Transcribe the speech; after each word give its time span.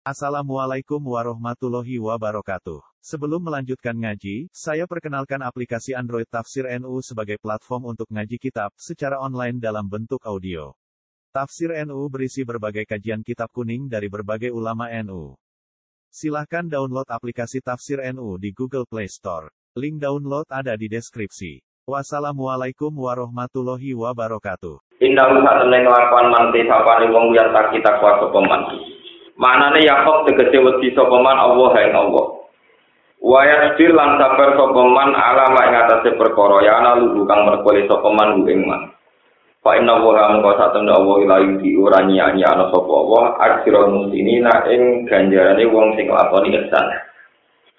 Assalamualaikum 0.00 0.96
warahmatullahi 0.96 2.00
wabarakatuh. 2.00 2.80
Sebelum 3.04 3.36
melanjutkan 3.36 3.92
ngaji, 3.92 4.48
saya 4.48 4.88
perkenalkan 4.88 5.36
aplikasi 5.44 5.92
Android 5.92 6.24
Tafsir 6.24 6.64
NU 6.80 7.04
sebagai 7.04 7.36
platform 7.36 7.92
untuk 7.92 8.08
ngaji 8.08 8.40
kitab 8.40 8.72
secara 8.80 9.20
online 9.20 9.60
dalam 9.60 9.84
bentuk 9.84 10.24
audio. 10.24 10.72
Tafsir 11.36 11.76
NU 11.84 12.00
berisi 12.08 12.48
berbagai 12.48 12.88
kajian 12.88 13.20
kitab 13.20 13.52
kuning 13.52 13.92
dari 13.92 14.08
berbagai 14.08 14.48
ulama 14.48 14.88
NU. 15.04 15.36
Silahkan 16.08 16.64
download 16.64 17.04
aplikasi 17.04 17.60
Tafsir 17.60 18.00
NU 18.16 18.40
di 18.40 18.56
Google 18.56 18.88
Play 18.88 19.12
Store. 19.12 19.52
Link 19.76 20.00
download 20.00 20.48
ada 20.48 20.80
di 20.80 20.88
deskripsi. 20.88 21.60
Wassalamualaikum 21.84 22.88
warahmatullahi 22.88 23.92
wabarakatuh. 23.92 24.80
Indah 25.04 25.28
usah 25.28 25.60
temen 25.60 25.84
kelakuan 25.84 26.32
manti 26.32 26.64
sapane 26.64 27.04
wong 27.12 27.36
yang 27.36 27.52
tak 27.52 27.68
kita 27.68 28.00
kuasa 28.00 28.32
peman. 28.32 28.89
Manane 29.40 29.80
Yakob 29.80 30.28
tegese 30.28 30.60
wedi 30.60 30.92
sapa 30.92 31.16
man 31.16 31.40
Allah 31.40 31.72
ing 31.80 31.96
Allah. 31.96 32.26
Wa 33.24 33.40
yasbir 33.40 33.96
lan 33.96 34.20
sabar 34.20 34.52
sapa 34.52 34.82
man 34.84 35.16
ala 35.16 35.48
mak 35.56 35.64
ing 35.64 35.76
atase 35.80 36.12
perkara 36.20 36.60
ya 36.60 36.76
ana 36.76 37.00
lugu 37.00 37.24
kang 37.24 37.48
merkole 37.48 37.88
sapa 37.88 38.04
man 38.12 38.44
ing 38.44 38.68
man. 38.68 38.92
Fa 39.64 39.80
inna 39.80 39.96
wa 39.96 40.36
mengko 40.36 40.60
satemene 40.60 40.92
Allah 40.92 41.16
ila 41.24 41.36
yuti 41.40 41.72
ora 41.72 42.04
nyanyi 42.04 42.44
ana 42.44 42.68
sapa 42.68 42.92
Allah 42.92 43.24
ajrul 43.48 43.88
muslimina 44.04 44.52
ing 44.68 45.08
ganjarane 45.08 45.64
wong 45.72 45.96
sing 45.96 46.12
lakoni 46.12 46.60
ihsan. 46.60 46.86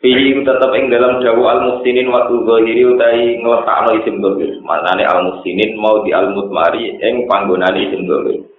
Fihi 0.02 0.42
tetep 0.42 0.74
ing 0.74 0.90
dalam 0.90 1.22
dawu 1.22 1.46
al 1.46 1.62
muslimin 1.62 2.10
wa 2.10 2.26
zahiri 2.26 2.90
utahi 2.90 3.38
ngletakno 3.38 4.02
isim 4.02 4.18
dhahir. 4.18 4.58
Manane 4.66 5.06
al 5.06 5.30
muslimin 5.30 5.78
mau 5.78 6.02
di 6.02 6.10
al 6.10 6.34
mutmari 6.34 6.98
ing 6.98 7.30
panggonane 7.30 7.86
isim 7.86 8.10
dhahir. 8.10 8.50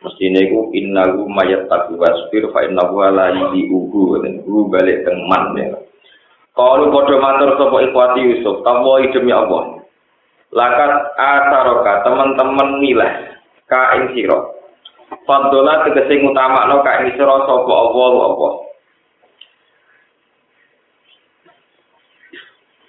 Mestine 0.00 0.48
iku 0.48 0.72
innahu 0.72 1.28
mayat 1.28 1.68
taku 1.68 2.00
wasfir 2.00 2.48
fa 2.56 2.64
innahu 2.64 3.04
la 3.12 3.36
yuhu 3.52 4.16
dan 4.24 4.40
guru 4.44 4.72
balik 4.72 5.04
teman 5.04 5.52
ya. 5.60 5.76
Kalau 6.56 6.88
padha 6.92 7.16
matur 7.20 7.50
sapa 7.56 7.76
ikhwati 7.88 8.20
Yusuf 8.20 8.64
tawa 8.64 9.00
demi 9.12 9.32
Allah 9.32 9.80
lakat 10.50 10.92
asaroka 11.14 11.92
teman-teman 12.02 12.68
milah 12.82 13.12
ka 13.70 13.96
ing 14.00 14.16
sira. 14.16 14.40
Faddola 15.28 15.86
tegese 15.86 16.22
ngutamakno 16.22 16.80
ka 16.82 16.92
ing 17.04 17.14
sira 17.14 17.36
sapa 17.44 17.72
Allah 17.72 18.12
apa 18.34 18.48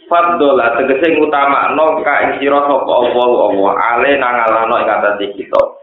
Faddola 0.10 0.66
tegese 0.80 1.08
ngutamakno 1.16 1.86
ka 2.02 2.14
ing 2.24 2.32
sira 2.40 2.60
sapa 2.66 2.92
Allah 2.92 3.30
apa 3.52 3.68
ale 3.94 4.10
nangalano 4.18 4.76
ing 4.80 4.90
atase 4.90 5.26
kita 5.38 5.81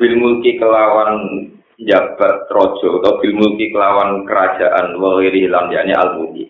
bil 0.00 0.16
mulki 0.16 0.56
kelawan 0.56 1.20
jabat 1.76 2.48
rojo 2.48 3.04
atau 3.04 3.20
bil 3.20 3.36
mulki 3.36 3.68
kelawan 3.68 4.24
kerajaan 4.24 4.96
wa 4.96 5.20
ghairi 5.20 5.44
lam 5.44 5.68
yani 5.68 5.92
al 5.92 6.16
mulki 6.16 6.48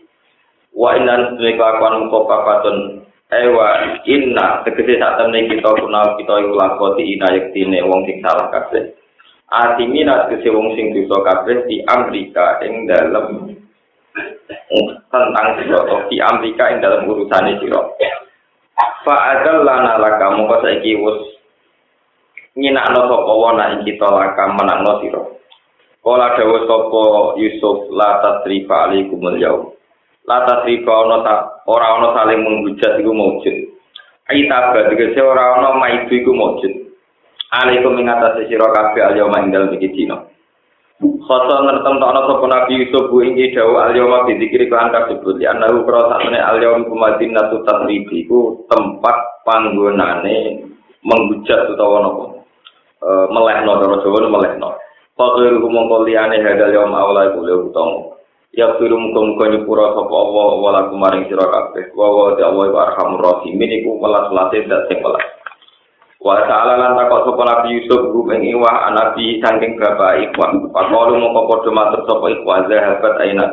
wa 0.71 0.95
inna 0.95 1.35
sunni 1.35 1.59
kelakuan 1.59 2.07
muka 2.07 2.31
papatun 2.31 3.03
ewa 3.31 3.99
inna 4.07 4.67
tegese 4.67 4.99
sak 4.99 5.19
temne 5.19 5.47
kita 5.47 5.71
kunal 5.79 6.19
kita 6.19 6.35
iku 6.43 6.55
lakoti 6.59 7.15
ina 7.15 7.31
yektine 7.31 7.79
wong 7.87 8.03
sing 8.07 8.19
salah 8.23 8.51
kabeh. 8.51 8.91
Atimina 9.51 10.27
tegese 10.27 10.51
wong 10.51 10.75
sing 10.75 10.91
dosa 10.95 11.23
kabeh 11.23 11.67
di 11.71 11.83
Amerika 11.87 12.59
ing 12.67 12.91
dalem 12.91 13.55
tentang 15.11 15.49
sira 15.59 15.81
di 16.11 16.17
Amerika 16.19 16.65
ing 16.75 16.79
dalam 16.83 17.07
urusane 17.07 17.59
sira. 17.63 17.81
Fa 19.07 19.17
adal 19.39 19.63
lana 19.63 19.99
laka 20.03 20.27
mongko 20.35 20.67
saiki 20.67 20.99
wis 20.99 21.40
nyinakno 22.59 23.07
sapa 23.07 23.33
wana 23.35 23.65
ing 23.79 23.87
kita 23.87 24.09
lakam 24.11 24.59
menangno 24.59 24.99
sira 25.05 25.23
Kala 26.01 26.33
dawa 26.33 26.65
sapa 26.65 27.03
Yusuf 27.37 27.93
la 27.93 28.25
tasrifa 28.25 28.89
alaikumul 28.89 29.37
yaum. 29.37 29.69
La 30.25 30.49
tasrifa 30.49 30.89
ana 30.89 31.17
ta 31.21 31.35
ora 31.69 32.01
ana 32.01 32.17
saling 32.17 32.41
menghujat 32.41 33.05
iku 33.05 33.13
maujud. 33.13 33.57
Aita 34.33 34.73
tegese 34.89 35.21
ora 35.21 35.61
ana 35.61 35.77
maidu 35.77 36.09
iku 36.09 36.33
maujud. 36.33 36.73
Alaikum 37.53 38.01
ing 38.01 38.09
atase 38.09 38.49
sira 38.49 38.73
kabeh 38.73 39.13
ing 39.13 39.53
dalem 39.53 39.77
iki 39.77 39.93
dina. 39.93 40.25
Khoso 41.05 41.57
ngertem 41.69 42.01
sapa 42.01 42.47
Nabi 42.49 42.81
Yusuf 42.81 43.13
bu 43.13 43.21
ing 43.21 43.37
dawa 43.53 43.93
al 43.93 43.97
yaum 43.97 44.25
bi 44.25 44.41
dikiri 44.41 44.73
kan 44.73 44.89
kasebut 44.89 45.37
ya 45.37 45.53
ana 45.53 45.69
ukra 45.69 46.17
sakmene 46.17 46.41
al 46.41 46.65
yaum 46.65 46.89
kumadin 46.89 47.37
natu 47.37 47.61
tasrifi 47.69 48.25
iku 48.25 48.65
tempat 48.73 49.45
panggonane 49.45 50.65
menghujat 51.05 51.77
utawa 51.77 52.09
napa. 52.09 52.40
Eh, 53.01 53.27
melehno 53.33 53.81
cara 53.81 53.97
Jawa 54.05 54.29
melehno. 54.29 54.77
Fakir 55.17 55.57
mongko 55.57 56.05
liyane 56.05 56.37
hadal 56.45 56.69
yaum 56.69 56.93
awla 56.93 57.33
iku 57.33 57.41
le 57.49 57.55
utama. 57.73 58.13
Ya 58.53 58.77
firu 58.77 59.01
muga-muga 59.01 59.47
nyepura 59.57 59.97
sapa 59.97 60.11
Allah 60.13 60.49
wala 60.61 60.81
kumaring 60.93 61.25
sira 61.33 61.49
kabeh. 61.49 61.97
Wa 61.97 62.13
wa 62.13 62.37
ta 62.37 62.53
Allah 62.53 62.69
arhamur 62.77 63.21
rahimin 63.25 63.73
iku 63.81 63.97
welas-welase 64.05 64.69
dak 64.69 64.85
sing 64.93 65.01
welas. 65.01 65.25
Wa 66.21 66.45
ta'ala 66.45 66.77
lan 66.77 66.93
takok 67.01 67.25
sapa 67.25 67.43
Nabi 67.49 67.69
Yusuf 67.81 68.13
rum 68.13 68.29
ing 68.37 68.53
iwah 68.53 68.93
anabi 68.93 69.41
saking 69.41 69.81
bapak 69.81 70.21
ikhwan. 70.29 70.69
Pakolu 70.69 71.17
mongko 71.17 71.41
padha 71.57 71.71
matur 71.73 72.01
sapa 72.05 72.27
ikhwan 72.37 72.69
zahabat 72.69 73.15
aina. 73.25 73.47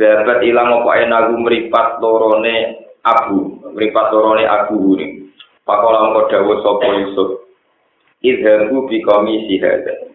Zahabat 0.00 0.40
ilang 0.48 0.80
apa 0.80 0.88
aina 0.96 1.28
mripat 1.28 2.00
lorone 2.00 2.88
abu, 3.04 3.52
mripat 3.76 4.06
lorone 4.16 4.48
abu 4.48 4.96
ni. 4.96 5.28
Pakola 5.68 6.08
mongko 6.08 6.32
dawuh 6.32 6.56
sapa 6.64 6.88
Yusuf 7.04 7.41
idhabu 8.22 8.86
bi 8.86 9.02
komisi 9.02 9.58
hada 9.58 10.12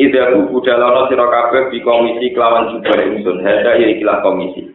idhabu 0.00 0.48
budalono 0.48 1.10
sira 1.12 1.28
kabeh 1.28 1.68
bi 1.68 1.84
komisi 1.84 2.32
kelawan 2.32 2.72
jubah 2.72 2.98
ingsun. 3.04 3.44
Hada 3.44 3.76
ya 3.76 3.86
ikilah 3.92 4.24
komisi. 4.24 4.72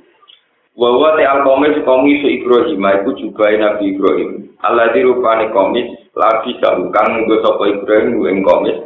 Wa 0.78 0.94
wa 0.94 1.18
ta 1.18 1.24
al 1.26 1.42
komis 1.42 1.82
komisi 1.82 2.44
Ibrahim 2.44 2.84
iku 2.84 3.12
jubah 3.18 3.50
Nabi 3.58 3.96
Ibrahim. 3.98 4.30
Allah 4.62 4.94
dirupani 4.94 5.50
komis 5.50 5.88
lagi 6.14 6.62
kang 6.62 7.26
nggo 7.26 7.42
sapa 7.42 7.64
Ibrahim 7.74 8.22
ing 8.28 8.46
komis. 8.46 8.78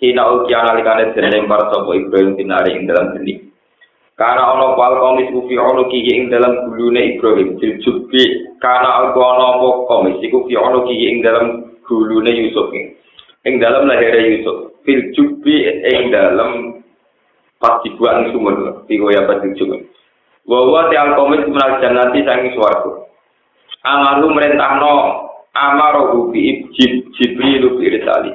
Hina 0.00 0.24
uki 0.40 0.52
analikane 0.56 1.12
den 1.12 1.28
lempar 1.28 1.68
sapa 1.68 1.90
Ibrahim 1.92 2.38
tinari 2.38 2.80
ing 2.80 2.88
dalam 2.88 3.14
geni 3.14 3.44
Karena 4.14 4.54
ono 4.54 4.78
pal 4.78 4.94
komis 4.96 5.26
ufi 5.34 5.58
ono 5.58 5.90
kiki 5.90 6.16
ing 6.16 6.30
dalam 6.30 6.70
gulune 6.70 7.18
Ibrahim. 7.18 7.60
Jiljubi 7.60 8.56
Karena 8.62 9.10
ono 9.12 9.44
ono 9.52 9.68
komis 9.90 10.22
iku 10.24 10.48
fi 10.48 10.54
ono 10.56 10.86
kiki 10.88 11.12
ing 11.12 11.18
dalam 11.20 11.76
gulune 11.84 12.30
Yusuf 12.30 12.72
ing 13.44 13.60
dalam 13.60 13.88
lahir 13.88 14.12
Yusuf 14.18 14.76
fil 14.84 15.12
jubi 15.12 15.64
ing 15.68 16.12
dalam 16.12 16.80
pas 17.60 17.80
dibuat 17.84 18.28
sumur 18.32 18.84
di 18.88 19.00
goya 19.00 19.24
pas 19.24 19.40
sumur 19.40 19.80
bahwa 20.44 20.92
tiang 20.92 21.16
komis 21.16 21.44
menal 21.48 21.80
jannati 21.80 22.20
sangi 22.24 22.52
suaraku 22.52 23.04
amaru 23.84 24.32
merentahno 24.32 25.24
amaru 25.54 26.34
bi 26.34 26.66
jib 26.74 27.08
jibril 27.14 27.78
bi 27.78 27.94
irsali. 27.94 28.32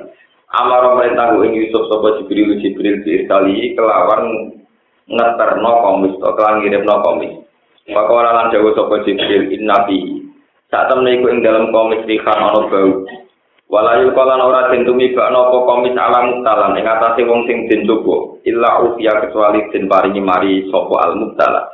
Amaru 0.49 0.97
merentah 0.97 1.35
ing 1.45 1.53
Yusuf 1.53 1.85
sapa 1.91 2.17
jibril 2.21 2.57
jibril 2.57 3.03
bi 3.05 3.21
irsali 3.21 3.75
kelawan 3.77 4.55
ngeterno 5.05 5.71
komis 5.85 6.13
to 6.17 6.29
kelan 6.33 6.63
ngirimno 6.63 6.95
komis 7.05 7.33
Pakola 7.89 8.29
lan 8.33 8.53
jawa 8.53 8.73
sapa 8.73 8.95
jibril 9.05 9.51
inna 9.53 9.85
fi. 9.85 9.97
Saat 10.69 10.93
temen 10.93 11.21
iku 11.21 11.33
ing 11.33 11.41
dalam 11.45 11.69
komis 11.73 12.01
rihan 12.05 12.39
ana 12.39 12.65
bau 12.65 13.05
Walayu 13.69 14.18
kalan 14.18 14.41
ora 14.41 14.74
den 14.74 14.81
tumibakno 14.81 15.53
apa 15.53 15.57
komis 15.62 15.94
alam 15.94 16.41
mutalan 16.41 16.74
ing 16.74 16.90
atase 16.90 17.22
wong 17.22 17.46
sing 17.46 17.69
den 17.69 17.85
coba 17.85 18.41
illa 18.41 18.81
ufiya 18.81 19.22
kecuali 19.22 19.62
den 19.69 19.85
paringi 19.85 20.18
mari 20.18 20.66
sapa 20.74 20.96
al 21.06 21.13
mutala. 21.13 21.69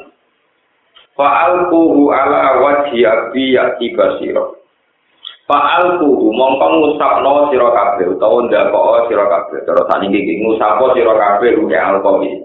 Fa'alquhu 1.16 2.12
ala 2.12 2.60
wajhi 2.60 3.00
abi 3.08 3.56
yati 3.56 3.96
basira. 3.96 4.44
Fa'alquhu 5.48 6.36
mongko 6.36 6.68
ngusapno 6.68 7.48
sira 7.48 7.72
kabeh 7.72 8.12
utawa 8.12 8.44
ndakok 8.44 9.08
sira 9.08 9.26
kabeh. 9.32 9.64
Terus 9.64 9.88
saniki 9.88 10.20
iki 10.20 10.44
ngusapo 10.44 10.92
sira 11.00 11.16
kabeh 11.16 11.56
uke 11.64 11.80
al 11.80 12.04
komis. 12.04 12.44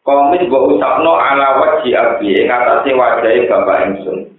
Komis 0.00 0.48
mbok 0.48 0.72
usapno 0.72 1.20
ala 1.20 1.60
wajhi 1.60 1.92
abi 1.92 2.32
ing 2.32 2.48
atase 2.48 2.96
wajahe 2.96 3.44
bapak 3.44 3.92
ingsun. 3.92 4.37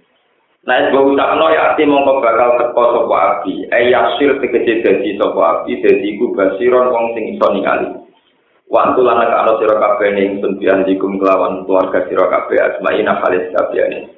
Nah, 0.70 0.86
sebab 0.86 1.18
utakno 1.18 1.50
ya 1.50 1.74
ati 1.74 1.82
mongko 1.82 2.22
bakal 2.22 2.54
teko 2.54 2.82
sapa 2.94 3.16
api. 3.42 3.66
Eh 3.74 3.90
yasir 3.90 4.38
dadi 4.38 5.18
sapa 5.18 5.66
api, 5.66 5.82
dadi 5.82 6.14
iku 6.14 6.30
basiron 6.30 6.94
wong 6.94 7.10
sing 7.18 7.34
iso 7.34 7.46
ningali. 7.50 7.90
Waktu 8.70 9.02
lan 9.02 9.18
ana 9.18 9.58
sira 9.58 9.82
kabeh 9.82 10.14
ning 10.14 10.38
sun 10.38 10.62
dikum 10.62 11.18
kelawan 11.18 11.66
keluarga 11.66 12.06
sira 12.06 12.30
kabeh 12.30 12.54
asmaina 12.54 13.18
khalis 13.18 13.50
kabehane. 13.50 14.14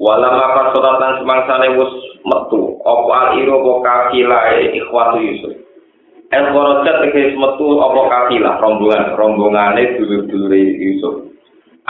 Wala 0.00 0.32
maka 0.32 0.72
sodatan 0.72 1.20
semangsane 1.20 1.76
wis 1.76 1.92
metu, 2.24 2.80
apa 2.80 3.12
al 3.12 3.28
iro 3.36 3.60
apa 3.60 3.72
kafilae 3.84 4.80
ikhwatu 4.80 5.20
Yusuf. 5.20 5.54
El 6.32 6.56
korojat 6.56 7.04
tegese 7.04 7.36
metu 7.36 7.84
apa 7.84 8.00
kafilah 8.08 8.64
rombongan 8.64 9.12
rombongane 9.12 10.00
dulur-dulure 10.00 10.56
Yusuf. 10.80 11.29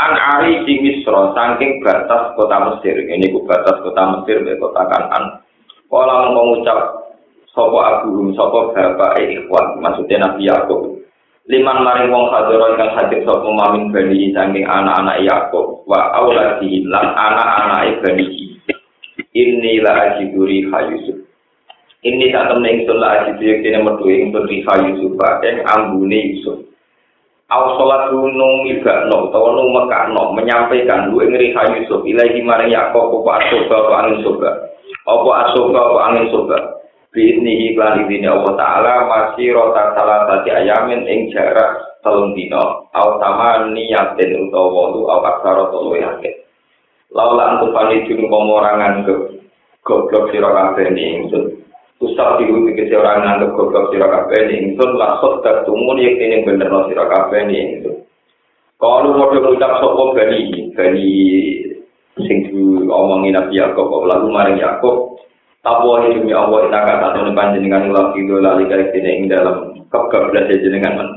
An 0.00 0.12
ari 0.17 0.64
di 0.64 0.81
misro 0.81 1.37
saking 1.37 1.85
batas 1.85 2.32
kota 2.32 2.56
Mesir. 2.56 2.97
Ini 3.05 3.29
ku 3.29 3.44
batas 3.44 3.85
kota 3.85 4.02
Mesir 4.17 4.41
be 4.41 4.56
kota 4.56 4.88
Kanan 4.88 5.44
kala 5.93 6.32
mengucap 6.32 7.12
sapa 7.52 7.79
abu 8.00 8.32
sapa 8.32 8.73
bapak 8.73 9.20
ikhwan? 9.20 9.85
Maksudnya 9.85 10.25
Nabi 10.25 10.49
Yakub. 10.49 10.97
Liman 11.50 11.82
maring 11.82 12.14
wong 12.14 12.31
hadoro 12.31 12.73
ingkang 12.73 12.94
hadir 12.97 13.20
sapa 13.29 13.44
mamin 13.44 13.93
bani 13.93 14.32
saking 14.32 14.64
anak-anak 14.64 15.20
Yakub. 15.20 15.85
Wa 15.85 16.17
auladi 16.17 16.87
lan 16.88 17.12
anak-anak 17.12 18.00
bani 18.00 18.26
ini 19.37 19.79
la 19.85 20.17
ajiduri 20.17 20.67
Yusuf. 20.67 21.19
Ini 22.00 22.32
tak 22.32 22.49
temen 22.49 22.64
ingsun 22.64 22.96
la 22.96 23.08
ajidu 23.20 23.44
yang 23.44 23.61
kene 23.61 23.79
metu 23.85 24.05
ingsun 24.08 24.49
riha 24.49 24.75
Yusuf 24.88 25.12
ing 25.20 25.56
ambune 25.69 26.19
Yusuf 26.32 26.69
Aw 27.50 27.64
sholat 27.75 28.14
gunung 28.14 28.62
iba 28.70 29.11
no, 29.11 29.26
tau 29.35 29.50
no 29.50 29.75
mekar 29.75 30.14
no, 30.14 30.31
menyampaikan 30.38 31.11
lu 31.11 31.19
ingri 31.26 31.50
Yusuf, 31.50 32.06
ilaihi 32.06 32.47
maring 32.47 32.70
Yaakob, 32.70 33.11
bapak 33.11 33.43
asoba, 33.43 33.91
bapak 33.91 33.99
angin 34.06 34.23
soba. 34.23 34.50
Bapak 35.02 35.38
asoba, 35.50 35.81
bapak 35.82 36.06
angin 36.14 36.26
soba. 36.31 36.58
Bihni 37.11 37.75
iklan 37.75 38.06
izini 38.06 38.31
Allah 38.31 38.55
Ta'ala, 38.55 38.94
masih 39.11 39.50
rotak 39.50 39.99
salah 39.99 40.31
satu 40.31 40.47
ayamin 40.47 41.02
ing 41.11 41.35
jarak 41.35 41.99
telung 42.06 42.38
dino. 42.38 42.87
Aw 42.94 43.19
sama 43.19 43.67
niyatin 43.75 44.46
utawa 44.46 44.94
lu, 44.94 45.11
aw 45.11 45.19
aksa 45.19 45.50
roto 45.50 45.91
lu 45.91 45.99
yakin. 45.99 46.35
Laulah 47.11 47.58
antupani 47.58 48.06
junu 48.06 48.31
pemorangan 48.31 49.03
ke 49.03 49.14
goblok 49.82 50.31
sirokan 50.31 50.79
bening, 50.79 51.26
usah 52.00 52.41
diru 52.41 52.64
dikese 52.64 52.97
orang 52.97 53.23
nganggep 53.23 53.52
goblok 53.52 53.93
sira 53.93 54.08
kabeh 54.08 54.41
ni 54.49 54.55
ingsun 54.73 54.97
laksot 54.97 55.44
tertumun 55.44 56.00
yang 56.00 56.17
ini 56.17 56.44
bener 56.49 56.73
no 56.73 56.88
sira 56.88 57.05
kabeh 57.05 57.44
ni 57.44 57.56
ingsun 57.61 57.97
kalau 58.81 59.12
mau 59.12 59.29
ngucap 59.29 59.85
sopo 59.85 60.17
bani 60.17 60.73
bani 60.73 61.12
sing 62.25 62.49
diomongin 62.49 63.37
Nabi 63.37 63.61
Yakob 63.61 64.08
lalu 64.08 64.32
maring 64.32 64.56
Yakob 64.56 65.20
Tapo 65.61 66.00
demi 66.00 66.32
Allah 66.32 66.73
ina 66.73 66.88
kata 66.88 67.20
satu 67.20 67.37
panjenengan 67.37 67.93
ulah 67.93 68.17
itu 68.17 68.32
lali 68.41 68.64
kali 68.64 68.96
ing 68.96 69.29
dalam 69.29 69.76
kebablas 69.93 70.49
jenengan 70.56 70.96
men. 70.96 71.08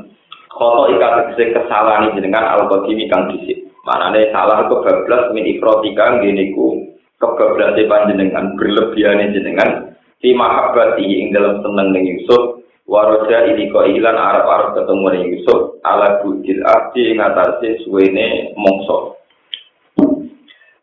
Koto 0.51 0.91
ika 0.91 1.31
tegese 1.31 1.55
kesalahan 1.55 2.11
jenengan 2.11 2.51
al 2.51 2.67
qadimi 2.67 3.07
kang 3.07 3.31
dhisik. 3.31 3.63
Manane 3.87 4.27
salah 4.35 4.67
kebablas 4.67 5.31
min 5.31 5.47
ifrotika 5.47 6.19
ngene 6.19 6.51
ku 6.51 6.75
kebablas 7.23 7.79
panjenengan 7.87 8.51
berlebihan 8.59 9.31
jenengan 9.31 9.82
di 10.23 10.31
mahabbati 10.31 11.03
ing 11.03 11.35
dalam 11.35 11.59
seneng 11.59 11.91
ning 11.91 12.07
Yusuf. 12.07 12.63
Waroja 12.87 13.47
ini 13.47 13.71
kok 13.71 13.87
ilan 13.87 14.15
Arab 14.15 14.47
Arab 14.47 14.69
ketemu 14.79 15.05
ning 15.11 15.23
Yusuf. 15.35 15.83
Ala 15.83 16.23
bujil 16.23 16.63
abdi 16.63 17.11
ing 17.11 17.19
atase 17.19 17.83
suwene 17.83 18.55
mongso. 18.55 19.19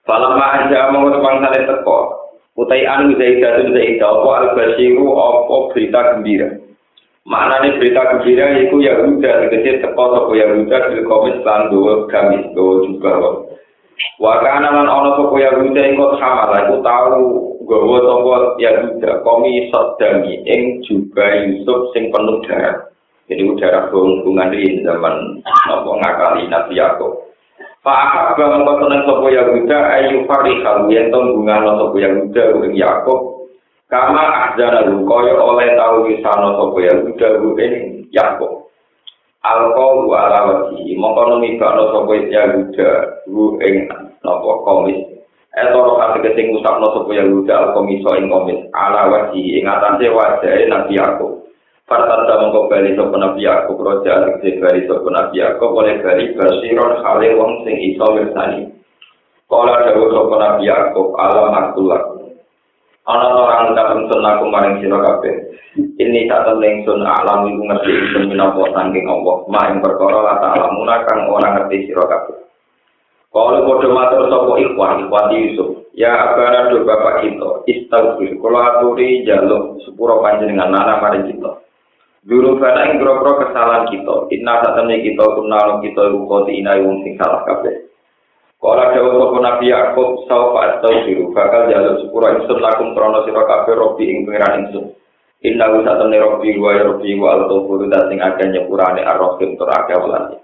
Falamma 0.05 0.47
anja 0.61 0.93
mongko 0.93 1.25
pangsane 1.25 1.61
teko. 1.65 1.99
Utai 2.61 2.85
anu 2.85 3.17
zaidah 3.17 3.65
itu 3.65 3.73
zaidah 3.73 4.11
apa 4.13 4.31
al 4.37 4.47
basiru 4.53 5.07
apa 5.17 5.55
berita 5.73 6.01
gembira? 6.13 6.49
Maknanya 7.25 7.81
berita 7.81 8.03
gembira 8.13 8.45
itu 8.61 8.77
Yahuda 8.85 9.49
tegese 9.49 9.81
teko 9.81 10.05
sapa 10.13 10.33
Yahuda 10.37 10.77
bil 10.93 11.03
komis 11.09 11.41
lan 11.41 11.73
gamis 12.13 12.45
gawa 12.53 12.75
juga 12.85 13.13
Wakana 14.20 14.69
lan 14.69 14.88
ana 14.88 15.11
sapa 15.17 15.37
Yahuda 15.37 15.82
iku 15.93 16.05
sama 16.20 16.56
iku 16.64 16.76
tau 16.85 17.20
gawa 17.64 17.99
sapa 18.05 18.35
Yahuda 18.61 19.11
komi 19.25 19.73
sedami 19.73 20.44
ing 20.44 20.85
juga 20.85 21.44
Yusuf 21.49 21.93
sing 21.97 22.12
penuh 22.12 22.41
darah. 22.44 22.88
Jadi 23.31 23.47
udara 23.47 23.88
hubungan 23.94 24.50
di 24.52 24.82
zaman 24.82 25.41
apa 25.44 25.88
ngakali 25.88 26.50
Nabi 26.50 26.76
Yakub. 26.76 27.32
Pak 27.81 27.97
Ahab 27.97 28.37
mongko 28.37 28.73
seneng 28.85 29.00
sapa 29.08 29.26
Yahuda 29.32 29.79
ayu 29.97 30.17
farihal 30.29 30.85
yen 30.93 31.08
to 31.08 31.20
bungano 31.32 31.70
sapa 31.81 31.96
Yahuda 31.96 32.43
ing 32.69 32.75
Yakub. 32.76 33.20
Kama 33.91 34.23
ahzana 34.23 34.87
kaya 34.87 35.35
oleh 35.35 35.69
tau 35.81 36.05
wisana 36.05 36.49
sapa 36.61 36.79
Yahuda 36.79 37.29
ing 37.56 38.05
Yakub 38.12 38.69
Wa 39.41 40.19
ala 40.29 40.39
wajhi 40.45 40.93
mongko 41.01 41.23
numibakno 41.33 41.89
sapa 41.97 42.13
Yahuda 42.29 42.91
ing 43.65 43.89
napa 44.21 44.53
komis 44.69 45.01
Etoro 45.57 45.97
kate 45.97 46.21
kesing 46.29 46.53
usapno 46.61 46.93
sapa 46.93 47.09
Yahuda 47.09 47.73
al-komiso 47.73 48.21
ing 48.21 48.29
komis 48.29 48.61
ala 48.77 49.09
wajhi 49.09 49.57
ing 49.57 49.65
atase 49.65 50.13
wajahe 50.13 50.69
Nabi 50.69 51.01
Yakub 51.01 51.41
Fartanda 51.89 52.37
mongko 52.37 52.69
bali 52.69 52.93
sapa 52.93 53.17
Nabi 53.17 53.49
Yakub 53.49 53.81
roja 53.81 54.29
tegese 54.29 54.61
bali 54.61 54.85
sapa 54.85 55.09
Nabi 55.09 55.41
Yakub 55.41 55.73
oleh 55.73 55.97
bali 56.05 56.37
basiron 56.37 57.01
hale 57.01 57.29
wong 57.41 57.65
sing 57.65 57.81
iso 57.81 58.07
mirsani. 58.13 58.69
Kala 59.49 59.89
dawuh 59.89 60.13
sapa 60.13 60.35
Nabi 60.37 60.69
alam 60.69 61.57
akulak. 61.57 62.19
Ana 63.11 63.27
orang 63.35 63.75
ngucap 63.75 63.91
sun 64.07 64.23
aku 64.23 64.45
maring 64.47 64.79
kabeh. 64.87 65.35
Ini 65.99 66.31
tak 66.31 66.47
temen 66.47 66.87
sun 66.87 67.03
alam 67.03 67.43
iku 67.51 67.62
ngerti 67.67 67.91
ingsun 67.91 68.31
minapa 68.31 68.71
saking 68.71 69.07
Allah. 69.11 69.37
Ma 69.51 69.67
ing 69.67 69.83
perkara 69.83 70.19
la 70.23 70.35
ta'lamuna 70.39 71.03
kang 71.11 71.27
ora 71.27 71.59
ngerti 71.59 71.91
sira 71.91 72.07
kabeh. 72.07 72.39
Kalau 73.31 73.67
bodoh 73.67 73.95
matur 73.95 74.27
sapa 74.31 74.53
ikhwan, 74.62 75.07
ikhwan 75.07 75.31
Yusuf. 75.35 75.91
Ya 75.95 76.11
abana 76.15 76.71
do 76.71 76.87
bapak 76.87 77.27
kita, 77.27 77.51
istaghfir. 77.67 78.39
Kalau 78.39 78.59
aturi 78.62 79.27
jaluk 79.27 79.83
sepuro 79.83 80.23
panjenengan 80.23 80.71
nana 80.71 81.03
maring 81.03 81.35
kita. 81.35 81.51
Dulu 82.27 82.63
pada 82.63 82.95
ing 82.95 83.03
kesalahan 83.03 83.91
kita, 83.91 84.31
inna 84.31 84.55
satemne 84.63 85.03
kita 85.03 85.25
kunalo 85.35 85.83
kita 85.83 86.15
iku 86.15 86.19
koti 86.31 86.63
ina 86.63 86.79
wong 86.79 87.03
sing 87.03 87.19
salah 87.19 87.43
kabeh. 87.43 87.90
Kala 88.61 88.93
dawa 88.93 89.11
sapa 89.17 89.39
Nabi 89.41 89.73
Yakub 89.73 90.09
sau 90.29 90.53
fa 90.53 90.85
biru 90.85 91.33
bakal 91.33 91.73
jaluk 91.73 92.05
sepura 92.05 92.37
ingsun 92.37 92.61
lakum 92.61 92.93
krono 92.93 93.25
sira 93.25 93.49
kabeh 93.49 93.73
robi 93.73 94.05
ing 94.05 94.29
pangeran 94.29 94.69
ingsun. 94.69 94.93
Inna 95.49 95.73
wa 95.73 95.81
satemne 95.81 96.21
robi 96.21 96.61
wa 96.61 96.77
ya 96.77 96.85
robi 96.85 97.17
wa 97.17 97.41
al 97.41 97.49
tawfur 97.49 97.89
sing 97.89 98.21
akeh 98.21 98.47
nyepurane 98.53 99.01
ar-rahim 99.01 99.57
tur 99.57 99.73
akeh 99.73 99.97
welane. 99.97 100.37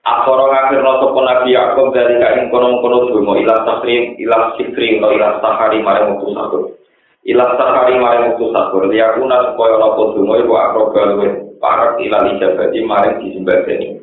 Akhara 0.00 0.44
ngakir 0.48 0.80
no 0.80 0.92
sapa 0.96 1.20
Nabi 1.20 1.48
Yakub 1.52 1.92
dari 1.92 2.16
kain 2.16 2.48
kono-kono 2.48 3.12
dungo 3.12 3.36
ilah 3.36 3.68
takrim, 3.68 4.16
ilah 4.16 4.56
sikri, 4.56 4.96
ilah 4.96 5.44
sahari 5.44 5.84
mare 5.84 6.08
mutus 6.08 6.80
ilah 7.24 7.52
sahari 7.60 8.00
maring 8.00 8.32
waktu 8.32 8.46
sakur 8.48 8.88
liyakuna 8.88 9.52
supaya 9.52 9.76
lapo 9.76 10.16
dungo 10.16 10.40
iku 10.40 10.52
akroba 10.56 11.00
luwe 11.12 11.28
parak 11.60 12.00
ilah 12.00 12.24
ijabati 12.32 12.80
maring 12.80 13.20
disembadani 13.20 13.88
Al 13.92 13.99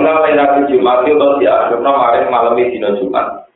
ilah 0.00 0.16
lain 0.24 0.68
Jumat 0.68 1.04
itu 1.04 1.28
di 1.40 1.46
akhirnya 1.48 1.90
maring 1.90 2.28
malam 2.28 2.56
dina 2.56 2.96
Jumat. 3.00 3.46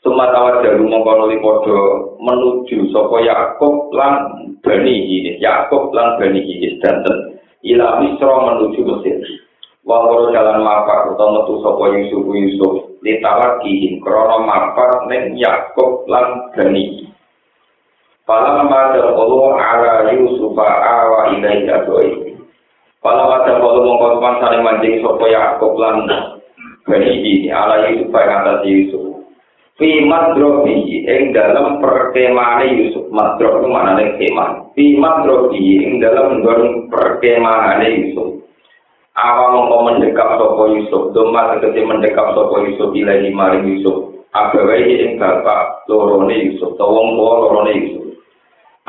Sumat 0.00 0.32
awal 0.32 0.64
jalu 0.64 0.88
mengkonoli 0.88 1.36
podo 1.44 2.16
menuju 2.24 2.88
sopo 2.88 3.20
Yakob 3.20 3.92
lan 3.92 4.32
Bani 4.64 4.96
Hinis. 5.04 5.36
Yakob 5.44 5.92
lan 5.92 6.16
Bani 6.16 6.40
Hinis 6.40 6.80
danten 6.80 7.36
ilah 7.60 8.00
Misro 8.00 8.48
menuju 8.48 8.80
Mesir. 8.80 9.20
Wangkoro 9.84 10.32
jalan 10.32 10.64
mapak 10.64 11.12
atau 11.12 11.28
metu 11.36 11.60
sopo 11.60 11.84
Yusuf 11.92 12.24
Yusuf. 12.32 12.96
Litalak 13.04 13.60
kihin 13.60 14.00
krono 14.00 14.40
mapak 14.48 15.04
neng 15.12 15.36
Yakob 15.36 16.08
lan 16.08 16.48
Bani. 16.56 17.04
Falam 18.24 18.72
pada 18.72 19.04
Allah 19.04 19.52
ala 19.58 19.94
Yusuf 20.16 20.56
awa 20.56 21.28
ilai 21.36 21.68
jadoi. 21.68 22.39
Falam 23.00 23.32
pada 23.32 23.56
Allah 23.56 23.80
mengkotman 23.80 24.34
saling 24.44 24.60
mancing 24.60 25.00
sopo 25.00 25.24
Yaakub 25.24 25.72
lan 25.80 26.04
ini 26.84 27.48
ala 27.48 27.88
Yusuf 27.88 28.12
yang 28.12 28.44
atas 28.44 28.60
Yusuf. 28.68 29.24
Fi 29.80 30.04
madrobi 30.04 31.08
ing 31.08 31.32
dalam 31.32 31.80
perkemahan 31.80 32.68
Yusuf. 32.68 33.08
Madrob 33.08 33.64
itu 33.64 33.68
mana 33.72 33.96
nih 33.96 34.20
kemah. 34.20 34.76
Fi 34.76 35.00
madrobi 35.00 35.80
ing 35.80 35.96
dalam 36.04 36.44
nggon 36.44 36.92
perkemahan 36.92 37.88
Yusuf. 37.88 38.44
Awa 39.16 39.48
mongko 39.48 39.76
mendekap 39.88 40.36
sopo 40.36 40.68
Yusuf. 40.68 41.16
Doma 41.16 41.56
tegesi 41.56 41.80
mendekap 41.80 42.36
sopo 42.36 42.60
Yusuf 42.68 42.92
ilahi 42.92 43.32
maring 43.32 43.80
Yusuf. 43.80 44.12
Abawai 44.36 44.84
ing 44.84 45.16
bapak 45.16 45.88
lorone 45.88 46.52
Yusuf. 46.52 46.76
Tawong 46.76 47.16
lorone 47.16 47.72
Yusuf. 47.80 48.09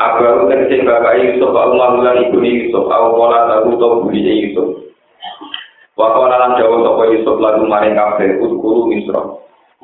Abaru 0.01 0.49
tegese 0.49 0.81
bapak 0.81 1.21
Yusuf 1.21 1.53
au 1.53 1.77
mahulan 1.77 2.25
ibu 2.25 2.41
Yusuf 2.41 2.89
au 2.89 3.13
pola 3.13 3.45
tahu 3.45 3.77
to 3.77 3.87
buli 4.01 4.49
Yusuf. 4.49 4.89
Wa 5.93 6.17
qala 6.17 6.41
lan 6.41 6.57
dawa 6.57 6.81
sapa 6.81 7.03
Yusuf 7.13 7.37
lagu 7.37 7.69
maring 7.69 7.93
kabeh 7.93 8.41
utkuru 8.41 8.89
Misra. 8.89 9.21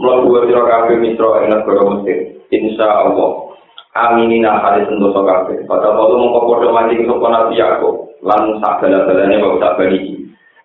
Mlebu 0.02 0.50
sira 0.50 0.64
kabeh 0.66 0.98
Misra 0.98 1.46
ing 1.46 1.54
negara 1.54 1.84
Mesir. 1.94 2.18
Insya 2.50 2.88
Allah. 3.06 3.54
Aminina 3.94 4.58
hadis 4.58 4.90
sendoso 4.90 5.22
kabeh. 5.22 5.70
Pada 5.70 5.94
waktu 5.94 6.26
padha 6.34 6.68
mancing 6.74 7.06
sapa 7.06 7.28
Nabi 7.30 7.54
Yakub 7.62 7.96
lan 8.26 8.58
sak 8.58 8.82
bala-balane 8.82 9.38
bapak 9.38 9.60
sak 9.62 9.74
bali. 9.78 10.02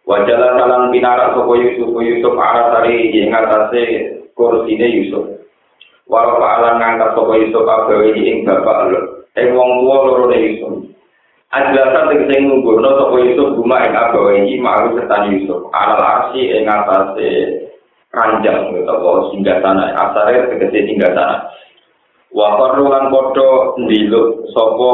Wajalan 0.09 0.57
kalan 0.57 0.83
pinarak 0.97 1.37
sapa 1.37 1.53
Yusuf 1.61 1.93
Yusuf 1.93 2.35
arah 2.41 2.73
tari 2.73 3.13
ing 3.13 3.29
atase 3.29 3.85
kursine 4.33 4.89
Yusuf. 4.89 5.42
Walau 6.13 6.45
alam 6.45 6.77
ngangkat 6.77 7.17
sapa 7.17 7.33
Yusuf 7.41 7.65
kabeh 7.65 8.13
ing 8.13 8.45
bapak 8.45 8.93
lho. 8.93 9.01
ing 9.33 9.57
wong 9.57 9.81
tuwa 9.81 9.97
loro 10.05 10.25
ne 10.29 10.45
Yusuf. 10.45 10.85
Ajlasa 11.49 12.13
tegese 12.13 12.37
ngumpulno 12.37 13.01
sapa 13.01 13.17
Yusuf 13.17 13.57
guma 13.57 13.81
ing 13.81 13.97
abawa 13.97 14.37
iki 14.37 14.61
mau 14.61 14.93
setan 14.93 15.33
Yusuf. 15.33 15.73
Ala 15.73 15.97
arsi 15.97 16.53
ing 16.53 16.69
atase 16.69 17.29
ranjang 18.13 18.77
utawa 18.77 19.33
singgah 19.33 19.57
sana. 19.65 19.89
Asare 19.97 20.53
tegese 20.53 20.85
singgah 20.85 21.17
sana. 21.17 21.49
Wa 22.29 22.61
lan 22.61 23.09
padha 23.09 23.81
ndiluk 23.81 24.53
sapa 24.53 24.93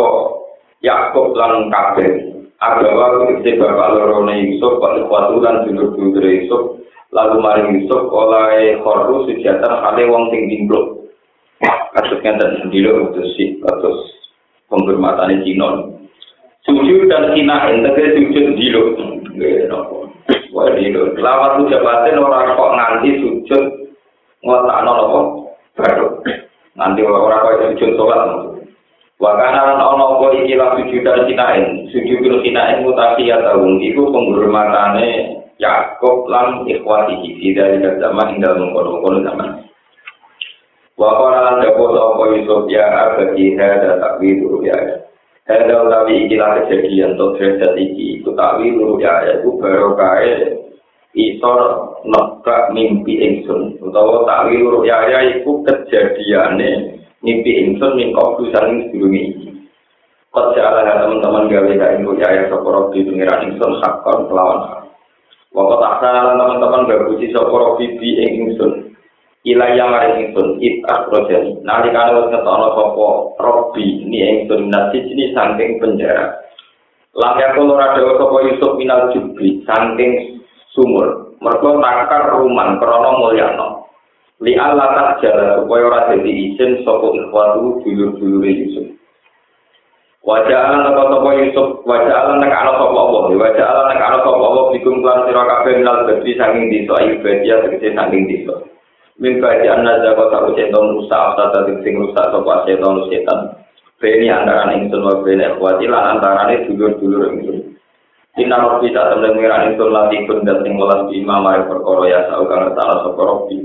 Yakub 0.87 1.35
lan 1.35 1.67
kabeh. 1.67 2.31
Agawa 2.63 3.27
kutip 3.27 3.59
bapak 3.59 3.95
lorone 3.95 4.35
Yusuf, 4.43 4.83
Pak 4.83 4.99
Ikhwatu 4.99 5.39
lan 5.39 5.63
dulur-dulur 5.63 6.27
Yusuf, 6.27 6.63
lalu 7.15 7.39
maring 7.39 7.69
Yusuf 7.79 8.11
oleh 8.11 8.83
khorru 8.83 9.31
sujatan 9.31 9.79
kale 9.79 10.03
wong 10.11 10.27
sing 10.35 10.51
dimblok. 10.51 10.98
Maksudnya 11.59 12.38
dan 12.38 12.53
sendiri 12.62 12.95
itu 12.95 13.23
sih 13.35 13.49
atas 13.67 13.99
penghormatan 14.71 15.43
ini 15.43 15.59
non. 15.59 15.99
Sujud 16.62 17.11
dan 17.11 17.35
Cina 17.35 17.67
entah 17.73 17.97
sujud 17.97 18.55
dilo. 18.55 18.95
Wah 20.55 20.69
dilo. 20.79 21.17
Lawat 21.19 21.59
tu 21.59 21.73
jabatan 21.73 22.23
orang 22.23 22.55
kok 22.55 22.75
nganti 22.79 23.11
sujud 23.19 23.62
ngotakno 24.47 24.93
apa? 24.95 25.21
Baru. 25.75 26.07
Nanti 26.79 27.00
ora 27.03 27.43
kok 27.43 27.75
sujud 27.75 27.91
sholat. 27.99 28.55
Wakana 29.19 29.75
ana 29.75 29.91
apa 29.91 30.27
iki 30.38 30.55
lan 30.55 30.79
sujud 30.79 31.03
dan 31.03 31.27
kina 31.27 31.47
en. 31.59 31.91
Sujud 31.91 32.23
dan 32.23 32.38
kina 32.47 32.62
en 32.71 32.87
mutasi 32.87 33.27
ya 33.27 33.43
tahun 33.43 33.83
itu 33.83 34.07
penghormatannya 34.15 35.35
Yakob 35.59 36.31
lan 36.31 36.62
ikhwati 36.71 37.19
kita 37.43 37.83
dari 37.83 37.99
zaman 37.99 38.38
hingga 38.38 38.55
mengkono-kono 38.55 39.27
zaman. 39.27 39.68
Wakala 40.99 41.62
jago 41.62 41.95
sopo 41.95 42.35
Yusuf 42.35 42.67
ya 42.67 43.14
bagi 43.14 43.55
hada 43.55 44.02
takwi 44.02 44.43
buruk 44.43 44.67
ya. 44.67 45.07
Hada 45.47 45.87
utawi 45.87 46.26
ikilah 46.26 46.67
kejadian 46.67 47.14
untuk 47.14 47.38
derajat 47.38 47.78
iki 47.78 48.19
itu 48.19 48.35
takwi 48.35 48.75
buruk 48.75 48.99
ya. 48.99 49.38
Itu 49.38 49.62
baru 49.62 49.95
isor 51.14 51.61
nekak 52.02 52.75
mimpi 52.75 53.14
insun. 53.14 53.78
Utawa 53.78 54.26
takwi 54.26 54.59
buruk 54.59 54.90
ya 54.90 55.07
iku 55.38 55.62
itu 55.62 55.71
kejadiannya 55.71 56.99
mimpi 57.23 57.50
insun 57.62 57.95
mingkau 57.95 58.35
dusan 58.43 58.67
ini 58.67 58.83
sebelum 58.90 59.14
ini. 59.14 59.47
Kau 60.35 60.50
jalan 60.59 60.83
teman-teman 60.83 61.47
gawe 61.47 61.73
ya 61.78 61.87
ibu 61.95 62.11
ya 62.19 62.28
ya 62.35 62.43
sopro 62.50 62.90
di 62.90 63.07
dunia 63.07 63.38
insun 63.47 63.78
hakon 63.87 64.26
kelawan. 64.26 64.83
Wakala 65.55 66.35
teman-teman 66.35 66.90
gak 66.90 67.07
puji 67.07 67.31
sopro 67.31 67.78
bibi 67.78 68.19
insun. 68.19 68.98
Ilaya 69.47 69.87
maring 69.87 70.14
ingsun 70.28 70.59
it 70.59 70.83
asrojani. 70.90 71.62
Nanti 71.62 71.95
kan 71.95 72.11
wis 72.11 72.26
ngetono 72.35 72.68
sopo 72.75 73.07
robi 73.38 74.02
ini 74.02 74.42
ingsun 74.42 74.66
nasi 74.66 74.99
ini 74.99 75.30
saking 75.30 75.78
penjara. 75.78 76.42
Langkah 77.14 77.54
kulo 77.54 77.78
rada 77.78 78.02
sopo 78.18 78.42
Yusuf 78.42 78.75
minal 78.75 79.14
jubli 79.14 79.62
saking 79.62 80.42
sumur. 80.75 81.38
Mereka 81.38 81.71
takar 81.78 82.35
ruman 82.35 82.83
krono 82.83 83.11
mulyano. 83.23 83.78
li 84.38 84.54
Allah 84.54 84.95
tak 84.95 85.11
jala 85.26 85.59
supaya 85.62 85.83
ora 85.90 86.00
dadi 86.14 86.54
izin 86.54 86.87
sapa 86.87 87.11
ikhwatu 87.11 87.83
dulur-dulur 87.83 88.47
Yusuf. 88.47 88.87
Wajah 90.23 90.59
Allah 90.61 90.78
nak 90.95 90.99
sapa 91.11 91.30
Yusuf, 91.42 91.68
wajah 91.83 92.14
Allah 92.14 92.37
nak 92.38 92.54
ana 92.54 92.73
sapa 92.78 92.99
Allah, 92.99 93.23
wajah 93.35 93.66
Allah 93.66 93.85
nak 93.90 94.02
ana 94.02 94.18
sapa 94.23 94.42
Allah 94.45 94.64
bikum 94.75 95.02
lan 95.02 95.26
sira 95.26 95.42
kabeh 95.42 95.73
minal 95.83 96.07
badi 96.07 96.30
saking 96.38 96.64
desa 96.71 96.95
ibadah 97.02 97.57
tegese 97.66 97.88
saking 97.99 98.23
desa. 98.30 98.54
Min 99.19 99.43
kaji 99.43 99.67
anna 99.67 99.99
jago 99.99 100.31
tak 100.31 100.47
uceton 100.55 100.95
rusak 100.95 101.19
atau 101.35 101.51
tadi 101.51 101.75
sing 101.83 101.99
rusak 101.99 102.23
sapa 102.31 102.63
setan 102.63 103.03
setan. 103.11 103.41
Beni 103.99 104.31
antara 104.31 104.71
ingsun 104.79 105.03
wa 105.03 105.27
beni 105.27 105.43
ikhwati 105.43 105.91
lan 105.91 106.23
antara 106.23 106.55
dulur-dulur 106.63 107.35
ingsun. 107.35 107.75
Inna 108.39 108.63
rabbi 108.63 108.95
tak 108.95 109.11
temen 109.11 109.35
ngira 109.35 109.75
ingsun 109.75 109.91
lati 109.91 110.23
kun 110.23 110.47
dan 110.47 110.63
sing 110.63 110.79
welas 110.79 111.11
di 111.11 111.19
imam 111.19 111.43
mari 111.43 111.67
perkara 111.67 112.07
ya 112.07 112.21
saukang 112.31 112.71
ketala 112.71 112.95
sapa 113.03 113.23
rabbi. 113.27 113.59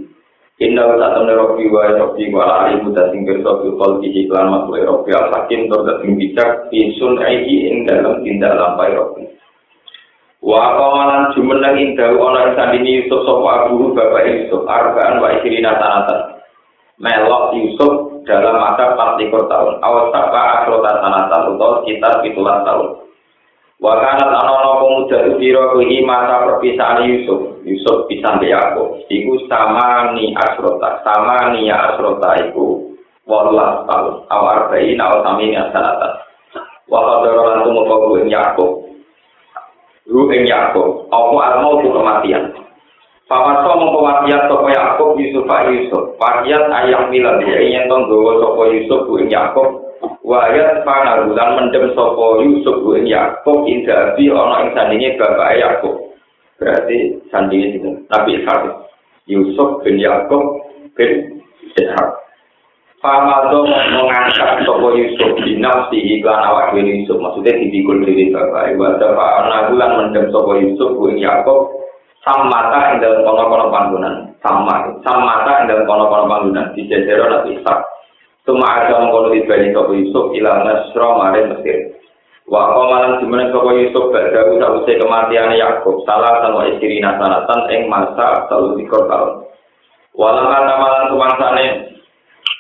Inna 0.58 0.90
wa 0.90 0.98
ta'ala 0.98 1.22
ne 1.22 1.34
rofi 1.38 1.66
wa 1.70 1.86
rofi 2.02 2.34
wa 2.34 2.42
ala 2.46 2.54
alimu 2.66 2.90
ta 2.98 3.14
sing 3.14 3.22
kersa 3.22 3.62
fi 3.62 3.68
qalbi 3.78 4.10
iklan 4.10 4.50
makhluk 4.50 4.86
rofi 4.90 5.12
al 5.14 5.30
hakim 5.38 5.70
tur 5.70 5.86
sing 6.02 6.18
bijak 6.18 6.70
fi 6.74 6.98
sunaihi 6.98 7.70
ing 7.70 7.78
dalam 7.86 8.26
tindak 8.26 8.58
lampai 8.58 8.98
rofi. 8.98 9.30
Wa 10.44 10.76
qawalan 10.76 11.32
jumeneng 11.40 11.80
ing 11.80 11.90
dawu 11.96 12.20
ana 12.28 12.52
sandini 12.60 13.00
Yusuf 13.00 13.24
sapa 13.24 13.72
abu 13.72 13.96
bapak 13.96 14.28
Yusuf 14.28 14.68
arbaan 14.68 15.24
wa 15.24 15.32
isrina 15.40 15.72
sanatan. 15.80 16.44
Melok 17.00 17.56
Yusuf 17.56 18.20
dalam 18.28 18.60
masa 18.60 18.92
24 18.92 19.32
tahun. 19.48 19.74
Awas 19.80 20.12
sapa 20.12 20.42
asrota 20.60 21.00
sanatan 21.00 21.56
utawa 21.56 21.80
sekitar 21.88 22.20
17 22.28 22.68
tahun. 22.68 22.88
Wa 23.80 23.94
kanat 24.04 24.32
ana 24.36 24.84
pemuda 24.84 25.18
utira 25.32 25.64
kuwi 25.72 26.04
masa 26.04 26.44
perpisahan 26.44 27.08
Yusuf. 27.08 27.64
Yusuf 27.64 28.04
bisa 28.12 28.36
Yakub. 28.44 29.00
Iku 29.08 29.48
sama 29.48 30.12
ni 30.12 30.36
asrota, 30.36 31.08
sama 31.08 31.56
ni 31.56 31.72
asrota 31.72 32.52
iku 32.52 32.92
walas 33.24 33.88
tahun. 33.88 34.28
Awal 34.28 34.68
bayi 34.68 35.00
nawal 35.00 35.24
sami. 35.24 35.56
Walau 36.92 37.24
dorong 37.24 37.48
lantu 37.64 37.70
mau 37.72 38.20
ing 38.20 38.28
Yakub. 38.28 38.83
Ru 40.08 40.32
ing 40.32 40.44
Yakub. 40.48 41.08
Apa 41.12 41.38
almau 41.54 41.80
tu 41.80 41.92
kematian. 41.92 42.52
Paman 43.28 43.64
so 43.64 43.72
mongko 43.80 44.00
wasiat 44.04 44.52
sapa 44.52 44.68
Yakub 44.68 45.16
Yusuf 45.16 45.48
Yusuf. 45.48 46.04
Wasiat 46.20 46.68
ayam 46.70 47.08
milan 47.08 47.40
dia 47.42 47.60
ingin 47.64 47.88
tonggo 47.88 48.40
sapa 48.44 48.62
Yusuf 48.72 49.08
ing 49.16 49.32
Yakub 49.32 49.84
Wayat 50.24 50.88
panarulan 50.88 51.60
mendem 51.60 51.92
sopo 51.96 52.40
Yusuf 52.40 52.80
ing 52.96 53.12
Yakub 53.12 53.68
indah 53.68 54.16
bi 54.16 54.32
ana 54.32 54.68
ing 54.68 54.70
sandinge 54.72 55.20
bapak 55.20 55.60
Yakub. 55.60 55.96
Berarti 56.60 57.20
sandinge 57.28 57.76
itu 57.76 57.92
Nabi 58.08 58.40
Ishak. 58.40 58.88
Yusuf 59.28 59.84
bin 59.84 60.00
Yakub 60.00 60.64
bin 60.96 61.44
Ishak. 61.76 62.23
Famado 63.04 63.68
mengangkat 63.68 64.64
sopo 64.64 64.96
Yusuf 64.96 65.36
di 65.44 65.60
nafsi 65.60 66.00
iklan 66.00 66.40
awak 66.40 66.72
dhewe 66.72 67.04
Yusuf 67.04 67.20
maksudnya 67.20 67.60
dipikul 67.60 68.00
diri 68.00 68.32
bapak. 68.32 68.80
Wada 68.80 69.12
panarulan 69.12 69.92
mendem 70.00 70.32
sopo 70.32 70.56
Yusuf 70.56 70.96
ing 71.12 71.20
Yakub 71.20 71.84
samata 72.24 72.96
dalam 73.04 73.28
kono-kono 73.28 73.68
panggonan. 73.68 74.32
Sama, 74.40 74.88
samata 75.04 75.52
ing 75.60 75.68
dalam 75.68 75.84
kono-kono 75.84 76.32
panggonan 76.32 76.72
di 76.80 76.88
jajero 76.88 77.28
Nabi 77.28 77.60
Ishak. 77.60 77.80
Tuma 78.48 78.72
ada 78.72 78.96
mengkono 78.96 79.36
ibadi 79.36 79.76
sopo 79.76 79.92
Yusuf 79.92 80.32
ilang 80.40 80.64
Nasra 80.64 81.08
mare 81.20 81.44
Mesir. 81.52 82.00
Wa 82.48 82.72
komalan 82.72 83.20
di 83.20 83.28
mana 83.28 83.52
sopo 83.52 83.76
Yusuf 83.76 84.16
berdaru 84.16 84.64
sausai 84.64 84.96
kematian 84.96 85.52
Yakub 85.60 86.08
salah 86.08 86.40
sama 86.40 86.72
istri 86.72 87.04
nasanatan 87.04 87.68
ing 87.68 87.92
masa 87.92 88.48
selalu 88.48 88.80
dikor 88.80 89.12
tahun. 89.12 89.44
Walang 90.16 90.48
kata 90.48 90.74
malan 90.80 91.04
kemansane 91.12 91.93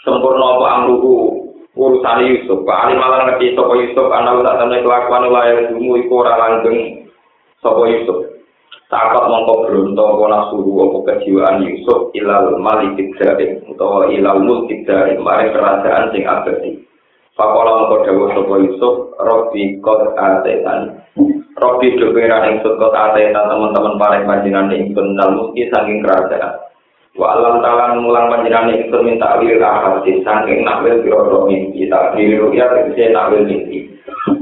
sempurna 0.04 0.60
apa 0.60 0.66
amruhu 0.80 1.44
urusan 1.74 2.20
Yusuf. 2.30 2.62
Pak 2.68 2.80
Ali 2.88 2.94
malan 3.00 3.34
ngerti 3.34 3.58
sopo 3.58 3.74
Yusuf 3.80 4.08
anak 4.14 4.46
tak 4.46 4.58
temen 4.62 4.84
kelakuan 4.86 5.32
layar 5.32 5.74
dumu 5.74 5.98
iku 5.98 6.22
ora 6.22 6.38
langgeng 6.38 7.10
sopo 7.64 7.88
Yusuf. 7.90 8.30
Sakat 8.94 9.26
mongko 9.26 9.66
bronto 9.66 10.06
apa 10.06 10.54
suhu 10.54 10.72
apa 10.86 10.98
kejiwaan 11.10 11.66
Yusuf 11.66 12.14
ilal 12.14 12.62
malik 12.62 12.94
tidjarim 12.94 13.66
utawa 13.66 14.06
ilal 14.14 14.38
mulk 14.38 14.70
tidjarim 14.70 15.18
mari 15.26 15.50
kerajaan 15.50 16.14
sing 16.14 16.30
abadi. 16.30 16.78
Pakola 17.34 17.82
mongko 17.82 18.06
dawuh 18.06 18.30
sapa 18.38 18.54
Yusuf 18.62 18.96
Robbi 19.18 19.82
kot 19.82 20.14
atetan. 20.14 21.02
Robbi 21.58 21.98
doberan 21.98 22.54
ing 22.54 22.56
kot 22.62 22.94
atetan 22.94 23.50
teman-teman 23.50 23.98
paling 23.98 24.24
panjenengan 24.30 24.70
ing 24.78 24.94
benal 24.94 25.30
mulki 25.42 25.66
saking 25.74 26.06
kerajaan. 26.06 26.73
Wa 27.14 27.38
alam 27.38 27.62
ta'ala 27.62 28.02
mulang 28.02 28.26
panjenengan 28.26 28.74
ing 28.74 28.90
minta 28.90 29.38
awil 29.38 29.62
ahadi 29.62 30.26
saking 30.26 30.66
nakwil 30.66 30.98
biro 31.06 31.46
mimpi 31.46 31.86
tak 31.86 32.18
diri 32.18 32.42
ruya 32.42 32.66
tegese 32.74 33.14
nakwil 33.14 33.46
mimpi. 33.46 33.86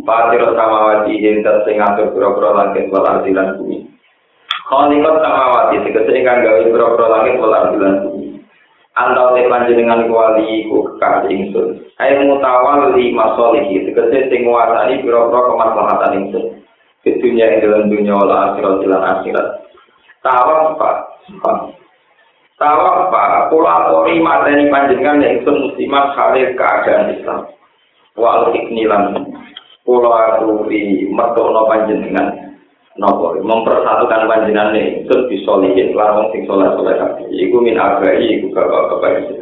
Patiro 0.08 0.56
samawati 0.56 1.20
ing 1.20 1.44
sing 1.44 1.76
ngatur 1.76 2.16
biro-biro 2.16 2.56
langit 2.56 2.88
wal 2.88 3.04
ardilan 3.04 3.60
bumi. 3.60 3.84
Kholikot 4.72 5.20
samawati 5.20 5.84
tegese 5.84 6.16
ingkang 6.16 6.48
gawe 6.48 6.64
pira-pira 6.64 7.08
langit 7.12 7.36
wal 7.44 7.60
ardilan 7.60 7.96
bumi. 8.08 8.40
Antau 8.96 9.36
te 9.36 9.52
panjenengan 9.52 10.08
kuali 10.08 10.72
ku 10.72 10.96
kekasih 10.96 11.28
ingsun. 11.28 11.68
Ayo 12.00 12.24
mutawal 12.24 12.96
li 12.96 13.12
masolihi 13.12 13.84
tegese 13.92 14.32
sing 14.32 14.48
nguasani 14.48 15.04
pira-pira 15.04 15.44
kemaslahatan 15.44 16.16
ingsun. 16.24 16.46
Di 17.04 17.20
dunia 17.20 17.52
ing 17.52 17.68
dalam 17.68 17.92
dunia 17.92 18.16
wal 18.16 18.32
akhirat 18.32 18.80
lan 18.88 19.04
akhirat. 19.04 19.48
Tawaf 20.24 20.80
pak. 20.80 20.96
Kula 23.52 23.76
tori 23.90 24.22
mateni 24.22 24.70
panjenengan 24.70 25.26
ingsun 25.26 25.58
muslimat 25.66 26.14
khalir 26.14 26.54
keadaan 26.54 27.18
Islam. 27.18 27.42
Wal 28.14 28.54
iknilan. 28.54 29.18
Kula 29.82 30.38
aturi 30.38 31.10
mertono 31.10 31.66
panjenengan. 31.66 32.52
nopo 33.00 33.40
mempersatukan 33.40 34.28
panjenengan 34.28 34.76
nih 34.76 35.08
terus 35.08 35.32
disolihin 35.32 35.96
larang 35.96 36.28
sing 36.36 36.44
soleh 36.44 36.68
soleh 36.76 36.96
hati 37.00 37.24
iku 37.40 37.64
min 37.64 37.80
agai 37.80 38.20
iku 38.20 38.52
bapak 38.52 38.84
bapak 38.92 39.12
itu 39.24 39.36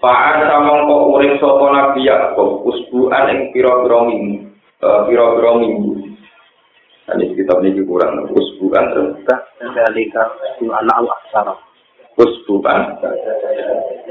Fa'an 0.00 0.48
sama 0.48 0.88
kok 0.88 1.06
urip 1.12 1.36
sopo 1.38 1.70
nabi 1.70 2.08
Yakob 2.08 2.64
usbuan 2.66 3.30
ing 3.30 3.38
piro 3.54 3.84
piro 3.84 4.10
minggu 4.10 4.42
piro 5.06 5.38
piro 5.38 5.50
minggu 5.60 5.92
ini 7.14 7.24
kitab 7.38 7.62
ini 7.62 7.78
kurang 7.86 8.26
usbuan 8.32 8.90
terus 8.90 9.22
dari 9.60 10.10
anak 10.66 10.96
Allah 10.98 11.18
sarah 11.30 11.69
usbuan 12.20 13.00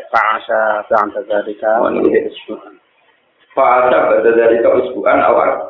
fa'asa 0.10 0.84
fa'anta 0.90 1.22
dari 1.30 1.54
Fa'asa 3.50 3.98
pada 4.10 4.30
dari 4.34 4.58
usbuan 4.62 5.22
awal 5.22 5.70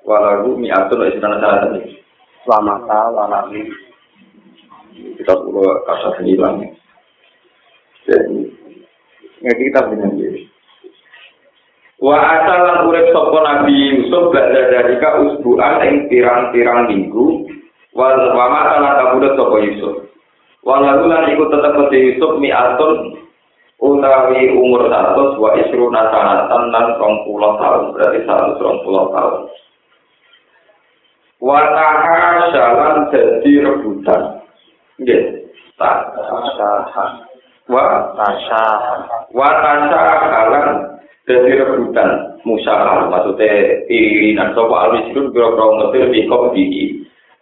Walau 0.00 0.56
mi'atun 0.56 1.06
isran 1.12 1.38
salah 1.38 1.68
tadi. 1.68 2.00
Selamata 2.42 3.12
walami. 3.12 3.68
Kita 5.20 5.32
perlu 5.36 5.62
kata 5.84 6.08
sembilan. 6.18 6.54
Jadi, 8.08 8.38
ngerti 9.44 9.62
kita 9.70 9.80
dengan 9.92 10.16
diri. 10.16 10.42
Wa 12.00 12.16
asalan 12.16 12.88
urip 12.88 13.12
sapa 13.12 13.38
Nabi 13.44 13.76
Yusuf 13.76 14.32
badha 14.32 14.72
dalika 14.72 15.20
usbuan 15.20 15.84
ing 15.84 16.08
pirang-pirang 16.08 16.88
minggu 16.88 17.44
wa 17.92 18.16
wa 18.32 18.46
mata 18.48 18.80
kabudut 19.04 19.36
sapa 19.36 19.56
Yusuf. 19.60 20.09
Walau 20.60 21.08
lan 21.08 21.32
iku 21.32 21.48
tetep 21.48 21.88
Yusuf 21.88 22.36
mi'atun 22.36 23.16
utawi 23.80 24.52
umur 24.52 24.92
100 24.92 25.40
wa 25.40 25.50
isruna 25.56 26.12
sanatan 26.12 26.62
lan 26.68 26.86
20 27.00 27.60
tahun 27.60 27.82
berarti 27.96 28.18
120 28.28 29.16
tahun. 29.16 29.36
Wa 31.40 31.60
jalan 32.52 32.96
jadi 33.08 33.52
rebutan. 33.64 34.20
Nggih. 35.00 35.22
Tasaha. 35.80 37.04
Wa 37.64 38.12
tasaha. 38.12 38.94
Wa 39.32 39.48
tasaha 39.64 40.90
jadi 41.30 41.62
rebutan 41.62 42.42
musyarah 42.42 43.06
maksudnya 43.06 43.86
irinan 43.86 44.50
sopa 44.56 44.90
al-misrun 44.90 45.30
kira-kira 45.30 45.66
mesir 45.78 46.04
di 46.10 46.22
diki 46.26 46.84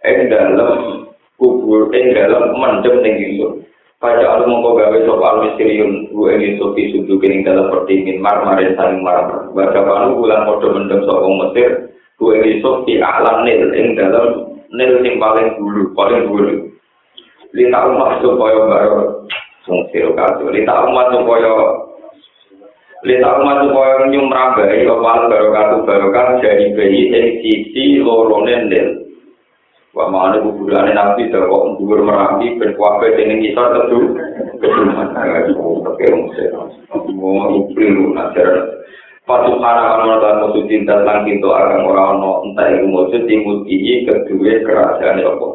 ing 0.04 0.18
dalam 0.28 1.07
kubur 1.38 1.94
ing 1.94 2.12
dalam 2.12 2.52
mendem 2.58 3.00
ning 3.00 3.14
Yusuf. 3.22 3.62
Pada 3.98 4.22
alu 4.22 4.46
mongko 4.46 4.78
gawe 4.78 4.98
sopa 5.06 5.26
al-misriyun 5.26 6.10
gue 6.10 6.30
ing 6.34 6.42
Yusuf 6.54 6.74
isudu 6.74 7.18
kening 7.22 7.46
dalam 7.46 7.70
pertingin 7.70 8.18
marmarin 8.18 8.74
saling 8.74 9.02
marmar 9.02 9.50
baca 9.54 9.80
panu 9.82 10.18
bulan 10.18 10.46
podo 10.46 10.66
mendem 10.74 11.02
sopa 11.06 11.26
mesir 11.26 11.70
gue 12.18 12.32
ing 12.34 12.44
Yusuf 12.58 12.86
di 12.86 12.98
alam 12.98 13.46
nil 13.46 13.70
ing 13.74 13.94
dalam 13.94 14.54
nil 14.74 14.92
sing 15.02 15.18
paling 15.18 15.54
dulu 15.58 15.94
paling 15.94 16.26
dulu 16.26 16.70
lita 17.54 17.78
umat 17.90 18.20
supaya 18.20 18.58
baru 18.66 19.02
sungsir 19.66 20.10
kado 20.14 20.46
lita 20.50 20.74
umat 20.90 21.06
supaya 21.14 21.54
Lita 23.06 23.30
umat 23.38 23.62
supaya 23.62 24.10
nyumrabai 24.10 24.82
kepala 24.82 25.30
barokah 25.30 25.86
barokah 25.86 26.42
jadi 26.42 26.74
bayi 26.74 27.06
yang 27.06 27.30
sisi 27.38 28.02
lorone 28.02 28.66
nil. 28.66 29.07
Bagaimana 29.98 30.38
kuburannya 30.46 30.94
nanti 30.94 31.26
dengok 31.26 31.82
dur 31.82 32.06
merapi 32.06 32.54
ben 32.54 32.70
dengan 32.78 33.42
ngisar 33.42 33.66
kita 33.74 33.90
keduman. 34.62 35.10
Oke, 35.90 36.06
ngusir. 36.06 36.54
Mau 37.18 37.50
ngupri 37.50 37.90
lu, 37.90 38.14
ngajar. 38.14 38.78
Patu 39.26 39.58
karangan 39.58 40.06
wanita 40.06 40.30
musuh 40.40 40.64
cinta 40.70 41.02
sang 41.02 41.26
pintu 41.26 41.50
agam 41.50 41.84
orang-orang, 41.84 42.46
entah 42.46 42.66
itu 42.70 42.86
musuh 42.86 43.22
timut 43.26 43.66
iji, 43.66 44.06
kedua 44.06 44.62
kerajaan 44.62 45.18
apa. 45.18 45.34
kok. 45.34 45.54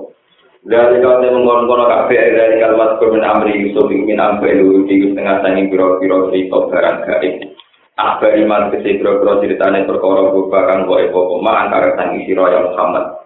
Dari 0.68 1.00
kau 1.00 1.24
temu 1.24 1.40
ngono-ngono 1.42 1.88
kafe, 1.88 2.20
dari 2.36 2.60
kau 2.60 2.76
mas 2.76 3.00
kurmin 3.00 3.24
amri 3.24 3.64
Yusuf 3.64 3.88
ingin 3.90 4.20
ambil 4.20 4.60
dulu 4.60 4.86
di 4.92 5.10
tengah 5.16 5.40
tangi 5.40 5.72
biro-biro 5.72 6.30
cerita 6.30 6.68
barang 6.68 6.98
gaib. 7.08 7.36
Apa 7.96 8.28
iman 8.44 8.76
kesih 8.76 9.00
biro-biro 9.00 9.40
cerita 9.40 9.72
yang 9.72 9.88
berkorong 9.88 10.36
berubah 10.36 10.62
kan 10.68 10.84
gue 10.84 11.10
antara 11.48 11.96
tangi 11.96 12.28
siro 12.28 12.46
yang 12.52 12.68
Muhammad. 12.70 13.23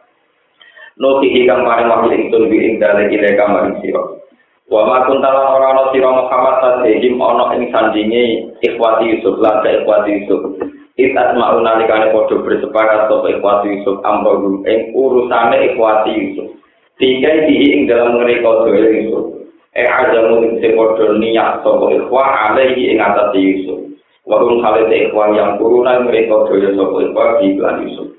Nuti 0.98 1.30
hikam 1.30 1.62
paling 1.62 1.94
wakil 1.94 2.10
ingsun 2.10 2.50
bi 2.50 2.58
ing 2.58 2.82
dale 2.82 3.06
ile 3.14 3.38
kamar 3.38 3.70
siro. 3.86 4.18
Wa 4.66 4.82
ma 4.82 5.06
kuntalan 5.06 5.54
ora 5.54 5.68
ana 5.78 5.84
sira 5.94 6.10
Muhammad 6.10 6.56
tasihim 6.58 7.22
ana 7.22 7.54
ing 7.54 7.70
sandinge 7.70 8.50
ikhwati 8.66 9.14
Yusuf 9.14 9.38
lan 9.38 9.62
ikhwati 9.62 10.10
Yusuf. 10.18 10.58
Itas 10.98 11.38
mau 11.38 11.62
nalikane 11.62 12.10
padha 12.10 12.42
bersepakat 12.42 13.14
sapa 13.14 13.30
ikhwati 13.30 13.78
Yusuf 13.78 14.02
amro 14.02 14.66
ing 14.66 14.90
urusane 14.98 15.70
ikhwati 15.70 16.12
Yusuf. 16.18 16.50
Tiga 16.98 17.46
dihi 17.46 17.78
ing 17.78 17.82
dalam 17.86 18.18
mereka 18.18 18.66
doa 18.66 18.74
Yusuf. 18.74 19.46
Eh 19.78 19.86
ada 19.86 20.34
mungkin 20.34 20.58
sepodo 20.58 21.14
niat 21.22 21.62
sopo 21.62 21.94
ikhwa 21.94 22.26
alaihi 22.50 22.90
ing 22.90 22.98
atas 22.98 23.38
Yusuf. 23.38 23.86
Warung 24.26 24.66
khalid 24.66 24.90
ikhwa 24.90 25.30
yang 25.38 25.62
turunan 25.62 26.10
mereka 26.10 26.50
doa 26.50 26.70
sopo 26.74 27.06
ikhwa 27.06 27.38
di 27.38 27.54
Yusuf. 27.86 28.17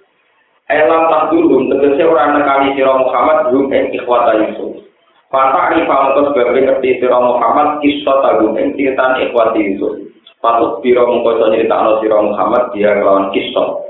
Elam 0.69 1.09
tak 1.09 1.33
dulu 1.33 1.73
tegese 1.73 2.05
orang 2.05 2.37
nekani 2.37 2.77
sira 2.77 2.93
Muhammad 2.93 3.49
belum 3.49 3.73
ing 3.73 3.85
ikhwata 3.97 4.37
Yusuf. 4.37 4.85
Fata 5.33 5.73
ari 5.73 5.85
pamungkas 5.89 6.33
sebagai 6.33 6.61
ngerti 6.61 7.01
sira 7.01 7.17
Muhammad 7.17 7.81
kisah 7.81 8.17
tagum 8.21 8.53
ing 8.61 8.77
ceritan 8.77 9.17
ikhwati 9.25 9.65
Yusuf. 9.65 9.97
Patut 10.45 10.85
biro 10.85 11.09
mengkoso 11.09 11.49
nyeritakno 11.49 12.05
sira 12.05 12.21
Muhammad 12.21 12.69
dia 12.77 12.93
kelawan 13.01 13.33
kisah. 13.33 13.89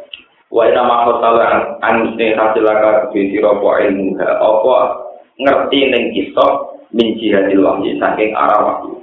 wa 0.49 0.65
ina 0.65 0.81
makho 0.81 1.21
salah 1.21 1.77
an 1.85 2.17
sing 2.17 2.33
hasilaka 2.33 3.13
kuwi 3.13 3.29
sira 3.29 3.53
po 3.61 3.77
ilmu 3.77 4.17
apa 4.17 4.77
ngerti 5.37 5.81
ning 5.93 6.05
kisah 6.17 6.73
min 6.97 7.21
jihadil 7.21 7.69
wahyi 7.69 8.01
saking 8.01 8.33
arah 8.33 8.61
wahyu 8.65 8.97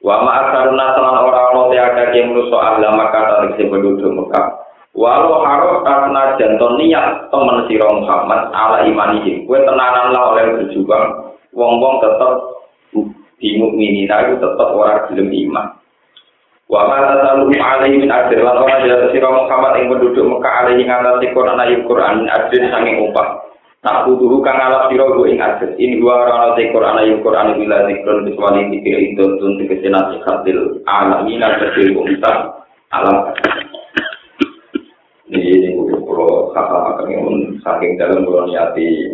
wa 0.00 0.24
ma 0.24 0.30
asaruna 0.40 0.96
salan 0.96 1.20
ora 1.20 1.40
ono 1.52 1.62
te 1.68 1.76
ada 1.76 2.08
ahla 2.08 2.88
maka 2.96 3.20
ta 3.28 3.44
sing 3.60 3.68
penduduk 3.68 4.08
Mekah 4.08 4.46
walau 4.94 5.42
harus 5.46 5.86
karena 5.86 6.22
janton 6.36 6.74
niat 6.78 7.30
temen 7.30 7.58
sira 7.70 7.88
Muhammad 7.90 8.50
ala 8.50 8.82
imani 8.84 9.46
kowe 9.46 9.58
tenanan 9.62 10.10
lah 10.10 10.34
oleh 10.34 10.46
berjuang 10.58 11.06
wong-wong 11.54 11.94
tetep 12.02 12.32
bingung 13.40 13.74
ini 13.78 14.04
itu 14.04 14.34
tetep 14.36 14.68
ora 14.76 15.08
gelem 15.08 15.32
iman 15.32 15.80
Wa 16.70 16.86
ma 16.86 17.02
tasalu 17.02 17.50
alaihi 17.58 17.98
min 17.98 18.14
ajr 18.14 18.46
lan 18.46 18.62
ora 18.62 18.86
ya 18.86 19.10
sira 19.10 19.26
Muhammad 19.26 19.82
ing 19.82 19.90
penduduk 19.90 20.22
Mekah 20.22 20.54
alaihi 20.62 20.86
ngatasi 20.86 21.34
Quran 21.34 21.58
ayat 21.58 21.82
Quran 21.82 22.30
ajr 22.30 22.62
sanging 22.70 23.10
upah. 23.10 23.42
Tak 23.82 24.06
butuh 24.06 24.38
kang 24.46 24.54
alaf 24.54 24.86
sira 24.86 25.10
go 25.10 25.26
ing 25.26 25.42
ajr. 25.42 25.74
In 25.82 25.98
wa 25.98 26.30
ora 26.30 26.54
te 26.54 26.70
Quran 26.70 27.02
ayat 27.02 27.26
Quran 27.26 27.58
bila 27.58 27.90
zikrun 27.90 28.22
kecuali 28.22 28.70
dikir 28.70 28.96
itu 29.02 29.24
tun 29.42 29.58
tegese 29.58 29.90
nasihatil 29.90 30.78
alamin 30.86 31.42
kecil 31.42 31.90
umat 31.90 32.38
alam. 32.94 33.34
Kulo 36.20 36.52
kata 36.52 37.00
akan 37.00 37.56
saking 37.64 37.96
dalam 37.96 38.28
bulan 38.28 38.52
niati 38.52 39.08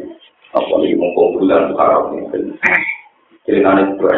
apa 0.59 0.75
ini 0.83 0.99
mumpung 0.99 1.39
bulan 1.39 1.71
Muharram 1.71 2.19
ini. 2.19 2.51
Ceritanya 3.47 3.95
itu 3.95 4.11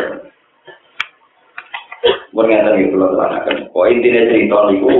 Mengatakan 2.32 2.80
itu 2.80 2.96
loh 2.96 3.12
terangkan. 3.12 3.68
Oh 3.76 3.84
intinya 3.84 4.24
cerita 4.32 4.72
niku 4.72 4.96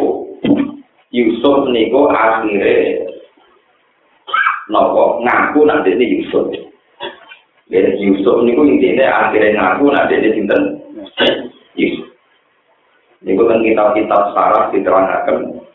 Yusuf 1.16 1.64
niku 1.72 2.12
akhirnya 2.12 3.08
nopo 4.68 5.24
ngaku 5.24 5.64
nanti 5.64 5.96
ini 5.96 6.20
Yusuf. 6.20 6.44
Jadi 7.72 8.04
Yusuf 8.04 8.44
niku 8.44 8.68
intinya 8.68 9.32
akhirnya 9.32 9.56
ngaku 9.56 9.84
nanti 9.96 10.12
ini 10.20 10.28
sinten 10.36 10.60
Yusuf. 11.72 12.04
Niku 13.24 13.48
kan 13.48 13.64
kitab-kitab 13.64 14.36
sarah 14.36 14.68
diterangkan. 14.76 15.67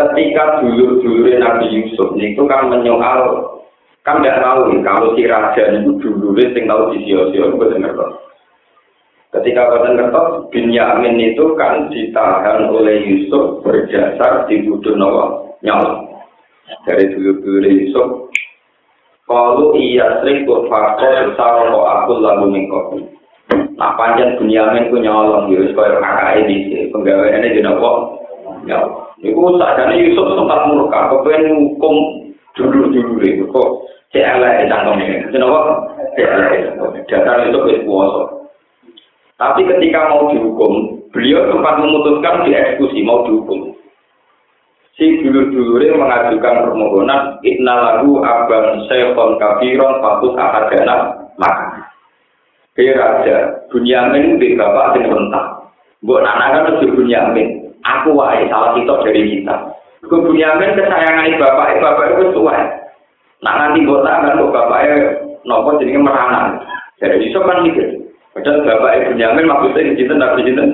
Ketika 0.00 0.64
dulur-dulur 0.64 1.28
Nabi 1.36 1.76
Yusuf 1.76 2.16
niku 2.16 2.48
kan 2.48 2.72
menyoal 2.72 3.52
kan 4.00 4.24
tidak 4.24 4.40
tahu 4.40 4.72
kalau 4.80 5.12
si 5.12 5.28
raja 5.28 5.76
itu 5.76 5.92
dulu 6.00 6.32
sing 6.40 6.64
tahu 6.64 6.96
di 6.96 7.04
sio-sio 7.04 7.52
itu 7.52 7.56
benar 7.60 7.92
Ketika 9.30 9.62
Badan 9.70 9.94
Kertos, 9.94 10.50
Binyamin 10.50 11.14
itu 11.22 11.54
kan 11.54 11.86
ditahan 11.92 12.66
oleh 12.66 12.98
Yusuf 13.06 13.62
berjasar 13.62 14.50
di 14.50 14.66
Budu 14.66 14.98
Nawa 14.98 15.54
nyawa. 15.62 16.02
Dari 16.82 17.14
dulu-dulu 17.14 17.62
Yusuf, 17.62 18.08
kalau 19.30 19.70
iya 19.78 20.18
sering 20.18 20.42
kok 20.50 20.66
besar 20.66 21.62
kok 21.62 21.86
aku 21.94 22.12
lalu 22.18 22.58
mengkopi. 22.58 23.06
Nah 23.78 23.94
panjang 23.94 24.34
Binyamin 24.34 24.90
ku 24.90 24.98
nyolong 24.98 25.46
Yusuf 25.54 25.78
kaya 25.78 26.02
kakak 26.02 26.50
ini 26.50 26.90
penggawaannya 26.90 27.54
di 27.54 27.60
Nawa 27.62 28.18
nyawa. 29.20 29.28
Iku 29.28 29.40
sadane 29.60 29.94
Yusuf 30.00 30.26
sempat 30.36 30.60
murka, 30.68 31.12
kepengen 31.12 31.76
hukum 31.76 31.94
dulu-dulu 32.56 33.20
itu 33.20 33.44
kok. 33.52 33.68
Cek 34.10 34.26
elek 34.26 34.66
cangkemnya. 34.66 35.30
Kenapa? 35.30 35.60
Cek 36.18 36.26
elek 36.26 36.50
cangkemnya. 36.66 37.00
Dasar 37.06 37.36
itu 37.46 37.58
kuasa. 37.86 38.22
Tapi 39.40 39.64
ketika 39.64 40.10
mau 40.12 40.28
dihukum, 40.28 41.00
beliau 41.14 41.48
sempat 41.48 41.80
memutuskan 41.80 42.44
dieksekusi, 42.44 43.00
mau 43.06 43.24
dihukum. 43.24 43.72
Si 44.98 45.16
dulur-dulurnya 45.24 45.96
mengajukan 45.96 46.68
permohonan, 46.68 47.40
Inna 47.40 47.72
lagu 47.72 48.20
abang 48.20 48.84
syekhon 48.84 49.40
kafiron 49.40 50.02
fatus 50.04 50.36
ahadana 50.36 50.96
maka. 51.40 51.88
Kaya 52.76 52.92
raja, 53.00 53.36
Bunyamin 53.72 54.36
di 54.36 54.60
bapak 54.60 54.92
sing 54.92 55.08
rentah. 55.08 55.72
Buat 56.04 56.24
anak 56.24 56.48
kan 56.52 56.64
lebih 56.76 57.00
Bunyamin. 57.00 57.59
Aku 57.84 58.12
wae 58.12 58.44
salah 58.52 58.76
kita 58.76 58.94
dari 59.04 59.40
kita. 59.40 59.56
Gue 60.04 60.20
Bunyamin 60.24 60.76
kesayangan 60.76 61.36
bapak, 61.36 61.80
bapak 61.80 62.06
itu 62.16 62.24
tua. 62.32 62.56
Nak 63.40 63.56
nanti 63.56 63.84
buat 63.84 64.04
tangan, 64.04 64.36
bapaknya 64.52 65.16
nopo 65.48 65.80
jadi 65.80 65.96
merana. 65.96 66.60
Jadi 67.00 67.32
itu 67.32 67.40
kan 67.40 67.64
mikir. 67.64 67.88
Padahal 68.30 68.62
bapak 68.62 68.92
ibu 69.00 69.10
nyamin 69.16 69.48
maksudnya 69.48 69.90
di 69.90 69.98
cinta 69.98 70.14
nabi 70.14 70.46
cinta. 70.46 70.64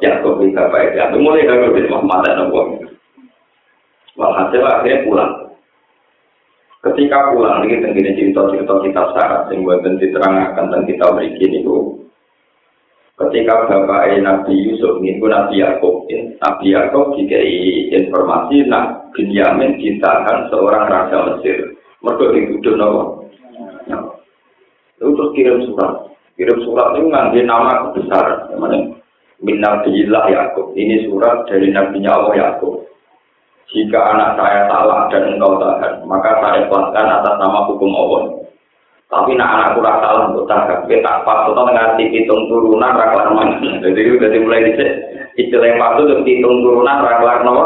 Ya, 0.00 0.22
kok 0.22 0.38
bapak 0.38 0.80
ibu. 0.90 0.96
Aku 1.02 1.16
mulai 1.20 1.46
dari 1.46 1.90
Muhammad 1.90 2.22
dan 2.26 2.38
Nabi. 2.46 2.86
Walhasil 4.14 4.62
akhirnya 4.62 5.02
pulang. 5.02 5.32
Ketika 6.84 7.34
pulang 7.34 7.64
ini 7.66 7.82
tenggine 7.82 8.14
cerita-cerita 8.14 8.74
kita 8.84 9.02
syarat 9.16 9.42
yang 9.50 9.64
buat 9.66 9.82
diterangkan 9.82 10.54
tentang 10.54 10.84
kita 10.86 11.06
berikin 11.16 11.64
itu. 11.64 12.03
Ketika 13.14 13.70
bapak 13.70 14.10
Nabi 14.26 14.54
Yusuf 14.66 14.98
pun 14.98 15.30
Nabi 15.30 15.62
Yakub, 15.62 16.02
Nabi 16.42 16.66
Yakub 16.74 17.14
dikai 17.14 17.86
informasi 17.94 18.66
nak 18.66 19.06
Binyamin 19.14 19.78
ditahan 19.78 20.50
seorang 20.50 20.90
raja 20.90 21.18
Mesir. 21.30 21.78
Mereka 22.02 22.34
dituduh 22.34 22.74
nawa. 22.74 23.04
Itu 24.98 25.14
terus 25.14 25.30
kirim 25.38 25.62
surat. 25.70 26.10
Kirim 26.34 26.58
surat 26.66 26.98
itu 26.98 27.06
ngambil 27.06 27.42
nama 27.46 27.94
besar. 27.94 28.50
Namanya 28.50 28.98
Min 29.38 29.62
Nabi 29.62 30.02
Yakub. 30.10 30.74
Ini 30.74 31.06
surat 31.06 31.46
dari 31.46 31.70
Nabi 31.70 32.02
Allah 32.10 32.34
Yakub. 32.34 32.82
Jika 33.70 33.98
anak 33.98 34.38
saya 34.38 34.66
salah 34.70 35.06
dan 35.10 35.34
engkau 35.34 35.58
tahan, 35.62 36.02
maka 36.06 36.30
saya 36.42 36.66
ikhlaskan 36.66 37.06
atas 37.10 37.34
nama 37.38 37.66
hukum 37.70 37.90
Allah. 37.94 38.22
Tapi 39.12 39.36
nak 39.36 39.52
anakku 39.52 39.84
rasa 39.84 40.00
salah 40.00 40.22
untuk 40.32 40.48
tahan, 40.50 40.90
kita 40.90 41.04
tak 41.04 41.22
pas, 41.22 41.46
kita 41.46 41.62
ngerti 41.62 42.04
hitung 42.10 42.50
turunan 42.50 42.98
raklar 42.98 43.30
mana. 43.30 43.78
Jadi 43.84 44.00
udah 44.16 44.28
mulai 44.42 44.66
dicek, 44.72 44.90
istilah 45.38 45.66
yang 45.70 45.78
patuh 45.78 46.02
untuk 46.08 46.24
hitung 46.26 46.64
turunan 46.64 46.98
raklar 47.04 47.44
nama. 47.46 47.64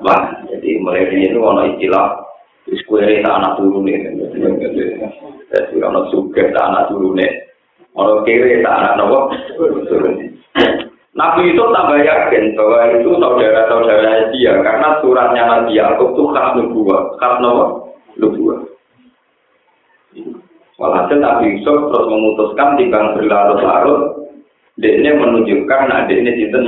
Wah, 0.00 0.20
jadi 0.48 0.68
mulai 0.80 1.04
dari 1.10 1.28
itu 1.28 1.38
ada 1.42 1.62
istilah 1.68 2.06
Diskuere 2.66 3.22
tak 3.22 3.30
anak 3.38 3.62
turun 3.62 3.86
Jadi 3.86 5.74
kalau 5.78 6.02
suka 6.10 6.42
tak 6.50 6.66
anak 6.66 6.90
turun 6.90 7.14
Kalau 7.94 8.26
kiri 8.26 8.58
tak 8.66 8.74
anak 8.74 8.92
nopo 8.98 9.30
turun 9.86 10.34
Nabi 11.16 11.48
itu 11.48 11.64
tambah 11.72 11.96
yakin 11.96 12.44
bahwa 12.52 12.92
itu 12.92 13.08
saudara-saudara 13.16 14.28
dia 14.36 14.52
karena 14.60 15.00
suratnya 15.00 15.42
Nabi 15.48 15.80
Yakub 15.80 16.12
itu 16.12 16.28
khas 16.28 16.52
nubuah, 16.60 17.16
khas 17.16 17.40
nubuah. 18.20 18.60
Walhasil 20.76 21.24
Nabi 21.24 21.56
Yusuf 21.56 21.88
terus 21.88 22.08
memutuskan 22.12 22.76
timbang 22.76 23.16
berlarut-larut, 23.16 24.28
dia 24.76 25.12
menunjukkan 25.16 25.80
nah 25.88 26.04
dia 26.04 26.20
ini 26.20 26.36
cinta 26.36 26.60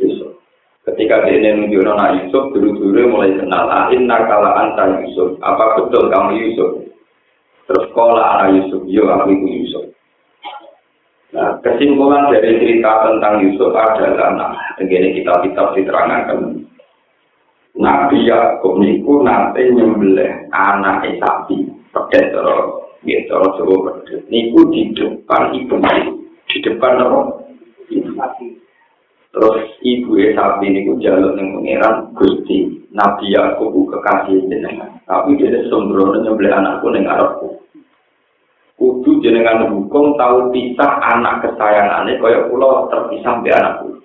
Yusuf. 0.00 0.40
Ketika 0.88 1.28
dia 1.28 1.36
ini 1.36 1.68
menunjukkan 1.68 2.00
Nabi 2.00 2.16
Yusuf, 2.24 2.48
dulu-dulu 2.56 3.12
mulai 3.12 3.36
kenal, 3.36 3.68
ahin 3.68 4.08
ah, 4.08 4.24
nakala 4.24 4.50
anta 4.64 5.04
Yusuf, 5.04 5.36
apa 5.44 5.76
betul 5.76 6.08
kamu 6.08 6.32
Yusuf? 6.48 6.70
Terus 7.68 7.92
kola 7.92 8.40
anak 8.40 8.56
Yusuf, 8.56 8.88
yo 8.88 9.04
aku 9.12 9.36
Yusuf. 9.36 9.84
Nah, 11.30 11.60
kesimpulan 11.62 12.32
dari 12.32 12.58
cerita 12.58 13.06
tentang 13.06 13.44
Yusuf 13.44 13.70
adalah, 13.70 14.32
nah, 14.34 14.52
begini 14.80 15.20
kita 15.20 15.44
kitab 15.44 15.76
diterangkan. 15.76 16.66
Nabi 17.78 18.26
Yakub 18.26 18.82
niku 18.82 19.22
nanti 19.22 19.70
nyembelih 19.70 20.50
anak 20.50 21.06
sapi, 21.22 21.70
pedet 21.94 22.34
terus, 22.34 22.89
gitu, 23.04 23.32
coba 23.32 23.74
pedet. 24.02 24.28
Niku 24.28 24.68
di 24.68 24.92
depan 24.92 25.56
ibu, 25.56 25.76
di 26.48 26.56
depan 26.60 27.00
apa? 27.00 27.20
Terus 29.30 29.58
ibu 29.86 30.10
sapi 30.34 30.66
niku 30.68 30.98
jalur 30.98 31.38
yang 31.38 31.58
pengiran 31.58 32.10
Gusti. 32.18 32.82
Nabi 32.90 33.30
Yakub 33.30 33.70
kekasih 33.70 34.50
jenengan. 34.50 34.98
Tapi 35.06 35.38
dia 35.38 35.62
sembrono 35.70 36.18
nyembelih 36.18 36.50
anakku 36.50 36.90
ning 36.90 37.06
arepku. 37.06 37.60
kudu 38.80 39.20
jenengan 39.20 39.68
hukum 39.68 40.16
tahu 40.16 40.48
pisah 40.56 41.04
anak 41.04 41.44
kesayangannya 41.44 42.16
kaya 42.16 42.48
pulau 42.48 42.88
terpisah 42.88 43.44
di 43.44 43.52
anakku 43.52 44.00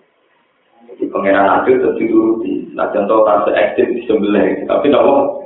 di 1.00 1.08
pengeran 1.08 1.64
itu 1.64 1.80
terus 1.80 1.96
dituruti 1.96 2.54
nah 2.76 2.92
contoh 2.92 3.24
tak 3.24 3.56
ekstrim 3.56 3.96
di 3.96 4.04
sebelah 4.04 4.44
tapi 4.68 4.92
nopo 4.92 5.45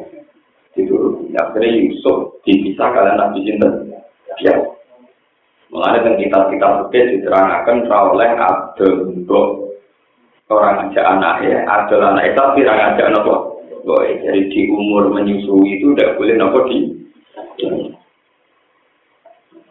akhirnya 1.39 1.79
Yusuf 1.87 2.43
dipisah 2.43 2.91
kalian 2.91 3.15
nabi 3.15 3.39
cinta 3.47 3.67
ya. 4.43 4.55
Mengenai 5.69 6.01
dengan 6.01 6.17
kita 6.17 6.39
kita 6.49 6.67
oke 6.81 6.99
diterangkan 6.99 7.77
oleh 7.87 8.29
Abdul 8.35 9.23
orang 10.49 10.89
aja 10.89 11.01
anak 11.13 11.45
ya. 11.45 11.61
Abdul 11.63 12.01
anak 12.01 12.33
itu 12.33 12.41
orang 12.65 12.97
aja 12.97 13.05
nopo? 13.13 13.35
Jadi 13.85 14.49
di 14.51 14.61
umur 14.69 15.13
menyusui 15.13 15.79
itu 15.79 15.93
tidak 15.95 16.17
boleh 16.17 16.35
nopo 16.35 16.59
di 16.67 16.77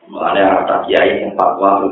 Mulanya 0.09 0.64
kata 0.64 0.88
kiai 0.88 1.20
yang 1.20 1.37
fatwa 1.37 1.85
itu 1.85 1.88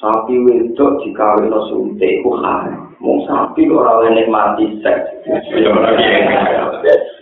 sapi 0.00 0.34
wedok 0.48 1.04
dikawin 1.04 1.52
no 1.52 1.68
suntik 1.68 2.24
ku 2.24 2.40
mau 3.00 3.16
sapi 3.28 3.68
orang 3.68 4.16
lain 4.16 4.32
mati 4.32 4.64
seks. 4.80 5.12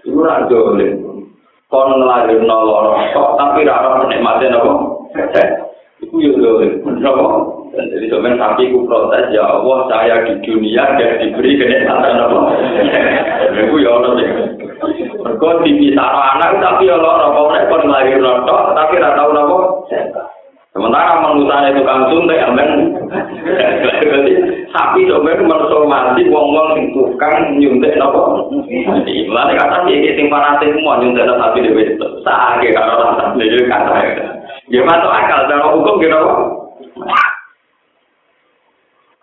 Itu 0.05 0.21
ora 0.21 0.47
dolen 0.47 1.14
kon 1.75 1.91
ngelahir 1.99 2.39
no 2.47 2.57
loro 2.63 2.95
tapi 3.35 3.67
rara 3.67 3.99
menikmati 3.99 4.47
nopo 4.47 4.73
itu 5.99 6.15
yo 6.23 6.39
dolen 6.39 6.79
nopo 7.03 7.27
jadi 7.75 8.07
sebenarnya 8.07 8.39
sapi 8.39 8.71
ku 8.71 8.87
protes 8.87 9.35
ya 9.35 9.43
Allah 9.43 9.91
saya 9.91 10.23
di 10.23 10.39
dunia 10.47 10.95
dan 10.95 11.19
diberi 11.19 11.59
kenikmatan 11.59 12.15
nopo 12.15 12.39
itu 13.59 13.75
ya 13.83 13.91
ono 13.91 14.11
Mergo 15.25 15.65
dipisah 15.65 16.11
anak 16.37 16.63
tapi 16.63 16.87
ya 16.87 16.95
loro 16.95 17.27
kok 17.35 17.67
kon 17.67 17.91
lahir 17.91 18.23
rotok 18.23 18.77
tapi 18.77 19.01
ora 19.03 19.17
tau 19.19 19.31
napa. 19.35 19.59
Sementara 20.75 21.23
menusane 21.23 21.71
tukang 21.79 22.11
suntik 22.11 22.43
amen. 22.51 22.99
Jadi 24.03 24.33
sapi 24.75 25.07
sampe 25.07 25.39
merso 25.47 25.87
mati 25.87 26.27
wong-wong 26.27 26.75
sing 26.75 26.91
tukang 26.91 27.63
nyuntik 27.63 27.95
napa. 27.95 28.43
Mulane 29.07 29.53
kata 29.55 29.87
iki 29.87 30.19
sing 30.19 30.27
fanatik 30.27 30.75
semua 30.75 30.99
nyuntik 30.99 31.31
sapi 31.31 31.63
dhewe. 31.63 31.95
Sakake 32.27 32.75
karo 32.75 33.07
rasa 33.07 33.39
dhewe 33.39 33.71
kata. 33.71 34.03
Ya 34.67 34.83
masuk 34.83 35.15
akal 35.15 35.47
cara 35.47 35.67
hukum 35.79 36.03
kira 36.03 36.19
apa? 36.19 36.35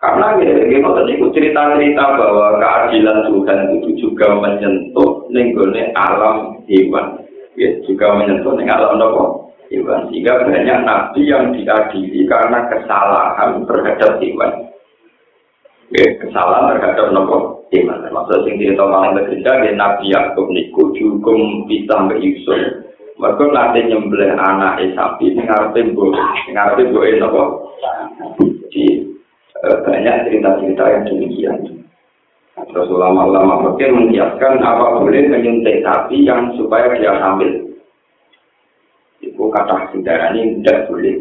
Karena 0.00 0.34
gini, 0.40 0.82
tadi 0.82 1.12
itu 1.14 1.26
cerita-cerita 1.30 2.04
bahwa 2.18 2.58
keadilan 2.58 3.28
Tuhan 3.28 3.58
itu 3.78 3.88
juga 4.02 4.34
menyentuh 4.34 5.30
nenggone 5.30 5.94
alam 5.94 6.58
hewan. 6.66 7.22
Ya, 7.54 7.70
juga 7.86 8.16
menyentuh 8.18 8.56
neng 8.56 8.66
alam 8.66 8.98
nopo 8.98 9.41
hewan. 9.72 10.12
Sehingga 10.12 10.44
banyak 10.44 10.78
nabi 10.84 11.20
yang 11.24 11.56
diadili 11.56 12.28
karena 12.28 12.68
kesalahan 12.68 13.64
terhadap 13.64 14.20
hewan. 14.20 14.52
Ya, 15.92 16.04
kesalahan 16.20 16.76
terhadap 16.76 17.16
nopo 17.16 17.64
hewan. 17.72 18.04
Maksud 18.12 18.44
sing 18.44 18.60
cerita 18.60 18.84
paling 18.84 19.16
berbeda, 19.16 19.52
ya, 19.64 19.72
Nabi 19.72 20.12
Yakub 20.12 20.52
niku 20.52 20.92
juga 20.92 21.32
bisa 21.64 21.96
mbak 21.96 22.20
Yusuf. 22.20 22.60
Mereka 23.16 23.44
nanti 23.52 23.86
nyembelih 23.88 24.34
anak 24.36 24.80
sapi, 24.96 25.36
ngarepe 25.36 25.80
mbok, 25.92 26.16
ngarepe 26.52 26.82
mbok 26.92 27.04
nopo. 27.20 27.42
Jadi 28.40 29.12
Eh, 29.62 29.78
banyak 29.86 30.26
cerita-cerita 30.26 30.84
yang 30.90 31.02
demikian. 31.06 31.56
Terus 32.66 32.88
ulama-ulama 32.90 33.62
mungkin 33.62 33.94
mengiaskan 33.94 34.58
apa 34.58 34.98
boleh 34.98 35.30
menyuntik 35.30 35.86
sapi 35.86 36.26
yang 36.26 36.50
supaya 36.58 36.98
dia 36.98 37.14
hamil. 37.14 37.61
Itu 39.52 39.60
kata 39.60 39.92
saudara 39.92 40.32
ini 40.32 40.64
tidak 40.64 40.88
boleh. 40.88 41.16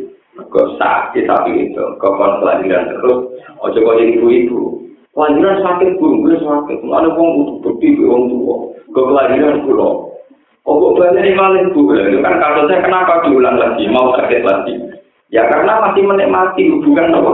Kau 0.48 0.80
sakit 0.80 1.28
sapi 1.28 1.68
itu, 1.68 1.84
kau 2.00 2.16
kon 2.16 2.40
kelahiran 2.40 2.88
terus, 2.88 3.28
ojo 3.60 3.78
kau 3.84 4.00
jadi 4.00 4.16
ibu-ibu. 4.16 4.88
Kelahiran 5.12 5.60
sakit 5.60 6.00
pun, 6.00 6.24
gue 6.24 6.40
sakit. 6.40 6.80
Mana 6.88 7.12
uang 7.12 7.30
butuh 7.36 7.56
bukti, 7.60 8.00
uang 8.00 8.32
tua. 8.32 8.56
Kau 8.96 9.12
kelahiran 9.12 9.68
pulau. 9.68 10.16
Oh, 10.64 10.80
kok 10.80 11.04
banyak 11.04 11.28
yang 11.28 11.36
maling 11.36 11.68
bu? 11.76 11.92
Kan 12.24 12.40
kasusnya 12.40 12.80
kenapa 12.80 13.28
diulang 13.28 13.60
lagi, 13.60 13.84
mau 13.92 14.16
sakit 14.16 14.48
lagi? 14.48 14.80
Ya 15.28 15.52
karena 15.52 15.92
masih 15.92 16.08
menikmati 16.08 16.72
hubungan 16.72 17.12
apa? 17.12 17.32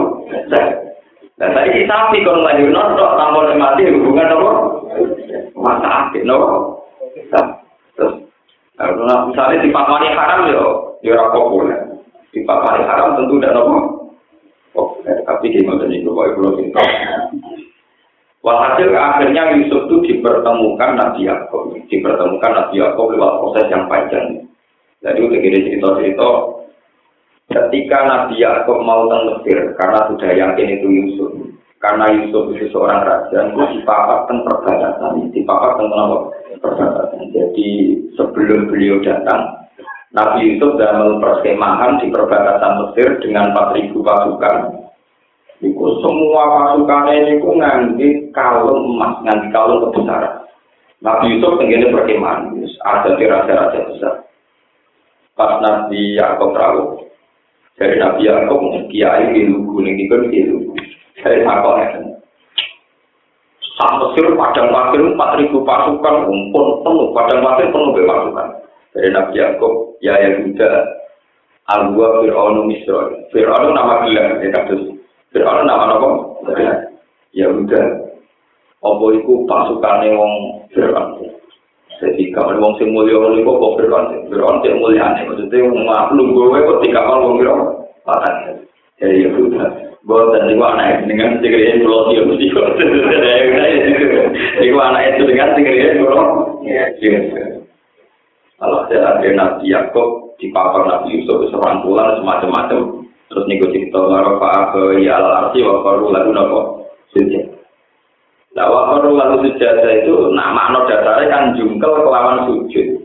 Nah, 1.38 1.50
tadi 1.54 1.86
sapi 1.86 2.26
kalau 2.26 2.42
lagi 2.42 2.66
nonton 2.66 3.10
tanpa 3.22 3.54
mati 3.54 3.94
hubungan 3.94 4.34
apa? 4.34 4.52
Masa 5.54 5.88
aktif, 6.10 6.26
no? 6.26 6.82
Terus, 7.94 8.27
nah, 8.78 9.26
misalnya 9.26 9.66
di 9.66 9.70
pakmani 9.74 10.08
haram 10.14 10.42
yo, 10.54 10.66
yo 11.02 11.18
populer. 11.34 11.82
Di 12.30 12.46
pakmani 12.46 12.86
haram 12.86 13.18
tentu 13.18 13.42
tidak 13.42 13.54
nopo. 13.58 13.78
Populer, 14.72 15.18
tapi 15.26 15.50
di 15.50 15.62
mana 15.66 15.90
nih 15.90 16.06
kalau 16.06 16.34
belum 16.38 16.54
itu. 16.62 16.82
Walhasil 18.46 18.94
akhirnya 18.94 19.58
Yusuf 19.60 19.90
itu 19.90 19.96
dipertemukan 20.08 20.96
Nabi 20.96 21.26
Yakob, 21.26 21.74
dipertemukan 21.90 22.52
Nabi 22.54 22.80
Yakob 22.80 23.12
lewat 23.12 23.34
proses 23.44 23.66
yang 23.68 23.90
panjang. 23.90 24.46
Jadi 25.04 25.20
udah 25.20 25.40
gini 25.42 25.58
cerita-cerita 25.68 26.30
Ketika 27.48 28.04
Nabi 28.04 28.44
Yakub 28.44 28.84
mau 28.84 29.08
Mesir, 29.08 29.72
karena 29.80 30.04
sudah 30.12 30.36
yakin 30.36 30.68
itu 30.68 30.88
Yusuf, 30.92 31.32
karena 31.80 32.12
Yusuf 32.12 32.52
itu 32.52 32.68
seorang 32.76 33.08
raja, 33.08 33.48
itu 33.48 33.80
dipapak 33.80 34.28
teng 34.28 34.44
perbatasan, 34.44 35.32
perbatasan. 35.32 36.22
Jadi 37.32 37.70
sebelum 38.18 38.72
beliau 38.72 39.02
datang, 39.04 39.68
Nabi 40.16 40.56
Yusuf 40.56 40.80
dalam 40.80 41.20
perskemahan 41.22 42.02
di 42.02 42.10
perbatasan 42.10 42.74
Mesir 42.82 43.20
dengan 43.22 43.54
4.000 43.54 43.94
pasukan. 43.94 44.58
Iku 45.58 45.86
semua 46.06 46.44
pasukannya 46.54 47.14
ini 47.26 47.34
ku 47.42 47.58
nganti 47.58 48.08
kalung 48.34 48.94
emas, 48.94 49.22
nganti 49.26 49.48
kalung 49.50 49.90
kebesaran. 49.90 50.46
Nabi 51.02 51.38
Yusuf 51.38 51.62
tenggine 51.62 51.94
perkemahan, 51.94 52.54
ada 52.86 53.10
di 53.18 53.26
raja-raja 53.26 53.80
besar. 53.90 54.16
Pas 55.38 55.62
Nabi 55.62 56.18
Yakob 56.18 56.58
rawuh, 56.58 57.06
dari 57.78 58.02
Nabi 58.02 58.26
Yakob 58.26 58.90
kiai 58.90 59.38
di 59.38 59.46
lugu 59.46 59.86
nih 59.86 60.10
kan 60.10 60.34
di 60.34 60.42
lugu. 60.50 60.74
Ya. 63.78 63.84
Sak 63.86 63.92
Mesir 64.02 64.26
padang 64.34 64.74
pasir 64.74 65.02
empat 65.06 65.30
ribu 65.38 65.62
pasukan 65.62 66.16
pun 66.26 66.38
penuh 66.82 67.14
padang 67.14 67.46
pasir 67.46 67.70
penuh 67.70 67.94
pasukan. 67.94 68.48
Dari 68.98 69.10
Nabi 69.14 69.38
Yakob 69.38 69.74
ya 70.02 70.18
Yahuda 70.18 70.98
Al-Gua 71.68 72.24
Fir'aunu 72.24 72.66
Misra. 72.66 73.12
Fir'aunu 73.30 73.76
nama 73.76 74.08
gila, 74.08 74.40
ya 74.40 74.50
kasus. 74.56 74.98
Fir'aunu 75.36 75.68
nama 75.68 76.00
apa? 76.00 76.10
Yahuda. 77.36 77.82
Apa 78.82 79.06
iku 79.20 79.46
pasukane 79.46 80.16
wong 80.16 80.34
Fir'aun. 80.72 81.28
Jadi 81.98 82.30
kalau 82.32 82.62
wong 82.62 82.74
sing 82.78 82.94
mulya 82.94 83.20
ngono 83.20 83.36
iku 83.38 83.52
kok 83.60 83.76
Fir'aun. 83.84 84.06
Fir'aun 84.32 84.64
sing 84.64 84.74
mulyane 84.80 85.28
maksudnya 85.28 85.68
wong 85.68 85.84
maklum 85.84 86.34
kowe 86.34 86.58
kok 86.58 86.82
dikapal 86.82 87.18
wong 87.22 87.36
Fir'aun. 87.44 87.62
Pakan. 88.08 88.36
Jadi 88.98 89.28
ya 89.28 89.87
boten 90.06 90.44
niku 90.46 90.64
anake 90.68 91.08
dengan 91.10 91.40
segere 91.42 91.82
kula 91.82 91.98
sing 92.12 92.18
mesti 92.28 92.46
boten 92.54 92.88
niku 94.62 94.78
anake 94.78 95.08
itu 95.16 95.24
dengan 95.26 95.50
segere 95.56 95.98
kula. 96.02 96.24
Ya 96.68 96.86
Allah 98.58 98.90
dan 98.90 99.38
nabi 99.38 99.70
Yakub 99.70 100.34
di 100.42 100.50
papan 100.50 100.90
nabi 100.90 101.22
Yusuf 101.22 101.48
serangkulan 101.54 102.18
semacam-macam. 102.20 103.06
Terus 103.28 103.48
niku 103.48 103.70
cerita 103.70 104.00
karo 104.00 104.40
Pak 104.42 104.76
ya 105.00 105.22
Allah 105.22 105.50
arti 105.50 105.62
wa 105.62 105.84
qulu 105.84 106.10
lagu 106.10 106.32
napa? 106.34 106.60
Sinten 107.12 107.58
Nah, 108.58 108.74
wakil 108.74 109.14
lalu 109.14 109.54
sejata 109.54 109.86
itu, 110.02 110.34
nah 110.34 110.50
makna 110.50 110.90
dasare 110.90 111.30
kan 111.30 111.54
jungkel 111.54 111.94
kelawan 111.94 112.50
sujud. 112.50 112.97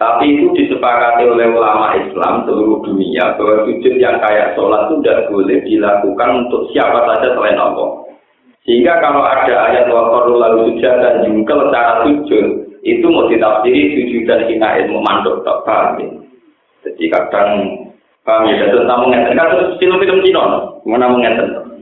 Tapi 0.00 0.32
itu 0.32 0.48
disepakati 0.56 1.28
oleh 1.28 1.52
ulama 1.52 1.92
Islam 1.92 2.48
seluruh 2.48 2.80
dunia 2.88 3.36
bahwa 3.36 3.68
sujud 3.68 4.00
yang 4.00 4.16
kayak 4.16 4.56
sholat 4.56 4.88
itu 4.88 5.04
tidak 5.04 5.28
boleh 5.28 5.60
dilakukan 5.60 6.30
untuk 6.48 6.72
siapa 6.72 7.04
saja 7.04 7.36
selain 7.36 7.60
Allah. 7.60 8.08
Sehingga 8.64 8.96
kalau 9.04 9.20
ada 9.20 9.68
ayat 9.68 9.92
waktu 9.92 10.32
lalu 10.32 10.72
sujud 10.72 10.94
dan 11.04 11.20
jungkel 11.20 11.68
cara 11.68 12.08
sujud, 12.08 12.46
itu 12.80 13.06
mau 13.12 13.28
ditafsiri 13.28 13.92
sujud 13.92 14.24
dan 14.24 14.48
hina 14.48 14.80
ilmu 14.80 15.04
mandok 15.04 15.44
tak 15.44 15.68
paham. 15.68 16.00
Ya? 16.00 16.08
Jadi 16.88 17.04
kadang 17.12 17.48
paham 18.24 18.48
ya, 18.48 18.72
dan 18.72 18.88
tamu 18.88 19.12
ngeten 19.12 19.36
kan 19.36 19.52
film-film 19.76 20.24
Cina, 20.24 20.64
mana 20.88 21.12
mengeten. 21.12 21.76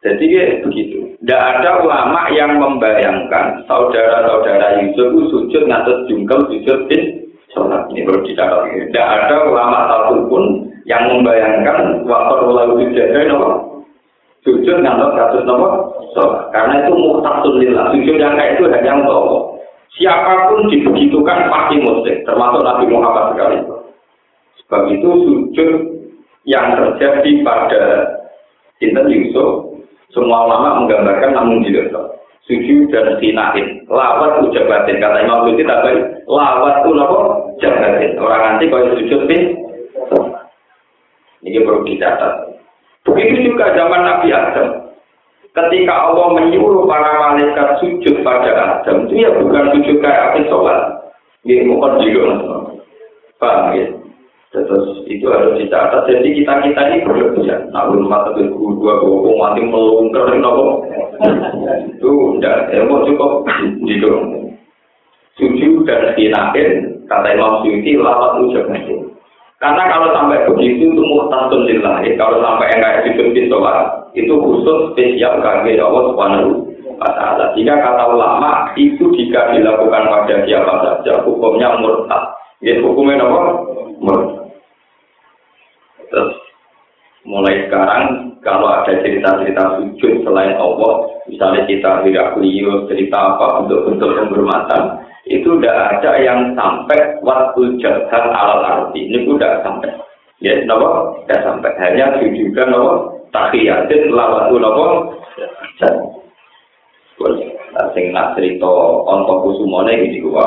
Jadi 0.00 0.24
ya 0.24 0.64
begitu. 0.64 1.04
Tidak 1.20 1.42
ada 1.60 1.84
ulama 1.84 2.32
yang 2.32 2.56
membayangkan 2.56 3.60
saudara-saudara 3.68 4.80
Yusuf 4.88 5.12
sujud 5.28 5.68
ngatas 5.68 6.08
jungkel 6.08 6.48
sujud 6.48 6.86
bin 6.88 7.25
sholat. 7.56 7.88
Ini 7.88 8.04
perlu 8.04 8.20
dicatat. 8.28 8.68
Tidak 8.68 9.06
ada 9.08 9.36
ulama 9.48 9.88
satupun 9.88 10.68
yang 10.84 11.08
membayangkan 11.08 12.04
waktu 12.04 12.46
lalu 12.46 12.74
sujud 12.92 13.08
nopo 13.32 13.48
sujud 14.44 14.76
ngatas 14.84 15.10
ngatas 15.16 15.42
nopo 15.48 15.68
sholat. 16.12 16.52
Karena 16.52 16.84
itu 16.84 16.92
muhtasun 16.92 17.54
lillah. 17.56 17.84
Sujud 17.96 18.16
yang 18.20 18.36
kayak 18.36 18.60
itu 18.60 18.68
hanya 18.68 18.92
untuk 19.00 19.16
Allah. 19.16 19.42
Siapa 19.96 20.52
pun 20.52 20.68
dibegitukan 20.68 21.48
pasti 21.48 21.80
musik, 21.80 22.20
termasuk 22.28 22.60
Nabi 22.60 22.84
Muhammad 22.92 23.32
sekali. 23.32 23.58
Sebab 24.60 24.82
itu 24.92 25.08
sujud 25.24 25.72
yang 26.44 26.76
terjadi 26.76 27.32
pada 27.40 27.82
Sinten 28.76 29.08
Yusuf 29.08 29.72
semua 30.12 30.48
ulama 30.48 30.84
menggambarkan 30.84 31.32
namun 31.36 31.60
diletak. 31.60 32.16
Sujud 32.48 32.88
dan 32.88 33.18
sinahin. 33.18 33.84
Lawat 33.90 34.40
ujabatin. 34.46 35.02
Kata 35.02 35.18
Imam 35.26 35.44
Ghazali 35.50 35.66
tadi, 35.66 35.92
lawat 36.30 36.86
itu 36.86 36.90
apa? 36.94 37.20
Jabatin. 37.60 38.20
Orang 38.20 38.42
nanti 38.44 38.68
kalau 38.68 38.92
sujud 38.96 39.20
pin. 39.28 39.42
Ini 41.46 41.62
perlu 41.62 41.86
dicatat. 41.86 42.58
Begitu 43.06 43.52
juga 43.52 43.70
zaman 43.72 44.02
Nabi 44.02 44.34
Adam. 44.34 44.90
Ketika 45.54 45.94
Allah 45.94 46.36
menyuruh 46.36 46.84
para 46.84 47.16
malaikat 47.16 47.80
sujud 47.80 48.20
pada 48.20 48.82
Adam, 48.82 49.08
itu 49.08 49.24
ya 49.24 49.30
bukan 49.40 49.72
sujud 49.72 50.04
kayak 50.04 50.34
apa 50.34 50.38
sholat. 50.52 50.80
Ini 51.46 51.64
bukan 51.70 52.02
juga. 52.02 52.34
Paham 53.38 53.78
ya? 53.78 53.86
Terus 54.52 55.04
itu 55.08 55.24
harus 55.28 55.56
dicatat. 55.60 56.08
Jadi 56.08 56.42
kita 56.42 56.60
kita 56.64 56.80
ini 56.92 57.04
berlebihan. 57.04 57.72
Nah, 57.72 57.88
mata 57.92 58.32
guru 58.36 58.80
dua 58.80 59.00
guru 59.00 59.36
mati 59.36 59.60
melungker 59.64 60.32
nopo. 60.40 60.84
Itu 61.94 62.40
tidak. 62.40 62.72
Ya 62.72 62.84
mau 62.84 63.04
cukup 63.04 63.44
gitu. 63.84 64.12
Suju 65.36 65.84
dan 65.84 66.16
sinakin 66.16 66.95
kata 67.06 67.28
Imam 67.34 67.62
Suyuti 67.62 67.98
lawat 67.98 68.42
ucap 68.42 68.66
Karena 69.56 69.82
kalau 69.88 70.12
sampai 70.12 70.44
begitu 70.52 70.92
itu 70.92 71.00
muhtasun 71.00 71.64
lillahi. 71.64 72.12
Kalau 72.20 72.44
sampai 72.44 72.76
enggak 72.76 73.08
sujud 73.08 73.32
di 73.32 73.48
sholat 73.48 74.12
itu 74.12 74.36
khusus 74.36 74.92
spesial 74.92 75.40
kaki 75.40 75.80
Allah 75.80 76.12
subhanahu 76.12 76.68
wa 77.00 77.08
ta'ala. 77.08 77.56
Jika 77.56 77.72
kata 77.80 78.04
ulama 78.04 78.68
itu 78.76 79.08
jika 79.16 79.56
dilakukan 79.56 80.12
pada 80.12 80.44
siapa 80.44 80.74
saja 80.84 81.24
hukumnya 81.24 81.72
murtad. 81.80 82.36
Ya 82.60 82.76
hukumnya 82.84 83.24
apa? 83.24 83.40
Murtad. 83.96 84.52
Terus 86.12 86.36
mulai 87.24 87.64
sekarang 87.64 88.36
kalau 88.44 88.70
ada 88.70 88.92
cerita-cerita 89.02 89.82
sujud 89.82 90.22
selain 90.22 90.54
Allah, 90.54 91.10
misalnya 91.26 91.66
kita 91.66 92.06
tidak 92.06 92.38
beliau 92.38 92.86
cerita 92.86 93.34
apa 93.34 93.66
untuk 93.66 93.90
bentuk 93.90 94.14
penghormatan, 94.14 95.02
itu 95.26 95.58
tidak 95.58 95.98
ada 95.98 96.10
yang 96.22 96.54
sampai 96.54 97.18
waktu 97.26 97.74
jahat 97.82 98.30
alal 98.30 98.62
arti. 98.62 99.10
Ini 99.10 99.26
sudah 99.26 99.58
sampai. 99.66 99.90
Ya, 100.38 100.54
nopo, 100.62 101.18
tidak 101.26 101.42
sampai. 101.42 101.74
Hanya 101.82 102.14
sujudan 102.22 102.70
nopo, 102.70 102.92
tahiyatin 103.34 104.14
lawatu 104.14 104.54
nopo. 104.62 104.86
Sing 107.92 108.14
nak 108.14 108.38
cerita 108.38 108.70
ontok 109.04 109.42
kusumone 109.42 110.14
gitu 110.14 110.30
gua. 110.30 110.46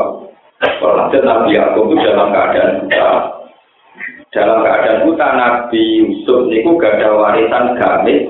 Kalau 0.59 1.07
Nabi 1.07 1.55
Yakub 1.55 1.87
itu 1.87 2.03
dalam 2.03 2.35
keadaan 2.35 2.83
buta, 2.83 3.11
dalam 4.35 4.59
keadaan 4.61 5.03
buta 5.07 5.27
Nabi 5.33 5.83
Yusuf 6.03 6.51
niku 6.51 6.75
gak 6.75 6.99
ada 6.99 7.15
warisan 7.15 7.79
gamis 7.79 8.27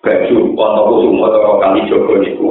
baju 0.00 0.36
foto 0.54 0.80
kusum 0.86 1.18
atau 1.26 1.58
kali 1.58 1.80
jogo 1.90 2.14
niku 2.22 2.48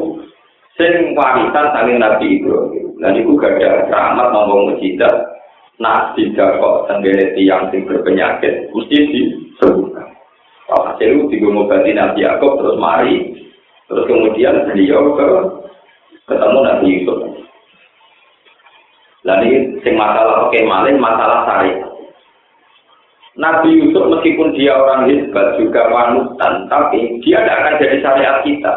sing 0.75 1.15
warisan 1.15 1.65
saling 1.71 1.97
Nabi 1.97 2.37
Ibrahim 2.37 2.87
dan 3.01 3.13
niku 3.13 3.38
gak 3.38 3.57
ada 3.62 3.89
rahmat 3.89 4.27
ngomong 4.33 4.73
mujizat 4.73 5.15
Nabi 5.77 6.33
kok 6.33 6.89
tenggene 6.89 7.38
tiang 7.38 7.69
sing 7.69 7.86
berpenyakit 7.86 8.73
mesti 8.73 8.97
disembuhkan 9.13 10.17
Hasil 10.67 11.15
itu 11.15 11.23
digomobati 11.31 11.95
Nabi 11.95 12.27
Yaakob 12.27 12.60
terus 12.60 12.75
mari 12.75 13.31
terus 13.88 14.03
kemudian 14.03 14.67
beliau 14.67 15.15
ke 15.15 15.27
ketemu 16.27 16.60
Nabi 16.60 16.88
Yusuf. 16.91 17.19
Lalu 19.23 19.79
sing 19.79 19.95
masalah 19.95 20.51
oke 20.51 20.60
malin 20.67 20.99
masalah 20.99 21.47
syariat. 21.47 21.88
Nabi 23.39 23.79
Yusuf 23.79 24.12
meskipun 24.12 24.57
dia 24.60 24.75
orang 24.75 25.07
hebat 25.07 25.55
juga 25.55 25.88
panutan, 25.88 26.67
tapi 26.67 27.21
dia 27.23 27.45
tidak 27.45 27.57
akan 27.63 27.79
jadi 27.79 27.97
syariat 28.03 28.38
kita. 28.43 28.73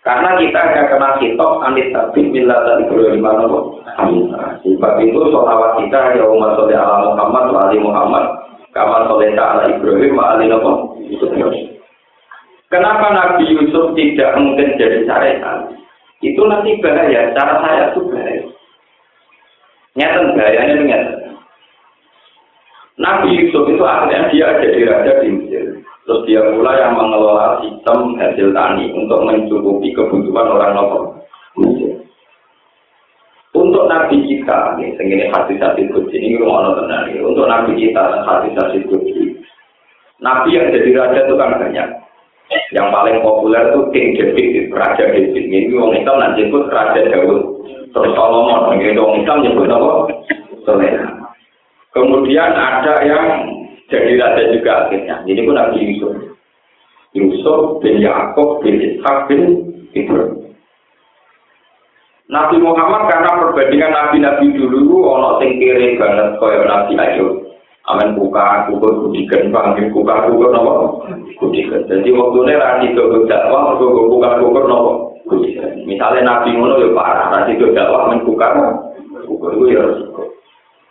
Karena 0.00 0.32
kita 0.40 0.56
akan 0.56 0.84
kena 0.88 1.10
kitab 1.20 1.60
anit 1.60 1.92
tabib 1.92 2.32
bila 2.32 2.56
tadi 2.64 2.88
Ibrahim 2.88 3.20
Sebab 4.64 4.94
itu 5.04 5.20
sholawat 5.28 5.76
kita 5.84 6.16
ya 6.16 6.24
umat 6.24 6.56
soleh 6.56 6.72
ala 6.72 7.12
Muhammad 7.12 7.44
wa 7.52 7.60
ali 7.68 7.76
Muhammad 7.76 8.24
kamar 8.72 9.04
soleh 9.12 9.36
ala 9.36 9.68
Ibrahim 9.68 10.16
wa 10.16 10.40
ali 10.40 10.48
Kenapa 12.70 13.06
Nabi 13.12 13.44
Yusuf 13.50 13.92
tidak 13.98 14.40
mungkin 14.40 14.78
jadi 14.78 15.04
syariat? 15.04 15.68
Itu 16.22 16.46
nanti 16.46 16.78
bahaya, 16.78 17.34
cara 17.34 17.58
saya 17.60 17.90
itu 17.90 18.00
bahaya. 18.06 18.44
Nyata 19.98 20.20
bahayanya 20.38 20.76
nyata. 20.86 21.14
Nabi 23.00 23.32
Yusuf 23.32 23.64
itu 23.64 23.80
akhirnya 23.80 24.28
dia 24.28 24.48
jadi 24.60 24.80
raja 24.84 24.84
di 24.84 24.89
dia 26.40 26.56
pula 26.56 26.72
yang 26.72 26.96
mengelola 26.96 27.60
sistem 27.60 28.16
hasil 28.16 28.48
tani 28.56 28.88
untuk 28.96 29.28
mencukupi 29.28 29.92
kebutuhan 29.92 30.48
orang 30.48 30.72
lokal. 30.72 31.04
Untuk 33.52 33.84
Nabi 33.92 34.24
kita, 34.24 34.80
ini 34.80 35.28
hadis 35.28 35.60
hadis 35.60 35.92
kudus 35.92 36.16
ini 36.16 36.40
rumah 36.40 36.72
tenang 36.80 37.12
Untuk 37.20 37.44
Nabi 37.44 37.76
kita, 37.76 38.24
hadis 38.24 38.56
hadis 38.56 38.88
kudus. 38.88 39.36
Nabi 40.24 40.56
yang 40.56 40.72
jadi 40.72 40.96
raja 40.96 41.28
itu 41.28 41.36
kan 41.36 41.60
banyak. 41.60 41.88
Yang 42.72 42.88
paling 42.88 43.16
populer 43.20 43.68
itu 43.68 43.80
King 43.92 44.08
David, 44.16 44.72
Raja 44.72 45.04
David. 45.12 45.36
Ini 45.36 45.76
orang 45.76 46.00
Islam 46.00 46.16
nanti 46.24 46.40
ikut 46.48 46.72
Raja 46.72 47.00
Daud. 47.04 47.42
Terus 47.92 48.12
Solomon, 48.16 48.80
ini 48.80 48.96
orang 48.96 49.20
Islam 49.20 49.38
nyebut 49.44 49.68
apa? 49.68 49.90
Soleha. 50.64 51.04
Kemudian 51.92 52.54
ada 52.54 53.02
yang 53.04 53.26
jadi 53.90 54.14
raja 54.16 54.42
juga 54.54 54.86
akhirnya. 54.86 55.26
Ini 55.26 55.40
pun 55.42 55.58
Nabi 55.58 55.78
Yusuf. 55.82 56.29
Yusuf 57.10 57.82
bin 57.82 57.98
Yaakov 57.98 58.62
bin 58.62 58.78
Ishak 58.78 59.26
bin 59.26 59.42
Ibrahim. 59.90 60.54
Nabi 62.30 62.62
Muhammad 62.62 63.10
karena 63.10 63.42
perbandingan 63.42 63.90
nabi-nabi 63.90 64.54
dulu 64.54 65.02
ono 65.02 65.42
sing 65.42 65.58
kiri 65.58 65.98
banget 65.98 66.38
kaya 66.38 66.62
Nabi 66.62 66.94
Ayub. 66.94 67.42
Amin 67.90 68.14
buka 68.14 68.70
kukur 68.70 69.02
kudikan 69.02 69.50
panggil 69.50 69.90
buka 69.90 70.30
kukur 70.30 70.54
nopo 70.54 71.02
kudikan. 71.42 71.82
Jadi 71.90 72.14
waktu 72.14 72.38
ini 72.46 72.54
rasi 72.54 72.86
itu 72.94 73.02
kukur 73.02 74.06
buka 74.06 74.38
kukur 74.38 74.64
nopo 74.70 75.18
kudikan. 75.26 75.74
Misalnya 75.82 76.22
Nabi 76.22 76.54
ngono 76.54 76.78
ya 76.78 76.94
parah 76.94 77.34
rasi 77.34 77.58
itu 77.58 77.74
dakwah 77.74 78.06
amin 78.06 78.22
buka 78.22 78.46
kukur 79.26 79.50
itu 79.58 79.74
ya 79.74 79.82
resiko. 79.90 80.29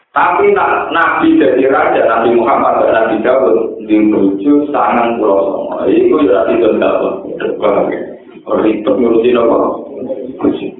Tapi 0.10 0.58
nak 0.58 0.90
Nabi 0.90 1.38
jadi 1.38 1.70
raja 1.70 2.02
Nabi 2.02 2.34
Muhammad 2.34 2.82
dan 2.82 2.94
Nabi 2.98 3.22
Dawud 3.22 3.86
dirujuk 3.86 4.74
sangat 4.74 5.22
pulau 5.22 5.70
semua. 5.70 5.86
Itu 5.86 6.18
ya 6.26 6.50
rasi 6.50 6.58
itu 6.58 6.68
dakwah. 6.82 7.86
Ribet 8.50 8.96
ngurusin 8.98 9.38
kudikan. 10.42 10.72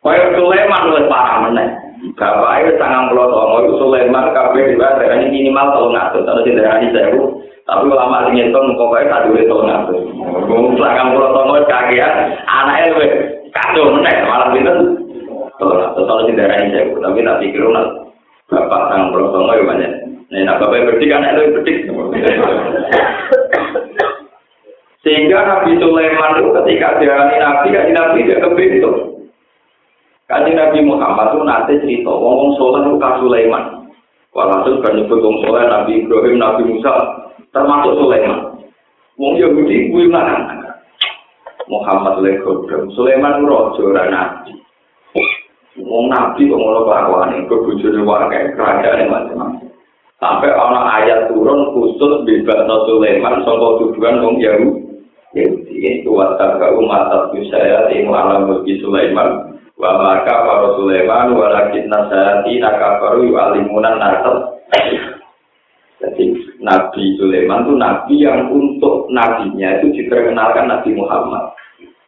Kaya 0.00 0.32
Sulaiman 0.32 0.88
luwes 0.88 1.04
parah 1.12 1.44
meneh. 1.44 1.68
Bapak 2.16 2.64
itu 2.64 2.80
sangat 2.80 3.12
pulau 3.12 3.28
songo 3.28 3.56
itu 3.68 3.72
Sulaiman 3.76 4.32
kabeh 4.32 4.72
juga 4.72 4.96
ini 5.04 5.28
minimal 5.28 5.76
tolong 5.76 5.92
ngatur 5.92 6.24
kalau 6.24 6.40
tidak 6.40 6.64
ada 6.64 6.88
sewu. 6.88 7.44
Tapi 7.68 7.84
ulama 7.92 8.24
sing 8.24 8.40
ngitung 8.40 8.72
pokoknya 8.80 9.20
satu 9.20 9.36
itu 9.36 9.44
tolong 9.52 9.68
ngatur. 9.68 10.00
Sangat 10.80 11.06
pulau 11.12 11.28
songo 11.36 11.60
kagian 11.68 12.12
anaknya 12.48 12.92
luwes 12.96 13.12
kacau 13.52 13.92
meneh 13.92 14.16
malah 14.24 14.48
pinter. 14.48 14.76
Tolong 15.60 15.76
ngatur 15.84 16.02
kalau 16.08 16.24
tidak 16.24 16.48
ada 16.48 16.66
sewu. 16.72 16.96
Tapi 17.04 17.20
tak 17.20 17.38
pikir 17.44 17.60
bapak 18.50 18.90
sangat 18.90 19.08
pulau 19.14 19.30
songo 19.30 19.54
ya 19.54 19.64
banyak. 19.64 19.92
Nah, 20.30 20.58
bapak 20.58 20.82
berdik 20.90 21.10
kan 21.10 21.26
itu 21.26 21.54
berdik. 21.54 21.78
Sehingga 25.00 25.38
Nabi 25.48 25.80
Sulaiman 25.80 26.36
itu 26.36 26.52
ketika 26.60 27.00
dia 27.00 27.16
Nabi, 27.40 27.72
kan 27.72 27.88
Nabi 27.88 28.28
dia 28.28 28.36
kebentuk. 28.36 29.24
Kaji 30.28 30.52
Nabi 30.54 30.78
Muhammad 30.84 31.34
itu 31.34 31.40
nanti 31.42 31.72
cerita, 31.82 32.12
wong 32.12 32.54
soleh 32.60 32.84
itu 32.84 33.00
Sulaiman. 33.00 33.64
Walhasil 34.30 34.78
kan 34.84 34.94
nyebut 34.94 35.24
wong 35.24 35.40
soleh 35.42 35.64
Nabi 35.66 36.04
Ibrahim, 36.04 36.36
Nabi 36.38 36.62
Musa, 36.68 36.94
termasuk 37.50 37.96
Sulaiman. 37.96 38.60
Wong 39.16 39.40
Yahudi 39.40 39.90
mana? 40.06 40.60
Muhammad 41.66 42.20
Legodong, 42.20 42.90
Sulaiman 42.94 43.46
rojo 43.46 43.94
nabi. 43.94 44.52
Wong 45.90 46.06
nabi 46.06 46.46
kok 46.46 46.54
ngono 46.54 46.86
kelakuan 46.86 47.34
itu 47.34 47.54
bujurnya 47.66 48.06
warga 48.06 48.54
kerajaan 48.54 49.10
macam-macam. 49.10 49.66
Sampai 50.22 50.54
orang 50.54 50.86
ayat 51.02 51.26
turun 51.26 51.74
khusus 51.74 52.22
bebas 52.22 52.68
Sulaiman 52.86 53.42
soal 53.42 53.82
tujuan 53.82 54.22
wong 54.22 54.38
Yahudi. 54.38 54.86
Yahudi 55.34 55.74
itu 56.06 56.10
watak 56.14 56.62
umat 56.78 57.10
saya 57.50 57.90
ilmu 57.90 58.14
alam 58.14 58.46
bagi 58.46 58.78
Sulaiman 58.78 59.58
wa 59.80 59.96
maka 59.96 60.44
para 60.44 60.76
Sulaiman 60.76 61.32
walakin 61.32 61.88
nasati 61.88 62.60
nakafaru 62.60 63.32
yu'alimunan 63.32 63.96
nasab 63.96 64.60
jadi 66.04 66.26
Nabi 66.60 67.16
Sulaiman 67.16 67.64
itu 67.64 67.74
Nabi 67.80 68.14
yang 68.20 68.52
untuk 68.52 69.08
nabinya 69.08 69.80
itu 69.80 69.88
diperkenalkan 69.96 70.68
Nabi 70.68 70.92
Muhammad 70.92 71.56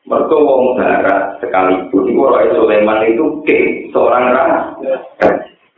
mereka 0.02 0.34
wong 0.34 0.74
barat 0.74 1.38
sekalipun 1.38 2.10
itu 2.10 2.18
Roy 2.18 2.46
Sulaiman 2.50 3.06
itu 3.06 3.24
king 3.46 3.88
seorang 3.94 4.34
raja. 4.34 4.94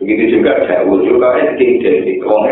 Begitu 0.01 0.41
juga 0.41 0.65
Daud 0.65 1.05
juga 1.05 1.37
king 1.61 1.81
dari 1.85 2.17
wong 2.25 2.49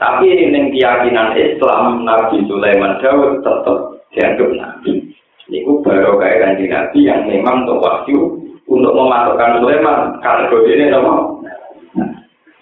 tapi 0.00 0.32
ini 0.32 0.72
keyakinan 0.72 1.36
Islam 1.36 2.08
Nabi 2.08 2.40
Sulaiman 2.48 2.96
Daud 3.04 3.44
tetap 3.44 3.78
dianggap 4.16 4.48
Nabi. 4.56 5.12
Niku 5.52 5.84
baru 5.84 6.16
kayak 6.16 6.56
nabi 6.72 7.04
yang 7.04 7.28
memang 7.28 7.68
untuk 7.68 7.84
wahyu 7.84 8.40
untuk 8.64 8.96
memasukkan 8.96 9.60
Sulaiman. 9.60 10.16
Kategori 10.24 10.72
ini 10.72 10.84
nopo. 10.88 11.44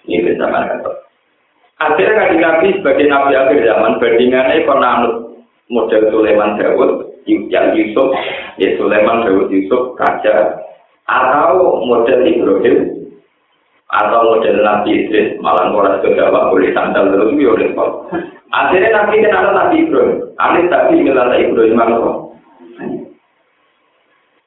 Ini 0.03 0.25
bisa 0.25 0.51
kata. 0.51 0.91
Akhirnya 1.79 2.27
kanji 2.27 2.37
nabi 2.43 2.67
sebagai 2.75 3.07
nabi 3.07 3.39
akhir 3.39 3.63
zaman 3.63 4.03
bandingannya 4.03 4.67
penanut 4.67 5.15
model 5.71 6.01
Sulaiman 6.11 6.59
Dawud 6.59 7.18
yang 7.49 7.75
Yusuf, 7.77 8.09
ya 8.57 8.73
Sulaiman 8.79 9.25
Dawud 9.25 9.53
Yusuf 9.53 9.93
raja 9.99 10.65
atau 11.09 11.81
model 11.85 12.25
Ibrahim 12.25 12.77
atau 13.89 14.19
model 14.21 14.61
Nabi 14.61 15.05
Idris 15.05 15.37
malah 15.41 15.73
orang 15.73 16.01
kedua 16.05 16.53
boleh 16.53 16.69
sandal 16.77 17.09
terus 17.09 17.33
ya 17.37 17.49
udah 17.53 17.69
Akhirnya 18.49 18.89
Nabi 19.05 19.21
kenal 19.21 19.53
Nabi 19.53 19.75
Ibrahim, 19.85 20.25
Alih 20.41 20.65
tadi 20.73 21.05
kenal 21.05 21.29
Ibrahim 21.37 21.77
mana 21.77 21.97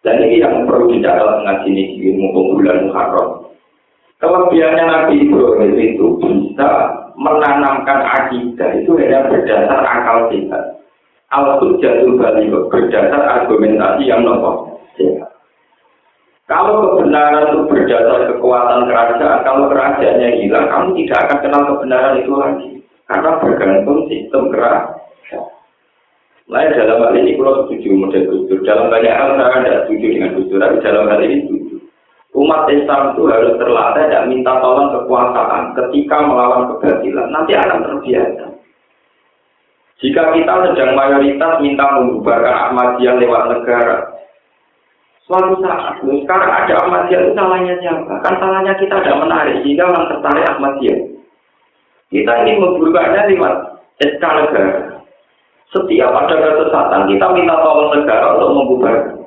dan 0.03 0.19
ini 0.19 0.43
yang 0.43 0.67
perlu 0.67 0.91
dicatat 0.91 1.47
ngaji 1.47 1.69
ini 1.71 1.85
di 1.95 2.11
ilmu 2.11 2.59
bulan 2.59 2.91
Muharram. 2.91 3.55
Kelebihannya 4.19 4.85
Nabi 4.87 5.15
Ibrahim 5.31 5.73
itu 5.79 6.07
bisa 6.19 6.71
menanamkan 7.15 8.03
akidah 8.03 8.83
itu 8.83 8.99
hanya 8.99 9.31
berdasar 9.31 9.83
akal 9.83 10.27
sehat. 10.31 10.72
Al-Qud 11.33 11.81
jatuh 11.81 12.13
balik 12.21 12.53
berdasar 12.69 13.23
argumentasi 13.25 14.05
yang 14.05 14.21
nopo 14.21 14.77
sehat. 15.01 15.33
Kalau 16.45 17.01
kebenaran 17.01 17.49
itu 17.49 17.59
berdasar 17.73 18.29
kekuatan 18.29 18.85
kerajaan, 18.85 19.41
kalau 19.41 19.73
kerajaannya 19.73 20.29
hilang, 20.45 20.69
kamu 20.69 20.89
tidak 21.01 21.19
akan 21.25 21.39
kenal 21.41 21.63
kebenaran 21.73 22.21
itu 22.21 22.33
lagi. 22.37 22.71
Karena 23.09 23.31
bergantung 23.41 24.05
sistem 24.13 24.53
kerajaan. 24.53 25.03
Lain 26.53 26.75
dalam 26.77 27.01
hal 27.07 27.15
ini 27.17 27.39
kalau 27.39 27.65
setuju 27.65 27.89
model 27.97 28.23
Gus 28.29 28.61
Dalam 28.67 28.93
banyak 28.93 29.15
hal 29.15 29.41
saya 29.41 29.63
tidak 29.63 29.83
setuju 29.89 30.07
dengan 30.11 30.35
Gus 30.37 30.53
tapi 30.53 30.77
dalam 30.85 31.09
hal 31.09 31.21
ini 31.25 31.37
setuju. 31.49 31.77
Umat 32.37 32.69
Islam 32.69 33.13
itu 33.13 33.23
harus 33.29 33.57
terlatih 33.57 34.05
dan 34.13 34.29
minta 34.29 34.53
tolong 34.61 34.93
kekuasaan 34.93 35.77
ketika 35.77 36.17
melawan 36.25 36.77
kebatilan. 36.77 37.29
Nanti 37.33 37.53
akan 37.57 37.79
terbiasa. 37.89 38.45
Jika 40.03 40.35
kita 40.35 40.55
sedang 40.67 40.99
mayoritas 40.99 41.63
minta 41.63 41.87
membubarkan 41.95 42.75
Ahmadiyah 42.75 43.23
lewat 43.23 43.43
negara, 43.55 44.03
suatu 45.31 45.63
saat, 45.63 46.03
sekarang 46.03 46.51
ada 46.51 46.75
Ahmadiyah 46.83 47.21
itu 47.23 47.33
salahnya 47.39 47.79
siapa? 47.79 48.19
Kan 48.27 48.35
salahnya 48.43 48.75
kita 48.83 48.99
ada 48.99 49.15
menarik, 49.23 49.63
jika 49.63 49.87
orang 49.87 50.11
tertarik 50.11 50.51
Ahmadiyah. 50.51 50.99
Kita 52.11 52.33
ingin 52.43 52.61
membubarkannya 52.61 53.31
lewat 53.31 53.55
SK 54.03 54.25
negara. 54.27 54.75
Setiap 55.71 56.11
ada 56.13 56.35
kesesatan, 56.37 57.09
kita 57.09 57.27
minta 57.33 57.55
tolong 57.63 57.95
negara 57.95 58.27
untuk 58.37 58.51
membubarkan. 58.59 59.23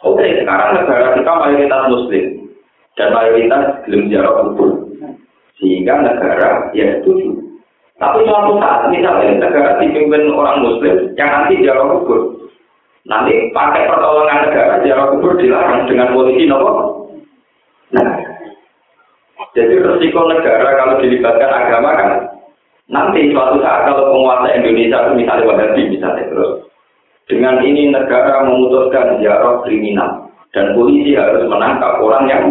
Oke, 0.00 0.24
sekarang 0.40 0.80
negara 0.80 1.12
kita 1.12 1.32
mayoritas 1.36 1.82
muslim 1.92 2.24
dan 2.96 3.12
mayoritas 3.12 3.84
belum 3.84 4.08
jarak 4.08 4.34
kubur. 4.48 4.70
Sehingga 5.60 6.08
negara 6.08 6.72
ya 6.72 6.98
setuju. 6.98 7.49
Tapi 8.00 8.24
suatu 8.24 8.56
saat 8.56 8.88
misalnya 8.88 9.36
negara 9.36 9.76
dipimpin 9.76 10.32
orang 10.32 10.64
muslim 10.64 11.12
yang 11.20 11.28
nanti 11.28 11.60
jarak 11.60 11.84
kubur. 12.00 12.48
Nanti 13.04 13.52
pakai 13.52 13.84
pertolongan 13.92 14.48
negara 14.48 14.80
jarak 14.80 15.12
kubur 15.12 15.36
dilarang 15.36 15.84
dengan 15.84 16.16
polisi 16.16 16.48
nopo. 16.48 16.72
Nah, 17.92 18.08
jadi 19.52 19.84
resiko 19.84 20.24
negara 20.32 20.78
kalau 20.80 20.96
dilibatkan 21.02 21.50
agama 21.50 21.90
kan 21.98 22.10
Nanti 22.90 23.30
suatu 23.30 23.62
saat 23.62 23.86
kalau 23.86 24.10
penguasa 24.10 24.50
Indonesia 24.50 25.14
misalnya 25.14 25.46
Wahabi 25.46 25.94
misalnya 25.94 26.26
terus 26.26 26.66
dengan 27.30 27.62
ini 27.62 27.94
negara 27.94 28.42
memutuskan 28.42 29.22
ziarah 29.22 29.62
kriminal 29.62 30.26
dan 30.50 30.74
polisi 30.74 31.14
harus 31.14 31.46
menangkap 31.46 32.02
orang 32.02 32.24
yang 32.26 32.42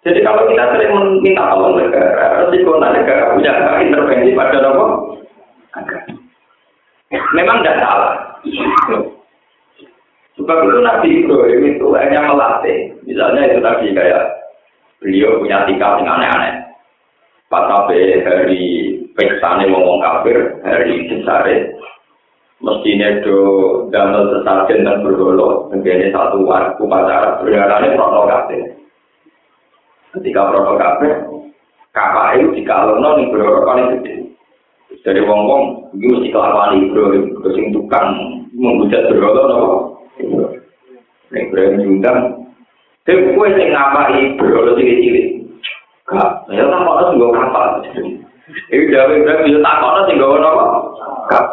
jadi 0.00 0.18
kalau 0.24 0.48
kita 0.48 0.64
sering 0.72 0.90
meminta 0.96 1.44
tolong 1.52 1.76
negara, 1.76 2.40
resiko 2.40 2.80
negara 2.80 3.36
punya 3.36 3.52
intervensi 3.84 4.32
pada 4.32 4.58
apa? 4.64 4.84
Memang 7.36 7.60
tidak 7.60 7.80
salah. 7.84 8.14
Sebab 10.40 10.58
itu 10.64 10.78
Nabi 10.80 11.08
Ibrahim 11.20 11.62
itu 11.76 11.86
hanya 11.92 12.32
melatih. 12.32 12.96
Misalnya 13.04 13.52
itu 13.52 13.60
tadi 13.60 13.92
kayak 13.92 14.24
beliau 15.04 15.36
punya 15.36 15.68
tingkah 15.68 16.00
yang 16.00 16.16
aneh-aneh. 16.16 16.54
Pas 17.52 17.68
sampai 17.68 18.24
hari 18.24 18.64
peksane 19.12 19.68
ngomong 19.68 20.00
kafir, 20.00 20.64
hari 20.64 21.12
besare, 21.12 21.76
mestinya 22.62 23.20
do 23.20 23.38
damel 23.92 24.32
sesajen 24.32 24.86
dan 24.86 25.02
bergolo, 25.04 25.68
menjadi 25.68 26.08
satu 26.14 26.46
waktu 26.46 26.78
upacara 26.78 27.42
berdarahnya 27.42 27.98
prono 27.98 28.24
kafir. 28.30 28.80
ketika 30.16 30.50
rokok 30.50 30.78
kabeh 30.78 31.14
kapal 31.94 32.34
itu 32.34 32.48
di 32.58 32.62
kalau 32.66 32.98
non 32.98 33.22
ibro 33.22 33.62
rokok 33.62 33.74
ini 33.78 33.92
gede 33.98 34.14
dari 35.06 35.20
wong 35.22 35.40
wong 35.46 35.62
iki 35.94 36.06
mesti 36.10 36.28
kelakuan 36.34 36.78
ibro 36.82 37.14
kucing 37.42 37.70
tukang 37.70 38.08
menghujat 38.54 39.06
berotot 39.10 39.44
nopo 39.46 39.68
ini 40.20 41.46
ibro 41.46 41.60
yang 41.62 41.74
jundam 41.78 42.16
tapi 43.06 43.32
gue 43.32 43.46
sih 43.56 43.66
ngapa 43.70 44.00
cilik 44.10 44.98
cilik 45.02 45.26
kak 46.10 46.30
saya 46.50 46.66
tak 46.66 46.82
mau 46.82 46.98
nasi 46.98 47.16
gue 47.16 47.30
kapal. 47.30 47.66
Ini 48.70 48.82
dari 48.90 49.14
ibro 49.22 49.34
bisa 49.46 49.58
tak 49.62 49.78
mau 49.78 49.94
nasi 49.94 50.18
gue 50.18 50.38
nopo 50.42 50.64
kak 51.30 51.44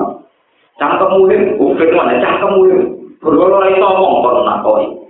cangkem 0.78 1.10
muhim 1.14 1.42
ufit 1.62 1.90
mana 1.94 2.22
cangkem 2.22 2.52
muhim. 2.54 2.80
Berotot 3.18 3.62
lagi 3.62 3.82
ngomong 3.82 4.22
kalau 4.22 4.42
nakoi. 4.46 5.07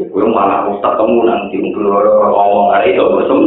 Gue 0.00 0.24
malah 0.32 0.64
ustaz 0.72 0.96
temu 0.96 1.28
nanti 1.28 1.60
berloro 1.60 2.24
ngomong 2.32 2.72
hari 2.72 2.96
itu 2.96 3.04
bersem. 3.04 3.40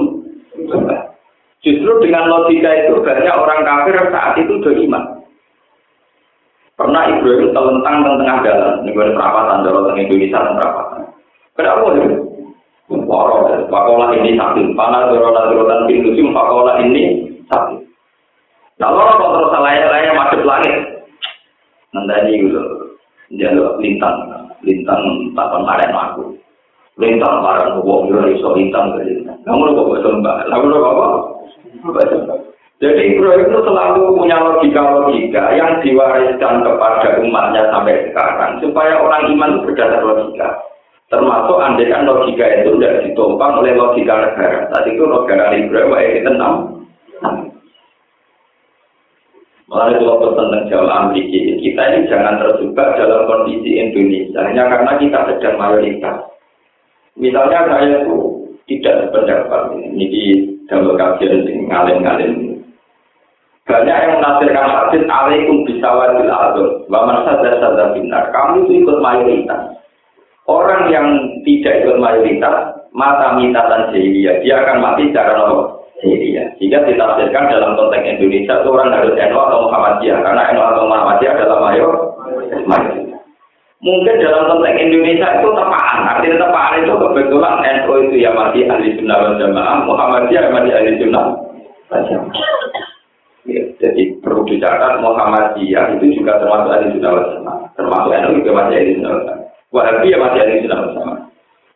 Justru 1.66 1.91
dengan 2.04 2.30
logika 2.30 2.70
itu 2.76 3.01
banyak 3.01 3.34
orang 3.34 3.66
kafir 3.66 3.95
saat 4.14 4.38
itu 4.38 4.62
udah 4.62 4.74
iman. 4.86 5.04
Pernah 6.74 7.04
Ibrahim 7.10 7.54
telentang 7.54 7.95
di 8.01 8.10
tengah 8.18 8.38
jalan, 8.43 8.74
ini 8.82 8.97
gue 8.97 9.14
perapatan, 9.14 9.62
jalan 9.66 9.93
Indonesia 9.93 10.41
perapatan. 10.58 11.01
Kenapa 11.54 11.86
ya? 11.97 12.18
Pakola 13.70 14.12
ini 14.14 14.36
sakit, 14.36 14.76
panas 14.78 15.10
dorona 15.10 15.49
dorotan 15.49 15.88
pintu 15.88 16.14
sim, 16.14 16.34
pakola 16.36 16.82
ini 16.84 17.30
sakit. 17.47 17.80
Nah, 18.82 18.89
kalau 18.89 19.18
terus 19.22 19.49
salah-salah 19.54 20.14
masuk 20.18 20.41
langit, 20.43 20.76
nanti 21.93 22.41
gitu, 22.41 22.62
jalur 23.38 23.78
lintang, 23.80 24.18
lintang 24.66 25.01
tak 25.38 25.47
kemarin 25.54 25.93
aku. 25.93 26.24
Lintang 26.94 27.41
barang 27.41 27.82
wong 27.82 28.06
yo 28.14 28.22
iso 28.30 28.54
lintang 28.54 28.94
lintang. 29.02 29.38
Kamu 29.41 29.74
kok 29.74 29.88
bosan 29.89 30.22
mbak? 30.22 30.46
Lalu 30.46 30.78
apa? 30.78 31.08
Jadi 32.84 33.16
Ibrahim 33.16 33.48
itu 33.48 33.60
selalu 33.64 34.02
punya 34.20 34.38
logika-logika 34.44 35.56
yang 35.56 35.80
diwariskan 35.80 36.68
kepada 36.68 37.16
umatnya 37.24 37.64
sampai 37.72 38.12
sekarang 38.12 38.60
supaya 38.60 39.00
orang 39.00 39.32
iman 39.34 39.52
itu 39.56 39.72
berdasar 39.72 40.04
logika. 40.04 40.48
Termasuk 41.08 41.58
andekan 41.64 42.04
logika 42.04 42.46
itu 42.62 42.76
tidak 42.78 43.08
ditumpang 43.08 43.56
oleh 43.58 43.74
logika 43.74 44.14
negara. 44.20 44.68
Tadi 44.68 45.00
itu 45.00 45.04
negara 45.08 45.56
Ibrahim 45.56 46.12
kita 46.20 46.32
enam. 46.36 46.54
Melalui 49.64 50.06
kalau 50.06 50.38
tentang 50.38 50.70
Jawa 50.70 50.91
Amerika, 51.08 51.56
kita 51.58 51.82
ini 51.82 52.06
jangan 52.06 52.36
terjebak 52.38 52.94
dalam 52.94 53.26
kondisi 53.26 53.80
Indonesia 53.82 54.46
hanya 54.46 54.70
karena 54.70 54.91
kita 55.02 55.20
sedang 55.34 55.56
mayoritas. 55.58 56.33
Misalnya 57.14 57.70
saya 57.70 58.01
itu 58.01 58.18
tidak 58.66 59.05
sependapat 59.05 59.61
ini 59.78 60.05
di 60.09 60.24
dalam 60.66 60.97
kajian 60.97 61.45
ngalim-ngalim. 61.70 62.57
Banyak 63.64 63.95
yang 63.95 64.14
menafsirkan 64.20 64.68
hadis 64.76 65.03
alaikum 65.07 65.64
bisawadil 65.64 66.28
azam 66.28 66.68
wa 66.91 66.99
man 67.07 67.24
sadar 67.24 67.95
binar. 67.95 68.28
Kamu 68.36 68.68
itu 68.68 68.84
ikut 68.84 68.97
mayoritas. 68.99 69.80
Orang 70.43 70.91
yang 70.91 71.07
tidak 71.47 71.88
ikut 71.88 71.95
mayoritas, 72.03 72.76
mata 72.91 73.39
mitatan 73.39 73.95
jahiliyah, 73.95 74.43
dia 74.43 74.59
akan 74.59 74.84
mati 74.84 75.07
secara 75.07 75.39
apa? 75.39 75.80
Jahiliyah. 76.03 76.59
Jika 76.59 76.84
ditafsirkan 76.84 77.47
dalam 77.47 77.80
konteks 77.80 78.03
Indonesia 78.03 78.59
itu 78.59 78.68
orang 78.68 78.91
harus 78.91 79.16
NU 79.16 79.38
atau 79.39 79.59
Muhammadiyah, 79.72 80.20
karena 80.20 80.51
NU 80.51 80.61
atau 80.68 80.84
Muhammadiyah 80.84 81.34
adalah 81.39 81.59
mayor. 81.64 81.93
Mungkin 83.84 84.16
dalam 84.24 84.48
konteks 84.48 84.80
Indonesia 84.80 85.28
itu 85.44 85.50
tepaan, 85.52 86.00
artinya 86.08 86.48
tepaan 86.48 86.80
itu 86.80 86.94
kebetulan 86.96 87.56
NU 87.84 87.94
itu 88.08 88.16
ya 88.24 88.32
masih 88.32 88.64
ahli 88.72 88.96
sunnah 88.96 89.18
wal 89.20 89.36
jamaah, 89.36 89.78
Muhammadiyah 89.84 90.56
masih 90.56 90.72
ahli 90.72 90.92
sunnah 91.04 91.24
wal 91.92 92.04
Ya, 93.44 93.60
jadi 93.76 94.04
perlu 94.24 94.48
dicatat 94.48 95.04
Muhammadiyah 95.04 96.00
itu 96.00 96.16
juga 96.16 96.40
termasuk 96.40 96.72
ahli 96.72 96.96
sunnah 96.96 97.12
wal 97.12 97.28
jamaah, 97.28 97.60
termasuk 97.76 98.12
NU 98.24 98.40
juga 98.40 98.52
masih 98.64 98.76
ahli 98.80 98.92
sunnah 98.96 99.12
wal 99.12 99.24
jamaah. 99.28 99.44
Wahabi 99.74 100.14
ya 100.14 100.22
masih 100.22 100.40
ada 100.46 100.54
sudah 100.62 100.80
bersama. 100.86 101.16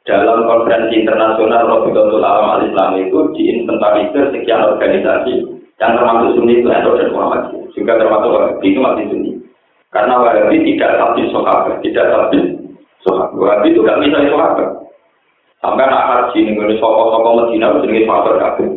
Dalam 0.06 0.46
konferensi 0.46 1.02
internasional 1.02 1.66
Robiqatul 1.66 2.22
Alam 2.22 2.62
Al-Islam 2.62 3.02
itu 3.02 3.20
diinventarisir 3.34 4.32
sekian 4.32 4.62
organisasi 4.64 5.34
yang 5.82 5.92
termasuk 5.98 6.38
Sunni 6.38 6.62
itu 6.62 6.70
NU 6.70 6.94
dan 6.94 7.10
Muhammadiyah. 7.10 7.66
Juga 7.74 7.98
termasuk 7.98 8.30
Wahabi 8.30 8.68
itu 8.70 8.80
masih 8.80 9.06
Sunni. 9.10 9.32
Karena 9.88 10.20
Wahabi 10.20 10.62
tidak 10.68 11.00
sabdi 11.00 11.24
sahabat, 11.32 11.80
tidak 11.80 12.06
sabdi 12.12 12.40
sahabat. 13.08 13.30
Wahabi 13.40 13.68
itu 13.72 13.82
gak 13.82 14.00
bisa 14.04 14.20
sahabat. 14.30 14.70
Sampai 15.58 15.90
nak 15.90 16.06
haji 16.06 16.38
nih, 16.46 16.54
kalau 16.54 16.76
sokok-sokok 16.78 17.36
Medina 17.50 17.68
jenis 17.82 18.06
sahabat 18.06 18.36
kabeh. 18.38 18.77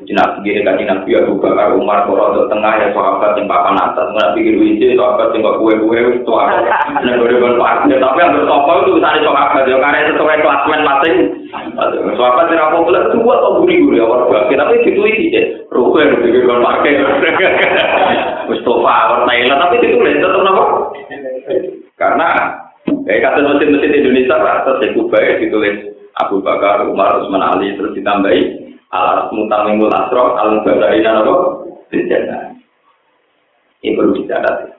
Jadi 0.00 0.16
nak 0.16 0.40
pikir 0.40 0.64
kan 0.64 0.80
Nabi 0.80 1.12
Abu 1.12 1.36
Bakar 1.36 1.76
Umar 1.76 2.08
untuk 2.08 2.48
tengah 2.48 2.72
ya 2.80 2.88
sahabat 2.96 3.36
yang 3.36 3.44
papan 3.44 3.76
atas, 3.76 4.08
nak 4.16 4.32
pikir 4.32 4.56
wiji 4.56 4.96
sahabat 4.96 5.28
yang 5.36 5.44
kue 5.60 5.76
kue 5.76 6.00
itu 6.16 6.32
apa? 6.32 6.56
Gue 7.04 7.36
udah 7.36 7.84
ya 7.84 7.96
tapi 8.00 8.18
yang 8.24 8.32
bersopo 8.32 8.72
itu 8.80 8.96
di 8.96 9.02
sahabat 9.04 9.68
ya 9.68 9.76
karena 9.76 10.08
sesuai 10.08 10.40
klasmen 10.40 10.80
masing. 10.88 11.16
Sahabat 12.16 12.48
yang 12.48 12.64
apa 12.64 12.76
boleh 12.80 13.02
dua 13.12 13.34
atau 13.44 13.60
buri 13.60 13.76
buri 13.84 14.00
awal 14.00 14.24
bagi 14.32 14.56
tapi 14.56 14.80
itu 14.88 15.02
ini 15.04 15.32
deh. 15.36 15.44
Rukun 15.68 16.16
pikir 16.24 16.48
kon 16.48 16.64
pakai. 16.64 16.96
Mustafa 18.48 18.92
awal 19.04 19.20
Thailand 19.28 19.60
tapi 19.68 19.84
itu 19.84 20.00
boleh 20.00 20.16
tetap 20.16 20.40
apa? 20.48 20.64
Karena 22.00 22.28
kayak 23.04 23.20
kata 23.20 23.38
mesin-mesin 23.44 24.00
Indonesia 24.00 24.40
lah, 24.40 24.64
terus 24.64 24.96
baik 25.12 25.44
ditulis 25.44 25.76
Abu 26.16 26.40
Bakar, 26.40 26.88
Umar, 26.88 27.20
Usman 27.20 27.44
Ali, 27.44 27.76
terus 27.76 27.92
ditambahi 27.92 28.72
alas 28.90 29.30
mutamimul 29.30 29.90
asro 29.90 30.34
al 30.34 30.62
badarina 30.66 31.22
nopo 31.22 31.36
dijana 31.90 32.50
ini 33.80 33.96
perlu 33.96 34.12
dicatat. 34.12 34.76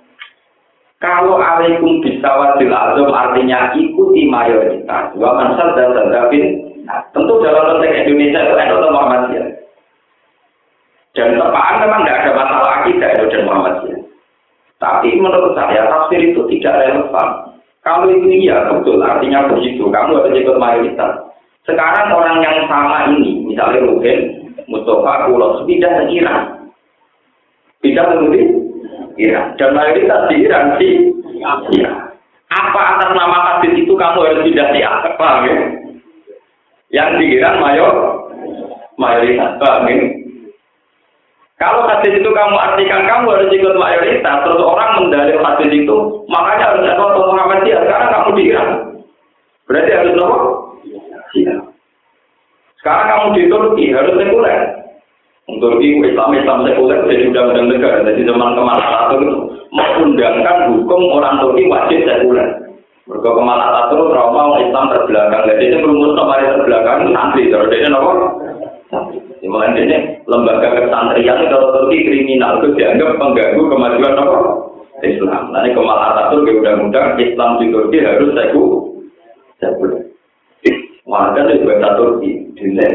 Kalau 1.01 1.41
alaikum 1.41 1.97
bisawatil 2.05 2.69
azam 2.69 3.09
artinya 3.09 3.73
ikuti 3.73 4.29
mayoritas. 4.29 5.09
Wa 5.17 5.33
mansal 5.33 5.73
dan 5.73 5.97
tadabin 5.97 6.61
nah, 6.85 7.01
tentu 7.09 7.41
dalam 7.41 7.81
konteks 7.81 8.05
Indonesia 8.05 8.45
itu 8.45 8.53
ada 8.53 8.89
Muhammadiyah 8.93 9.47
dan 11.11 11.35
tepaan 11.35 11.75
memang 11.81 12.01
tidak 12.05 12.19
ada 12.23 12.31
masalah 12.37 12.71
akidah 12.81 13.09
itu 13.17 13.25
dan 13.33 13.41
Muhammadiyah 13.49 14.01
tapi 14.77 15.09
menurut 15.17 15.53
saya 15.57 15.89
tafsir 15.89 16.21
itu 16.21 16.41
tidak 16.57 16.73
relevan. 16.85 17.29
Kalau 17.81 18.09
itu 18.13 18.29
iya 18.45 18.69
betul 18.69 19.01
artinya 19.01 19.49
begitu. 19.49 19.89
Kamu 19.89 20.21
harus 20.21 20.37
ikut 20.37 20.57
mayoritas 20.61 21.30
sekarang 21.61 22.09
orang 22.09 22.41
yang 22.41 22.57
sama 22.65 23.13
ini, 23.13 23.45
misalnya 23.45 23.85
Ruben, 23.85 24.49
Mustafa, 24.65 25.29
Kulos, 25.29 25.61
pindah 25.69 25.91
ke 25.93 26.03
Iran. 26.17 26.41
Pindah 27.85 28.05
ke 28.17 28.41
Iran. 29.21 29.53
Dan 29.61 29.77
mayoritas 29.77 30.21
di 30.29 30.35
Iran 30.41 30.65
sih. 30.81 30.93
Ya. 31.77 31.93
Apa 32.51 32.81
atas 32.97 33.11
nama 33.13 33.37
hadis 33.45 33.77
itu 33.77 33.93
kamu 33.93 34.19
harus 34.25 34.43
pindah 34.45 34.67
di 34.73 34.81
apa? 34.81 35.29
Ya? 35.45 35.57
Yang 36.91 37.09
di 37.21 37.25
Iran 37.37 37.55
mayor, 37.61 37.93
mayoritas. 38.97 39.61
Paham 39.61 39.85
ya? 39.85 39.97
Kalau 41.61 41.85
hadis 41.85 42.17
itu 42.17 42.25
kamu 42.25 42.57
artikan 42.57 43.05
kamu 43.05 43.37
harus 43.37 43.53
ikut 43.53 43.77
mayoritas, 43.77 44.37
terus 44.41 44.65
orang 44.65 44.97
mendalil 44.97 45.45
hadis 45.45 45.69
itu, 45.69 45.97
makanya 46.25 46.73
harus 46.73 46.89
ada 46.89 47.21
Muhammadiyah. 47.21 47.79
Sekarang 47.85 48.09
kamu 48.09 48.29
di 48.33 48.43
Iran. 48.49 48.69
Berarti 49.69 49.91
harus 49.93 50.13
nopo? 50.17 50.60
Cina. 51.31 51.71
Sekarang 52.81 53.07
kamu 53.07 53.27
di 53.37 53.43
Turki 53.45 53.85
harus 53.93 54.17
sekuler. 54.17 54.59
Turki 55.61 55.87
Islam 56.01 56.33
Islam 56.33 56.65
sekuler 56.65 56.99
jadi 57.05 57.29
undang-undang 57.29 57.67
negara. 57.69 57.97
Jadi 58.07 58.21
zaman 58.25 58.57
Kemal 58.57 58.79
Atatürk 58.81 59.21
itu 59.21 59.37
mengundangkan 59.69 60.57
hukum 60.73 61.01
orang 61.13 61.37
Turki 61.45 61.69
wajib 61.69 61.99
sekuler. 62.09 62.49
Mereka 63.05 63.29
Kemal 63.37 63.59
Atatürk 63.61 64.09
trauma 64.09 64.57
Islam 64.57 64.85
terbelakang. 64.89 65.43
Jadi 65.45 65.63
ini 65.69 65.77
berumus 65.77 66.17
kemarin 66.17 66.51
terbelakang 66.57 66.97
itu 67.05 67.11
santri. 67.13 67.43
Terus 67.53 67.69
dia 67.69 67.89
nopo. 67.89 68.11
Mulai 69.41 69.73
ini 69.73 69.97
lembaga 70.29 70.69
kesantrian 70.79 71.49
kalau 71.51 71.75
Turki 71.75 72.07
kriminal 72.07 72.61
itu 72.61 72.77
dianggap 72.77 73.19
pengganggu 73.19 73.61
kemajuan 73.67 74.15
apa? 74.15 74.39
Islam. 75.01 75.53
Nanti 75.53 75.69
Kemal 75.77 75.99
Atatürk 76.01 76.49
undang-undang 76.49 77.13
Islam 77.21 77.61
di 77.61 77.69
Turki 77.69 77.97
harus 78.01 78.33
sekuler. 79.61 80.10
Warga 81.11 81.43
itu 81.51 81.67
bahasa 81.67 81.99
Turki, 81.99 82.31
dile. 82.55 82.87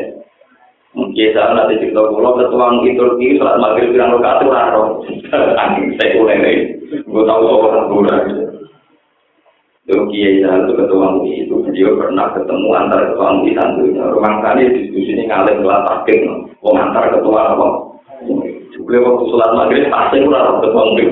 Mungkin 0.97 1.37
saat 1.37 1.53
nanti 1.53 1.77
cerita 1.77 2.01
pulau 2.09 2.41
ketua 2.41 2.73
mungkin 2.73 2.97
Turki 2.97 3.37
saat 3.37 3.61
maghrib 3.61 3.93
bilang 3.93 4.17
lo 4.17 4.25
kasih 4.25 4.49
raro, 4.49 5.05
angin 5.61 5.93
saya 6.01 6.17
mulai 6.17 6.41
nih, 6.41 6.57
gue 7.05 7.23
tahu 7.29 7.41
soal 7.45 7.93
Lalu 9.87 10.03
Kiai 10.11 10.43
Sahal 10.43 10.67
itu 10.67 10.73
ketua 10.83 11.15
MUI 11.15 11.47
itu 11.47 11.55
beliau 11.63 11.95
pernah 11.95 12.35
ketemu 12.35 12.69
antara 12.75 13.07
ketua 13.07 13.39
MUI 13.39 13.55
santunya. 13.55 14.03
Rumah 14.03 14.35
kali 14.43 14.75
diskusi 14.75 15.15
ini 15.15 15.31
ngalir 15.31 15.63
kelas 15.63 15.85
akhir, 15.87 16.27
mau 16.59 16.75
antar 16.75 17.15
ketua 17.15 17.55
apa? 17.55 17.69
Beliau 18.83 19.07
waktu 19.07 19.25
sholat 19.31 19.51
maghrib 19.55 19.87
pasti 19.87 20.27
kurang 20.27 20.59
ketua 20.59 20.83
MUI. 20.91 21.07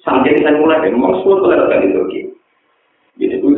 Sampai 0.00 0.40
saya 0.40 0.56
mulai, 0.56 0.80
semua 0.88 1.12
tuh 1.20 1.52
ada 1.52 1.76
di 1.82 1.92
Turki. 1.92 2.37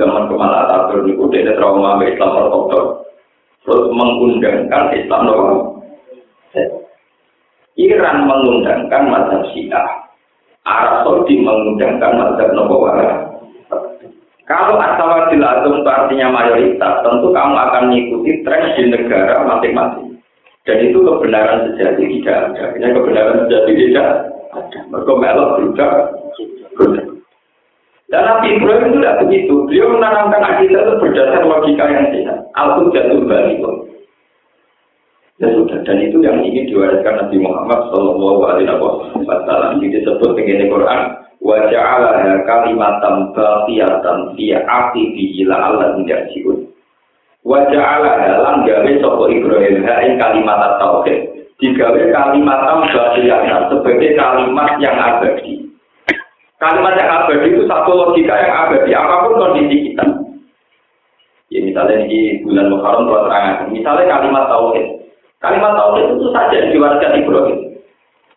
Zaman 0.01 0.33
Kemal 0.33 0.65
Atatürk 0.65 1.05
itu 1.13 1.25
tidak 1.29 1.61
trauma 1.61 2.01
Islam 2.01 2.41
ortodok. 2.41 3.05
Terus 3.69 3.93
mengundangkan 3.93 4.97
Islam 4.97 5.21
Nova. 5.29 5.55
Iran 7.77 8.17
mengundangkan 8.25 9.03
mazhab 9.13 9.45
Syiah. 9.53 10.09
Arab 10.65 11.05
Saudi 11.05 11.37
mengundangkan 11.45 12.17
mazhab 12.17 12.49
Nova 12.57 12.97
Kalau 14.49 14.81
asawadil 14.81 15.47
atom 15.47 15.79
itu 15.79 15.87
artinya 15.87 16.27
mayoritas, 16.35 17.07
tentu 17.07 17.31
kamu 17.31 17.55
akan 17.55 17.83
mengikuti 17.87 18.43
tren 18.43 18.75
di 18.75 18.91
negara 18.91 19.47
masing-masing. 19.47 20.19
Dan 20.67 20.91
itu 20.91 20.99
kebenaran 21.07 21.71
sejati 21.71 22.03
tidak 22.19 22.51
ada. 22.51 22.75
Kebenaran 22.75 23.47
sejati 23.47 23.73
tidak 23.79 24.07
ada. 24.51 24.79
Mereka 24.91 25.13
melok 25.15 25.51
juga. 25.63 25.89
Dan 28.11 28.27
Nabi 28.27 28.59
Ibrahim 28.59 28.91
itu 28.91 28.99
tidak 28.99 29.19
begitu. 29.23 29.55
Beliau 29.71 29.95
menanamkan 29.95 30.43
akidah 30.43 30.83
itu 30.83 30.95
berdasar 30.99 31.47
logika 31.47 31.85
yang 31.87 32.11
sehat. 32.11 32.39
Alkut 32.59 32.91
jatuh 32.91 33.23
balik. 33.23 33.63
Ya 35.41 35.49
sudah, 35.57 35.81
dan 35.89 36.05
itu 36.05 36.21
yang 36.21 36.37
ingin 36.45 36.69
diwariskan 36.69 37.17
Nabi 37.17 37.41
Muhammad 37.41 37.89
Sallallahu 37.89 38.41
Alaihi 38.45 38.77
Wasallam. 39.25 39.81
Ini 39.81 39.87
disebut 39.97 40.37
dengan 40.37 40.69
Quran. 40.69 41.01
Wajah 41.41 41.81
Allah 41.81 42.45
kalimatam 42.45 43.33
baqiyatan 43.33 44.37
fi 44.37 44.53
aqibi 44.53 45.41
ila 45.41 45.73
Allah 45.73 45.97
yarjiun. 46.05 46.69
Wajah 47.47 47.81
Allah 47.81 48.15
dalam 48.21 48.69
gawe 48.69 48.93
sopo 49.01 49.33
Ibrahim 49.33 49.81
hain 49.81 50.21
kalimat 50.21 50.77
tauhid. 50.77 51.49
Digawe 51.57 52.03
kalimat 52.13 52.61
baqiyatan 52.93 53.73
sebagai 53.73 54.13
kalimat 54.19 54.77
yang 54.83 54.99
abadi. 54.99 55.70
Kalimat 56.61 56.93
yang 57.01 57.09
abadi 57.09 57.57
itu 57.57 57.65
satu 57.65 57.91
logika 57.97 58.37
yang 58.37 58.53
abadi, 58.53 58.93
apa 58.93 59.25
pun 59.25 59.41
kondisi 59.41 59.91
kita. 59.91 60.05
Ya 61.49 61.59
misalnya 61.65 62.05
di 62.05 62.45
bulan 62.45 62.69
Muharram 62.69 63.09
kalau 63.09 63.25
terang, 63.27 63.73
misalnya 63.73 64.05
kalimat 64.07 64.45
tauhid. 64.47 64.87
Kalimat 65.41 65.73
tauhid 65.73 66.05
itu 66.15 66.27
saja 66.31 66.55
yang 66.61 66.71
diwariskan 66.71 67.17
Ibrahim. 67.17 67.59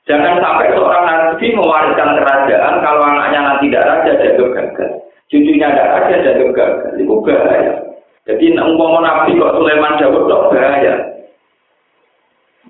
Jangan 0.08 0.40
sampai 0.40 0.72
seorang 0.72 1.04
nabi 1.04 1.48
mewariskan 1.52 2.10
kerajaan 2.20 2.76
kalau 2.80 3.04
anaknya 3.08 3.40
nanti 3.44 3.72
tidak 3.72 3.88
raja 3.88 4.12
jadi 4.20 4.40
gagal. 4.40 4.90
Cucunya 5.28 5.68
tidak 5.72 5.92
raja 5.96 6.16
jadi 6.24 6.44
gagal. 6.52 6.72
Itu 7.00 7.14
bahaya. 7.24 7.74
Jadi 8.24 8.46
umpama 8.56 9.00
nabi 9.04 9.36
kok 9.36 9.56
Sulaiman 9.60 10.00
Dawud 10.00 10.28
kok 10.32 10.44
bahaya. 10.52 10.96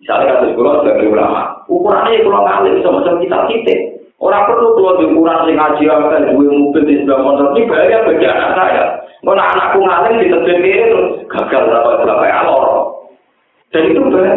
Misalnya 0.02 0.26
kasus 0.36 0.54
kulo 0.60 0.84
sebagai 0.84 1.14
ulama, 1.14 1.64
ukurannya 1.72 2.26
kalau 2.26 2.44
ngalih 2.44 2.84
sama-sama 2.84 3.22
kita 3.24 3.38
titik. 3.48 3.80
Orang 4.24 4.48
perlu 4.48 4.80
keluar 4.80 4.96
di 5.04 5.12
ukuran 5.12 5.44
sing 5.44 5.56
ngaji 5.60 5.84
apa 5.92 6.32
dua 6.32 6.48
mobil 6.48 6.84
di 6.88 6.96
sebelah 7.04 7.20
motor 7.20 7.48
ini 7.52 7.68
bahaya 7.68 8.08
bagi 8.08 8.24
anak 8.24 8.52
saya. 8.56 8.84
Kalau 9.20 9.36
anakku 9.36 9.80
ngalim 9.84 10.16
di 10.24 10.32
tebel 10.32 10.64
itu 10.64 11.00
gagal 11.28 11.62
berapa 11.68 11.92
berapa 12.08 12.26
alor. 12.32 12.68
Dan 13.76 13.92
itu 13.92 14.00
bahaya. 14.00 14.36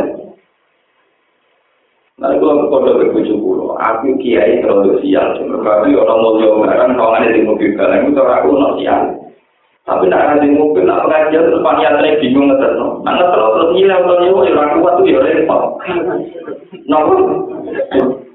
Nah, 2.16 2.32
kalau 2.34 2.66
kode 2.72 2.96
berbuju 2.98 3.38
pulau, 3.38 3.78
aku 3.78 4.16
kiai 4.18 4.58
terlalu 4.58 4.98
sial. 5.04 5.36
Berarti 5.36 5.94
orang 5.94 6.18
mau 6.18 6.40
jauh 6.40 6.64
barang, 6.64 6.96
kalau 6.96 7.12
ada 7.12 7.28
di 7.28 7.44
mobil 7.44 7.76
barang 7.76 8.10
itu 8.10 8.18
aku 8.24 8.48
nol 8.56 8.72
sial. 8.80 9.00
Tapi 9.86 10.10
nak 10.10 10.42
di 10.42 10.50
mobil, 10.50 10.82
nak 10.82 11.06
pengajian 11.06 11.46
terus 11.46 11.62
panitia 11.62 12.16
bingung 12.18 12.50
ngeter. 12.50 12.74
Ngeter 13.06 13.38
terus 13.38 13.70
nyilau 13.70 14.02
atau 14.02 14.16
nyilau, 14.18 14.48
ya 14.48 14.62
aku 14.64 14.76
kuat 14.82 14.94
tuh 14.98 15.04
ya 15.06 15.18
repot. 15.22 15.62
Nah, 16.90 18.25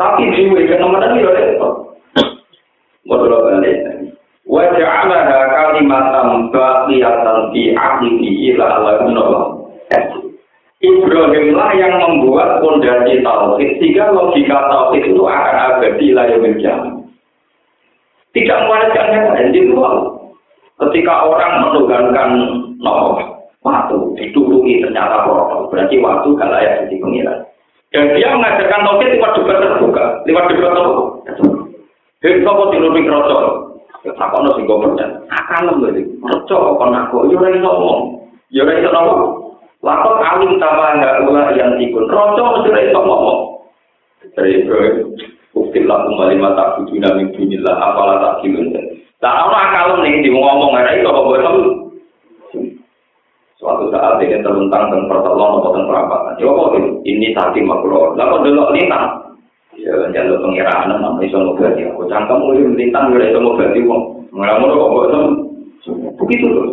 Tapi 0.00 0.32
yang 0.32 0.80
nomor 0.80 1.04
ini 1.12 1.20
itu. 1.28 1.68
Modal 3.04 3.44
balik. 3.44 3.76
Wajah 4.48 4.88
Allah 5.04 5.46
kalimatam 5.52 6.48
baqiyatan 6.48 7.52
fi 7.52 7.76
akhiri 7.76 8.56
ila 8.56 8.80
Allah 8.80 9.60
Ibrahim 10.80 11.52
lah 11.52 11.76
yang 11.76 12.00
membuat 12.00 12.64
fondasi 12.64 13.20
tauhid 13.20 13.70
sehingga 13.76 14.16
logika 14.16 14.64
tauhid 14.72 15.12
itu 15.12 15.22
akan 15.28 15.56
abadi 15.76 16.16
yang 16.16 16.40
berjalan. 16.40 17.04
Tidak 18.32 18.58
mewariskan 18.64 19.12
yang 19.12 19.26
lain 19.36 19.48
di 19.52 19.60
luar. 19.68 19.94
Ketika 20.80 21.28
orang 21.28 21.68
menugankan 21.68 22.30
no, 22.80 23.20
waktu 23.60 23.96
dituruti 24.16 24.80
ternyata 24.80 25.28
kotor, 25.28 25.68
berarti 25.68 26.00
waktu 26.00 26.28
gak 26.40 26.48
layak 26.48 26.74
jadi 26.88 26.96
pengiran. 26.96 27.38
Dan 27.90 28.14
dia 28.14 28.30
mengajarkan 28.30 28.86
tauhid 28.86 29.18
lewat 29.18 29.34
debat 29.34 29.58
terbuka, 29.58 30.04
lewat 30.22 30.44
debat 30.46 30.72
terbuka. 30.78 31.04
Hei, 32.20 32.38
sopo 32.44 32.68
diluri 32.70 33.08
kroco. 33.08 33.38
Tak 34.04 34.32
ono 34.36 34.52
sing 34.52 34.68
gomerdan. 34.68 35.24
Akan 35.32 35.80
lho 35.80 35.88
iki. 35.88 36.04
Kroco 36.20 36.76
kon 36.76 36.92
aku 36.92 37.32
yo 37.32 37.40
ora 37.40 37.48
iso 37.50 37.64
ngomong. 37.64 38.00
Yo 38.52 38.62
ora 38.68 38.76
iso. 38.76 39.00
Lakon 39.80 40.20
alim 40.20 40.60
tawa 40.60 41.00
enggak 41.00 41.24
ulah 41.24 41.48
yang 41.56 41.80
tikun. 41.80 42.04
Kroco 42.12 42.60
mesti 42.60 42.70
ora 42.70 43.00
ngomong. 43.00 43.38
Dari 44.36 44.68
Ukil 45.50 45.82
lakum 45.88 46.14
malima 46.14 46.54
tak 46.54 46.78
bujuna 46.78 47.10
min 47.18 47.34
dunillah 47.34 47.74
apalah 47.74 48.16
tak 48.20 48.34
kilun. 48.46 48.70
Tak 49.18 49.34
ono 49.48 49.56
akal 49.56 49.88
nih 50.04 50.20
di 50.20 50.28
ngomong 50.28 50.76
ora 50.76 50.92
iso 50.94 51.08
kok 51.08 51.26
bosan. 51.26 51.56
Suatu 53.60 53.92
saat 53.92 54.16
ingin 54.24 54.40
terlentang 54.40 54.88
dan 54.88 55.04
pertolongan 55.04 55.60
atau 55.60 55.84
perapatan. 55.84 56.40
Ya 56.40 56.48
kok 56.48 56.72
ini 57.04 57.28
tadi 57.36 57.60
makro. 57.60 58.16
Lalu 58.16 58.48
dulu 58.48 58.72
lintang. 58.72 59.36
Ya 59.76 59.92
jalur 60.16 60.40
pengiraan 60.40 60.88
nama 60.88 61.20
iso 61.20 61.36
ngobati. 61.36 61.84
Aku 61.92 62.08
cangkem 62.08 62.40
ini 62.56 62.88
lintang 62.88 63.12
ya 63.12 63.28
iso 63.28 63.36
ngobati 63.44 63.84
wong. 63.84 64.02
Mulai-mulai 64.32 64.80
kok 64.80 64.92
bosan. 64.96 65.24
Begitu 66.16 66.46
tuh. 66.56 66.68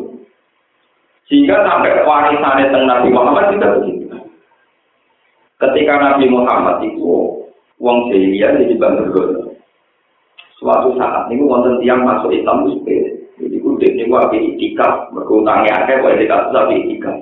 Sehingga 1.28 1.60
sampai 1.68 2.08
warisannya 2.08 2.72
tentang 2.72 2.88
Nabi 2.88 3.08
Muhammad 3.12 3.52
tidak 3.52 3.84
begitu. 3.84 4.08
Ketika 5.60 5.94
Nabi 6.00 6.26
Muhammad 6.32 6.80
itu 6.88 7.04
wong 7.84 7.98
jahiliyah 8.08 8.64
jadi 8.64 8.80
bangga 8.80 9.04
Suatu 10.56 10.96
saat 10.96 11.28
ini 11.36 11.44
wonten 11.44 11.84
tiang 11.84 12.02
masuk 12.02 12.32
Islam 12.32 12.66
itu 12.66 13.16
Jadi 13.38 13.58
kudik 13.62 13.94
ini 13.94 14.10
gua 14.10 14.26
api 14.26 14.58
itika, 14.58 15.14
berkutangnya 15.14 15.86
ada 15.86 16.02
gua 16.02 16.18
itika, 16.18 16.50
tapi 16.50 16.82
itika. 16.82 17.14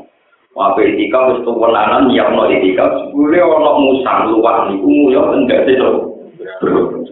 Gua 0.55 0.71
api 0.71 0.95
itika, 0.95 1.17
terus 1.27 1.43
kewenangan, 1.43 2.07
ya 2.15 2.31
no 2.31 2.47
itika. 2.47 3.11
Gue 3.11 3.39
ono 3.43 3.71
musang 3.83 4.31
luar 4.31 4.71
niku 4.71 4.87
umu 4.87 5.11
ya 5.11 5.21
enggak 5.35 5.67
sih 5.67 5.75
lo. 5.75 6.15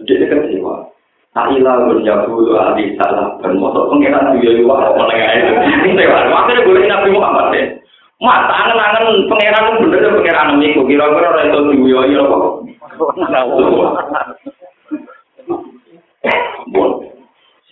Jadi 0.08 0.24
kan 0.32 0.40
sih 0.48 0.56
gua. 0.64 0.88
Aila 1.34 1.90
menjabu 1.90 2.46
tuh 2.46 2.54
hati 2.56 2.94
salah, 2.94 3.34
dan 3.42 3.58
motor 3.58 3.90
pengiran 3.92 4.32
tuh 4.32 4.40
ya 4.40 4.56
gua 4.64 4.88
mau 4.88 4.96
menengah 4.96 5.30
itu. 5.36 5.52
Ini 5.92 6.02
gua, 6.08 6.30
makanya 6.32 6.64
gue 6.64 6.78
ini 6.80 6.88
nabi 6.88 7.08
Muhammad 7.12 7.46
deh. 7.52 7.66
Mas, 8.22 8.46
angen-angen 8.48 9.28
pengiran 9.28 9.74
tuh 9.74 9.84
bener 9.84 10.00
ya 10.00 10.10
pengiran 10.16 10.56
kira-kira 10.62 11.28
ora 11.28 11.42
itu 11.44 11.58
tuh 11.60 11.76
ya 11.84 12.00
iya 12.08 12.22
lo. 12.24 12.64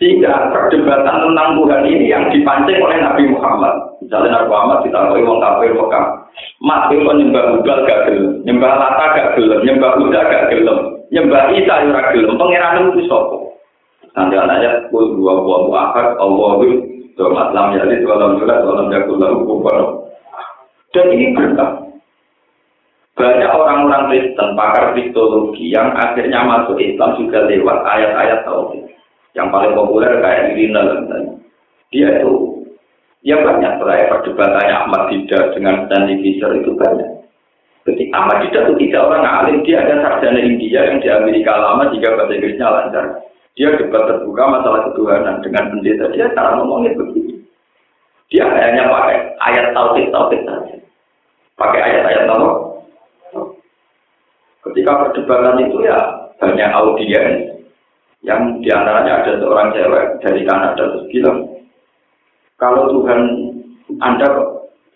Sehingga 0.03 0.51
perdebatan 0.51 1.15
tentang 1.23 1.63
Tuhan 1.63 1.87
ini 1.87 2.11
yang 2.11 2.27
dipancing 2.35 2.83
oleh 2.83 2.99
Nabi 2.99 3.23
Muhammad. 3.31 3.71
Misalnya 4.03 4.35
Nabi 4.35 4.51
Muhammad 4.51 4.79
ditakoi 4.83 5.23
wong 5.23 5.39
kafir 5.39 5.71
Mekah. 5.79 6.05
Mat 6.59 6.91
itu 6.91 7.07
nyembah 7.07 7.55
Hubal 7.55 7.87
gak 7.87 8.11
gelem, 8.11 8.43
nyembah 8.43 8.83
Lata 8.83 9.15
gak 9.15 9.39
gelem, 9.39 9.63
nyembah 9.63 9.95
Buddha 9.95 10.27
gak 10.27 10.51
gelem, 10.51 10.79
nyembah 11.15 11.55
Isa 11.55 11.87
ora 11.87 12.03
gelem. 12.11 12.35
Pangeran 12.35 12.91
itu 12.91 13.01
sapa? 13.07 13.37
Nanti 14.19 14.35
anaknya 14.35 14.91
kul 14.91 15.23
dua 15.23 15.39
buah 15.39 15.61
muakhir 15.71 16.07
Allahu 16.19 16.67
Domat 17.15 17.55
lam 17.55 17.79
yalid 17.79 18.03
walam 18.03 18.43
yulad 18.43 18.59
walam 18.67 18.91
yakul 18.91 19.23
lahu 19.23 19.47
kufuwan. 19.47 19.87
Dan 20.91 21.15
ini 21.15 21.31
berkah. 21.31 21.79
Banyak 23.15 23.55
orang-orang 23.55 24.11
Kristen, 24.11 24.59
pakar 24.59 24.99
kristologi 24.99 25.71
yang 25.71 25.95
akhirnya 25.95 26.43
masuk 26.43 26.81
Islam 26.83 27.15
juga 27.23 27.47
lewat 27.47 27.79
ayat-ayat 27.87 28.43
tauhid. 28.43 28.89
Yang 29.33 29.49
paling 29.49 29.73
populer 29.73 30.13
kayak 30.21 30.53
Irina 30.53 30.81
dan 31.09 31.41
Dia 31.93 32.09
itu, 32.21 32.65
ya 33.25 33.37
banyak 33.41 33.81
terakhir 33.81 34.07
perdebatannya 34.09 34.75
Ahmad 34.77 35.13
Dida 35.13 35.53
dengan 35.53 35.85
Stanley 35.89 36.25
Fisher 36.25 36.53
itu 36.57 36.73
banyak. 36.73 37.11
Ketika 37.85 38.13
Ahmad 38.17 38.45
Dida 38.45 38.65
itu 38.65 38.75
tidak 38.87 39.03
orang 39.13 39.25
alim, 39.29 39.61
dia 39.65 39.85
ada 39.85 40.01
sarjana 40.01 40.41
India 40.41 40.89
yang 40.89 41.05
di 41.05 41.09
Amerika 41.13 41.53
lama 41.53 41.93
jika 41.93 42.17
bahasa 42.17 42.33
Inggrisnya 42.33 42.69
lancar. 42.69 43.05
Dia 43.53 43.77
debat 43.77 44.09
terbuka 44.09 44.45
masalah 44.49 44.81
ketuhanan 44.89 45.45
dengan 45.45 45.69
pendeta. 45.69 46.09
Dia 46.17 46.33
cara 46.33 46.57
ngomongnya 46.57 46.97
begitu. 46.97 47.45
Dia 48.33 48.49
hanya 48.49 48.89
pakai 48.89 49.17
ayat 49.45 49.77
tauhid 49.77 50.09
tauhid 50.09 50.41
saja. 50.49 50.77
Pakai 51.61 51.81
ayat-ayat 51.85 52.25
tauhid. 52.33 52.57
Ketika 54.65 54.93
perdebatan 55.05 55.69
itu 55.69 55.85
ya 55.85 55.99
banyak 56.41 56.69
audiens 56.73 57.52
yang 58.23 58.63
di 58.63 58.71
antaranya 58.71 59.23
ada 59.23 59.33
seorang 59.43 59.75
cewek 59.75 60.05
dari 60.23 60.41
Kanada 60.47 60.79
terus 60.79 61.07
bilang, 61.11 61.39
kalau 62.59 62.95
Tuhan 62.95 63.21
Anda 63.99 64.29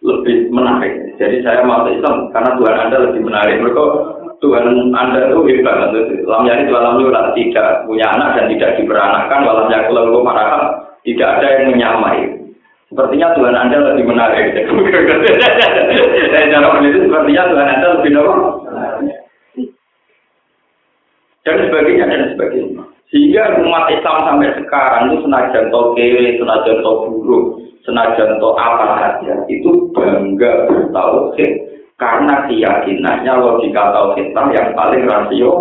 lebih 0.06 0.54
menarik, 0.54 1.18
jadi 1.18 1.42
saya 1.42 1.66
mau 1.66 1.82
Islam 1.90 2.30
karena 2.30 2.54
Tuhan 2.54 2.76
Anda 2.86 2.96
lebih 3.10 3.26
menarik. 3.26 3.58
Mereka 3.58 3.84
Tuhan 4.38 4.94
Anda 4.94 5.32
itu 5.32 5.42
hebat. 5.42 5.90
Lam 6.26 6.46
yani 6.46 6.70
dalam 6.70 7.02
yulat 7.02 7.34
tidak 7.34 7.82
punya 7.90 8.06
anak 8.14 8.38
dan 8.38 8.46
tidak 8.54 8.78
diperanakkan, 8.78 9.42
walam 9.42 9.72
yakul 9.74 10.22
maraham 10.22 10.86
tidak 11.02 11.38
ada 11.38 11.46
yang 11.58 11.74
menyamai. 11.74 12.20
Sepertinya 12.86 13.34
Tuhan 13.34 13.54
Anda 13.54 13.78
lebih 13.94 14.06
menarik. 14.06 14.54
Dan 16.30 16.44
cara 16.54 16.78
itu 16.86 16.98
sepertinya 17.02 17.42
Tuhan 17.50 17.66
Anda 17.66 17.88
lebih 17.98 18.10
menarik. 18.14 19.18
Dan 21.46 21.56
sebagainya 21.66 22.06
dan 22.10 22.34
sebagainya. 22.34 22.95
Sehingga 23.07 23.62
umat 23.62 23.86
Islam 23.94 24.26
sampai 24.26 24.50
sekarang 24.59 25.14
itu 25.14 25.16
senajan 25.22 25.70
to 25.70 25.80
kiri, 25.94 26.42
senajan 26.42 26.82
to 26.82 26.92
buruk, 27.07 27.44
senajan 27.86 28.42
to 28.42 28.48
apa 28.59 28.86
saja, 28.98 29.34
itu 29.46 29.70
bangga 29.94 30.66
bertauhid 30.66 31.50
karena 31.96 32.44
keyakinannya 32.50 33.32
logika 33.38 33.94
tauhid 33.94 34.34
yang 34.34 34.68
paling 34.74 35.07
rasio. 35.07 35.52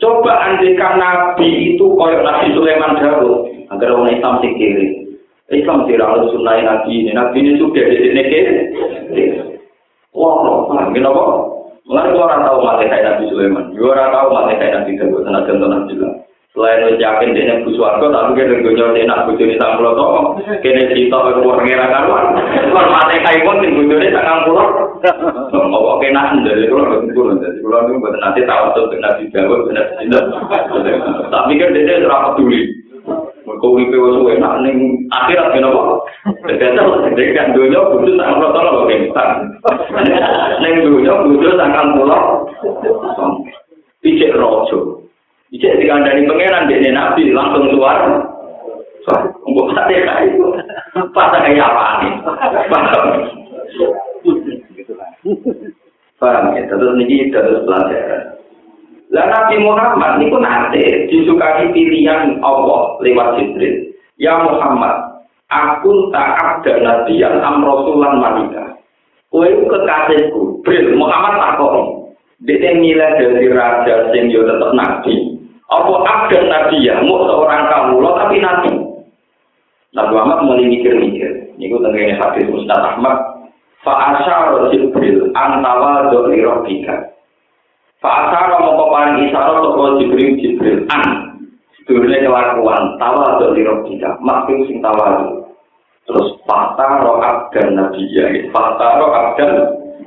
Coba 0.00 0.32
andikan 0.48 0.96
Nabi 0.96 1.76
itu 1.76 1.84
koyok 1.92 2.24
Nabi 2.24 2.56
Sulaiman 2.56 2.96
Dawud, 2.96 3.52
agar 3.68 3.92
orang 3.92 4.16
Islam 4.16 4.40
sing 4.40 4.56
kiri. 4.56 5.12
Islam 5.52 5.84
tidak 5.84 6.08
harus 6.08 6.32
sunnah 6.32 6.56
Nabi 6.56 7.04
ini. 7.04 7.12
Nabi 7.12 7.36
ini 7.44 7.60
sudah 7.60 7.84
di 7.84 7.96
sini 8.00 8.22
kiri. 8.24 8.56
Wah, 10.16 10.66
paham 10.72 10.96
kenapa? 10.96 11.24
Mengenai 11.90 12.14
orang 12.14 12.46
tahu 12.46 12.62
mati 12.62 12.86
kayak 12.86 13.02
Nabi 13.02 13.34
Sulaiman, 13.34 13.74
orang 13.74 14.14
tahu 14.14 14.28
mati 14.30 14.54
kayak 14.62 14.74
Nabi 14.78 14.94
Dawud, 14.94 15.26
tenaga 15.26 15.50
tenaga 15.50 15.90
jelas. 15.90 16.14
Selain 16.54 16.98
yakin 16.98 17.34
dia 17.34 17.62
bu 17.66 17.70
swarga, 17.74 18.06
tapi 18.10 18.38
kan 18.38 18.62
gue 18.62 18.74
dia 18.74 19.06
nak 19.06 19.26
bujuni 19.26 19.58
sang 19.58 19.78
pulau 19.78 19.94
toh, 19.98 20.38
kene 20.62 20.86
cerita 20.86 21.18
ke 21.18 21.42
karuan. 21.42 22.26
Kalau 22.70 22.90
mati 22.94 23.22
kai 23.22 23.42
pun 23.42 23.58
sing 23.58 23.74
bujuni 23.74 24.14
sang 24.14 24.46
pulau. 24.46 24.66
Mau 25.50 25.98
kena 25.98 26.38
dari 26.46 26.70
pulau 26.70 26.94
ke 26.94 27.10
pulau, 27.10 27.38
dari 27.42 27.58
pulau 27.58 27.82
itu 27.86 27.98
buat 27.98 28.14
nanti 28.22 28.46
tahu 28.46 28.70
tuh 28.74 28.86
di 28.94 29.30
benar 29.34 29.86
tidak. 29.98 30.24
Tapi 31.26 31.52
kan 31.58 31.74
dia 31.74 31.98
tidak 31.98 32.22
peduli. 32.34 32.79
Mereka 33.44 33.66
uripe 33.66 33.96
wis 33.96 34.36
enak 34.36 34.54
ning 34.64 34.76
akhirat 35.08 35.56
kena 35.56 35.72
apa? 35.72 35.94
Dadi 36.44 36.76
dadi 36.76 37.32
kan 37.32 37.56
dunya 37.56 37.80
butuh 37.80 38.14
sang 38.20 38.36
toh 38.40 38.62
lho 38.62 38.82
kan. 39.16 39.30
Ning 40.60 40.74
dunya 40.84 41.12
butuh 41.24 41.52
sang 41.56 41.96
pulau. 41.96 42.44
Picek 44.00 44.36
rojo. 44.36 45.00
Ijek 45.50 45.82
dikandani 45.82 46.30
pangeran 46.30 46.70
dene 46.70 46.94
nabi 46.94 47.34
langsung 47.34 47.68
keluar. 47.68 48.22
So, 49.02 49.12
mbok 49.50 49.74
sate 49.74 49.98
kae. 49.98 50.30
Pas 51.10 51.32
kayak 51.34 51.64
apa 51.64 51.84
nih? 52.04 52.12
Paham? 52.70 53.04
Paham 56.20 56.44
ya, 56.54 56.62
terus 56.68 56.92
niki 57.00 57.32
terus 57.34 57.64
pelajaran. 57.64 58.39
Lah 59.10 59.26
Nabi 59.26 59.58
Muhammad 59.58 60.22
niku 60.22 60.38
nate 60.38 61.10
disukai 61.10 61.74
pilihan 61.74 62.38
Allah 62.46 62.94
lewat 63.02 63.42
Jibril. 63.42 63.90
Ya 64.22 64.38
Muhammad, 64.38 65.26
aku 65.50 66.14
tak 66.14 66.38
ada 66.38 66.72
nabi 66.78 67.18
yang 67.18 67.42
amrosulan 67.42 68.22
manika. 68.22 68.78
Kowe 69.34 69.50
kekasihku, 69.66 70.62
Jibril 70.62 70.94
Muhammad 70.94 71.42
takon. 71.42 72.06
Dia 72.46 72.70
nilai 72.72 73.18
dari 73.18 73.50
raja 73.50 74.14
sing 74.14 74.30
yo 74.30 74.46
tetep 74.46 74.70
nabi. 74.78 75.34
Apa 75.66 75.92
ada 76.06 76.38
nabi 76.46 76.86
ya? 76.86 77.02
Mau 77.02 77.26
seorang 77.26 77.66
kamu 77.66 77.98
lo 77.98 78.10
tapi 78.14 78.38
nabi. 78.38 78.72
Nabi 79.90 80.12
Muhammad 80.14 80.38
mulai 80.46 80.70
mikir-mikir. 80.70 81.58
Ini 81.58 81.66
gue 81.66 81.82
tenggine 81.82 82.14
hadis 82.14 82.46
Ustaz 82.46 82.94
Ahmad. 82.94 83.18
Fa'asyar 83.82 84.70
Jibril 84.70 85.34
antawa 85.34 86.14
doli 86.14 86.46
robbika. 86.46 87.09
Mau 88.00 88.88
paring 88.88 89.28
isyarat 89.28 89.60
toko 89.60 90.00
Jibril 90.00 90.40
Jibril 90.40 90.88
an. 90.88 91.36
Sedurunnya 91.76 92.24
kelakuan 92.24 92.96
tawa 92.96 93.36
doli 93.36 93.60
robbika. 93.60 94.16
Makin 94.24 94.64
sing 94.64 94.80
tawa 94.80 95.28
Terus 96.08 96.40
fakta 96.48 97.04
roh 97.04 97.20
abdan 97.20 97.76
nabi 97.76 98.02
ya. 98.10 98.24
Fakta 98.48 98.98
roh 98.98 99.12
abdan 99.12 99.50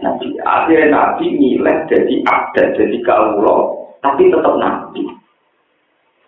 nabi. 0.02 0.34
Akhirnya 0.42 0.90
nabi 0.90 1.26
nilai 1.38 1.86
jadi 1.86 2.16
abdan, 2.26 2.74
jadi 2.76 2.98
kaulo. 3.06 3.88
Tapi 4.02 4.34
tetap 4.34 4.58
nabi. 4.58 5.06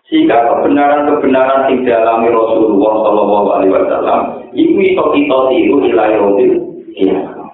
Sehingga 0.06 0.38
kebenaran-kebenaran 0.46 1.66
yang 1.66 1.82
dialami 1.82 2.30
Rasulullah 2.30 2.94
Shallallahu 3.02 3.48
Alaihi 3.58 3.74
Wasallam 3.74 4.20
itu 4.54 4.94
itu 4.94 5.36
tiru 5.50 5.76
nilai 5.82 6.14
robil. 6.14 6.52
Iya. 6.94 7.45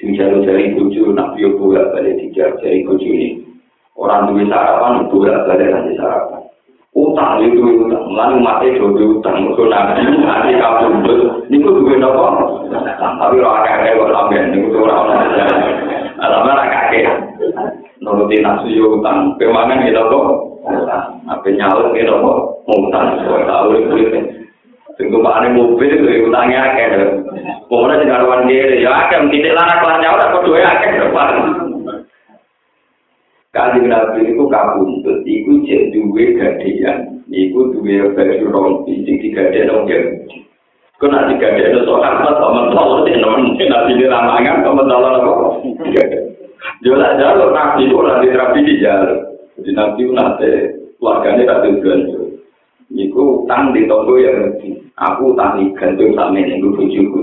sing 0.00 0.16
jalur 0.16 0.40
dari 0.48 0.72
tujuh 0.72 1.12
nak 1.12 1.36
yuk 1.36 1.60
bolak 1.60 1.92
balik 1.92 2.16
di 2.16 2.32
jalur 2.32 2.56
tujuh 2.56 3.12
ini 3.12 3.28
orang 4.00 4.32
tuh 4.32 4.40
sarapan 4.48 5.04
bolak 5.12 5.44
balik 5.44 5.68
nanti 5.68 5.92
sarapan. 6.00 6.40
Utang 6.90 7.38
itu 7.38 7.62
utang. 7.86 8.02
Mate 8.10 8.34
mati 8.42 8.74
jodoh 8.74 9.20
utang. 9.20 9.46
Itu 9.46 9.62
nanti 9.68 10.02
nanti 10.24 10.58
kamu 10.58 11.04
jodoh 11.06 11.30
ini 11.46 11.62
tuh 11.62 11.78
gue 11.84 12.00
nopo 12.00 12.24
tapi 13.20 13.36
ora 13.38 13.62
agak 13.62 13.76
agak 13.84 13.94
gue 14.00 14.10
sampein 14.10 14.50
ini 14.56 14.72
tuh 14.72 14.80
orang 14.88 15.06
orang 15.06 15.22
alamnya 16.18 16.52
agak 16.64 17.06
nuruti 18.00 18.42
nafsu 18.42 18.72
yuk 18.72 18.98
utang. 18.98 19.36
Kemana 19.36 19.84
gitu 19.84 20.00
kok 20.00 20.26
apa 21.28 21.46
nyalur 21.52 21.92
gitu 21.92 22.10
kok 22.10 22.38
utang. 22.66 23.06
Kok 23.22 23.44
tahu 23.46 23.68
itu 23.76 24.39
Tunggu 25.00 25.24
Pak 25.24 25.36
Ani 25.40 25.56
mobil, 25.56 25.96
itu 25.96 26.28
utangnya 26.28 26.76
akeh. 26.76 26.88
Pokoknya 27.72 28.04
jika 28.04 28.20
luar 28.20 28.44
dhewe 28.44 28.84
ya 28.84 28.92
akeh, 28.92 29.16
mungkin 29.24 29.40
tidak 29.40 29.56
lana 29.56 29.74
kelahnya 29.80 30.08
orang, 30.12 30.28
kok 30.36 30.44
doa 30.44 30.60
akeh, 30.60 30.90
depan. 31.00 31.28
Kali 33.50 33.80
Nabi 33.88 34.20
itu 34.28 34.44
kabung, 34.44 35.00
terus 35.00 35.24
itu 35.24 35.52
jen 35.64 35.88
duwe 35.90 36.36
gadean, 36.36 37.24
itu 37.32 37.58
duwe 37.72 38.12
baju 38.12 38.46
rompi, 38.52 39.00
jen 39.08 39.16
di 39.24 39.32
gadean, 39.32 39.72
oke. 39.72 39.98
Kau 41.00 41.08
nanti 41.08 41.40
gadean, 41.40 41.80
soal 41.88 42.04
apa, 42.04 42.36
kau 42.36 42.52
mentol, 42.52 43.08
di 43.08 43.16
nomen, 43.16 43.56
nanti 43.56 43.96
di 43.96 44.04
ramangan, 44.04 44.60
kau 44.60 44.76
mentol, 44.76 45.02
apa. 45.02 45.32
Jolah 46.84 47.16
jalur, 47.16 47.56
Nabi 47.56 47.88
itu 47.88 47.96
nanti 47.96 48.26
terapi 48.28 48.60
di 48.68 48.74
jalur. 48.84 49.18
Jadi 49.56 49.70
Nabi 49.72 50.00
itu 50.04 50.12
nanti, 50.12 50.50
keluarganya 51.00 51.48
tak 51.48 51.60
terbelanjur. 51.64 52.22
Iku 52.90 53.46
utang 53.46 53.70
di 53.70 53.86
tonggo 53.86 54.14
yang. 54.18 54.50
Aku 55.00 55.32
utang 55.32 55.56
di 55.56 55.72
gantung 55.80 56.12
sama 56.12 56.36
ini, 56.36 56.60
gue 56.60 56.76
bujuku. 56.76 57.20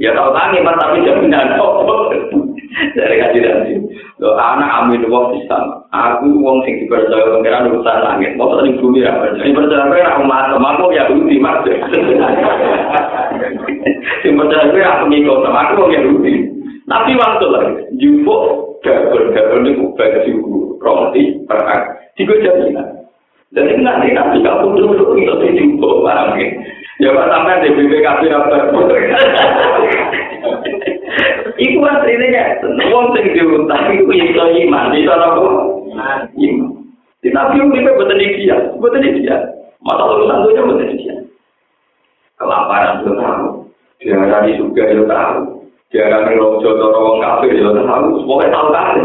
Ya 0.00 0.16
tau 0.16 0.32
tangi, 0.32 0.64
mas 0.64 0.80
tapi 0.80 1.04
jaminan 1.04 1.60
toko. 1.60 2.08
Dari 2.96 3.20
kaji 3.20 3.38
nanti. 3.44 3.72
Lo 4.16 4.32
anak 4.40 4.88
amin 4.88 5.04
wong 5.12 5.36
Islam. 5.36 5.84
Aku 5.92 6.32
wong 6.40 6.64
sing 6.64 6.80
dipercaya 6.80 7.28
pengiran 7.36 7.68
urusan 7.68 8.00
langit. 8.00 8.32
Mau 8.40 8.56
tadi 8.56 8.72
bumi 8.80 9.04
ya 9.04 9.12
percaya. 9.20 9.44
Ini 9.44 9.52
percaya 9.52 9.92
gue 9.92 10.00
aku 10.00 10.22
mati. 10.24 10.56
Aku 10.72 10.84
ya 10.96 11.04
budi 11.12 11.36
mas. 11.36 11.60
Sing 14.24 14.32
percaya 14.32 14.72
gue 14.72 14.80
aku 14.80 15.04
ngikut. 15.12 15.44
Aku 15.44 15.72
wong 15.84 15.90
ya 15.92 16.00
budi. 16.00 16.34
Tapi 16.88 17.12
waktu 17.14 17.46
lagi, 17.46 17.72
jumbo 18.02 18.36
gabon-gabon 18.82 19.70
itu 19.70 19.86
bagi 19.94 20.34
roti, 20.82 21.22
perak, 21.46 21.80
tiga 22.18 22.34
jaminan. 22.42 23.01
Ini 23.52 23.84
nanti 23.84 24.16
nanti 24.16 24.40
kamu 24.40 24.80
duduk 24.80 25.12
itu 25.12 25.34
di 25.52 25.76
paham 25.76 26.40
ya? 26.40 26.48
Ya 27.04 27.12
Pak 27.12 27.28
sampai 27.28 27.60
di 27.68 27.76
BPKB 27.76 28.32
apa? 28.32 28.56
Iku 31.60 31.78
aslinya 31.84 32.26
ya, 32.32 32.44
wong 32.88 33.12
sing 33.12 33.28
diutang 33.36 33.92
iku 33.92 34.08
iso 34.08 34.44
iman, 34.56 34.96
iso 34.96 35.12
apa? 35.12 35.40
Iman. 36.32 36.68
Di 37.20 37.28
Nabi 37.28 37.60
ini 37.60 37.84
betul 37.84 38.16
dia, 38.16 38.56
betul 38.80 39.04
dia. 39.20 39.36
Masa 39.84 40.02
urusan 40.08 40.48
itu 40.48 40.62
betul 40.64 40.88
dia. 40.96 41.14
Kelaparan 42.40 43.04
itu 43.04 43.12
tahu, 43.20 43.46
diarani 44.00 44.56
juga 44.56 44.82
itu 44.88 45.04
tahu. 45.04 45.38
Jangan 45.92 46.24
ngelojo 46.24 46.68
atau 46.72 47.04
wong 47.04 47.18
kafir 47.20 47.52
ya 47.52 47.68
tahu, 47.68 48.24
pokoknya 48.24 48.54
tahu 48.56 48.68
kan. 48.72 48.96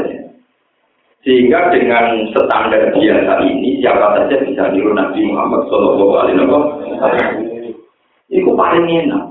Sehingga 1.25 1.73
dengan 1.73 2.29
standar 2.33 2.93
biasa 2.93 3.33
ini 3.45 3.81
siapa 3.81 4.15
saja 4.15 4.35
bisa 4.45 4.63
niru 4.71 4.93
Nabi 4.93 5.25
Muhammad 5.27 5.65
Shallallahu 5.67 6.13
Alaihi 6.13 6.37
Wasallam. 6.45 7.31
Itu 8.27 8.51
paling 8.53 8.85
enak. 8.85 9.23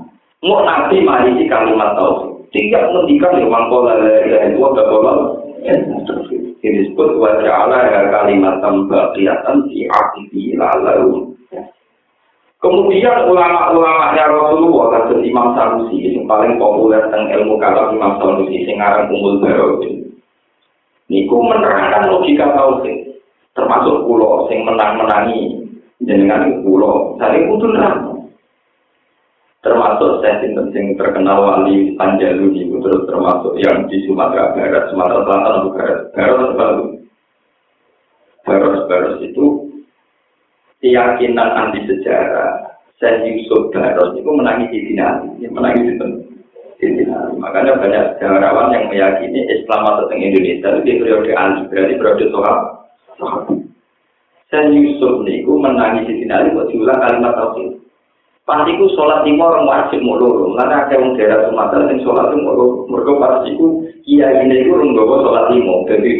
Mau 0.45 0.61
Nabi 0.65 1.01
mari 1.01 1.33
di 1.37 1.45
kalimat 1.49 1.97
tauhid. 1.97 2.37
Tidak 2.55 2.83
menghentikan 2.95 3.43
yang 3.43 3.51
mangkola 3.51 3.99
dari 3.99 4.55
dua 4.55 4.71
bapak 4.71 5.17
Ini 5.67 6.63
disebut 6.63 7.19
wajah 7.19 7.53
Allah 7.67 7.81
ya 7.91 8.01
kalimat 8.07 8.63
tambah 8.63 9.11
kelihatan 9.11 9.67
di 9.67 9.83
aktivi 9.91 10.55
lalu 10.55 11.35
Kemudian 12.57 13.29
ulama-ulamanya 13.29 14.33
Rasulullah 14.33 14.87
kasus 14.97 15.21
Imam 15.21 15.53
Sanusi 15.53 16.09
yang 16.09 16.25
paling 16.25 16.57
populer 16.57 17.05
tentang 17.05 17.29
ilmu 17.29 17.61
kalam 17.61 17.93
Imam 17.93 18.17
Sanusi 18.17 18.65
yang 18.65 18.81
ngarang 18.81 19.13
Barudin. 19.13 20.16
Niku 21.07 21.39
menerangkan 21.39 22.11
logika 22.11 22.51
tauhid, 22.51 23.23
termasuk 23.55 24.03
pulau 24.03 24.47
yang 24.51 24.67
menang-menangi 24.67 25.63
jenengan 26.03 26.61
pulau. 26.67 27.15
Tadi 27.15 27.47
kudu 27.47 27.67
nerang. 27.71 28.27
Termasuk 29.63 30.23
saya 30.23 30.39
sing 30.45 30.95
terkenal 30.95 31.43
wali 31.43 31.91
Panjalu 31.99 32.55
itu 32.55 32.75
terus 32.79 33.03
termasuk 33.09 33.57
yang 33.59 33.83
di 33.91 33.99
Sumatera 34.07 34.55
Barat, 34.55 34.93
Sumatera 34.93 35.27
Selatan 35.27 35.43
atau 35.43 35.71
Barat, 35.75 35.99
Barat. 36.13 36.49
Barat 38.47 38.83
Barat 38.87 39.15
itu 39.27 39.45
keyakinan 40.79 41.49
anti 41.51 41.83
sejarah 41.83 42.67
saya 42.97 43.21
Yusuf 43.29 43.69
Baros 43.69 44.17
itu 44.17 44.25
menangis 44.25 44.73
di 44.73 44.79
dinasti, 44.89 45.45
menangis 45.53 45.85
di. 45.85 46.26
Makanya 47.37 47.73
banyak 47.81 48.03
sejarawan 48.17 48.69
yang 48.73 48.85
meyakini 48.89 49.49
Islam 49.49 49.81
masuk 49.81 50.13
ke 50.13 50.15
Indonesia 50.21 50.69
itu 50.77 50.79
di 50.85 50.93
periode 51.01 51.31
Ali, 51.33 51.65
berarti 51.69 51.93
periode 51.97 52.25
Sohab. 52.29 52.57
Saya 54.47 54.71
Yusuf 54.71 55.27
itu 55.27 55.51
menangis 55.59 56.07
di 56.07 56.23
dinasti 56.23 56.55
buat 56.55 56.71
diulang 56.71 57.01
kalimat 57.03 57.35
tauhid. 57.35 57.83
Pasti 58.47 58.79
ku 58.79 58.87
sholat 58.95 59.27
lima 59.27 59.51
orang 59.51 59.67
wajib 59.67 59.99
loro. 59.99 60.55
Karena 60.55 60.87
ada 60.87 60.95
yang 60.95 61.19
daerah 61.19 61.51
Sumatera 61.51 61.91
yang 61.91 61.99
sholat 61.99 62.31
mau 62.31 62.55
loro. 62.55 62.87
Mereka 62.87 63.11
pasti 63.19 63.49
ku 63.59 63.83
iya 64.07 64.39
ini 64.39 64.63
itu 64.63 64.71
orang 64.71 64.95
sholat 64.95 65.45
lima. 65.51 65.83
Jadi 65.91 66.11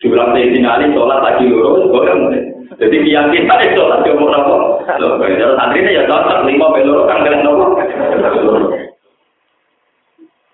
Diulang 0.00 0.32
Sayyidina 0.32 0.80
Ali 0.80 0.96
sholat 0.96 1.20
lagi 1.20 1.44
loro, 1.48 1.84
boleh 1.88 2.44
Jadi 2.76 2.96
keyakinan 3.04 3.60
itu 3.64 3.72
sholat 3.76 4.04
mau 4.04 4.28
nopo. 4.32 4.56
Kalau 4.84 5.16
santri 5.20 5.80
ini 5.80 5.96
ya 5.96 6.08
cocok 6.08 6.44
lima 6.44 6.72
peluru 6.76 7.08
kan 7.08 7.24
kalian 7.24 7.44
nopo. 7.44 7.80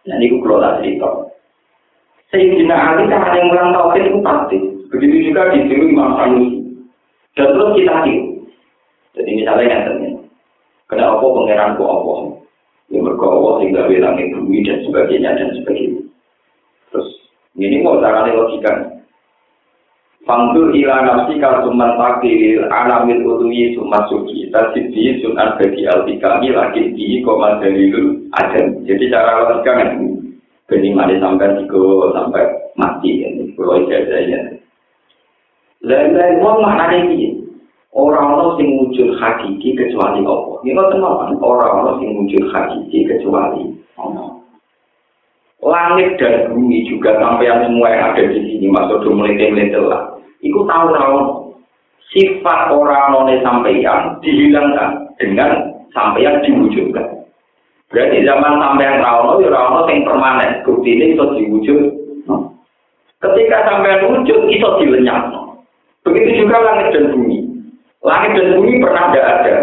Nah 0.06 0.16
ini 0.22 0.38
tak 0.38 0.76
cerita. 0.82 1.10
Sayyidina 2.30 2.74
Ali 2.74 3.06
ada 3.10 3.34
yang 3.34 3.54
ulang 3.54 3.70
tahun 3.74 4.06
itu 4.06 4.20
pasti. 4.22 4.56
Begitu 4.90 5.30
juga 5.30 5.50
di 5.50 5.66
sini 5.66 5.94
Imam 5.94 6.14
Sanusi. 6.18 6.58
Dan 7.34 7.52
terus 7.54 7.74
kita 7.74 7.94
tahu. 8.02 8.14
Jadi 9.18 9.30
misalnya 9.34 9.70
yang 9.70 9.82
terjadi. 9.86 10.10
Kena 10.86 11.18
apa 11.18 11.26
pangeran 11.26 11.74
ku 11.74 11.82
apa? 11.84 12.14
Yang 12.94 13.02
berkawal 13.10 13.58
sehingga 13.58 13.90
bilang 13.90 14.14
itu 14.22 14.38
dan 14.62 14.78
sebagainya 14.86 15.30
dan 15.34 15.48
sebagainya. 15.58 16.02
Terus 16.94 17.08
ini 17.58 17.82
mau 17.82 17.98
caranya 17.98 18.38
logika. 18.38 18.95
Fangdur 20.26 20.74
ila 20.74 21.06
nafsi 21.06 21.38
kalsuman 21.38 21.94
takdir 21.94 22.66
alamil 22.66 23.22
utui 23.22 23.78
sumat 23.78 24.10
suki 24.10 24.50
tasidi 24.50 25.22
sunan 25.22 25.54
bagi 25.54 25.86
altikami 25.86 26.50
lagi 26.50 26.90
di 26.98 27.22
koma 27.22 27.62
dalilul 27.62 28.26
adam. 28.34 28.82
Jadi 28.82 29.06
cara 29.06 29.46
logika 29.46 29.70
kan 29.70 29.90
Beni 30.66 30.90
mati 30.90 31.14
sampai 31.22 31.62
tiga 31.62 32.10
sampai 32.10 32.42
mati 32.74 33.22
ini 33.22 33.54
kalau 33.54 33.86
ijazahnya. 33.86 34.58
Lain-lain 35.86 36.42
wong 36.42 36.58
maknanya 36.58 37.06
ini 37.06 37.38
orang 37.94 38.34
orang 38.34 38.58
sing 38.58 38.74
wujud 38.74 39.14
hakiki 39.14 39.78
kecuali 39.78 40.26
Allah. 40.26 40.58
Ini 40.66 40.74
nggak 40.74 40.90
teman 40.90 41.38
orang 41.38 41.70
orang 41.70 41.96
sing 42.02 42.10
wujud 42.18 42.50
hakiki 42.50 43.06
kecuali 43.06 43.78
Allah. 43.94 44.42
Langit 45.62 46.18
dan 46.18 46.50
bumi 46.50 46.82
juga 46.90 47.14
sampai 47.14 47.46
yang 47.46 47.62
semua 47.62 47.86
yang 47.94 48.10
ada 48.10 48.22
di 48.26 48.38
sini 48.42 48.66
masuk 48.66 49.06
mulai 49.06 49.38
melete 49.38 49.78
lah 49.78 50.15
Iku 50.44 50.68
tahu 50.68 50.86
rawon 50.92 51.24
sifat 52.12 52.72
orang 52.72 53.12
none 53.12 53.36
sampeyan 53.40 54.20
dihilangkan 54.20 55.16
dengan 55.16 55.80
sampeyan 55.92 56.44
diwujudkan. 56.44 57.24
Berarti 57.88 58.26
zaman 58.26 58.60
sampeyan 58.60 59.00
rawon 59.00 59.40
ya 59.40 59.48
rawon 59.48 59.88
yang 59.88 60.04
permanen, 60.04 60.60
bukti 60.66 60.90
ini 60.96 61.14
itu 61.14 61.24
diwujud. 61.38 61.80
Ketika 63.16 63.56
sampeyan 63.64 64.12
wujud 64.12 64.40
itu 64.52 64.68
dilenyap. 64.82 65.32
Begitu 66.04 66.46
juga 66.46 66.62
langit 66.62 66.94
dan 66.94 67.10
bumi. 67.10 67.42
Langit 68.04 68.38
dan 68.38 68.48
bumi 68.54 68.78
pernah 68.78 69.10
tidak 69.10 69.26
ada. 69.26 69.54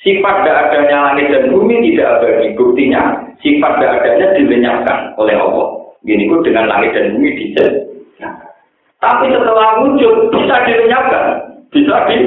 Sifat 0.00 0.34
tidak 0.42 0.58
adanya 0.70 1.12
langit 1.12 1.28
dan 1.28 1.52
bumi 1.52 1.92
tidak 1.92 2.08
ada. 2.18 2.28
Buktinya 2.56 3.02
sifat 3.44 3.72
tidak 3.76 3.92
adanya 4.00 4.26
dilenyapkan 4.38 4.98
oleh 5.20 5.36
Allah. 5.36 5.66
Gini 6.02 6.26
dengan 6.42 6.66
langit 6.72 6.96
dan 6.96 7.14
bumi 7.14 7.30
dijadikan. 7.36 7.91
Tapi 9.02 9.34
setelah 9.34 9.82
wujud 9.82 10.30
bisa 10.30 10.56
dilenyapkan, 10.62 11.26
bisa 11.74 11.96
di 12.06 12.18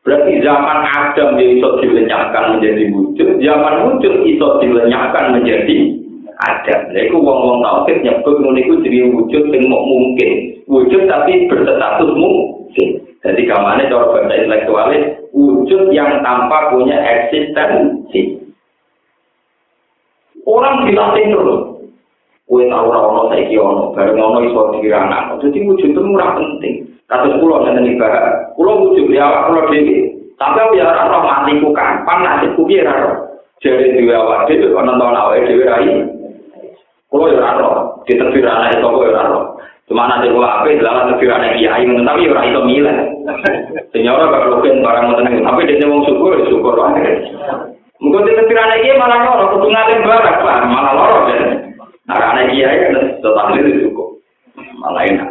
Berarti 0.00 0.40
zaman 0.40 0.80
Adam 0.88 1.36
yang 1.36 1.60
iso 1.60 1.76
dilenyapkan 1.84 2.56
menjadi 2.56 2.88
wujud, 2.88 3.36
zaman 3.44 3.74
wujud 3.84 4.24
iso 4.24 4.48
dilenyapkan 4.64 5.36
menjadi 5.36 5.76
Adam. 6.40 6.80
Lha 6.96 7.00
iku 7.04 7.20
wong-wong 7.20 7.60
tauhid 7.60 8.00
nyebut 8.00 8.40
ngono 8.40 8.56
iku 8.64 8.80
jadi 8.80 9.12
wujud 9.12 9.42
sing 9.52 9.68
mungkin. 9.68 10.30
Wujud 10.72 11.04
tapi 11.04 11.44
berstatus 11.52 12.16
mungkin. 12.16 12.88
Jadi 13.20 13.42
kamane 13.44 13.92
cara 13.92 14.08
bahasa 14.08 14.32
intelektualis 14.40 15.04
wujud 15.36 15.92
yang 15.92 16.24
tanpa 16.24 16.72
punya 16.72 16.96
eksistensi. 16.96 18.40
Orang 20.48 20.88
dilatih 20.88 21.28
terus. 21.28 21.69
kue 22.50 22.66
tau 22.66 22.90
ora 22.90 22.98
ono 23.06 23.30
saiki 23.30 23.54
ono 23.54 23.94
bareng 23.94 24.18
ono 24.18 24.42
iso 24.42 24.74
dirangan 24.82 25.38
dadi 25.38 25.62
wujud 25.62 25.94
itu 25.94 26.00
ora 26.02 26.34
penting. 26.34 26.82
Kados 27.06 27.38
kula 27.38 27.62
ngene 27.62 27.94
iki 27.94 27.94
kula 28.58 28.72
wujud 28.74 29.06
ya 29.14 29.30
awak 29.30 29.42
kula 29.46 29.62
dhewe. 29.70 30.10
Sampe 30.34 30.74
ya 30.74 30.90
ora 30.90 31.06
ono 31.06 31.18
matiku 31.22 31.70
kapan 31.70 32.18
nasibku 32.26 32.66
piye 32.66 32.82
ora 32.82 33.22
jare 33.62 33.94
dhewe 33.94 34.10
awak 34.18 34.50
dhewe 34.50 34.66
ono 34.74 34.98
to 34.98 35.04
ana 35.06 35.20
awake 35.30 35.46
dhewe 35.46 35.62
rai 35.62 35.94
kula 37.06 37.30
ya 37.30 37.38
ora 37.38 37.50
ono 37.54 37.70
ditepir 38.10 38.42
ana 38.42 38.74
iso 38.74 38.86
kok 38.90 39.06
ya 39.06 39.10
ora 39.14 39.22
ono 39.30 39.40
cuma 39.86 40.10
nanti 40.10 40.34
kula 40.34 40.48
ape 40.58 40.70
dalan 40.82 41.14
tepir 41.14 41.30
ana 41.30 41.54
iki 41.54 41.70
ayu 41.70 41.86
ngentawi 41.86 42.34
ora 42.34 42.42
iso 42.50 42.60
milih. 42.66 42.96
Senyora 43.94 44.26
bakal 44.26 44.58
kuwi 44.58 44.74
barang 44.82 45.06
ngoten 45.06 45.46
tapi 45.46 45.70
dene 45.70 45.86
wong 45.86 46.02
syukur 46.02 46.34
syukur 46.50 46.74
wae. 46.74 47.14
Mungkin 48.00 48.26
di 48.26 48.32
tepi 48.32 48.56
rana 48.56 48.80
iya 48.80 48.96
malah 48.96 49.28
lorok, 49.28 49.60
kutungan 49.60 49.92
yang 49.92 50.08
barak 50.08 50.40
malah 50.40 50.92
loro 50.96 51.18
ya. 51.28 51.59
Nah, 52.10 52.18
karena 52.18 52.50
kiai 52.50 52.76
kan 52.82 52.94
tetap 53.22 53.46
itu 53.54 53.86
cukup. 53.86 54.18
Malah 54.82 55.06
enak. 55.06 55.30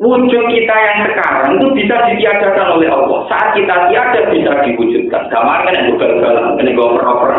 Wujud 0.00 0.44
kita 0.48 0.76
yang 0.80 1.12
sekarang 1.12 1.60
itu 1.60 1.66
bisa 1.76 1.92
ditiadakan 2.08 2.80
oleh 2.80 2.88
Allah. 2.88 3.20
Saat 3.28 3.52
kita 3.52 3.92
tiada 3.92 4.32
bisa 4.32 4.64
diwujudkan. 4.64 5.28
Gambar 5.28 5.68
kan 5.68 5.76
yang 5.76 5.92
ini 6.56 6.72
gue 6.72 6.86
oper 6.88 7.32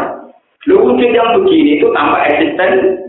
Lu 0.69 0.77
wujud 0.85 1.09
yang 1.09 1.41
begini 1.41 1.81
itu 1.81 1.89
tanpa 1.89 2.21
eksisten. 2.29 3.01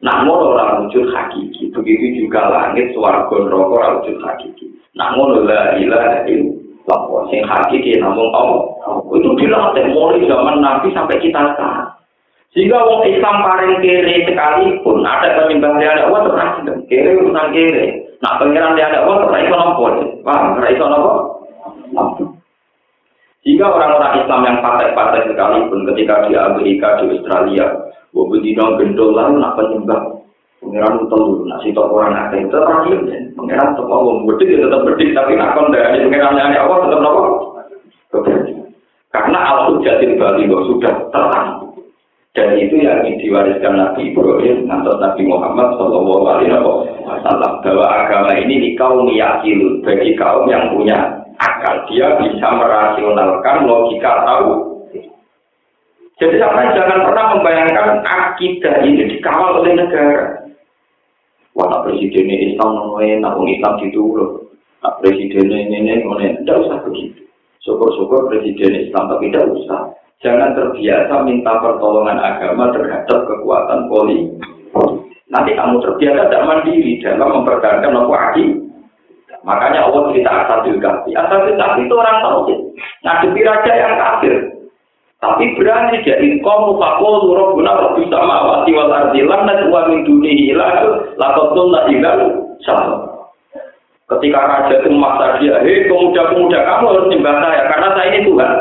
Namun 0.00 0.56
orang 0.56 0.88
wujud 0.88 1.12
hakiki. 1.12 1.68
Begitu 1.68 2.24
juga 2.24 2.48
langit, 2.48 2.96
suara 2.96 3.28
rokok 3.28 3.76
orang 3.76 4.00
wujud 4.00 4.24
hakiki. 4.24 4.72
Namun 4.96 5.44
la 5.44 5.76
ilaha 5.76 6.24
illallah. 6.24 7.28
Sing 7.28 7.44
hakiki 7.44 8.00
namun 8.00 8.32
Allah. 8.32 8.72
Itu 9.12 9.36
dilatih 9.36 9.84
mulai 9.92 10.24
zaman 10.24 10.64
Nabi 10.64 10.96
sampai 10.96 11.20
kita 11.20 11.52
sekarang. 11.52 11.95
Jika 12.56 12.78
wong 12.88 13.04
Islam 13.04 13.44
paling 13.44 13.84
kere 13.84 14.24
sekalipun 14.24 15.04
ada 15.04 15.44
penyembah 15.44 15.76
dia 15.76 15.92
ada 15.92 16.08
Allah 16.08 16.20
terus 16.64 16.80
kere 16.88 17.10
urusan 17.20 17.52
kere. 17.52 18.16
Nah 18.24 18.32
pengiran 18.40 18.72
dia 18.72 18.88
ada 18.88 19.04
Allah 19.04 19.28
terus 19.28 19.44
itu 19.44 19.52
nopo. 19.52 19.84
Wah, 20.24 20.56
terus 20.56 20.72
itu 20.72 20.84
nopo. 20.88 21.12
Jika 23.44 23.66
orang-orang 23.68 24.24
Islam 24.24 24.40
yang 24.48 24.58
partai-partai 24.64 25.28
sekalipun 25.28 25.84
ketika 25.92 26.24
di 26.26 26.34
Amerika, 26.34 26.96
di 27.04 27.12
Australia, 27.20 27.92
Wabudino 28.16 28.80
gendol 28.80 29.12
lalu 29.12 29.36
nak 29.36 29.54
penyembah 29.60 30.16
Pengiran 30.56 31.04
telu, 31.12 31.44
nasi 31.44 31.68
tok 31.76 31.92
orang 31.92 32.16
ada 32.16 32.40
itu 32.40 32.48
terakhir. 32.48 32.98
Pengiran 33.36 33.76
tetap 33.76 33.92
wong 33.92 34.24
bedik 34.24 34.56
ya 34.56 34.64
tetap 34.64 34.88
bedik, 34.88 35.12
tapi 35.12 35.36
nak 35.36 35.52
kon 35.52 35.68
dari 35.68 36.00
pengiran 36.08 36.40
yang 36.40 36.56
Allah 36.64 36.78
tetap 36.88 37.00
nopo. 37.04 37.24
Karena 39.12 39.38
al-hujjatil 39.44 40.16
bali 40.16 40.48
sudah 40.48 40.94
terang. 41.12 41.65
Dan 42.36 42.52
itu 42.60 42.84
yang 42.84 43.00
diwariskan 43.00 43.80
Nabi 43.80 44.12
Ibrahim 44.12 44.68
atau 44.68 45.00
Nabi 45.00 45.24
Muhammad 45.24 45.72
Shallallahu 45.80 46.24
Alaihi 46.28 46.52
Wasallam 47.08 47.64
bahwa 47.64 47.86
agama 47.88 48.36
ini 48.36 48.60
di 48.60 48.70
kaum 48.76 49.08
yakin 49.08 49.80
bagi 49.80 50.12
kaum 50.20 50.44
yang 50.44 50.68
punya 50.76 51.24
akal 51.40 51.88
dia 51.88 52.12
bisa 52.20 52.48
merasionalkan 52.60 53.64
logika 53.64 54.20
tahu. 54.28 54.52
Jadi 56.20 56.36
sampai 56.36 56.76
jangan 56.76 57.08
pernah 57.08 57.24
membayangkan 57.36 57.88
akidah 58.04 58.84
ini 58.84 59.16
dikawal 59.16 59.64
oleh 59.64 59.72
negara. 59.72 60.44
Wah, 61.56 61.88
presiden 61.88 62.28
ini 62.28 62.52
Islam, 62.52 63.00
nak 63.00 63.40
Islam 63.48 63.74
itu 63.80 64.00
loh. 64.12 64.44
Nak 64.84 65.00
presiden 65.00 65.48
ini 65.48 65.76
ini, 65.88 66.04
tidak 66.44 66.68
usah 66.68 66.84
begitu. 66.84 67.24
Syukur-syukur 67.64 68.28
presiden 68.28 68.76
Islam 68.76 69.08
tapi 69.08 69.32
tidak 69.32 69.56
usah 69.56 69.96
Jangan 70.24 70.56
terbiasa 70.56 71.14
minta 71.28 71.52
pertolongan 71.60 72.16
agama 72.16 72.72
terhadap 72.72 73.28
kekuatan 73.28 73.92
politik. 73.92 74.32
Nanti 75.28 75.52
kamu 75.52 75.82
terbiasa 75.82 76.30
tidak 76.30 76.46
mandiri 76.46 77.02
dalam 77.04 77.42
mempertahankan 77.42 77.92
nopo 77.92 78.16
Makanya 79.46 79.86
Allah 79.86 80.10
cerita 80.10 80.30
Asadul 80.42 80.82
Kahfi. 80.82 81.14
Asadul 81.14 81.54
Kahfi 81.54 81.86
itu 81.86 81.94
orang 81.94 82.18
tahu 82.24 82.40
ngadepi 83.06 83.40
raja 83.46 83.72
yang 83.76 83.94
kafir. 83.94 84.34
Tapi 85.16 85.56
berani 85.56 86.04
jadi 86.04 86.28
kaum 86.44 86.76
fakul 86.76 87.24
surah 87.24 87.48
guna 87.56 87.72
rabbi 87.72 88.04
sama 88.12 88.36
wati 88.44 88.70
wal 88.76 88.92
ardi 88.92 89.24
lam 89.24 89.48
najwa 89.48 89.88
min 89.88 90.04
dunihi 90.04 90.52
la 90.52 90.84
lakotun 91.16 91.72
la 91.72 91.88
igal 91.88 92.20
Ketika 94.06 94.38
raja 94.38 94.74
itu 94.78 94.88
memaksa 94.92 95.42
dia, 95.42 95.58
hei 95.66 95.90
pemuda-pemuda 95.90 96.62
kamu 96.62 96.84
harus 96.94 97.08
nyembah 97.10 97.34
saya 97.42 97.62
karena 97.66 97.88
saya 97.90 98.08
ini 98.14 98.20
Tuhan. 98.22 98.52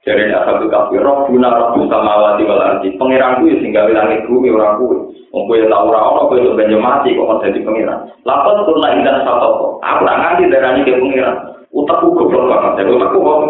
Jadi 0.00 0.32
nak 0.32 0.48
satu 0.48 0.64
kafir, 0.72 1.04
roh 1.04 1.28
guna 1.28 1.52
roh 1.52 1.76
sama 1.84 2.12
wati 2.16 2.48
wal 2.48 2.56
ardi. 2.56 2.96
Pengiran 2.96 3.44
gue 3.44 3.60
sehingga 3.60 3.84
langit 3.84 4.24
bumi 4.24 4.48
orang 4.48 4.80
gue. 4.80 4.96
Mau 5.28 5.52
yang 5.52 5.68
tahu 5.68 5.92
orang 5.92 6.06
orang 6.08 6.26
gue 6.32 6.38
sebenarnya 6.48 6.78
mati 6.80 7.12
kok 7.12 7.44
jadi 7.44 7.60
pengiran. 7.60 7.98
Lapas 8.24 8.64
turun 8.64 8.80
indah 8.80 9.20
satu 9.28 9.76
Aku 9.84 10.00
nak 10.08 10.18
nganti 10.24 10.48
darahnya 10.48 10.88
ke 10.88 10.96
pengiran. 10.96 11.36
Utakku 11.76 12.16
goblok 12.16 12.48
banget. 12.48 12.72
Jadi 12.80 12.92
aku 12.96 13.18
kok. 13.20 13.40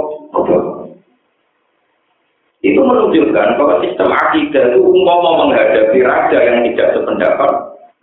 Itu 2.60 2.80
menunjukkan 2.84 3.56
bahwa 3.56 3.80
sistem 3.80 4.10
akidah 4.12 4.64
itu 4.74 4.78
umpama 4.84 5.48
menghadapi 5.48 5.98
raja 6.04 6.38
yang 6.44 6.60
tidak 6.68 6.92
sependapat 6.92 7.52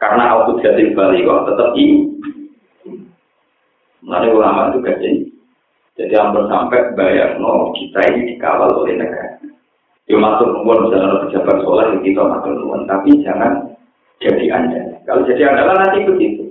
karena 0.02 0.24
aku 0.34 0.58
jadi 0.64 0.98
balik 0.98 1.28
kok 1.28 1.46
tetap 1.52 1.70
ini. 1.78 2.10
Nanti 4.08 4.28
ulama 4.32 4.72
itu 4.72 4.82
jadi 4.88 5.27
jadi 5.98 6.14
hampir 6.14 6.46
sampai 6.46 6.94
bayar 6.94 7.42
no 7.42 7.74
kita 7.74 8.00
ini 8.14 8.38
dikawal 8.38 8.86
oleh 8.86 9.02
negara. 9.02 9.42
Ya 10.08 10.16
masuk 10.16 10.54
nuwun 10.54 10.88
misalnya 10.88 11.26
pejabat 11.26 11.58
sekolah 11.60 11.84
ya 11.90 11.98
kita 12.06 12.22
masuk 12.22 12.54
nuwun, 12.54 12.86
tapi 12.86 13.10
jangan 13.26 13.66
jadi 14.22 14.46
andalan. 14.54 15.02
Kalau 15.10 15.26
jadi 15.26 15.42
andalan 15.50 15.78
nanti 15.82 16.00
begitu. 16.06 16.44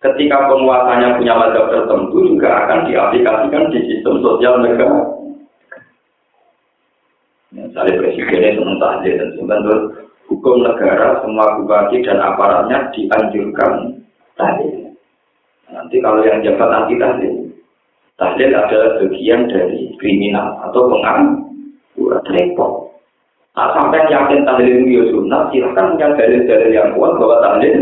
Ketika 0.00 0.52
penguasanya 0.52 1.16
punya 1.16 1.32
mazhab 1.32 1.72
tertentu 1.72 2.16
juga 2.28 2.64
akan 2.64 2.84
diaplikasikan 2.88 3.72
di 3.72 3.80
sistem 3.88 4.20
sosial 4.20 4.60
negara. 4.60 5.00
Misalnya 7.54 8.00
presidennya 8.02 8.56
senang 8.58 8.76
tahlil 8.82 9.14
dan 9.14 9.28
sebenarnya 9.32 9.76
hukum 10.28 10.56
negara 10.60 11.22
semua 11.24 11.56
bupati 11.56 12.04
dan 12.04 12.20
aparatnya 12.20 12.92
dianjurkan 12.92 14.04
tahlil. 14.36 14.92
Nanti 15.72 15.96
kalau 16.04 16.20
yang 16.20 16.44
jabat 16.44 16.68
anti 16.68 16.94
tahlil, 17.00 17.33
tahlil 18.14 18.52
adalah 18.54 18.90
bagian 19.02 19.50
dari 19.50 19.90
kriminal 19.98 20.58
atau 20.70 20.86
pengangguran 20.86 22.24
repot. 22.30 22.72
Nah, 23.54 23.70
sampai 23.70 24.10
yakin 24.10 24.42
tahlil 24.42 24.66
itu 24.82 24.88
ya 24.98 25.02
sunnah, 25.14 25.42
silahkan 25.50 25.94
punya 25.94 26.08
dalil-dalil 26.18 26.70
yang 26.74 26.90
kuat 26.98 27.12
bahwa 27.18 27.36
tahlil 27.42 27.76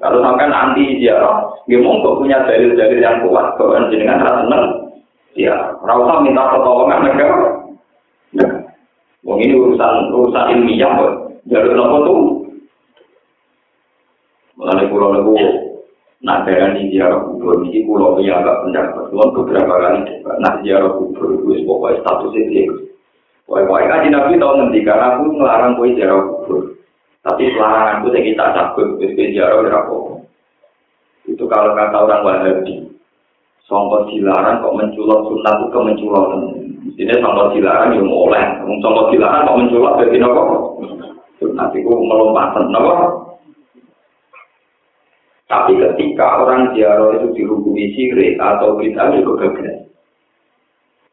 Kalau 0.00 0.24
sampai 0.24 0.48
anti 0.48 0.96
ziarah, 0.96 1.44
ya 1.68 1.76
monggo 1.76 2.18
punya 2.18 2.40
dalil-dalil 2.48 2.98
yang 2.98 3.20
kuat 3.20 3.54
bahwa 3.60 3.90
jenengan 3.92 4.24
rasa. 4.24 4.58
Ya, 5.38 5.54
rasa 5.84 6.24
minta 6.24 6.50
pertolongan 6.50 7.06
negara. 7.06 7.50
Nah, 8.34 8.50
ini 9.38 9.54
urusan 9.54 10.10
urusan 10.10 10.50
ilmiah 10.56 10.90
kok. 10.98 11.12
Jalur 11.46 11.72
nopo 11.76 11.96
tuh. 12.02 12.20
Mulai 14.58 14.90
pulau 14.90 15.14
lebu, 16.20 16.26
nak 16.28 16.44
darani 16.44 16.92
ziarah 16.92 17.20
kubur, 17.24 17.64
ini 17.64 17.88
pulau 17.88 18.20
yang 18.20 18.44
agak 18.44 18.60
pendapat. 18.68 19.04
beberapa 19.08 19.74
kali 19.80 20.00
debat, 20.04 20.36
nak 20.44 20.60
ziarah 20.60 20.92
kubur, 20.92 21.40
itu 21.40 21.64
pokoknya 21.64 22.00
statusnya 22.04 22.42
dia. 22.52 22.64
Wah, 23.50 23.66
kaji 23.66 24.14
Nabi 24.14 24.38
tahu 24.38 24.52
nanti 24.62 24.78
karena 24.86 25.18
aku 25.18 25.34
ngelarang 25.34 25.74
kue 25.74 25.98
jarah 25.98 26.22
kubur. 26.22 26.60
Tapi 27.20 27.50
larangan 27.52 28.00
itu 28.00 28.08
saya 28.14 28.22
kita 28.22 28.44
cabut, 28.54 28.86
kue 29.02 29.34
jarah 29.34 29.58
berapa? 29.64 29.96
Itu 31.26 31.44
kalau 31.50 31.74
kata 31.74 31.98
orang 31.98 32.22
Wahabi, 32.22 32.74
songkot 33.66 34.10
dilarang 34.10 34.62
kok 34.62 34.76
menculot 34.78 35.20
sunnah 35.26 35.54
itu 35.58 35.66
kemenculot. 35.74 36.26
Mestinya 36.86 37.14
songkot 37.22 37.48
dilarang 37.58 37.90
yang 37.98 38.06
oleh, 38.06 38.44
songkot 38.82 39.10
dilarang 39.10 39.46
kok 39.46 39.58
menculot 39.58 39.98
jadi 39.98 40.16
nopo. 40.22 40.42
Sunnah 41.42 41.66
itu 41.74 41.90
melompatan 41.90 42.70
nopo. 42.70 43.30
Tapi 45.50 45.74
ketika 45.82 45.99
orang 46.24 46.76
jarah 46.76 47.16
itu 47.16 47.28
dihukumi 47.36 47.92
sirik 47.96 48.36
atau 48.40 48.76
kita 48.76 49.20
juga 49.20 49.48
gagal. 49.48 49.90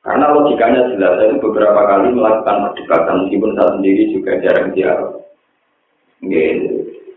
Karena 0.08 0.32
logikanya 0.32 0.88
jelas, 0.96 1.20
saya 1.20 1.36
beberapa 1.36 1.84
kali 1.84 2.16
melakukan 2.16 2.72
perdebatan, 2.72 3.28
meskipun 3.28 3.52
saya 3.60 3.76
sendiri 3.76 4.04
juga 4.16 4.40
jarang 4.40 4.72
ziarah. 4.72 5.12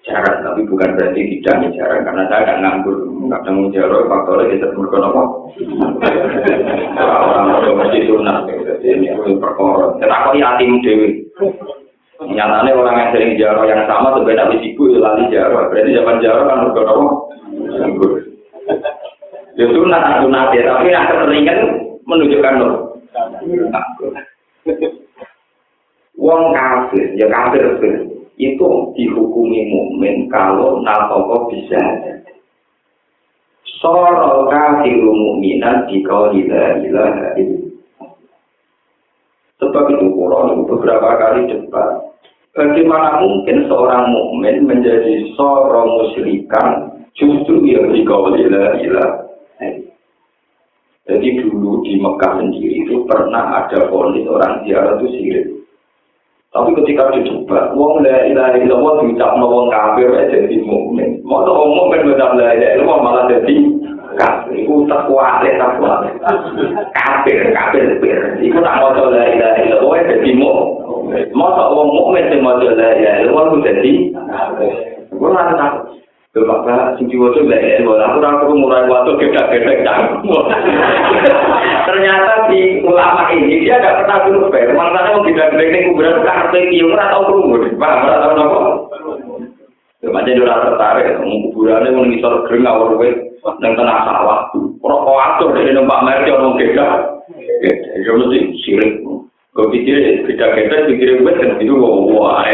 jarang, 0.02 0.36
tapi 0.42 0.66
bukan 0.66 0.98
berarti 0.98 1.38
tidak 1.38 1.70
jarang, 1.78 2.02
karena 2.02 2.26
saya 2.26 2.42
tidak 2.50 2.58
nganggur, 2.66 2.96
kadang 3.30 3.56
ziarah, 3.70 4.00
faktornya 4.10 4.50
kita 4.50 4.66
berkon 4.74 5.06
apa? 5.06 5.22
Orang 6.98 7.46
orang 7.62 7.74
mesti 7.78 8.00
sunat, 8.10 8.50
jadi 8.58 8.86
ini 8.90 9.38
perkara. 9.38 9.94
Kenapa 10.02 10.34
yatim 10.34 10.82
dewi? 10.82 11.30
Nyatanya 12.26 12.74
orang 12.74 12.96
yang 12.98 13.10
sering 13.14 13.38
ziarah 13.38 13.64
yang 13.70 13.86
sama 13.86 14.18
sebenarnya 14.18 14.58
siku 14.58 14.98
lali 14.98 15.30
ziarah, 15.30 15.70
berarti 15.70 15.94
zaman 15.94 16.18
ziarah 16.18 16.42
kan 16.42 16.74
berkon 16.74 16.90
apa? 16.90 17.06
Nganggur. 17.06 17.29
Ya 19.58 19.66
sunat, 19.68 20.24
sunat 20.24 20.46
ya, 20.56 20.62
tapi 20.72 20.88
yang 20.88 21.04
keseringan 21.10 21.58
menunjukkan 22.08 22.54
loh. 22.60 22.74
Wong 26.20 26.42
kafir, 26.52 27.06
ya 27.16 27.26
kafir 27.28 27.64
itu 28.40 28.70
dihukumi 28.96 29.60
mukmin 29.68 30.28
kalau 30.32 30.80
nafkah 30.80 31.48
bisa. 31.52 31.80
Soro 33.80 34.48
kafir 34.48 35.00
mukminan 35.00 35.88
di 35.88 36.04
kau 36.04 36.28
tidak 36.32 36.84
ilah 36.84 37.36
Sebab 39.60 39.84
itu 39.92 40.06
Quran 40.16 40.64
beberapa 40.64 41.08
kali 41.20 41.52
debat. 41.52 42.00
Bagaimana 42.56 43.20
mungkin 43.22 43.68
seorang 43.68 44.10
mukmin 44.10 44.66
menjadi 44.66 45.36
seorang 45.36 45.86
musyrikan 46.00 46.89
justru 47.20 47.60
yang 47.68 47.92
di 47.92 48.00
kau 48.08 48.32
tidak 48.32 48.80
ilah 48.80 49.28
Jadi 51.10 51.42
dulu 51.42 51.82
di 51.82 51.98
Mekah 51.98 52.38
sendiri 52.38 52.86
itu 52.86 53.02
pernah 53.02 53.66
ada 53.66 53.90
polis 53.90 54.22
orang 54.30 54.62
ziarah 54.62 54.94
itu 55.02 55.06
sirik. 55.10 55.46
Tapi 56.54 56.70
ketika 56.82 57.10
dicoba, 57.14 57.74
wong 57.74 58.06
la 58.06 58.30
ilaha 58.30 58.54
illallah 58.58 59.02
diucapno 59.02 59.46
wong 59.46 59.66
kafir 59.74 60.06
aja 60.14 60.34
jadi 60.34 60.62
mukmin. 60.62 61.18
Mau 61.26 61.42
wong 61.42 61.70
mukmin 61.74 62.14
benar 62.14 62.38
la 62.38 62.54
ilaha 62.54 62.74
illallah 62.78 62.98
malah 63.02 63.24
jadi 63.26 63.54
kafir. 64.22 64.54
Iku 64.66 64.86
tak 64.86 65.10
kuat, 65.10 65.42
tak 65.46 65.72
kuat. 65.82 65.98
Kafir, 66.94 67.38
kafir, 67.54 67.86
kafir. 67.98 68.18
Iku 68.38 68.58
tak 68.62 68.78
tuh 68.94 69.10
la 69.10 69.22
ilaha 69.34 69.58
illallah 69.66 69.98
jadi 70.14 70.30
mukmin. 70.38 71.24
Mau 71.34 71.54
wong 71.74 71.88
mukmin 71.90 72.24
sing 72.30 72.38
mau 72.38 72.54
la 72.54 72.70
ilaha 72.70 73.18
illallah 73.18 73.44
jadi 73.66 73.94
kafir. 74.14 74.74
Gue 75.10 75.26
nggak 75.26 75.58
tahu. 76.30 76.46
Bapak 76.46 76.94
sing 76.98 77.10
diwaca 77.10 77.42
lek 77.42 77.62
ya, 77.62 77.82
aku 77.82 77.90
ora 78.22 78.38
perlu 78.38 78.54
mulai 78.62 78.86
waktu 78.86 79.18
canggung. 79.82 80.46
Ternyata 81.90 82.46
di 82.46 82.86
ulama 82.86 83.34
ini 83.34 83.66
dia 83.66 83.82
tidak 83.82 84.06
pernah 84.06 84.18
dulu 84.30 84.46
fair. 84.54 84.70
Makanya 84.70 85.10
mau 85.10 85.26
tidak 85.26 85.50
gedhe 85.58 85.90
kuburan 85.90 86.22
karpe 86.22 86.58
kiyo 86.70 86.94
ora 86.94 87.10
tau 87.10 87.26
krungu. 87.26 87.56
Paham 87.74 88.06
ora 88.06 88.16
tau 88.22 88.32
napa? 88.38 88.60
Dia 90.00 90.42
ora 90.46 90.64
tertarik, 90.64 91.18
kuburannya 91.50 91.96
mau 91.98 92.06
ngisor 92.06 92.46
gering 92.46 92.64
awal 92.64 92.94
kowe 92.94 93.08
nang 93.58 93.72
tengah 93.74 93.98
sawah. 94.06 94.40
Ora 94.54 94.96
kok 95.02 95.22
atur 95.34 95.48
dari 95.58 95.74
numpak 95.74 96.02
merek 96.06 96.30
orang 96.30 96.58
gedhe. 96.62 96.86
Ya 98.06 98.10
mesti 98.14 98.38
sirik. 98.62 99.02
Kau 99.50 99.66
pikir 99.66 100.30
gedhe-gedhe 100.30 100.86
pikir 100.94 101.08
gue 101.26 101.32
kan 101.34 101.58
itu 101.58 101.74
wah. 101.74 102.46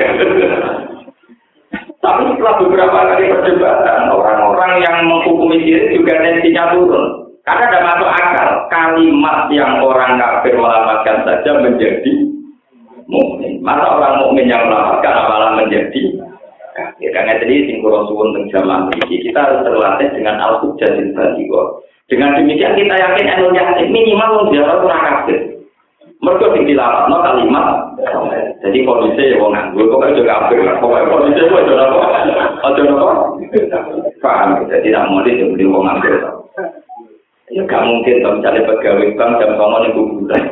Tapi 2.06 2.22
setelah 2.30 2.54
beberapa 2.62 2.98
kali 3.10 3.24
perdebatan, 3.34 4.14
orang-orang 4.14 4.72
yang 4.78 4.96
menghukumi 5.10 5.58
diri 5.58 5.98
juga 5.98 6.14
tensinya 6.22 6.70
turun. 6.70 7.34
Karena 7.42 7.66
ada 7.66 7.80
masuk 7.82 8.10
akal, 8.10 8.48
kalimat 8.70 9.50
yang 9.50 9.82
orang 9.82 10.18
kafir 10.18 10.54
melamatkan 10.54 11.26
saja 11.26 11.50
menjadi 11.58 12.14
mukmin. 13.10 13.58
Masa 13.62 13.86
orang 13.98 14.22
mukmin 14.22 14.46
yang 14.46 14.70
melamatkan 14.70 15.14
malah 15.26 15.50
menjadi 15.58 16.02
kafir. 16.78 17.10
Karena 17.10 17.42
jadi 17.42 17.66
singkuro 17.66 18.06
suwun 18.06 18.38
ini 18.38 19.16
kita 19.26 19.38
harus 19.38 19.62
terlatih 19.66 20.10
dengan 20.14 20.38
al-hujjah 20.42 20.90
Dengan 22.06 22.38
demikian 22.38 22.78
kita 22.78 22.94
yakin 22.94 23.26
anu 23.34 23.50
yakin 23.50 23.88
minimal 23.90 24.46
menjadi 24.46 24.78
orang 24.78 25.02
kafir. 25.02 25.55
Mereka 26.26 26.58
sing 26.58 26.66
dilapatno 26.66 27.22
kalimat. 27.22 27.66
Jadi 28.58 28.82
kondisi 28.82 29.38
wong 29.38 29.54
nganggur 29.54 29.86
kok 29.94 30.10
juga 30.18 30.50
kafir. 30.50 30.66
Pokoke 30.82 31.06
kondisi 31.06 31.46
kok 31.46 31.62
aja 31.62 31.86
apa? 31.86 31.98
Aja 32.66 32.80
apa? 32.82 33.14
Paham. 34.18 34.66
Jadi 34.66 34.90
tidak 34.90 35.06
mau 35.06 35.22
disebut 35.22 35.62
wong 35.70 35.86
nganggur. 35.86 36.14
Ya 37.54 37.62
gak 37.62 37.86
mungkin 37.86 38.26
kalau 38.26 38.42
misalnya 38.42 38.66
pegawai 38.66 39.14
bank 39.14 39.38
jam 39.38 39.54
sama 39.54 39.86
nih 39.86 39.94
kuburan. 39.94 40.42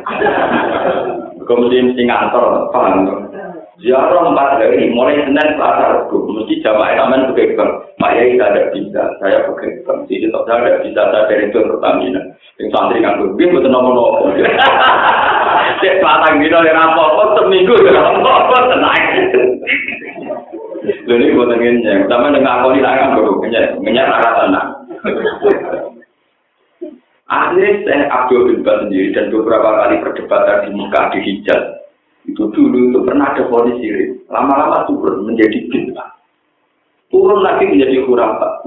Kemudian 1.43 1.91
mesti 1.91 2.01
ngantor, 2.07 2.71
paham? 2.71 3.27
Ziarah 3.83 4.31
empat 4.31 4.63
hari, 4.63 4.87
mulai 4.95 5.19
Senin 5.27 5.59
Selasa 5.59 6.07
Rabu, 6.07 6.31
mesti 6.31 6.63
jamaah 6.63 6.95
aman 6.95 7.35
pakai 7.35 7.51
bank. 7.59 7.71
Pak 7.99 8.15
Yai 8.15 8.39
tidak 8.39 8.71
bisa, 8.71 9.03
saya 9.19 9.43
pakai 9.43 9.83
bank. 9.83 10.07
Jadi 10.07 10.31
tak 10.31 10.47
ada 10.47 10.79
bisa 10.79 11.01
saya 11.11 11.27
dari 11.27 11.51
itu 11.51 11.59
Pertamina. 11.59 12.21
Yang 12.63 12.67
santri 12.71 13.03
nganggur, 13.03 13.35
dia 13.35 13.51
betul 13.51 13.67
nomor 13.75 13.91
nomor. 13.91 14.31
Cek 15.81 15.99
patang 15.99 16.39
dino 16.39 16.59
yang 16.63 16.77
apa-apa, 16.77 17.23
seminggu 17.41 17.75
ya 17.83 17.99
apa-apa, 17.99 18.57
tenang. 18.71 19.01
Lalu 21.05 21.17
ini 21.17 21.35
buat 21.37 21.49
ngenyek, 21.53 22.05
sama 22.09 22.29
dengan 22.29 22.61
aku 22.61 22.77
ini 22.77 22.85
tangan 22.85 23.17
baru 23.17 23.33
ngenyek, 23.41 23.65
ngenyek 23.81 24.05
rara 24.05 24.31
tenang. 24.41 24.69
Akhirnya 27.25 27.69
saya 27.81 28.05
Abdul 28.13 28.53
bin 28.53 28.61
Bas 28.61 28.85
sendiri 28.85 29.09
dan 29.17 29.33
beberapa 29.33 29.81
kali 29.81 29.97
perdebatan 29.97 30.57
di 30.65 30.69
Mekah 30.77 31.05
di 31.09 31.19
Hijaz 31.25 31.63
itu 32.25 32.43
dulu 32.53 32.89
itu 32.89 32.99
pernah 33.05 33.33
ada 33.33 33.45
polis 33.49 33.77
sirik, 33.81 34.25
lama-lama 34.29 34.85
turun 34.89 35.29
menjadi 35.29 35.61
bintang, 35.69 36.09
turun 37.13 37.41
lagi 37.45 37.69
menjadi 37.69 38.01
khurafat. 38.05 38.65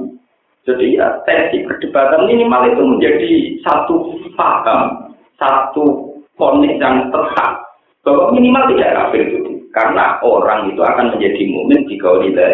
Jadi 0.67 0.95
ya 0.99 1.23
tensi 1.27 1.67
perdebatan 1.67 2.27
minimal 2.27 2.63
itu 2.71 2.83
menjadi 2.83 3.33
satu 3.67 4.15
paham, 4.35 5.11
satu 5.39 6.08
ponis 6.39 6.79
yang 6.79 7.11
tetap 7.11 7.67
bahwa 8.07 8.33
minimal 8.33 8.65
tidak 8.73 8.95
kafir 8.95 9.23
itu. 9.29 9.53
Karena 9.75 10.17
orang 10.25 10.73
itu 10.73 10.81
akan 10.81 11.13
menjadi 11.13 11.43
mukmin 11.53 11.85
jika 11.91 12.09
tidak 12.25 12.49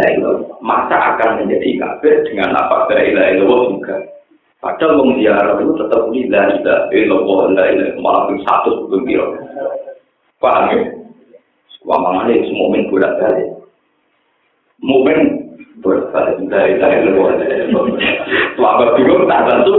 ilah 0.00 0.38
masa 0.64 0.96
akan 1.14 1.44
menjadi 1.44 1.76
kafir 1.76 2.24
dengan 2.30 2.56
apa 2.56 2.88
la 2.88 3.02
ilaha 3.04 3.28
illallah 3.36 3.62
juga? 3.76 3.96
Padahal 4.60 5.00
wong 5.02 5.10
itu 5.20 5.72
tetap 5.76 6.00
la 6.08 6.42
ilaha 6.56 6.80
illallah 6.94 7.40
la 7.52 7.64
ilaha 7.74 8.00
malah 8.00 8.24
satu 8.48 8.88
gembira 8.88 9.26
paham 10.40 10.72
ya? 10.72 10.80
Wamangane 11.84 12.44
semua 12.44 12.68
mukmin 12.68 12.88
bolak 12.92 13.16
balik 13.20 13.48
Mungkin 14.80 15.18
berbalik 15.84 16.40
dari 16.48 16.80
dari 16.80 17.04
luar. 17.08 17.36
Selama 18.56 18.96
bingung 18.96 19.28
tak 19.28 19.44
tentu. 19.48 19.76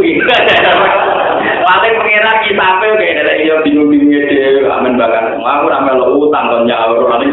Paling 1.72 1.96
pengira 2.04 2.44
kita 2.44 2.60
apa 2.60 2.84
kayak 3.00 3.24
dari 3.24 3.48
dia 3.48 3.56
bingung-bingungnya 3.64 4.28
dia 4.28 4.68
amin 4.68 5.00
banget. 5.00 5.40
Aku 5.40 5.72
ramai 5.72 5.96
lo 5.96 6.20
utang 6.20 6.52
kon 6.52 6.68
nyaur 6.68 7.00
nanti. 7.08 7.32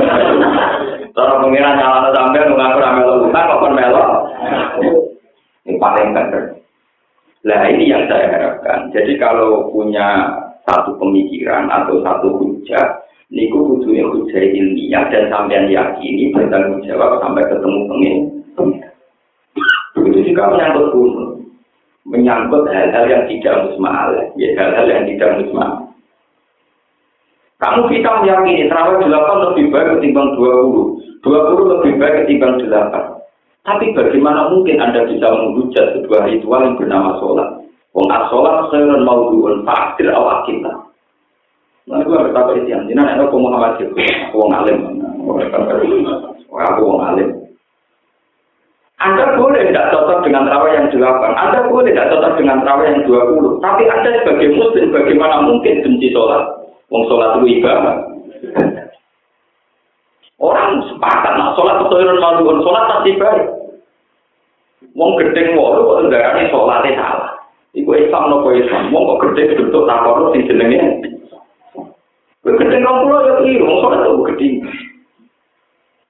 Cara 1.10 1.42
pengira 1.42 1.74
nyala 1.74 2.14
sampai 2.14 2.46
mengaku 2.46 2.78
ramai 2.78 3.02
lo 3.02 3.26
utang 3.26 3.50
kok 3.50 3.58
kon 3.58 3.74
melo. 3.74 4.04
Ini 5.66 5.74
paling 5.82 6.14
benar. 6.14 6.54
Nah 7.50 7.60
ini 7.66 7.90
yang 7.90 8.06
saya 8.06 8.30
harapkan. 8.30 8.94
Jadi 8.94 9.18
kalau 9.18 9.74
punya 9.74 10.30
satu 10.70 10.94
pemikiran 11.02 11.66
atau 11.66 11.98
satu 12.06 12.38
hujah, 12.38 12.94
niku 13.34 13.58
kudunya 13.74 14.06
hujah 14.06 14.38
ilmiah 14.38 15.02
dan 15.10 15.26
sampean 15.34 15.66
yakini 15.66 16.30
bertanggung 16.30 16.86
jawab 16.86 17.18
sampai 17.18 17.42
ketemu 17.42 17.80
pengin. 17.90 18.16
Begitu 19.98 20.30
juga 20.30 20.54
menyangkut 20.54 20.94
gunung 20.94 21.37
menyangkut 22.08 22.64
hal-hal 22.72 23.04
yang 23.04 23.24
tidak 23.28 23.54
musma'al, 23.68 24.16
ya 24.40 24.48
hal-hal 24.56 24.86
yang 24.88 25.04
tidak 25.04 25.30
musma'al. 25.44 25.88
Kamu 27.58 27.90
kita 27.90 28.10
meyakini 28.22 28.70
terawih 28.70 29.02
8 29.02 29.46
lebih 29.50 29.64
baik 29.74 29.98
ketimbang 29.98 30.38
20, 30.38 31.26
20 31.26 31.72
lebih 31.74 31.92
baik 31.98 32.14
ketimbang 32.24 32.54
8. 32.62 33.18
Tapi 33.66 33.92
bagaimana 33.92 34.48
mungkin 34.48 34.78
Anda 34.78 35.04
bisa 35.04 35.26
menghujat 35.28 35.98
sebuah 35.98 36.30
ritual 36.30 36.64
yang 36.64 36.78
bernama 36.78 37.18
sholat? 37.20 37.48
Wong 37.92 38.08
as-sholat 38.08 38.70
khairun 38.70 39.02
mawdu'un 39.02 39.66
fa'akhir 39.66 40.08
awak 40.14 40.46
kita. 40.46 40.72
Nah, 41.88 42.04
gue 42.04 42.20
berkata 42.20 42.52
itu 42.52 42.68
yang 42.68 42.84
jinak, 42.84 43.16
aku 43.16 43.40
Muhammad 43.40 43.80
Jibril, 43.80 44.12
aku 44.28 44.44
wong 44.44 44.52
alim. 44.52 44.78
Aku 46.52 46.80
wong 46.84 47.00
alim. 47.00 47.47
Anda 48.98 49.38
boleh 49.38 49.70
tidak 49.70 49.94
cocok 49.94 50.26
dengan 50.26 50.50
terawih 50.50 50.74
yang 50.74 50.90
8, 50.90 50.98
Anda 51.38 51.70
boleh 51.70 51.94
tidak 51.94 52.10
cocok 52.10 52.32
dengan 52.34 52.66
terawih 52.66 52.86
yang 52.90 53.00
20, 53.06 53.62
tapi 53.62 53.82
Anda 53.86 54.10
sebagai 54.18 54.58
muslim 54.58 54.90
bagaimana 54.90 55.46
mungkin 55.46 55.86
benci 55.86 56.10
sholat? 56.10 56.42
Wong 56.90 57.06
sholat 57.06 57.38
itu 57.38 57.62
ibadah. 57.62 57.96
Orang 60.42 60.82
sepakat, 60.90 61.32
nah 61.38 61.54
sholat 61.54 61.78
itu 61.86 61.94
maluun, 62.18 62.58
sholat 62.66 62.84
pasti 62.90 63.10
baik. 63.14 63.44
Wong 64.98 65.14
gedeng 65.22 65.54
walu 65.54 65.86
kok 65.86 66.10
ndarani 66.10 66.50
sholatnya 66.50 66.98
salah. 66.98 67.30
Iku 67.78 67.94
Islam 67.94 68.34
nopo 68.34 68.50
Islam, 68.50 68.90
wong 68.90 69.14
kok 69.14 69.30
gedeng 69.30 69.62
bentuk 69.62 69.86
takor 69.86 70.34
sing 70.34 70.42
jenenge. 70.50 70.82
Gedeng 72.42 72.82
kang 72.82 72.98
kula 73.06 73.18
ya 73.30 73.32
keliru, 73.38 73.66
wong 73.66 73.94
itu 73.94 74.12
gedeng. 74.34 74.54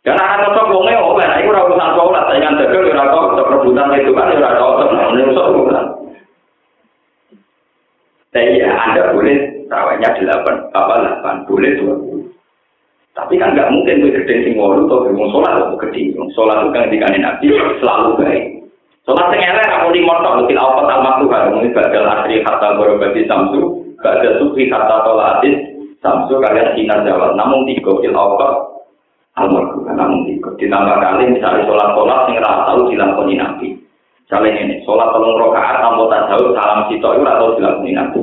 Dan 0.08 0.16
anak 0.16 0.40
cocok 0.40 0.72
wonge 0.72 0.96
oleh, 0.96 1.26
nah 1.28 1.36
itu 1.36 1.52
urusan 1.52 1.92
sholat, 1.92 2.24
saingan 2.32 2.56
ya 2.56 2.64
ora 2.72 3.12
cocok, 3.12 3.48
rebutan 3.52 3.92
itu 3.92 4.16
kan 4.16 4.32
ya 4.32 4.40
ora 4.40 4.56
cocok, 4.56 4.88
nah 4.96 5.04
ini 5.12 5.22
urusan 5.28 5.84
Tapi 8.32 8.56
ya 8.56 8.72
Anda 8.72 9.12
boleh 9.12 9.68
rawanya 9.68 10.08
delapan, 10.16 10.64
apa 10.72 10.94
delapan, 11.04 11.34
boleh 11.44 11.70
dua. 11.76 11.94
Tapi 13.20 13.36
kan 13.36 13.52
nggak 13.52 13.68
mungkin 13.68 14.00
gue 14.00 14.16
gede 14.16 14.48
sing 14.48 14.56
walu 14.56 14.88
atau 14.88 15.12
gue 15.12 15.28
sholat 15.28 15.52
atau 15.60 15.76
gede, 15.76 16.16
sholat 16.32 16.56
itu 16.64 16.68
kan 16.72 16.88
dikanin 16.88 17.28
nabi 17.28 17.52
selalu 17.76 18.08
baik. 18.16 18.44
Sholat 19.04 19.28
sing 19.28 19.44
elek 19.44 19.68
aku 19.68 19.92
di 19.92 20.08
motor, 20.08 20.40
apa 20.48 20.80
tak 20.88 21.00
makruh 21.04 21.28
kan, 21.28 21.52
mungkin 21.52 21.76
badal 21.76 22.08
asri 22.08 22.40
kata 22.40 22.80
borobati 22.80 23.28
samsu, 23.28 23.92
badal 24.00 24.40
sufi 24.40 24.72
kata 24.72 25.04
tolatis, 25.04 25.56
samsu 26.00 26.32
kalian 26.40 26.72
sinar 26.72 27.04
jawab, 27.04 27.36
namun 27.36 27.68
tiga 27.68 27.92
kil 27.92 28.16
apa 28.16 28.77
almarhum 29.38 29.86
namun 29.88 30.26
ikut 30.30 30.54
ditambah 30.58 30.96
kali 30.98 31.30
misalnya 31.32 31.66
sholat 31.66 31.88
sholat 31.94 32.18
yang 32.30 32.42
rata 32.42 32.62
tahu 32.70 32.90
dilakoni 32.90 33.34
nabi. 33.38 33.68
Misalnya 34.26 34.50
ini 34.60 34.74
sholat 34.84 35.08
tolong 35.14 35.40
rokaat 35.40 35.80
tanpa 35.80 36.04
tahu 36.28 36.52
salam 36.52 36.86
cito 36.90 37.08
itu 37.16 37.22
tahu 37.24 37.50
dilakoni 37.56 37.90
nabi. 37.94 38.20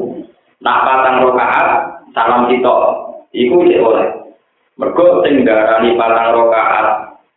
Nak 0.61 0.81
patang 0.85 1.15
rokaat 1.25 1.67
salam 2.13 2.47
cito 2.47 2.75
itu 3.33 3.55
tidak 3.65 3.83
boleh. 3.83 4.09
Mereka 4.75 5.05
tinggalkan 5.23 5.87
patang 5.97 6.27
rokaat 6.35 6.85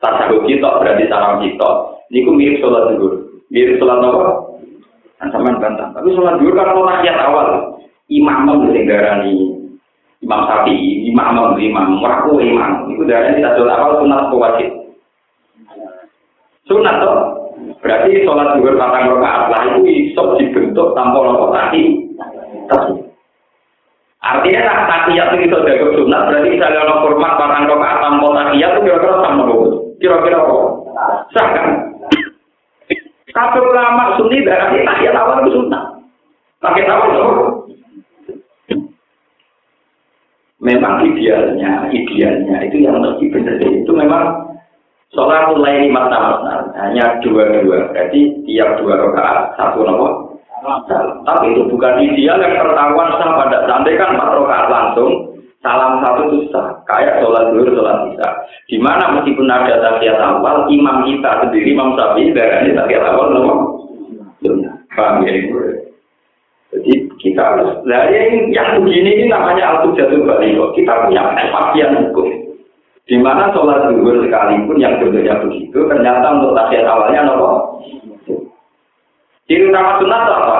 tasawuf 0.02 0.46
cito 0.46 0.70
berarti 0.78 1.04
salam 1.08 1.40
cito 1.40 1.70
itu 2.14 2.30
mirip 2.32 2.60
sholat 2.60 2.94
dulu 2.94 3.08
mirip 3.48 3.80
sholat 3.80 3.98
apa? 4.04 4.28
Nah, 5.18 5.54
bantah. 5.58 5.88
Tapi 5.98 6.14
sholat 6.14 6.38
dulu 6.38 6.54
kan 6.54 6.70
kalau 6.70 6.86
awal. 6.86 7.48
Imam 8.08 8.48
tinggalkan 8.72 9.28
Imam 10.18 10.50
Syafi'i, 10.50 11.06
Imam 11.06 11.54
Imam, 11.54 12.02
Waku 12.02 12.42
Imam. 12.42 12.90
Itu 12.90 13.06
dari 13.06 13.38
kita 13.38 13.54
sholat 13.54 13.78
awal 13.78 14.02
sunat 14.02 14.34
wajib. 14.34 14.68
Sunat 16.66 16.94
toh. 16.98 17.18
Berarti 17.78 18.26
sholat 18.26 18.58
zuhur 18.58 18.74
patang 18.74 19.14
rakaat 19.14 19.44
lah 19.54 19.62
itu 19.70 20.10
iso 20.10 20.34
dibentuk 20.42 20.94
tanpa 20.98 21.22
nopo 21.22 21.54
tadi. 21.54 22.02
Artinya 24.18 24.60
nak 24.66 24.86
tahiyat 24.90 25.38
itu 25.38 25.46
iso 25.46 25.58
dianggap 25.62 25.94
sunat, 25.94 26.20
berarti 26.26 26.48
misalnya 26.50 26.84
ono 26.90 26.94
hormat 27.06 27.32
patang 27.38 27.70
rakaat 27.70 27.98
tanpa 28.02 28.26
tahiyat 28.34 28.70
itu 28.74 28.80
kira-kira 28.90 29.14
sama 29.22 29.42
nopo. 29.46 29.56
Kira-kira 30.02 30.38
apa? 30.42 30.58
Sah 31.30 31.46
kan? 31.54 31.66
Tapi 33.30 33.58
ulama 33.62 34.18
sunni 34.18 34.42
dari 34.42 34.82
tahiyat 34.82 35.14
awal 35.14 35.46
itu 35.46 35.62
sunat. 35.62 35.82
Tahiyat 36.58 36.90
awal 36.90 37.08
itu 37.14 37.26
memang 40.58 41.06
idealnya, 41.06 41.86
idealnya 41.90 42.56
itu 42.66 42.82
yang 42.82 42.98
lebih 42.98 43.30
benar. 43.30 43.58
Itu 43.62 43.92
memang 43.94 44.24
sholat 45.14 45.54
mulai 45.54 45.86
lima 45.86 46.10
tahun. 46.10 46.74
Hanya 46.74 47.22
dua 47.22 47.62
dua, 47.62 47.90
berarti 47.94 48.20
tiap 48.46 48.78
dua 48.82 48.94
rakaat 48.98 49.54
satu 49.58 49.86
nomor. 49.86 50.12
Tapi 51.22 51.54
itu 51.54 51.62
bukan 51.70 52.02
ideal 52.02 52.42
yang 52.42 52.58
pertahuan 52.58 53.14
sah 53.14 53.30
pada 53.38 53.58
sampai 53.70 53.94
kan 53.94 54.18
empat 54.18 54.34
rakaat 54.34 54.66
langsung 54.66 55.10
salam 55.62 56.02
satu 56.02 56.22
itu 56.34 56.38
sah. 56.50 56.82
Kayak 56.90 57.22
sholat 57.22 57.54
dulu 57.54 57.78
sholat 57.78 58.10
bisa. 58.10 58.28
Di 58.66 58.76
mana 58.82 59.14
meskipun 59.18 59.46
ada 59.46 59.78
tahiyat 59.78 60.18
awal 60.18 60.66
imam 60.66 61.06
kita 61.06 61.46
sendiri 61.46 61.70
imam 61.72 61.94
sapi 61.94 62.34
dari 62.34 62.74
tahiyat 62.74 63.04
awal 63.06 63.30
nomor. 63.30 63.58
Paham 64.98 65.22
ya 65.22 65.30
Jadi 65.30 65.77
kita 67.18 67.42
harus, 67.42 67.82
nah 67.82 68.06
yang, 68.14 68.54
yang 68.54 68.78
begini 68.78 69.10
ini 69.18 69.24
namanya 69.26 69.82
al 69.82 69.90
jatuh 69.90 70.22
balik. 70.22 70.54
Kita 70.78 70.92
punya 71.06 71.34
kepastian 71.34 71.98
hukum. 71.98 72.48
Di 73.08 73.16
mana 73.16 73.48
sholat 73.56 73.88
zuhur 73.88 74.20
sekalipun 74.20 74.76
yang 74.76 75.00
bentuknya 75.00 75.40
begitu, 75.40 75.80
ternyata 75.88 76.28
untuk 76.28 76.52
tasya 76.52 76.84
awalnya 76.84 77.24
nopo. 77.24 77.80
Ciri 79.48 79.72
utama 79.72 79.96
sunat 79.96 80.28
apa? 80.28 80.58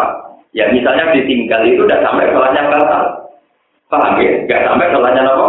Ya 0.56 0.64
misalnya 0.72 1.12
ditinggal 1.12 1.60
itu 1.68 1.84
udah 1.84 2.00
sampai 2.00 2.32
sholatnya 2.32 2.72
batal. 2.72 3.02
Paham 3.92 4.16
ya? 4.16 4.48
Gak 4.48 4.64
sampai 4.64 4.88
sholatnya 4.88 5.28
nopo. 5.28 5.48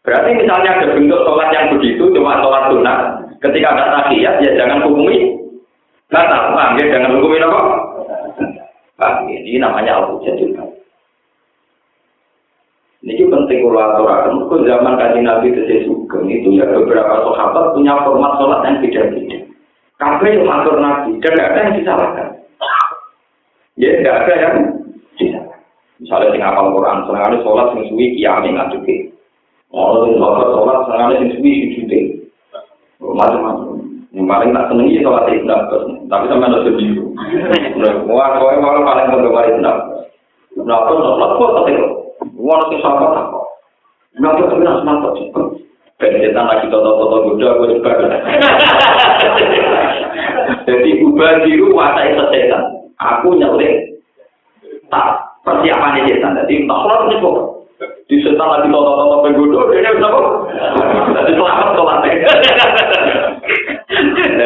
Berarti 0.00 0.30
misalnya 0.32 0.80
ada 0.80 0.96
bentuk 0.96 1.20
sholat 1.28 1.48
yang 1.52 1.76
begitu, 1.76 2.08
cuma 2.16 2.40
sholat 2.40 2.72
sunat. 2.72 2.98
Ketika 3.44 3.68
ada 3.76 3.84
tahiyat, 4.00 4.40
ya 4.40 4.50
jangan 4.56 4.80
hukumi 4.88 5.28
batal. 6.08 6.56
Paham 6.56 6.80
ya? 6.80 6.88
Jangan 6.88 7.20
hukumi 7.20 7.36
nopo. 7.36 7.83
Paham 8.94 9.26
Ini 9.26 9.58
namanya 9.58 10.02
al-hujjah 10.02 10.34
juga. 10.38 10.64
Ini 13.04 13.28
penting 13.28 13.58
kalau 13.68 13.84
aturakan. 13.84 14.48
Ke 14.48 14.56
zaman 14.64 14.96
kaji 14.96 15.20
Nabi 15.20 15.52
Tesai 15.52 15.84
Sugeng 15.84 16.24
itu 16.30 16.56
ya 16.56 16.64
beberapa 16.72 17.20
sahabat 17.20 17.76
punya 17.76 18.00
format 18.00 18.32
sholat 18.40 18.60
yang 18.64 18.80
beda-beda. 18.80 19.38
Kabeh 20.00 20.30
yang 20.40 20.48
atur 20.48 20.80
Nabi 20.80 21.20
dan 21.20 21.32
tidak 21.36 21.48
ada 21.52 21.60
yang 21.60 21.74
disalahkan. 21.76 22.28
Ya 23.76 23.90
tidak 24.00 24.14
ada 24.24 24.32
yang 24.40 24.56
disalahkan. 25.20 25.60
Misalnya 26.00 26.32
sing 26.32 26.42
hafal 26.42 26.72
Quran, 26.72 26.98
senangane 27.04 27.36
sholat 27.44 27.66
sing 27.76 27.82
suwi 27.92 28.06
kiame 28.16 28.48
ngadepi. 28.56 28.96
Oh, 29.68 30.08
sing 30.08 30.16
sholat 30.16 30.48
sholat 30.48 30.78
senangane 30.88 31.14
sing 31.20 31.30
suwi 31.36 31.52
sujud. 31.76 32.04
Macam-macam. 33.04 33.63
Yang 34.14 34.30
paling 34.30 34.50
tak 34.54 34.66
senengi 34.70 35.02
sholat 35.02 35.26
Ibn 35.26 35.50
Abbas. 35.50 35.82
Tapi 36.06 36.24
sampai 36.30 36.46
ada 36.46 36.58
sedih. 36.62 37.02
Wah, 38.06 38.38
kau 38.38 38.46
malah 38.62 38.82
paling 38.86 39.06
penggemar 39.10 39.44
Ibn 39.50 39.66
Abbas. 39.66 40.06
Ibn 40.54 40.70
Abbas 40.70 40.98
sholat 41.02 41.30
kok 41.34 41.50
tapi 41.58 41.72
wah 42.38 42.56
nanti 42.62 42.76
sahabat 42.78 43.10
apa? 43.10 43.40
Ibn 44.14 44.24
Abbas 44.30 44.46
tapi 44.54 44.62
harus 44.62 44.86
mantap 44.86 45.12
sih. 45.18 45.26
Bencetan 45.94 46.46
lagi 46.46 46.66
toto-toto 46.70 47.16
muda, 47.26 47.54
gue 47.58 47.74
juga. 47.74 47.90
Jadi 50.66 50.90
ubah 51.02 51.32
biru 51.42 51.74
wasai 51.74 52.14
sesetan. 52.14 52.62
Aku 53.02 53.34
nyelek. 53.34 53.98
Tak 54.94 55.06
persiapan 55.42 56.06
setan. 56.06 56.38
Jadi 56.38 56.66
tak 56.70 56.78
sholat 56.86 57.00
ini 57.10 57.18
kok. 57.18 57.36
Di 58.06 58.16
setan 58.22 58.46
lagi 58.46 58.70
toto-toto 58.70 59.26
penggoda, 59.26 59.74
ini 59.74 59.90
bisa 59.90 60.06
kok. 60.06 60.26
Jadi 61.18 61.32
selamat 61.34 61.68
sholatnya. 61.74 62.30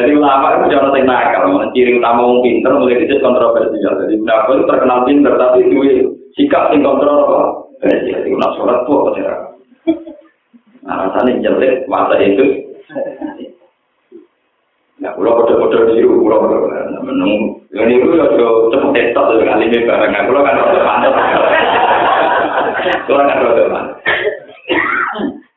dari 0.09 0.16
ulama 0.16 0.56
itu 0.56 0.72
jangan 0.72 0.96
sing 0.96 1.04
nakal, 1.04 1.52
ciri 1.76 2.00
utama 2.00 2.24
wong 2.24 2.40
pinter 2.40 2.72
mulai 2.80 3.04
itu 3.04 3.20
kontroversial. 3.20 3.92
Jadi 4.00 4.14
udah 4.24 4.40
pun 4.48 4.64
terkenal 4.64 5.04
pinter 5.04 5.36
tapi 5.36 5.68
duwe 5.68 6.09
sikap 6.32 6.72
sing 6.72 6.80
kontroversial. 6.80 7.28
apa? 7.84 7.92
Jadi 8.09 8.32
ulama 8.32 8.56
salat 8.56 8.78
tuh 8.88 8.96
apa 9.04 9.11
sih? 9.12 9.24
Nah, 10.88 10.94
rasane 11.04 11.44
jelek 11.44 11.84
masa 11.92 12.16
itu. 12.24 12.72
Nah, 15.04 15.12
kula 15.12 15.44
padha-padha 15.44 15.92
diru, 15.92 16.24
kula 16.24 16.40
padha 16.40 17.04
menung. 17.04 17.61
Lha 17.68 17.84
niku 17.84 18.16
yo 18.16 18.24
aja 18.24 18.48
cepet 18.72 19.12
tetok 19.12 19.24
to 19.28 19.44
kali 19.44 19.68
me 19.68 19.84
barang 19.84 20.16
kula 20.24 20.40
kan 20.40 20.56
ora 20.56 20.80
pantes. 20.88 21.12
Kula 23.04 23.22
kan 23.28 23.44
ora 23.44 23.64
pantes. 23.68 23.96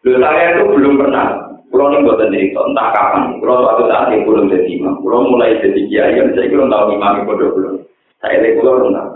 Lha 0.03 0.17
saya 0.19 0.47
itu 0.59 0.63
belum 0.75 0.99
pernah 0.99 1.50
Pulau 1.71 1.87
ini 1.87 2.03
buatan 2.03 2.35
cerita, 2.35 2.59
entah 2.67 2.87
kapan. 2.91 3.39
Pulau 3.39 3.63
suatu 3.63 3.87
saat 3.87 4.11
yang 4.11 4.27
belum 4.27 4.51
jadi 4.51 4.69
imam. 4.75 4.99
Pulau 4.99 5.23
mulai 5.23 5.55
jadi 5.63 5.81
kiai, 5.87 6.19
yang 6.19 6.35
saya 6.35 6.51
belum 6.51 6.67
tahu 6.67 6.99
imam 6.99 7.23
itu 7.23 7.47
belum. 7.55 7.75
Saya 8.19 8.43
lihat 8.43 8.59
belum 8.59 8.91
tahu. 8.91 9.11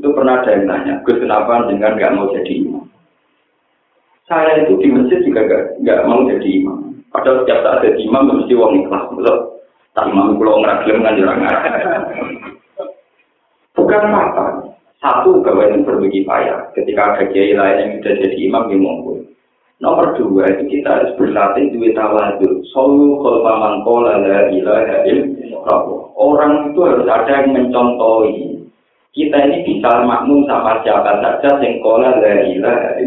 Itu 0.00 0.08
pernah 0.16 0.40
ada 0.40 0.50
yang 0.56 0.64
tanya, 0.64 0.94
Gus 1.04 1.20
kenapa 1.20 1.68
dengan 1.68 1.92
nggak 1.96 2.12
mau 2.16 2.32
jadi 2.32 2.52
imam? 2.56 2.84
Saya 4.24 4.64
itu 4.64 4.80
di 4.80 4.88
masjid 4.88 5.20
juga 5.28 5.44
nggak 5.76 6.04
mau 6.08 6.24
jadi 6.24 6.48
imam. 6.56 7.04
Padahal 7.12 7.44
setiap 7.44 7.60
saat 7.60 7.84
jadi 7.84 8.00
imam 8.00 8.32
mesti 8.32 8.52
uang 8.56 8.72
ikhlas, 8.80 9.04
betul? 9.12 9.38
Tak 9.92 10.08
imam 10.08 10.40
pulau 10.40 10.60
ngeragilem 10.64 11.04
kan 11.04 11.16
jarang 11.20 11.40
Bukan 13.76 14.08
apa. 14.08 14.46
Satu, 14.96 15.44
bahwa 15.44 15.68
itu 15.68 15.84
berbagi 15.84 16.24
payah. 16.24 16.72
Ketika 16.72 17.12
ada 17.12 17.24
kiai 17.28 17.52
lain 17.52 17.76
yang 17.76 17.90
sudah 18.00 18.14
jadi 18.24 18.36
imam, 18.48 18.72
dia 18.72 18.80
monggo. 18.80 19.35
Nomor 19.76 20.16
dua 20.16 20.48
itu 20.56 20.80
kita 20.80 20.88
harus 20.88 21.12
berlatih 21.20 21.68
duit 21.76 21.92
tawadhu. 21.92 22.64
Solu 22.72 23.20
kholfa 23.20 23.52
mangkola 23.60 24.24
la 24.24 24.48
ilaha 24.48 25.04
Orang 26.16 26.72
itu 26.72 26.80
harus 26.80 27.04
ada 27.04 27.44
yang 27.44 27.52
mencontohi. 27.52 28.56
Kita 29.12 29.36
ini 29.36 29.68
bisa 29.68 30.00
makmum 30.04 30.48
sama 30.48 30.80
siapa 30.80 31.20
saja 31.20 31.60
yang 31.60 31.84
kola 31.84 32.16
la 32.16 32.34
ilaha 32.48 33.04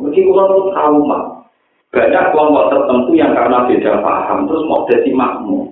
Mungkin 0.00 0.24
orang 0.32 0.72
trauma. 0.72 1.20
Banyak 1.92 2.24
kelompok 2.32 2.68
tertentu 2.72 3.12
yang 3.14 3.32
karena 3.36 3.68
beda 3.68 3.92
paham 4.02 4.48
terus 4.48 4.66
mau 4.66 4.88
jadi 4.88 5.10
makmum. 5.14 5.68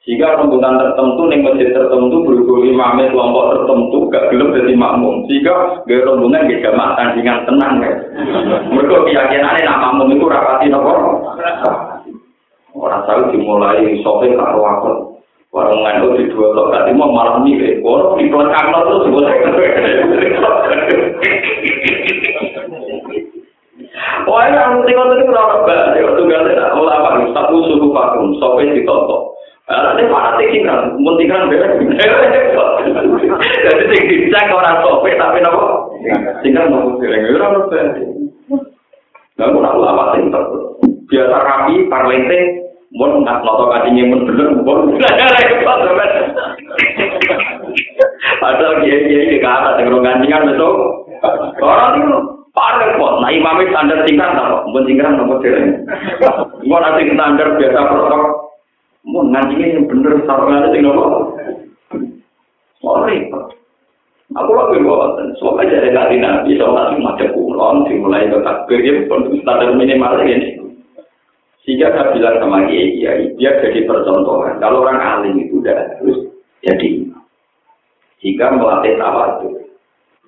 Jika 0.00 0.32
rombongan 0.32 0.80
tertentu 0.80 1.28
nih 1.28 1.44
masjid 1.44 1.76
tertentu 1.76 2.24
berhubung 2.24 2.64
imamnya 2.64 3.12
kelompok 3.12 3.52
tertentu 3.52 4.08
gak 4.08 4.32
belum 4.32 4.56
jadi 4.56 4.72
makmum. 4.72 5.28
Jika 5.28 5.84
gak 5.84 6.04
rombongan 6.08 6.48
gak 6.48 6.62
jamaah 6.64 6.96
tandingan 6.96 7.44
tenang 7.44 7.74
ya. 7.84 7.92
Mereka 8.72 8.96
keyakinannya 9.04 9.68
nak 9.68 9.80
makmum 9.84 10.16
itu 10.16 10.24
rapati 10.24 10.72
nopo. 10.72 11.20
Orang 12.72 13.04
tahu 13.04 13.28
dimulai 13.28 14.00
sopir 14.00 14.32
karo 14.40 14.64
aku. 14.64 14.92
Orang 15.52 15.84
nganu 15.84 16.16
di 16.16 16.32
dua 16.32 16.54
tok 16.54 16.70
tadi 16.70 16.94
mau 16.94 17.10
malam 17.10 17.42
nih, 17.42 17.82
orang 17.82 18.16
di 18.16 18.30
belakang 18.30 18.70
terus 18.70 19.10
boleh. 19.10 19.34
Wah, 24.30 24.46
yang 24.46 24.80
tengok 24.86 25.06
tadi 25.10 25.24
berapa? 25.26 25.74
Tunggal 26.14 26.40
tidak 26.46 26.70
ulama, 26.78 27.26
satu 27.34 27.56
suhu 27.66 27.90
vakum, 27.90 28.38
sopir 28.38 28.70
ditonton. 28.70 29.39
Nanti 29.70 30.02
mana 30.10 30.34
tinggal, 30.34 30.98
mau 30.98 31.14
tinggal 31.14 31.46
beres. 31.46 31.78
Jadi 33.38 33.84
sing 33.86 34.02
dicek 34.10 34.50
orang 34.50 34.82
sopir 34.82 35.14
tapi 35.14 35.38
nopo 35.38 35.94
tinggal 36.42 36.66
nopo 36.66 36.98
sireng 36.98 37.30
ora 37.38 37.54
ono 37.54 37.70
beres. 37.70 38.02
Lah 39.38 39.46
ora 39.54 40.18
sing 40.18 40.26
biasa 41.06 41.36
rapi 41.38 41.86
parlente 41.86 42.66
mun 42.98 43.22
nggak 43.22 43.46
noto 43.46 43.70
kacinya 43.70 44.10
mun 44.10 44.26
bener 44.26 44.58
mun 44.58 44.90
Padahal 48.42 48.82
dia 48.82 49.06
dia 49.06 49.22
di 49.30 49.38
kata 49.38 49.78
dengan 49.78 50.02
gantingan 50.02 50.50
betul. 50.50 51.06
Orang 51.62 52.02
itu 52.02 52.18
paling 52.50 52.98
kok, 52.98 53.12
nah 53.22 53.30
imamnya 53.30 53.70
standar 53.70 54.02
tingkat 54.02 54.34
apa? 54.34 54.66
Mun 54.66 54.82
tingkat 54.82 55.14
nopo 55.14 55.38
sireng. 55.38 55.86
Mau 56.66 56.82
nanti 56.82 57.06
standar 57.14 57.54
biasa 57.54 57.78
protokol 57.86 58.49
Mau 59.08 59.24
ngajinya 59.24 59.66
yang 59.66 59.84
bener, 59.88 60.20
sarungannya 60.28 60.78
nopo. 60.84 61.32
Oh 62.84 63.00
repot. 63.04 63.56
Aku 64.30 64.54
lagi 64.54 64.78
bawa 64.86 65.18
soalnya 65.42 65.74
dari 65.74 65.90
tadi 65.90 66.16
nabi, 66.22 66.54
soalnya 66.54 66.94
cuma 66.94 67.18
ada 67.18 67.26
kulon, 67.34 67.82
dimulai 67.90 68.30
ke 68.30 68.38
takbir, 68.46 68.78
ya 68.78 69.02
pun 69.10 69.26
standar 69.42 69.74
minimal 69.74 70.22
ini. 70.22 70.54
Sehingga 71.66 71.90
saya 71.90 72.14
bilang 72.14 72.38
sama 72.38 72.70
Kiai 72.70 72.94
Kiai, 72.94 73.24
dia 73.34 73.58
jadi 73.58 73.84
percontohan. 73.90 74.62
Kalau 74.62 74.86
orang 74.86 75.02
alim 75.02 75.34
itu 75.42 75.58
udah 75.58 75.98
harus 75.98 76.30
jadi 76.62 77.10
Jika 78.20 78.52
melatih 78.52 79.00
tawadhu. 79.00 79.48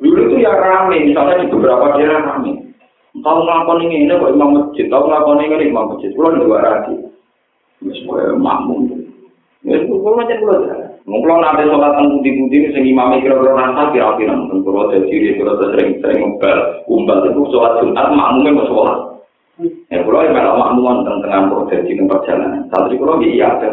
Dulu 0.01 0.21
itu 0.33 0.37
ya 0.41 0.51
rame, 0.51 1.07
misalnya 1.07 1.45
di 1.45 1.53
beberapa 1.53 1.95
daerah 1.95 2.25
rame. 2.25 2.75
Tahu 3.13 3.39
ngakon 3.45 3.85
ini, 3.85 4.09
ini 4.09 4.17
kok 4.17 4.33
imam 4.33 4.51
masjid, 4.57 4.89
tahu 4.89 5.05
ngakon 5.07 5.45
ini 5.45 5.69
imam 5.69 5.95
masjid, 5.95 6.11
pulau 6.17 6.41
dua 6.41 6.59
lagi. 6.65 7.12
Wis 7.87 7.99
koyo 8.07 8.39
makmum. 8.39 8.91
Wis 9.63 9.83
kok 9.87 10.15
macam 10.17 10.39
kula. 10.43 10.57
Ngumpul 11.03 11.35
nanti 11.43 11.67
sholat 11.67 11.99
teng 11.99 12.07
putih-putih 12.15 12.71
sing 12.71 12.85
imam 12.87 13.19
kira-kira 13.19 13.59
rasa 13.59 13.91
kira-kira 13.91 14.39
nonton 14.39 14.63
kula 14.63 14.95
dadi 14.95 15.35
kira 15.35 15.53
sering-sering 15.59 16.19
ngumpul 16.23 16.59
kumpul 16.87 17.19
itu 17.27 17.43
sholat 17.51 17.83
Jumat 17.83 18.07
makmumnya 18.15 18.55
mau 18.55 18.69
sholat. 18.71 18.99
Ya 19.91 19.99
kula 20.07 20.31
yang 20.31 20.35
malah 20.39 20.55
makmum 20.55 21.03
teng 21.03 21.19
tengah 21.27 21.51
proses 21.51 21.83
di 21.87 21.99
perjalanan. 21.99 22.71
Santri 22.71 22.95
kula 22.95 23.19
iya 23.23 23.51
ada. 23.59 23.71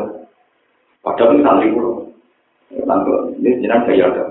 Padahal 1.05 1.37
ini 1.37 1.45
santri 1.45 1.67
kula. 1.69 1.91
Lalu 2.69 3.13
ini 3.41 3.61
jenang 3.65 3.85
saya 3.85 4.09
ada 4.09 4.23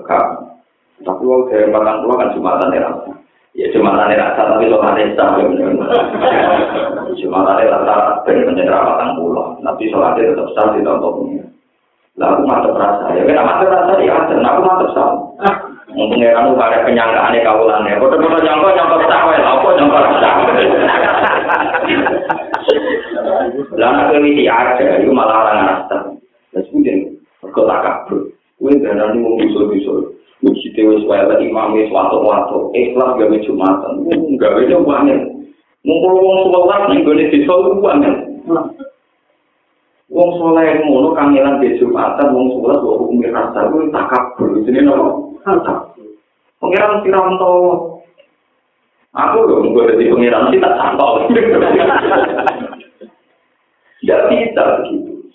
Tapi 0.99 1.23
waktu 1.23 1.47
dari 1.47 1.71
belakang 1.71 1.97
kula 2.03 2.13
kan 2.19 2.33
Jumatan 2.35 2.75
ya 2.75 2.81
rasa. 2.83 3.11
Ya 3.57 3.65
cuma 3.73 3.97
tani 3.97 4.13
rasa 4.13 4.45
tapi 4.45 4.69
sholat 4.69 4.93
desa. 4.93 5.25
Cuma 7.17 7.39
tani 7.49 7.65
rasa 7.65 8.21
benar-benar 8.21 8.69
rapatan 8.69 9.17
pulau. 9.17 9.57
Tapi 9.65 9.89
sholatnya 9.89 10.37
tetap 10.37 10.47
sah 10.53 10.69
di 10.77 10.85
tontonnya. 10.85 11.43
Lalu 12.21 12.45
mantep 12.45 12.77
rasa. 12.77 13.09
Ya 13.17 13.25
kan 13.25 13.49
mantep 13.49 13.73
rasa 13.73 13.97
ya 14.05 14.13
ada. 14.13 14.35
Aku 14.37 14.61
mantep 14.61 14.89
sah. 14.93 15.09
Mungkin 15.89 16.21
ya 16.21 16.37
kamu 16.37 16.53
pada 16.53 16.85
penyangkaan 16.85 17.33
ya 17.33 17.41
kaulannya. 17.41 17.97
Kau 17.97 18.13
nyangka 18.13 18.69
nyangka 18.69 18.97
sah. 19.09 19.21
Apa 19.25 19.67
nyangka 19.73 19.99
sah. 20.21 20.33
Lalu 23.73 24.01
keliti 24.13 24.45
aja. 24.45 24.85
Itu 25.01 25.09
malah 25.09 25.49
orang 25.49 25.59
rasa. 25.65 25.97
Terus 26.53 26.69
kemudian. 26.69 27.17
Kau 27.49 27.65
tak 27.65 27.81
kabur. 27.81 28.29
Kau 28.61 28.69
jangan 28.77 29.17
mau 29.17 29.41
musuh-musuh. 29.41 30.18
Mesti 30.79 31.03
wis 31.03 31.43
imam 31.43 31.75
wis 31.75 31.91
wato-wato, 31.91 32.71
ikhlas 32.71 33.19
gawe 33.19 33.37
Jumatan. 33.43 33.99
Gawe 34.39 34.63
yo 34.63 34.79
banget. 34.87 35.27
Mumpul 35.83 36.23
wong 36.23 36.55
sholat 36.55 36.87
ning 36.87 37.03
gone 37.03 37.27
desa 37.27 37.51
ku 37.51 37.83
banget. 37.83 38.15
Wong 40.07 40.29
saleh 40.39 40.79
ngono 40.87 41.11
kangelan 41.11 41.59
di 41.59 41.75
Jumatan 41.83 42.31
wong 42.31 42.47
sholat 42.55 42.79
kok 42.79 42.95
hukum 42.95 43.19
rasa 43.27 43.67
ku 43.67 43.91
takabur. 43.91 44.63
Jenenge 44.63 44.87
nopo? 44.87 45.35
Pengiran 46.63 47.03
Tiranto. 47.03 47.51
Aku 49.19 49.37
lho 49.51 49.59
nggo 49.59 49.83
dadi 49.83 50.07
pengiran 50.15 50.47
sih 50.47 50.63
tak 50.63 50.79
santol. 50.79 51.27
Tidak 53.99 54.21
bisa 54.31 54.63
begitu. 54.79 55.27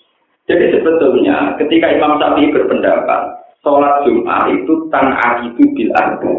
Jadi 0.49 0.65
sebetulnya 0.73 1.53
ketika 1.61 1.93
Imam 1.93 2.17
Syafi'i 2.17 2.49
berpendapat 2.49 3.44
sholat 3.65 4.05
Jumat 4.05 4.45
itu 4.53 4.73
tan 4.93 5.09
itu 5.41 5.65
bil 5.73 5.89
arba. 5.97 6.33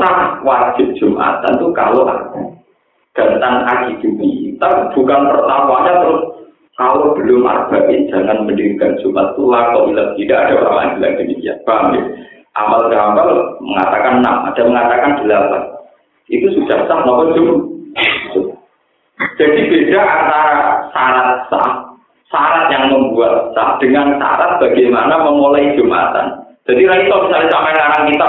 Sah 0.00 0.40
wajib 0.40 0.96
Jumatan 0.96 1.60
itu 1.60 1.68
kalau 1.76 2.08
ada. 2.08 2.42
Dan 3.12 3.36
tan 3.44 3.68
akidu 3.68 4.16
kita 4.16 4.96
bukan 4.96 5.20
pertamanya 5.28 6.00
terus 6.00 6.22
kalau 6.80 7.12
belum 7.12 7.44
arba'in 7.44 8.08
jangan 8.08 8.48
mendirikan 8.48 8.96
Jumat 9.04 9.36
itu 9.36 9.44
laku 9.44 9.92
tidak 10.16 10.38
ada 10.48 10.54
orang 10.64 10.80
yang 10.80 10.92
bilang 10.96 11.14
demikian. 11.20 11.56
Paham 11.68 11.92
ya? 11.92 12.02
Amal 12.52 12.88
amal 12.88 13.28
mengatakan 13.64 14.20
enam, 14.20 14.36
ada 14.48 14.60
mengatakan 14.64 15.12
delapan. 15.24 15.62
Itu 16.32 16.48
sudah 16.56 16.88
sah 16.88 17.04
maupun 17.04 17.28
Jumat. 17.36 17.60
Jadi 19.36 19.60
beda 19.68 20.00
antara 20.00 20.56
syarat 20.96 21.38
sah 21.52 21.81
syarat 22.32 22.72
yang 22.72 22.88
membuat 22.88 23.52
sah 23.52 23.76
dengan 23.76 24.16
syarat 24.16 24.56
bagaimana 24.58 25.20
memulai 25.20 25.76
jumatan. 25.76 26.40
Jadi 26.64 26.88
itu 26.88 27.16
misalnya 27.28 27.52
sampai 27.52 27.74
ngarang 27.76 28.04
kita, 28.08 28.28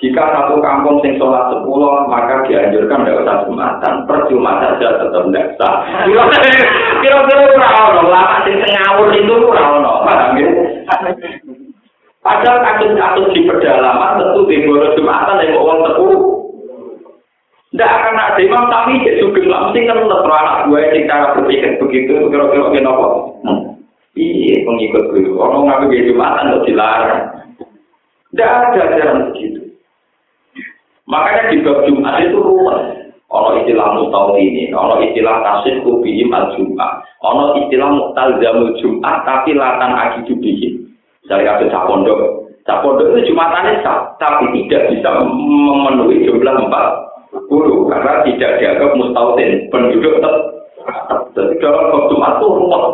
jika 0.00 0.22
satu 0.32 0.64
kampung 0.64 0.96
sing 1.04 1.20
sholat 1.20 1.52
sepuluh, 1.52 2.08
maka 2.08 2.40
dianjurkan 2.48 3.04
tidak 3.04 3.20
usah 3.20 3.36
jumatan. 3.44 3.94
Percuma 4.08 4.56
saja 4.58 4.96
tetap 4.96 5.24
tidak 5.28 5.46
sah. 5.60 5.84
Kira-kira 7.04 7.44
ora 7.52 8.02
lama 8.08 8.36
sing 8.48 8.56
ngawur 8.64 9.12
itu 9.12 9.34
ora 9.38 9.64
ono, 9.76 9.92
paham 10.08 10.40
ya? 10.40 10.48
Padahal 12.20 12.58
kasus-kasus 12.60 13.32
di 13.32 13.48
pedalaman 13.48 14.20
tentu 14.20 14.44
di 14.48 14.60
jumatan 14.64 15.40
yang 15.40 15.56
uang 15.60 15.80
sepuluh. 15.84 16.39
Tidak 17.70 17.86
akan 17.86 18.18
ada 18.18 18.40
imam 18.42 18.66
tapi 18.66 18.98
jadi 18.98 19.22
sugeng. 19.22 19.46
Mesti 19.46 19.86
kan 19.86 20.02
tetap 20.02 20.26
anak 20.26 20.66
gue 20.66 20.80
yang 20.82 21.06
cara 21.06 21.26
berpikir 21.38 21.78
begitu. 21.78 22.12
Kira-kira 22.26 22.66
mungkin 22.66 22.90
apa? 22.90 23.06
Iya, 24.18 24.66
pengikut 24.66 25.04
gue. 25.14 25.30
Orang 25.38 25.70
ngambil 25.70 25.86
gaya 25.94 26.08
jumatan 26.10 26.46
untuk 26.50 26.66
dilarang. 26.66 27.22
Tidak 28.34 28.50
ada 28.50 28.80
ajaran 28.90 29.18
begitu. 29.30 29.60
Makanya 31.06 31.42
di 31.54 31.62
bab 31.62 31.78
Jumat 31.86 32.14
itu 32.26 32.38
rumah. 32.42 32.78
Kalau 33.30 33.54
istilah 33.62 33.94
mustahil 33.94 34.42
ini, 34.42 34.74
kalau 34.74 34.98
istilah 34.98 35.38
kasih 35.38 35.86
kubihim 35.86 36.34
al 36.34 36.50
Jumat. 36.58 37.06
Ono 37.22 37.54
istilah 37.62 37.86
muktalzamul 37.94 38.74
Jumat 38.82 39.22
tapi 39.22 39.54
latan 39.54 39.94
akidu 39.94 40.34
bihi. 40.42 40.74
Misalnya 41.22 41.62
ada 41.62 41.86
pondok, 41.86 42.18
pondok 42.66 43.14
itu 43.14 43.30
Jumatannya 43.30 43.86
sah, 43.86 44.18
tapi 44.18 44.50
tidak 44.58 44.90
bisa 44.90 45.22
memenuhi 45.22 46.26
jumlah 46.26 46.66
empat 46.66 47.09
puluh 47.30 47.86
karena 47.86 48.26
tidak 48.26 48.52
dianggap 48.58 48.90
mustautin 48.98 49.70
penduduk 49.70 50.18
tetap. 50.18 50.34
Jadi 51.34 51.54
kalau 51.62 52.10
Jumat 52.10 52.42
itu 52.42 52.46
rumah. 52.50 52.84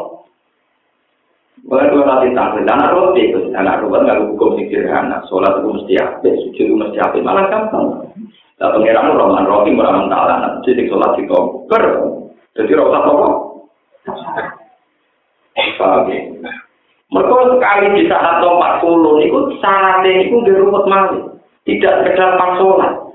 Bukan 1.66 1.90
dua 1.90 2.06
nanti 2.06 2.30
tampil, 2.30 2.62
anak 2.62 2.94
roti 2.94 3.34
anak 3.50 3.82
roti 3.82 4.06
nggak 4.06 4.22
hukum 4.22 4.54
sing 4.54 4.86
anak 4.86 5.26
sholat 5.26 5.50
itu 5.58 5.74
mesti 5.74 5.94
apa, 5.98 6.28
sujud 6.46 6.62
itu 6.62 6.74
mesti 6.78 6.98
apa, 7.02 7.18
malah 7.26 7.50
gampang. 7.50 8.06
Nah, 8.62 8.70
pengiran 8.70 9.18
Rahman 9.18 9.50
Rahim, 9.50 9.82
Rahman 9.82 10.06
Ta'ala, 10.06 10.62
jadi 10.62 10.86
sholat 10.86 11.18
itu 11.18 11.66
ber, 11.66 11.84
jadi 12.54 12.70
rasa 12.70 12.98
apa? 13.02 13.28
Paham 15.76 16.08
ya? 16.08 16.20
Mereka 17.10 17.36
sekali 17.58 17.86
di 17.98 18.02
saat 18.10 18.42
40 18.42 19.26
itu 19.26 19.38
syaratnya 19.58 20.10
itu 20.22 20.36
di 20.46 20.52
rumput 20.54 20.84
mali. 20.86 21.20
Tidak 21.66 21.94
sekedar 22.02 22.38
pas 22.38 22.62
sholat. 22.62 23.05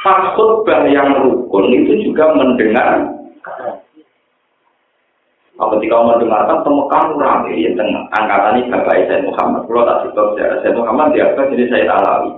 Pas 0.00 0.32
khutbah 0.38 0.86
yang 0.88 1.20
rukun 1.20 1.66
itu 1.74 2.10
juga 2.10 2.32
mendengar. 2.34 3.10
Kalau 5.60 5.76
ketika 5.76 5.96
mendengarkan 6.00 6.64
temukan 6.64 7.04
rame 7.20 7.52
ya 7.60 7.70
tengah 7.76 8.08
angkatan 8.16 8.64
ini 8.64 8.72
Bapak 8.72 8.96
Sayyid 9.04 9.28
Muhammad. 9.28 9.68
Kalau 9.68 9.84
tak 9.84 9.98
cerita 10.06 10.22
sejarah 10.32 10.58
Sayyid 10.64 10.76
Muhammad 10.80 11.08
apa 11.20 11.40
jadi 11.52 11.64
saya 11.68 11.84
Alawi. 12.00 12.32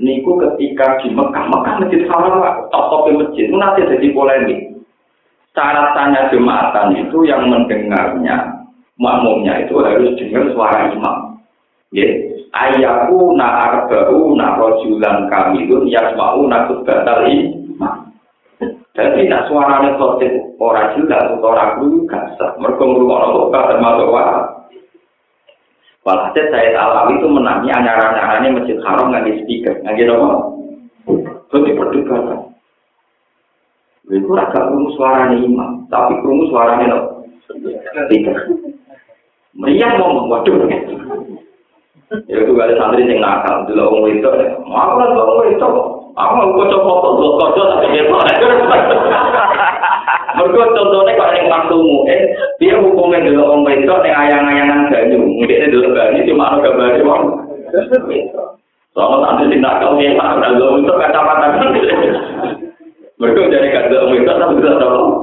Niku 0.00 0.38
ketika 0.38 1.02
di 1.02 1.10
Mekah, 1.12 1.44
Mekah 1.50 1.74
masjid 1.82 2.06
Haram, 2.08 2.70
top-top 2.72 3.10
masjid, 3.10 3.50
itu 3.50 3.56
nanti 3.58 3.84
jadi 3.84 4.06
polemik 4.14 4.70
syarat 5.50 6.30
jumatan 6.30 6.94
itu 6.96 7.18
yang 7.26 7.50
mendengarnya 7.50 8.64
makmumnya 9.00 9.66
itu 9.66 9.74
harus 9.82 10.14
dengar 10.16 10.44
suara 10.54 10.92
imam. 10.94 11.29
Ya, 11.90 12.06
ayaku 12.54 13.34
na 13.34 13.46
arba'u 13.66 14.38
na 14.38 14.54
rojulan 14.54 15.26
kamilun 15.26 15.90
yasma'u 15.90 16.46
na 16.46 16.70
kubatal. 16.70 17.26
Jadi 18.90 19.30
nak 19.30 19.46
suaranya 19.46 19.96
khotib 19.96 20.34
orang 20.58 20.92
jelas 20.98 21.30
atau 21.30 21.46
orang 21.46 21.78
guru 21.78 22.04
gak 22.10 22.36
sah. 22.36 22.52
Mereka 22.58 22.82
ngurungono 22.82 23.48
kok 23.48 23.74
termasuk 23.74 24.10
wah. 24.12 24.60
Walhasil 26.00 26.48
saya 26.50 26.74
alami 26.74 27.20
itu 27.20 27.28
menangi 27.28 27.68
anyaran-anyarannya 27.70 28.56
masjid 28.56 28.80
haram 28.82 29.12
nggak 29.12 29.24
di 29.28 29.32
speaker, 29.44 29.74
nggak 29.84 30.00
gitu 30.00 30.16
Jadi 31.50 31.70
perdebatan. 31.76 32.40
Itu 34.10 34.32
agak 34.32 34.64
krungu 34.64 34.90
suaranya 34.96 35.36
imam, 35.38 35.86
tapi 35.92 36.18
krungu 36.24 36.50
suaranya 36.50 36.86
lo. 36.88 37.00
Meriah 39.54 39.90
ngomong, 39.98 40.26
waduh. 40.30 40.66
Ya 42.10 42.42
itu 42.42 42.58
kali 42.58 42.74
santri 42.74 43.06
sing 43.06 43.22
nakal, 43.22 43.70
dulu 43.70 43.86
wong 43.86 44.02
wedok, 44.10 44.34
mau 44.66 44.98
lah 44.98 45.14
orang 45.14 45.54
itu, 45.54 45.62
aku 46.18 46.32
mau 46.34 46.50
kau 46.58 46.66
coba 46.66 46.90
foto, 47.06 47.08
gua 47.22 47.54
kerja 47.54 47.62
tapi 47.70 47.86
dia 47.94 48.02
soalnya. 48.10 48.34
Mereka 50.34 50.74
contohnya 50.74 51.14
kalau 51.14 51.34
yang 51.38 51.46
waktu 51.46 51.78
eh 52.10 52.20
dia 52.58 52.74
hukumnya 52.82 53.22
dulu 53.30 53.42
wong 53.54 53.60
wedok 53.62 54.02
ning 54.02 54.10
ayang-ayangan 54.10 54.90
banyu, 54.90 55.22
mungkin 55.22 55.70
dulu 55.70 55.94
banyu 55.94 56.26
cuma 56.26 56.50
ada 56.50 56.58
gambar 56.66 56.98
di 56.98 57.02
bawah. 57.06 57.30
Soalnya 58.90 59.16
santri 59.30 59.46
sing 59.54 59.60
nakal, 59.62 59.94
dia 59.94 60.10
tak 60.18 60.34
ada 60.34 60.48
dulu 60.58 60.82
itu 60.82 60.90
kacamata. 60.98 61.46
Mereka 63.22 63.52
jadi 63.54 63.68
kerja 63.70 63.96
orang 64.02 64.18
itu, 64.18 64.32
tapi 64.34 64.54
dulu 64.58 64.66
ada 64.66 64.86
bawah. 64.90 65.14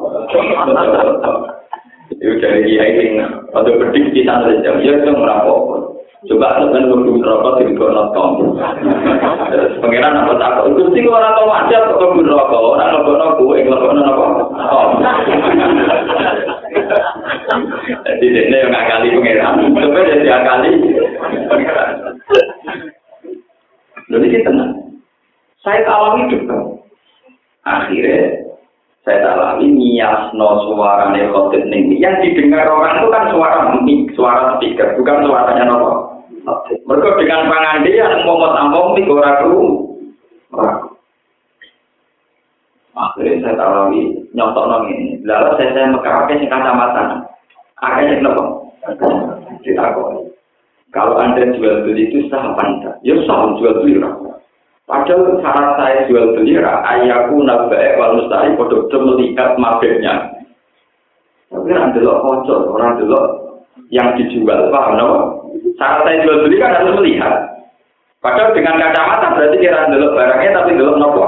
Itu 2.16 2.32
jadi 2.40 2.64
kiai 2.64 2.92
sing, 2.96 3.12
atau 3.52 3.76
berdiri 3.76 4.16
di 4.16 4.24
sana, 4.24 4.56
dia 4.56 4.72
itu 4.72 5.12
merapok. 5.12 5.97
coba 6.26 6.58
dengan 6.58 6.90
waktu 6.90 7.22
rokok 7.22 7.62
di 7.62 7.78
kolam 7.78 8.10
kom. 8.18 8.58
Pengiran 9.78 10.18
apa 10.18 10.34
tak? 10.42 10.66
Untuk 10.66 10.90
sih 10.98 11.06
orang 11.06 11.38
tua 11.38 11.46
wajar 11.46 11.94
kok 11.94 12.00
kamu 12.02 12.26
rokok, 12.26 12.62
orang 12.74 12.90
rokok 12.98 13.16
rokok, 13.22 13.54
yang 13.54 13.70
rokok. 13.70 14.32
Jadi 18.02 18.26
ini 18.34 18.58
yang 18.58 18.74
kali 18.74 19.14
pengiran, 19.14 19.62
coba 19.78 20.00
dia 20.10 20.18
tiap 20.26 20.42
kali. 20.42 20.72
Jadi 24.10 24.26
sih 24.34 24.42
tenang. 24.42 24.74
Saya 25.62 25.86
kawangi 25.86 26.34
juga. 26.34 26.58
Akhirnya 27.68 28.47
saya 29.08 29.24
tak 29.24 29.40
lagi 29.40 29.72
nias 29.72 30.36
no 30.36 30.68
suara 30.68 31.16
nekotit 31.16 31.64
nih 31.72 31.96
yang 31.96 32.20
didengar 32.20 32.68
orang 32.68 33.00
itu 33.00 33.08
kan 33.08 33.24
suara 33.32 33.60
mic 33.80 34.12
suara 34.20 34.60
speaker 34.60 35.00
bukan 35.00 35.24
suaranya 35.24 35.64
nopo. 35.64 35.92
Mereka 36.68 37.16
dengan 37.16 37.48
pangandi 37.48 37.96
yang 37.96 38.28
mau 38.28 38.52
tampung 38.52 39.00
di 39.00 39.08
goraku 39.08 39.64
akhirnya 43.00 43.48
saya 43.48 43.56
tak 43.56 43.70
lagi 43.72 44.02
nyontok 44.36 44.68
nong 44.68 44.84
ini. 44.92 45.24
Lalu 45.24 45.56
saya 45.56 45.70
saya 45.72 45.88
mekar 45.96 46.28
sing 46.28 46.44
kacamata. 46.52 47.04
Akhirnya 47.80 48.28
nopo? 48.28 48.76
Tidak 49.64 49.88
kalau 50.92 51.16
anda 51.20 51.48
jual 51.56 51.88
beli 51.88 52.12
itu 52.12 52.28
sah 52.28 52.56
apa 52.56 52.64
ya 53.04 53.16
sah 53.24 53.56
jual 53.56 53.84
beli 53.84 54.04
rakyat 54.04 54.27
Padahal 54.88 55.36
cara 55.44 55.76
saya 55.76 56.08
jual 56.08 56.32
beli 56.32 56.56
ayahku 56.64 57.44
nabai 57.44 58.00
wal 58.00 58.24
mustahil 58.24 58.56
bodoh 58.56 58.88
melihat 58.88 59.60
mabeknya. 59.60 60.32
Tapi 61.52 61.76
orang 61.76 61.92
dulu 61.92 62.12
kocok, 62.24 62.62
orang 62.72 62.96
dulu 62.96 63.20
yang 63.92 64.16
dijual 64.16 64.72
paham 64.72 64.96
no? 64.96 65.08
Cara 65.76 66.08
saya 66.08 66.24
jual 66.24 66.48
beli 66.48 66.56
kan 66.56 66.80
harus 66.80 66.96
melihat. 67.04 67.36
Padahal 68.24 68.56
dengan 68.56 68.80
kacamata 68.80 69.36
berarti 69.36 69.58
kira 69.60 69.92
dulu 69.92 70.08
barangnya 70.16 70.56
tapi 70.56 70.80
dulu 70.80 70.92
nopo. 70.96 71.24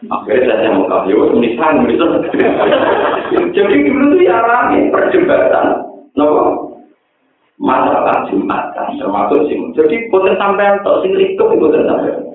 Akhirnya 0.00 0.56
saya 0.56 0.72
mau 0.72 0.88
kasih, 0.88 1.12
wah 1.12 1.28
tulisan, 1.28 1.84
tulisan. 1.84 2.10
Jadi 3.52 3.76
dulu 3.84 4.16
tuh 4.16 4.20
ya 4.24 4.40
rame 4.40 4.88
perdebatan, 4.88 5.66
nopo 6.16 6.69
masalah 7.60 8.24
jumatan 8.32 8.96
termasuk 8.96 9.44
sing 9.52 9.60
jadi 9.76 10.08
boten 10.08 10.34
sampai 10.40 10.80
atau 10.80 11.04
sing 11.04 11.12
itu 11.14 11.36
boten 11.44 11.84
sampai 11.84 12.30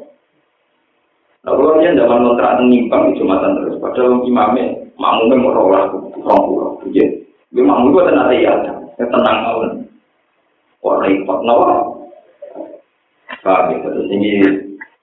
Nah, 1.46 1.54
kalau 1.54 1.78
dia 1.78 1.94
zaman 1.94 2.26
kontrak 2.26 2.58
menyimpang 2.58 3.14
di 3.14 3.22
jumatan 3.22 3.62
terus, 3.62 3.78
padahal 3.78 4.26
imamnya 4.26 4.66
makmumnya 4.98 5.46
mau 5.46 5.54
rawat 5.54 5.94
kurang 6.18 6.42
kurang, 6.50 6.74
ya. 6.90 7.06
Dia 7.54 7.62
makmum 7.62 7.94
itu 7.94 8.02
tenang 8.02 8.34
ya, 8.34 8.54
ya 8.98 9.06
tenang 9.14 9.38
mawon. 9.46 9.72
Orang 10.82 11.06
repot, 11.06 11.40
nawa. 11.46 11.86
Ya, 13.46 13.78
terus 13.78 14.10
ini 14.10 14.42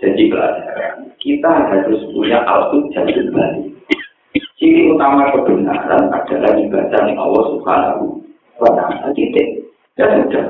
jadi 0.02 0.22
pelajaran. 0.34 1.14
Kita 1.22 1.50
harus 1.70 2.02
punya 2.10 2.42
alfud 2.42 2.90
jadi 2.90 3.22
kembali. 3.22 3.78
Ciri 4.58 4.90
utama 4.90 5.30
kebenaran 5.30 6.10
adalah 6.10 6.58
ibadah 6.58 7.00
yang 7.06 7.18
Allah 7.22 7.44
Subhanahu 7.54 8.18
wa 8.58 8.70
Ta'ala. 8.74 9.14
Titik. 9.14 9.61
Ya 10.02 10.18
sudah. 10.18 10.46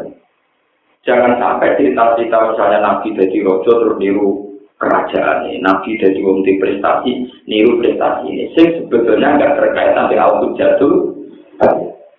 Jangan 1.04 1.36
sampai 1.36 1.76
cerita-cerita 1.76 2.36
misalnya 2.48 2.78
Nabi 2.80 3.12
jadi 3.12 3.38
rojo 3.44 3.68
terus 3.68 3.98
niru 4.00 4.48
kerajaan 4.80 5.52
ini. 5.52 5.60
Nabi 5.60 6.00
jadi 6.00 6.16
wong 6.24 6.40
prestasi, 6.40 7.28
niru 7.44 7.76
prestasi 7.84 8.32
ini. 8.32 8.48
Sing 8.56 8.80
sebetulnya 8.80 9.36
nggak 9.36 9.60
terkait 9.60 9.92
sampai 9.92 10.16
aku 10.16 10.56
jatuh. 10.56 10.96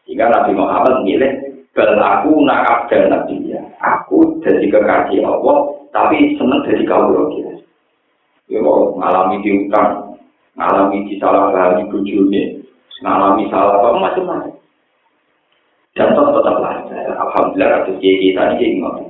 Jika 0.06 0.30
Nabi 0.30 0.52
Muhammad 0.54 1.02
milih 1.02 1.54
Bal 1.74 1.98
aku 1.98 2.46
nak 2.46 2.86
dan 2.86 3.10
nabi 3.10 3.50
ya. 3.50 3.58
Aku 3.82 4.38
jadi 4.46 4.70
kekasih 4.70 5.26
Allah, 5.26 5.74
tapi 5.90 6.38
seneng 6.38 6.62
jadi 6.70 6.86
kau 6.86 7.34
dia. 7.34 7.50
Ya 8.46 8.62
ngalami 8.62 9.42
di 9.42 9.66
utang, 9.66 10.22
ngalami 10.54 11.10
di 11.10 11.18
salah 11.18 11.50
paham 11.50 11.90
bujurnya, 11.90 12.62
ngalami 13.02 13.50
salah 13.50 13.82
apa 13.82 13.90
macam-macam. 13.98 14.54
dan 15.94 16.10
tetap 16.10 16.30
tetap 16.34 16.56
lancar. 16.58 16.83
Alhamdulillah 17.34 17.90
kasus 17.90 17.98
kiai 17.98 18.22
kita 18.30 18.62
ini 18.62 18.78
ingat. 18.78 19.10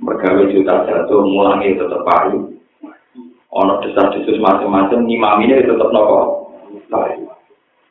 Bergawe 0.00 0.42
juta 0.48 0.88
jatuh 0.88 1.20
mulangi 1.20 1.76
tetap 1.76 2.00
payu. 2.00 2.48
Ono 3.52 3.84
desas-desus 3.84 4.40
macam-macam 4.40 5.04
ngimam 5.04 5.44
ini 5.44 5.60
tetap 5.60 5.92
nopo. 5.92 6.48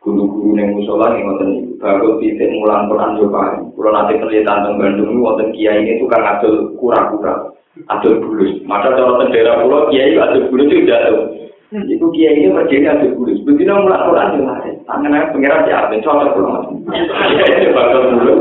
Guru-guru 0.01 0.57
yang 0.57 0.73
musola 0.73 1.13
yang 1.13 1.29
ngoten 1.29 1.77
baru 1.77 2.17
titik 2.17 2.49
mulang 2.57 2.89
Quran 2.89 3.21
coba. 3.21 3.61
Kalau 3.61 3.91
nanti 3.93 4.17
penelitian 4.17 4.49
tentang 4.49 4.81
Bandung 4.81 5.13
ini 5.13 5.21
wonten 5.21 5.53
kiai 5.53 5.77
ini 5.85 6.01
tukang 6.01 6.25
adol 6.25 6.73
kura-kura, 6.81 7.53
adol 7.85 8.17
bulus. 8.17 8.65
Maka 8.65 8.97
kalau 8.97 9.21
tendera 9.21 9.61
pulau 9.61 9.93
kiai 9.93 10.17
adol 10.17 10.49
bulus 10.49 10.73
itu 10.73 10.89
jatuh. 10.89 11.37
Itu 11.85 12.09
kiai 12.17 12.33
ini 12.33 12.49
berdiri 12.49 12.89
adol 12.89 13.13
bulus. 13.13 13.45
Begitu 13.45 13.69
mulang 13.69 14.09
Quran 14.09 14.41
juga 14.41 14.53
tangan 14.89 15.13
saya 15.13 15.29
pengiran 15.29 15.65
di 15.69 15.71
Arben, 15.71 16.01
cocok 16.01 16.29
pulau. 16.33 16.65
Ini 17.61 17.69
bakal 17.77 18.01
dulu. 18.09 18.35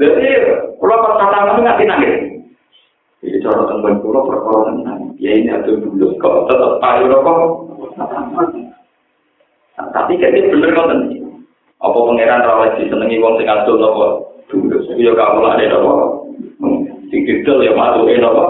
Jadi, 0.00 0.28
pulau 0.80 1.02
pas 1.02 1.18
kata 1.20 1.38
itu 1.56 1.60
nggak 1.60 1.80
nangis. 1.84 2.16
Jadi, 3.22 3.36
cara 3.44 3.62
tentang 3.70 4.00
pulau 4.02 4.26
perkara 4.26 4.72
tenang. 4.72 5.14
Ya 5.22 5.38
ini 5.38 5.52
ada 5.52 5.70
dulu, 5.70 6.18
kok 6.18 6.50
tetap 6.50 6.82
payu 6.82 7.06
rokok. 7.06 7.38
Tapi 9.78 10.18
kayaknya 10.18 10.50
bener 10.50 10.70
kok 10.74 10.88
tadi. 10.90 11.22
Apa 11.82 11.98
pangeran 11.98 12.46
ra 12.46 12.52
oleh 12.62 12.70
disenengi 12.78 13.18
wong 13.18 13.34
sing 13.38 13.50
adol 13.50 13.78
napa? 13.82 14.06
Dulus. 14.46 14.86
Iku 14.94 15.02
ya 15.02 15.12
kawulane 15.18 15.66
napa? 15.66 15.94
Sing 17.10 17.20
didol 17.26 17.66
ya 17.66 17.74
matuke 17.74 18.14
napa? 18.22 18.44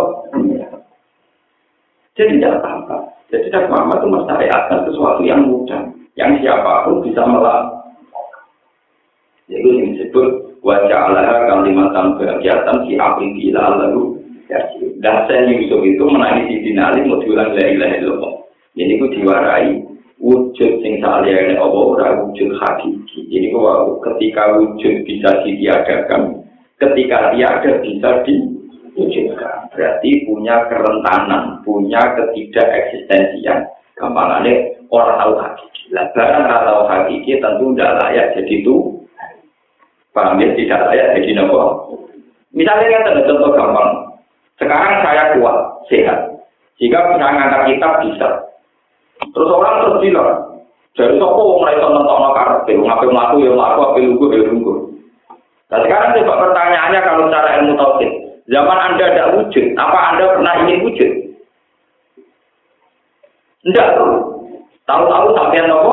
Jadi 2.13 2.37
tidak 2.37 2.61
apa-apa. 2.61 2.97
Jadi 3.33 3.49
tidak 3.49 3.73
apa-apa 3.73 3.93
itu 3.97 4.07
mensyariatkan 4.13 4.79
sesuatu 4.85 5.21
yang 5.25 5.49
mudah. 5.49 5.81
Yang 6.13 6.45
siapa 6.45 6.85
pun 6.85 7.01
bisa 7.01 7.25
melakukan. 7.25 8.45
Jadi 9.49 9.69
yang 9.81 9.87
disebut 9.97 10.29
wajah 10.63 10.99
Allah 11.11 11.51
kalimatan 11.51 12.07
kegiatan 12.17 12.77
si 12.87 12.95
api 12.95 13.27
gila 13.39 13.83
lalu 13.83 14.23
dan 15.03 15.27
saya 15.27 15.49
Yusuf 15.49 15.81
itu 15.83 16.05
menangis 16.07 16.47
di 16.53 16.57
dinali 16.71 17.09
mau 17.09 17.19
diulang 17.19 17.57
la 17.57 17.65
ilaha 17.67 17.95
illallah. 17.99 18.35
Jadi 18.77 18.93
itu 18.97 19.07
diwarai 19.19 19.71
wujud 20.23 20.73
sing 20.85 21.03
saliyane 21.03 21.57
apa 21.57 21.79
ora 21.79 22.09
wujud 22.23 22.55
hakiki. 22.61 23.27
Jadi 23.33 23.49
ketika 24.05 24.43
wujud 24.61 24.95
bisa 25.09 25.31
ditiadakan, 25.43 26.47
ketika 26.79 27.33
tiada 27.33 27.73
bisa 27.81 28.11
diwujudkan. 28.29 29.73
Berarti 29.73 30.11
punya 30.29 30.69
kerentanan, 30.69 31.65
punya 31.65 32.03
ketidakeksistensian. 32.15 33.67
Gampangannya 33.97 34.85
orang 34.93 35.17
tahu 35.17 35.35
hakiki. 35.43 35.83
Lah 35.97 36.07
barang 36.13 36.45
tahu 36.49 36.83
hakiki 36.87 37.33
tentu 37.41 37.73
tidak 37.75 37.97
layak 38.05 38.27
jadi 38.37 38.55
itu. 38.63 38.77
Paham 40.13 40.41
ya? 40.41 40.53
Tidak 40.53 40.81
layak 40.93 41.09
jadi 41.17 41.31
nopo. 41.41 41.61
Misalnya 42.53 43.01
kan 43.01 43.25
contoh 43.25 43.51
gampang. 43.57 43.91
Sekarang 44.61 45.01
saya 45.01 45.35
kuat, 45.41 45.57
sehat. 45.89 46.19
Jika 46.77 46.99
bisa 47.11 47.27
ngangkat 47.27 47.63
kitab 47.73 47.93
bisa. 48.05 48.29
Terus 49.33 49.49
orang 49.49 49.87
terus 49.87 49.99
bilang, 50.05 50.31
dari 50.93 51.17
sopo 51.17 51.41
wong 51.41 51.65
ra 51.65 51.73
iso 51.73 51.89
nentokno 51.89 52.29
karepe, 52.37 52.73
ngapain 52.77 53.11
mlaku 53.15 53.35
ya 53.41 53.51
mlaku, 53.57 53.81
ape 53.81 54.01
lugu 54.05 54.27
ya 54.35 54.45
lugu. 54.45 54.73
Nah 55.73 55.79
sekarang 55.81 56.13
coba 56.21 56.35
pertanyaannya 56.49 57.01
kalau 57.01 57.21
secara 57.31 57.49
ilmu 57.63 57.73
tauhid, 57.81 58.11
zaman 58.53 58.79
Anda 58.79 59.05
tidak 59.09 59.31
wujud, 59.41 59.67
apa 59.81 59.99
Anda 60.13 60.25
pernah 60.37 60.55
ingin 60.61 60.85
wujud? 60.85 61.11
Tidak. 63.63 63.89
Tahu-tahu 64.85 65.27
sampai 65.33 65.65
nopo? 65.65 65.93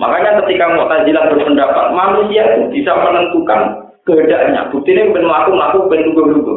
Makanya 0.00 0.40
ketika 0.40 0.64
Mu'tazilah 0.72 1.28
berpendapat, 1.28 1.92
manusia 1.92 2.42
itu 2.56 2.72
bisa 2.72 2.96
menentukan 2.96 3.84
kehendaknya. 4.08 4.72
Bukti 4.72 4.96
ini 4.96 5.12
ben 5.12 5.28
melaku 5.28 5.52
melaku 5.52 5.78
ben 5.92 6.08
lugu 6.08 6.22
lugu. 6.24 6.54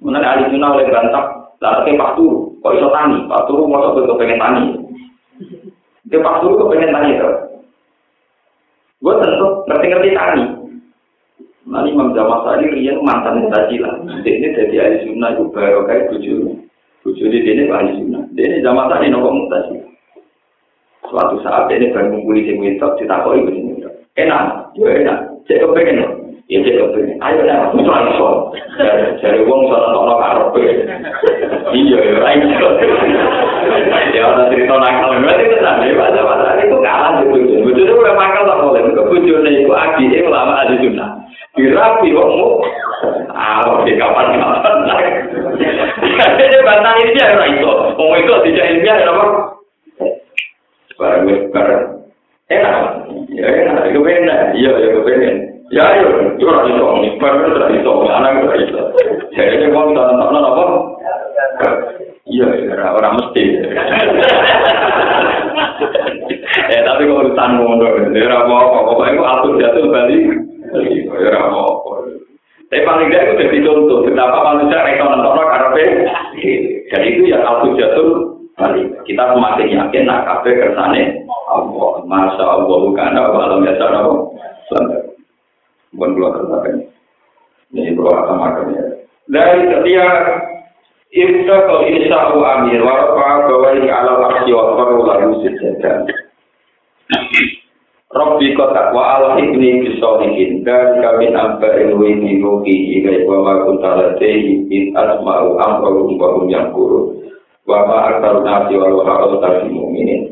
Mengenai 0.00 0.24
ahli 0.24 0.48
sunnah 0.48 0.72
oleh 0.72 0.88
bantah, 0.88 1.24
lalu 1.60 1.92
ke 1.92 2.00
Pak 2.00 2.12
Turu, 2.16 2.56
kok 2.60 2.72
iso 2.76 2.88
tani? 2.92 3.16
Pak 3.28 3.44
Turu 3.48 3.68
mau 3.68 3.92
coba 3.92 4.16
pengen 4.16 4.40
tani. 4.40 4.64
Ke 6.08 6.16
Pak 6.20 6.40
Turu 6.40 6.56
kok 6.56 6.70
pengen 6.72 6.92
tani 6.92 7.08
itu. 7.16 7.30
Gue 9.04 9.14
tentu 9.20 9.46
ngerti-ngerti 9.68 10.16
tani. 10.16 10.44
Nanti 11.66 11.88
Imam 11.92 12.14
Jamal 12.16 12.48
tadi 12.48 12.64
Rian 12.70 13.04
mantan 13.04 13.44
Mu'tazilah. 13.44 14.04
Ini 14.24 14.48
jadi 14.56 14.76
ahli 14.80 14.96
sunnah 15.04 15.36
itu 15.36 15.44
baru 15.52 15.84
kayak 15.84 16.08
bujur. 16.12 16.64
Bujur 17.04 17.28
di 17.28 17.40
sini 17.44 17.68
ahli 17.68 17.92
sunnah. 18.00 18.24
Ini 18.32 18.64
zaman 18.64 18.88
tadi 18.88 19.12
nopo 19.12 19.28
Mu'tazilah. 19.32 19.95
Suatu 21.06 21.38
saat 21.46 21.70
ini 21.70 21.94
baru 21.94 22.10
mengumpuli 22.10 22.42
sing 22.46 22.58
wintok 22.58 22.98
ditakoi 22.98 23.46
begini. 23.46 23.78
Enak, 24.18 24.74
ya 24.74 24.90
enak. 24.90 25.18
Cek 25.46 25.62
kepengen. 25.62 26.02
Ya 26.50 26.58
cek 26.66 26.74
kepengen. 26.82 27.20
Ayo 27.22 27.40
lah, 27.46 27.70
aku 27.70 27.84
tuh 27.84 27.94
iso. 28.10 28.30
Jadi 29.22 29.38
wong 29.46 29.70
sono 29.70 30.14
karepe. 30.18 30.62
Iya, 31.70 31.98
ya 32.00 32.12
ora 32.18 32.30
iso. 32.34 32.68
Ya 34.16 34.22
ana 34.24 34.50
cerita 34.50 34.74
nakal 34.74 35.20
berarti 35.20 35.44
ya 35.52 35.94
masa-masa 35.94 36.58
itu 36.64 36.76
kalah 36.82 37.22
di 37.22 37.24
bojo. 37.30 37.54
Bojone 37.62 37.92
ora 37.92 38.12
makal 38.18 38.42
tak 38.48 38.58
boleh. 38.64 38.80
Bojone 38.96 39.50
iku 39.62 39.72
adike 39.76 40.26
ulama 40.26 40.64
ahli 40.64 40.80
sunnah. 40.82 41.10
Dirapi 41.54 42.08
wongmu. 42.16 42.50
Ah, 43.30 43.62
oke 43.62 43.92
kapan 43.94 44.40
kapan. 44.40 44.76
Jadi 46.40 46.56
bantah 46.66 46.94
ya 46.98 47.26
ora 47.36 47.46
iso. 47.46 47.72
Wong 47.94 48.10
itu 48.18 48.32
tidak 48.50 48.66
ilmiah 48.74 48.96
ya 49.06 49.12
apa? 49.14 49.55
Barang 50.96 51.22
wis 51.28 51.40
barang. 51.52 51.84
Enak. 52.48 52.76
Ya 53.32 53.46
enak. 53.46 53.84
Itu 53.92 54.00
enak. 54.02 54.40
Iya 54.56 54.70
ya 54.80 54.88
kepengen. 55.00 55.36
Ya 55.74 55.82
ayo 55.92 56.06
itu 56.34 56.44
ora 56.46 56.62
iso. 56.68 56.84
Barang 57.20 57.52
ora 57.52 57.68
iso. 57.72 57.92
Anak 58.08 58.44
ora 58.44 58.56
iso. 58.60 58.80
Jadi 59.36 59.66
wong 59.70 59.92
tak 59.92 60.10
nonton 60.16 60.44
apa? 60.44 60.64
Iya 62.26 62.46
ora 62.72 62.86
ora 62.96 63.08
mesti. 63.14 63.44
Eh 66.56 66.82
tapi 66.82 67.04
kok 67.04 67.20
urusan 67.20 67.50
ngono 67.60 67.86
ora 68.00 68.36
apa-apa. 68.42 68.78
Pokoknya 68.88 69.28
atur 69.28 69.60
jatuh 69.60 69.92
bali 69.92 70.18
ora 71.12 71.38
apa-apa. 71.52 71.94
Tapi 72.66 72.82
paling 72.82 73.08
tidak 73.12 73.22
itu 73.22 73.34
jadi 73.44 73.58
contoh. 73.68 73.98
Betapa 74.02 74.38
manusia 74.42 74.88
itu 74.90 75.04
nonton 75.04 75.46
karena 75.46 75.68
dan 76.90 77.02
itu 77.02 77.20
ya 77.30 77.38
atur 77.44 77.76
jatuh 77.78 78.35
balik. 78.56 78.88
Kita 79.04 79.36
semakin 79.36 79.68
yakin 79.76 80.04
nak 80.08 80.24
kafe 80.24 80.50
kersane 80.56 81.24
Allah. 81.52 81.92
Masya 82.04 82.44
Allah 82.44 82.76
bukan 82.80 83.16
apa 83.16 83.38
alam 83.38 83.62
biasa 83.62 83.84
apa. 83.84 84.12
Bukan 85.96 86.10
keluar 86.16 86.32
tertarik. 86.36 86.88
Ini 87.72 87.92
keluar 87.96 88.26
sama 88.28 88.56
ya. 88.72 88.84
Dari 89.26 89.60
setiap 89.68 90.12
Ibta 91.16 91.56
kau 91.70 91.86
insa'u 91.86 92.44
amir 92.44 92.82
warafa 92.82 93.48
bahwa 93.48 93.78
ini 93.78 93.88
alam 93.88 94.26
aksi 94.26 94.52
wa 94.52 94.74
faru 94.74 95.00
lalu 95.06 95.48
sejajan. 95.48 96.04
Rabbi 98.12 98.52
kotak 98.52 98.92
wa 98.92 99.16
ala 99.16 99.30
ibni 99.40 99.86
bisolihin 99.86 100.60
dan 100.66 100.98
kami 101.00 101.32
amba 101.32 101.72
ilwi 101.78 102.20
bimuki 102.20 103.00
ilai 103.00 103.24
wa 103.24 103.38
ma 103.44 103.54
kuntalatehi 103.64 104.66
in 104.68 104.92
asma'u 104.92 105.56
amru 105.56 106.20
wa 106.20 106.28
hum 106.36 106.52
yang 106.52 106.68
kurun. 106.76 107.25
Wa 107.66 107.82
ma 107.82 107.98
nasi 108.46 108.78
wa 108.78 108.86
wa 108.94 109.02
aktaru 109.02 109.42
nasi 109.42 109.68
mu'minin. 109.74 110.22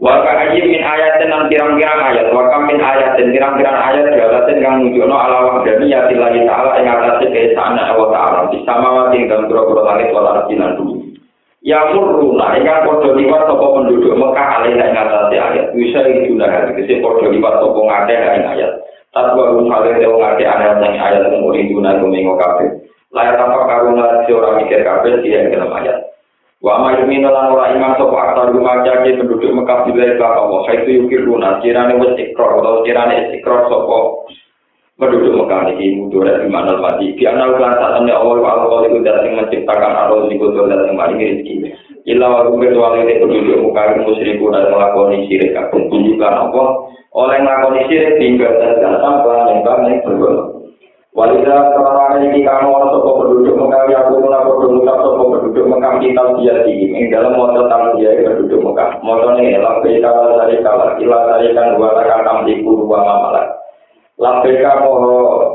Wa 0.00 0.24
ka 0.24 0.32
aji 0.48 0.64
min 0.64 0.80
ayatin 0.80 1.28
nan 1.28 1.46
pirang-pirang 1.52 2.00
ayat. 2.00 2.32
Wa 2.32 2.48
kam 2.50 2.66
min 2.66 2.80
ayatin 2.80 3.30
pirang-pirang 3.30 3.78
ayat 3.78 4.16
jalatin 4.16 4.58
kang 4.64 4.74
nunjukno 4.80 5.12
ala 5.14 5.38
wahdani 5.48 5.92
ya 5.92 6.08
tilahi 6.08 6.42
ta'ala 6.48 6.80
ing 6.80 6.88
atase 6.88 7.26
keesaan 7.30 7.76
Allah 7.76 8.08
ta'ala. 8.10 8.40
Di 8.50 8.58
samawati 8.64 9.16
ing 9.20 9.28
dalam 9.28 9.46
pura-pura 9.46 9.82
langit 9.84 10.10
wal 10.10 10.28
ardi 10.28 10.56
lan 10.56 10.72
bumi. 10.80 11.14
Ya 11.64 11.80
murruna 11.92 12.56
ingkang 12.56 12.84
padha 12.84 13.10
liwat 13.16 13.42
sapa 13.48 13.66
penduduk 13.80 14.12
Mekah 14.16 14.48
alih 14.60 14.72
ing 14.76 14.96
atase 14.96 15.36
ayat. 15.36 15.66
Bisa 15.76 16.00
itu 16.08 16.32
nah 16.32 16.68
kese 16.74 17.00
padha 17.04 17.26
liwat 17.28 17.54
sapa 17.60 17.80
ngakeh 17.80 18.18
ing 18.40 18.44
ayat. 18.56 18.72
Tatwa 19.14 19.52
rumah 19.52 19.78
lewe 19.84 20.10
wong 20.10 20.26
ade 20.26 20.42
aneh 20.42 20.98
ayat 20.98 21.22
kemudian 21.30 21.70
guna 21.70 22.02
kumengo 22.02 22.34
kabeh 22.34 22.83
layak 23.14 23.38
tanpa 23.38 23.62
karuna 23.70 24.26
si 24.26 24.30
orang 24.34 24.58
mikir 24.60 24.82
kabel 24.82 25.22
dia 25.22 25.46
yang 25.46 25.54
dalam 25.54 25.70
ayat. 25.78 25.98
Wa 26.58 26.82
ma 26.82 26.98
yuminu 26.98 27.30
lan 27.30 27.54
ora 27.54 27.70
iman 27.76 27.94
sapa 27.94 28.16
aktar 28.18 28.50
rumaja 28.50 29.04
ke 29.06 29.20
penduduk 29.20 29.52
Mekah 29.54 29.84
bilai 29.86 30.18
ka 30.18 30.28
Allah 30.32 30.64
itu 30.74 31.04
yukir 31.04 31.22
luna 31.22 31.60
kirane 31.62 32.00
wis 32.00 32.18
atau 32.34 32.82
kirane 32.82 33.36
ikrar 33.38 33.70
sapa 33.70 33.98
penduduk 34.98 35.44
Mekah 35.44 35.76
iki 35.76 35.86
mudore 35.94 36.42
di 36.42 36.48
mana 36.50 36.80
mati 36.80 37.14
ki 37.14 37.22
ana 37.28 37.54
lan 37.54 37.78
sakjane 37.78 38.10
Allah 38.10 38.36
wa 38.40 38.50
Allah 38.66 38.80
itu 38.90 38.98
datang 39.04 39.36
menciptakan 39.38 39.92
arus 40.08 40.26
di 40.32 40.40
kota 40.40 40.66
dan 40.66 40.88
kembali 40.90 41.14
rezeki. 41.20 41.54
Ila 42.04 42.26
wa 42.32 42.40
kumbe 42.50 42.66
wali 42.72 43.12
de 43.12 43.20
penduduk 43.22 43.60
Mekah 43.60 44.00
musyriku 44.02 44.50
dan 44.50 44.72
melakoni 44.72 45.28
syirik 45.30 45.54
kabeh 45.54 45.86
tunjukkan 45.92 46.34
apa 46.48 46.62
oleh 47.12 47.38
melakoni 47.44 47.80
syirik 47.92 48.16
tinggal 48.16 48.56
dan 48.58 48.80
datang 48.80 49.20
penyembah 49.20 49.76
yang 49.84 50.00
bergolong. 50.02 50.63
Walida 51.14 51.70
karena 51.78 52.26
ini 52.26 52.42
kamu 52.42 52.74
orang 52.74 52.90
sopo 52.90 53.22
penduduk 53.22 53.54
yang 53.54 54.02
aku 54.02 54.18
pernah 54.18 54.50
berdua 54.50 54.94
sopo 54.98 55.24
penduduk 55.30 55.70
Mekah 55.70 56.02
kita 56.02 56.22
dia 56.42 56.54
di 56.66 56.90
ini 56.90 57.06
dalam 57.06 57.38
motor 57.38 57.70
tamu 57.70 57.94
dia 58.02 58.18
penduduk 58.18 58.58
Mekah. 58.58 58.98
Motor 58.98 59.38
ini 59.38 59.54
lampai 59.62 60.02
kalah 60.02 60.42
dari 60.42 60.58
kalah 60.58 60.98
ilah 60.98 61.22
dari 61.30 61.54
kan 61.54 61.78
dua 61.78 61.94
takkan 61.94 62.26
tamliku 62.26 62.82
dua 62.82 62.98
mamalah. 62.98 63.46
Lampai 64.18 64.58
kamu 64.58 64.92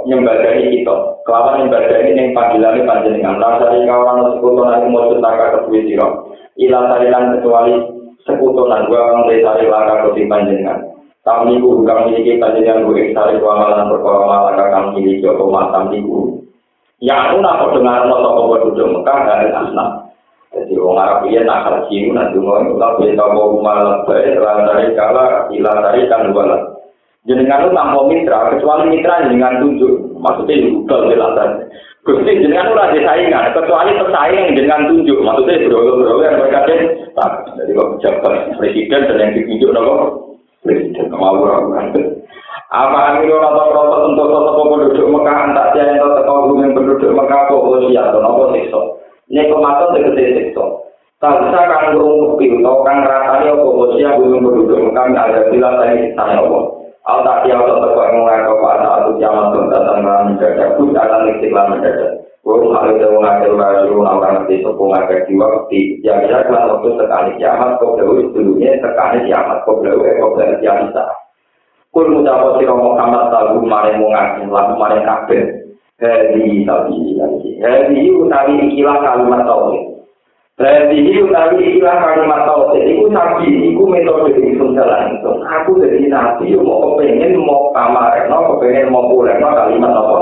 nyembadani 0.07 0.63
kita. 0.79 0.95
Kelawan 1.27 1.59
nyembadani 1.59 2.15
yang 2.15 2.31
panggilan 2.31 2.87
panjenengan. 2.87 3.35
Lasari 3.43 3.83
kawan 3.83 4.39
sekutu 4.39 4.63
nanti 4.63 4.87
cetaka 4.87 5.45
kedua 5.59 5.79
siro. 5.83 6.07
Ilah 6.55 6.83
dari 6.87 7.07
kecuali 7.11 7.73
sekutu 8.23 8.63
nanti 8.63 8.87
dua 8.87 8.99
orang 9.11 9.27
dari 9.27 9.67
langkah 9.67 10.07
kedua 10.07 10.23
panjenengan. 10.23 10.88
Kami 11.29 11.61
ku 11.61 11.85
kang 11.85 12.09
miliki 12.09 12.41
panjenengan 12.41 12.89
ku 12.89 12.97
ing 12.97 13.13
sare 13.13 13.37
amalan 13.37 13.89
perkara 13.93 14.23
malah 14.25 14.67
kang 14.73 14.85
miliki 14.97 15.29
matam 15.29 15.83
niku 15.93 16.41
ya 16.97 17.29
aku 17.29 17.37
nak 17.37 17.61
dengar 17.69 18.09
no 18.09 18.17
sapa 18.17 18.41
penduduk 18.49 18.87
Mekah 18.97 19.19
dan 19.29 19.53
asna 19.53 19.85
jadi 20.49 20.73
wong 20.81 20.97
Arab 20.97 21.29
iya 21.29 21.45
nak 21.45 21.69
haji 21.69 22.09
ku 22.09 22.11
nak 22.17 22.33
dungo 22.33 22.57
tak 22.81 22.91
bisa 22.97 23.13
tau 23.13 23.61
malah 23.61 24.01
bae 24.09 24.33
lan 24.33 24.65
dari 24.65 24.97
kala 24.97 25.45
ila 25.53 25.71
dari 25.85 26.09
kan 26.09 26.33
wala 26.33 26.79
jenengan 27.29 27.67
lu 27.67 27.75
tanpa 27.77 27.99
mitra 28.09 28.49
kecuali 28.55 28.89
mitra 28.89 29.27
jenengan 29.27 29.61
tunjuk. 29.61 29.93
Maksudnya 30.19 30.65
juga 30.65 30.97
lelatan 31.05 31.49
Gusti 32.07 32.41
jenengan 32.41 32.71
ora 32.73 32.89
saingan. 32.95 33.53
Kecuali 33.53 33.91
pesaing 33.99 34.55
jenengan 34.55 34.87
tunjuk. 34.87 35.19
Maksudnya 35.19 35.67
bro-bro 35.67 36.23
yang 36.25 36.39
mereka 36.41 36.65
jadi 37.59 37.71
kok 37.75 37.89
pejabat 37.99 38.33
presiden 38.55 39.01
dan 39.11 39.19
yang 39.19 39.29
ditunjuk 39.35 39.69
nopo 39.75 39.95
Apa 42.69 42.97
amin 43.09 43.31
orang 43.33 43.55
tak 43.57 43.69
protes 43.73 44.01
untuk 44.13 44.29
tetap 44.29 44.55
penduduk 44.61 45.07
Mekah 45.09 45.37
antak 45.49 45.73
jaya 45.73 45.97
yang 45.97 46.05
tetap 46.13 46.29
kaum 46.29 46.53
yang 46.61 46.77
penduduk 46.77 47.11
Mekah 47.17 47.49
kok 47.49 47.65
usia 47.65 48.01
atau 48.11 48.21
nopo 48.21 48.53
sikso? 48.53 48.81
Ini 49.31 49.49
kematian 49.49 49.89
dari 49.97 50.05
kecil 50.13 50.29
sikso. 50.37 50.65
Tak 51.17 51.33
bisa 51.41 51.59
kan 51.65 51.97
burung 51.97 52.37
kecil 52.37 52.61
atau 52.61 52.85
kan 52.85 53.01
ratanya 53.01 53.57
kok 53.57 53.77
usia 53.89 54.09
gunung 54.21 54.45
penduduk 54.45 54.77
Mekah 54.85 55.05
yang 55.09 55.17
ada 55.17 55.39
bilang 55.49 55.75
tadi 55.81 56.13
tanya 56.13 56.33
nopo. 56.37 56.59
Al 57.09 57.19
tak 57.25 57.49
jaya 57.49 57.65
tetap 57.65 57.91
kaum 57.95 58.29
yang 58.29 58.45
kok 58.45 58.61
pada 58.61 58.85
satu 58.85 59.11
jaman 59.17 59.45
pun 59.49 59.65
datang 59.73 59.99
dalam 60.05 60.23
mendadak 60.29 60.69
pun 60.77 60.87
datang 60.93 61.21
istiqlal 61.25 61.65
mendadak. 61.73 62.11
Kurung 62.39 62.71
hal 62.71 62.95
itu 62.95 63.07
mengajar 63.11 63.51
baru 63.51 63.99
orang 63.99 64.47
ngerti 64.47 64.63
sepung 64.63 64.95
agar 64.95 65.27
jiwa 65.27 65.67
di 65.67 65.99
yang 66.01 66.23
ya 66.23 66.39
waktu 66.47 66.87
sekali 66.95 67.31
kiamat 67.35 67.75
kau 67.83 67.99
dahulu 67.99 68.31
dulunya 68.31 68.79
sekali 68.79 69.27
kiamat 69.27 69.59
kau 69.67 69.83
dahulu 69.83 70.07
kau 70.07 70.39
dahulu 70.39 70.55
kiamat 70.63 70.95
Kul 71.89 72.05
mutawa 72.13 72.61
sira 72.61 72.75
Muhammad 72.77 73.33
tahu 73.33 73.65
mare 73.65 73.97
mung 73.97 74.13
ngati 74.13 74.45
lan 74.45 74.77
mare 74.77 75.01
kabeh. 75.01 75.41
Hadi 75.97 76.63
tabi 76.63 77.17
lagi. 77.17 77.49
Hadi 77.59 78.13
utawi 78.13 78.53
ikilah 78.71 78.97
kalimat 79.01 79.41
tauhid. 79.43 79.83
Hadi 80.61 81.17
utawi 81.17 81.57
ikilah 81.65 81.97
kalimat 81.97 82.45
tauhid. 82.45 82.85
Iku 82.93 83.09
sabi 83.09 83.73
iku 83.73 83.83
metode 83.89 84.37
ingsun 84.37 84.77
jalan 84.77 85.17
ingsun. 85.17 85.41
Aku 85.49 85.81
dadi 85.81 86.05
nabi 86.05 86.53
yo 86.53 86.61
mau 86.61 86.93
pengen 86.93 87.41
mau 87.41 87.73
kamareno, 87.73 88.61
pengen 88.61 88.93
mau 88.93 89.09
pureno 89.09 89.49
kalimat 89.49 89.89
apa? 89.89 90.19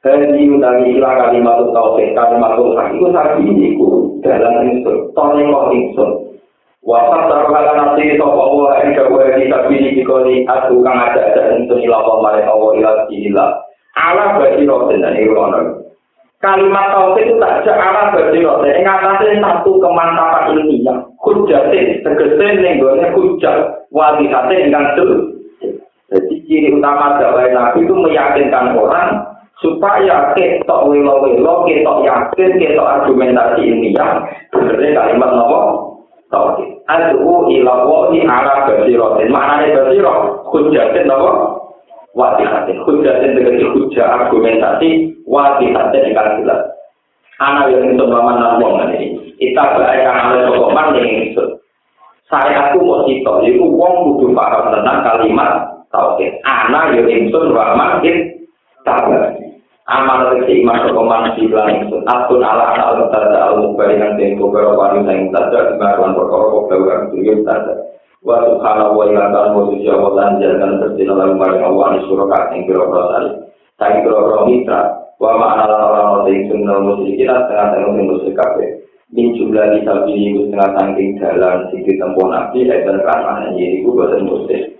Hari 0.00 0.48
utawi 0.48 0.96
ilah 0.96 1.12
kalimat 1.28 1.60
utawi 1.60 2.16
kalimat 2.16 2.56
utawi 2.56 2.96
itu 2.96 3.06
sakit 3.12 3.44
ini 3.44 3.76
ku 3.76 4.16
dalam 4.24 4.64
insur 4.72 5.12
tonton 5.12 5.52
kok 5.52 5.68
insur 5.76 6.08
wasat 6.80 7.28
darulah 7.28 7.76
nanti 7.76 8.16
sopa 8.16 8.40
Allah 8.40 8.68
yang 8.80 8.96
jauh 8.96 9.20
hari 9.20 9.52
tapi 9.52 9.76
ini 9.76 10.00
dikoli 10.00 10.48
aku 10.48 10.80
kan 10.80 10.96
ada 10.96 11.20
ada 11.36 11.52
insur 11.52 11.76
ilah 11.76 12.00
pemarin 12.00 12.48
Allah 12.48 12.70
ilah 12.80 12.94
jihilah 13.12 13.50
ala 14.00 14.40
bagi 14.40 14.64
rosin 14.64 15.04
dan 15.04 15.20
ikhwan 15.20 15.84
kalimat 16.40 16.86
tauhid 16.96 17.24
itu 17.28 17.34
tak 17.36 17.60
ada 17.68 17.72
ala 17.76 18.02
bagi 18.16 18.40
rosin 18.40 18.72
yang 18.80 18.88
atasnya 18.88 19.36
satu 19.44 19.84
kemantapan 19.84 20.64
ini 20.64 20.80
yang 20.80 21.04
kujatin 21.20 22.00
segesin 22.00 22.64
nenggolnya 22.64 23.12
kujat 23.12 23.84
wadisatin 23.92 24.72
yang 24.72 24.96
kan 24.96 24.96
jadi 26.08 26.34
ciri 26.48 26.72
utama 26.72 27.20
dakwah 27.20 27.44
nabi 27.52 27.84
itu 27.84 27.92
meyakinkan 27.92 28.72
orang 28.74 29.29
supaya 29.60 30.32
ketok 30.34 30.88
welo-welo, 30.88 31.68
ketok 31.68 31.98
yakin, 32.02 32.50
ketok 32.56 32.90
argumentasi 33.00 33.60
ilmiah, 33.60 34.24
benernya 34.48 34.96
kalimat 34.96 35.30
nomor 35.36 35.64
tauhid. 36.32 36.80
Adu 36.88 37.46
ila 37.60 37.74
wahi 37.84 38.24
ala 38.24 38.66
basirotin. 38.66 39.28
Maknanya 39.28 39.76
basirah, 39.84 40.18
hujatin 40.48 41.12
apa? 41.12 41.30
Wadihatin. 42.16 42.76
Hujatin 42.88 43.36
dengan 43.36 43.70
hujah 43.76 44.08
argumentasi, 44.24 44.88
wadihatin 45.28 46.02
dengan 46.10 46.40
jelas. 46.40 46.60
Anak 47.40 47.72
yang 47.72 47.96
itu 47.96 48.04
mama 48.04 48.36
nambung 48.36 48.80
ini. 48.90 49.16
Kita 49.40 49.76
beraikan 49.76 50.28
oleh 50.28 50.44
sokoman 50.52 50.92
yang 50.92 51.32
itu. 51.32 51.44
Saya 52.28 52.70
aku 52.70 52.84
mau 52.84 53.02
cito, 53.08 53.42
itu 53.42 53.64
wong 53.64 54.20
kudu 54.20 54.36
paham 54.36 54.70
tentang 54.70 55.02
kalimat 55.02 55.66
tauhid. 55.88 56.30
Anak 56.44 56.94
yang 56.94 57.08
itu 57.08 57.38
rahman 57.50 58.04
itu 58.04 58.44
tabah. 58.84 59.49
Amal 59.90 60.30
tegese 60.30 60.62
iman 60.62 60.86
sapa 60.86 61.02
manungsa 61.02 61.50
lan 61.50 61.68
ingsun. 61.82 62.02
Atun 62.06 62.40
ala 62.46 62.64
ana 62.78 62.84
al 62.94 62.98
tada 63.10 63.38
al 63.50 63.54
mubarikan 63.58 64.14
den 64.14 64.38
kobero 64.38 64.78
wani 64.78 65.02
sing 65.02 65.34
tada 65.34 65.74
dimaruan 65.74 66.14
perkara 66.14 66.46
kobero 66.54 66.82
kang 66.86 67.02
duwe 67.10 67.34
tada 67.42 67.74
wa 68.20 68.36
subhanahu 68.44 69.00
wa 69.00 69.08
ta'ala 69.08 69.56
wa 69.56 69.64
suci 69.72 69.88
wa 69.88 70.12
lan 70.12 70.36
jalan 70.38 70.76
bersih 70.76 71.08
lan 71.08 71.40
maring 71.40 71.64
Allah 71.64 71.86
ni 71.96 72.00
surah 72.04 72.52
ing 72.52 72.68
kira 72.68 72.84
prasari 72.84 73.30
tak 73.80 74.04
kira 74.04 74.44
mitra 74.44 74.80
wa 75.16 75.30
ma'ana 75.40 75.64
la 75.66 75.76
ora 75.88 76.00
ono 76.04 76.18
sing 76.28 76.48
sunna 76.52 76.74
musyrikin 76.84 77.32
setengah 77.32 77.66
setengah 77.72 77.90
sing 77.96 78.04
musyrik 78.06 78.34
kabeh. 78.36 78.70
Min 79.10 79.34
jumlah 79.34 79.66
di 79.74 79.78
sabili 79.82 80.38
setengah 80.46 80.70
saking 80.76 81.10
dalan 81.18 81.56
sing 81.72 81.80
ditempuh 81.82 82.26
nabi 82.30 82.58
dan 82.68 82.96
karena 83.02 83.32
ini 83.56 83.82
ku 83.82 83.96
boten 83.96 84.22
musyrik 84.28 84.79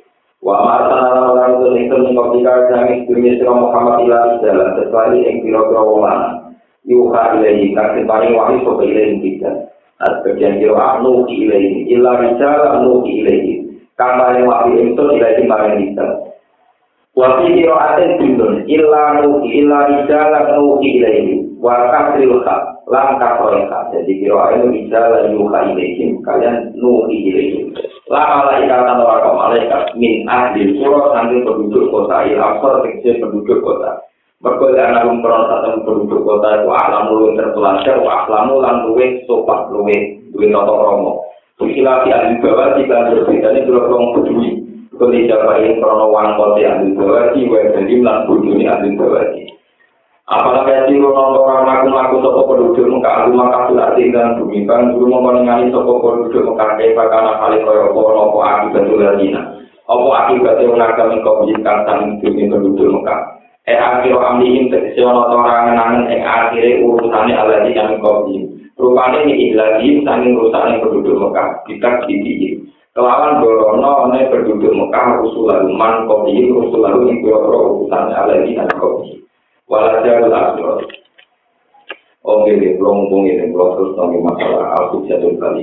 Wa 0.50 0.66
marsana 0.66 1.30
orang 1.30 1.62
itu 1.62 1.66
yang 1.78 1.86
temen 1.94 2.10
kau 2.18 2.34
jika 2.34 2.66
jamin 2.66 3.06
dunia 3.06 3.38
sirah 3.38 3.54
Muhammad 3.54 4.02
ilah 4.02 4.22
di 4.34 4.36
jalan 4.42 4.74
sesuai 4.82 5.22
yang 5.22 5.36
kira-kira 5.46 5.78
wawang 5.78 6.22
yuha 6.90 7.38
ilahi 7.38 7.70
kasih 7.70 8.02
paling 8.02 8.34
wahi 8.34 8.58
sopa 8.66 8.82
ilahi 8.82 9.22
kita. 9.22 9.50
Sebagian 10.02 10.58
kira 10.58 10.74
ah 10.74 10.98
nuki 10.98 11.46
ilahi 11.46 11.86
ilah 11.94 12.14
di 12.18 12.28
jalan 12.42 12.82
nuki 12.82 13.12
ilahi 13.22 13.52
kan 13.94 14.18
paling 14.18 14.42
wahi 14.42 14.90
itu 14.90 15.02
ilahi 15.14 15.38
di 15.38 15.44
paling 15.46 15.74
kita. 15.86 16.06
Wa 17.14 17.28
fi 17.38 17.46
kira 17.54 17.74
atin 17.94 18.10
bintun 18.18 18.52
ilah 18.66 19.08
nuki 19.22 19.48
ilah 19.54 19.82
di 19.86 19.96
jalan 20.10 20.44
nuki 20.58 20.88
ilahi 20.98 21.22
wa 21.62 21.94
kasri 21.94 22.26
utak 22.26 22.69
kasril 22.90 23.70
kha. 23.70 23.78
Jadi 23.94 24.12
kira 24.18 24.58
itu 24.58 24.66
rijal 24.74 25.30
yuha 25.30 25.58
ilahi 25.70 26.04
kalian 26.26 26.74
nuhi 26.74 27.16
ilahi. 27.30 27.58
La 28.10 28.42
malaikat 28.42 28.82
atau 28.82 29.06
kau 29.06 29.34
malaikat 29.38 29.94
min 29.94 30.26
ahli 30.26 30.74
pura 30.74 31.14
sambil 31.14 31.46
penduduk 31.46 31.94
kota 31.94 32.26
ilafar 32.26 32.82
kecil 32.82 33.22
penduduk 33.22 33.62
kota. 33.62 34.02
Berkata 34.42 34.82
anak 34.82 35.06
umkron 35.06 35.46
satu 35.46 35.86
penduduk 35.86 36.26
kota 36.26 36.64
itu 36.64 36.68
alam 36.72 37.12
luwe 37.14 37.38
terpelajar, 37.38 38.02
wa 38.02 38.26
lan 38.26 38.88
luwe 38.88 39.22
sopak 39.28 39.70
luwe, 39.70 40.18
luwe 40.34 40.46
noto 40.50 40.74
romo. 40.74 41.12
Tukila 41.60 42.02
di 42.02 42.10
ahli 42.10 42.40
bawah 42.40 42.74
jika 42.74 43.12
berbeda 43.12 43.48
ini 43.52 43.68
berorong 43.68 44.16
peduli. 44.16 44.50
Kondisi 44.96 45.28
apa 45.28 45.60
ini 45.60 45.78
krono 45.78 46.08
wang 46.08 46.34
kota 46.34 46.56
ahli 46.56 46.96
bawah 46.96 47.36
di 47.36 47.46
wa 47.46 47.60
jadi 47.68 47.94
lan 48.00 48.26
bujuni 48.26 48.64
ahli 48.66 48.96
bawah 48.96 49.22
Apakah 50.30 50.62
ya 50.62 50.86
siro 50.86 51.10
nonton 51.10 51.42
orang 51.42 51.66
ngaku-ngaku 51.66 52.22
sopo 52.22 52.54
penduduk 52.54 52.86
muka 52.86 53.10
aku 53.26 53.34
maka 53.34 53.66
sudah 53.66 53.98
tinggal 53.98 54.38
bumi 54.38 54.62
kan 54.62 54.94
dulu 54.94 55.10
memenangi 55.10 55.74
sopo 55.74 55.98
penduduk 55.98 56.46
muka 56.46 56.78
kepa 56.78 57.02
karena 57.10 57.34
kali 57.34 57.58
koyo 57.66 57.90
kono 57.90 58.30
apa 58.30 58.38
akibat 58.62 58.86
ularina 58.94 59.42
apa 59.90 60.06
akibat 60.22 60.62
yang 60.62 60.78
ngagami 60.78 61.18
kau 61.26 61.42
bisikan 61.42 61.82
sang 61.82 62.22
bumi 62.22 62.46
penduduk 62.46 62.94
muka 62.94 63.42
eh 63.66 63.74
akhir 63.74 64.14
amlihim 64.14 64.70
tegesi 64.70 65.02
ono 65.02 65.34
orang 65.34 65.74
ngenangan 65.74 66.06
eh 66.14 66.22
akhirnya 66.22 66.78
urusannya 66.78 67.34
alati 67.34 67.70
kami 67.74 67.94
kau 67.98 68.22
bisi 68.30 68.46
rupanya 68.78 69.26
ini 69.26 69.58
lagi 69.58 69.98
sanging 70.06 70.38
urusannya 70.38 70.78
penduduk 70.78 71.26
muka 71.26 71.58
kita 71.66 72.06
gigi. 72.06 72.54
Kelawan 72.94 73.42
borono 73.42 74.14
ne 74.14 74.30
penduduk 74.30 74.78
muka 74.78 75.26
usul 75.26 75.50
man 75.74 76.06
kau 76.06 76.22
bisi 76.22 76.54
usul 76.54 76.86
lalu 76.86 77.18
ini 77.18 77.26
urusannya 77.26 78.14
alati 78.14 78.54
kami 78.54 78.74
kau 78.78 79.02
Walajar 79.70 80.26
al-akhir. 80.26 80.82
Oke, 82.26 82.50
ini 82.52 82.74
ngomong 82.74 83.22
ini, 83.22 83.54
belum 83.54 83.78
terus 83.78 83.94
nanti 83.94 84.18
masalah 84.18 84.74
aku 84.82 85.06
jatuh 85.06 85.30
kali. 85.38 85.62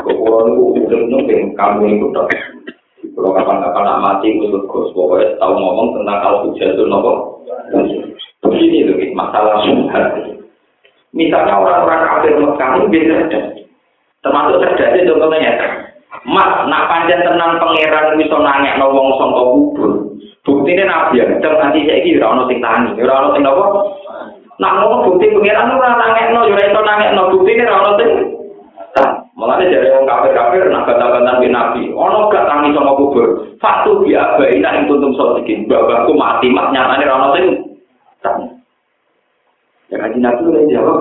Kekurangan 0.00 0.56
itu 0.56 0.62
udah 0.80 1.00
nungguin 1.12 1.52
kamu 1.52 1.84
itu 1.92 2.06
tak. 2.16 2.32
Kalau 3.12 3.30
kapan-kapan 3.36 3.84
nak 3.84 4.00
mati, 4.00 4.32
itu 4.32 4.48
terus 4.48 4.90
pokoknya 4.96 5.36
tahu 5.36 5.52
ngomong 5.54 5.88
tentang 5.92 6.18
aku 6.24 6.56
jatuh 6.56 6.88
nopo. 6.88 7.12
Begini 8.40 8.88
loh, 8.88 8.96
masalah 9.12 9.60
subhan. 9.68 10.04
Misalnya 11.12 11.52
orang-orang 11.56 12.00
kafir 12.04 12.32
Mekah 12.36 12.70
itu 12.76 12.86
biasa 12.92 13.38
Termasuk 14.20 14.56
terjadi 14.58 14.98
contohnya 15.08 15.38
ya. 15.38 15.54
mak 16.26 16.66
nak 16.66 16.90
panjang 16.90 17.22
tenang 17.22 17.62
pangeran 17.62 18.18
iso 18.18 18.36
nangek 18.42 18.74
no 18.82 18.90
wong 18.90 19.14
songko 19.14 19.42
kubur. 19.54 19.90
Buktine 20.42 20.86
nabi 20.86 21.22
yang 21.22 21.42
cer 21.42 21.54
nanti 21.58 21.86
saya 21.86 22.02
kira 22.02 22.26
orang 22.26 22.46
nanti 22.46 22.56
tani. 22.62 22.90
Ono 22.98 23.14
nanti 23.30 23.40
nopo 23.42 23.64
nak 24.58 24.74
mau 24.82 25.02
bukti 25.06 25.30
pangeran 25.30 25.74
ora 25.74 25.90
nangekno, 25.94 26.38
no 26.42 26.46
jurai 26.50 26.70
itu 26.70 26.80
nangek 26.82 27.12
no 27.14 27.22
bukti 27.30 27.50
ini 27.54 27.64
orang 27.66 27.84
nanti 27.86 28.06
malah 29.36 29.60
ini 29.60 29.68
jadi 29.68 30.00
kafir 30.08 30.32
kafir 30.32 30.62
nak 30.72 30.88
bantah 30.88 31.08
bantah 31.14 31.34
bin 31.38 31.54
nabi. 31.54 31.82
Ono 31.94 32.26
gak 32.30 32.46
tangi 32.50 32.74
songko 32.74 32.92
kubur. 32.98 33.26
Fatu 33.62 34.02
dia 34.02 34.34
bayi 34.34 34.58
nak 34.58 34.82
itu 34.82 34.98
tuh 34.98 35.10
sok 35.14 35.46
babaku 35.70 36.12
mati 36.18 36.50
mak 36.50 36.74
nyata 36.74 36.98
ora 37.06 37.14
ono 37.14 37.26
nanti 37.30 37.42
tani. 38.18 38.46
Yang 39.94 40.02
aji 40.10 40.18
nabi 40.18 40.42
udah 40.42 40.62
jawab. 40.74 40.98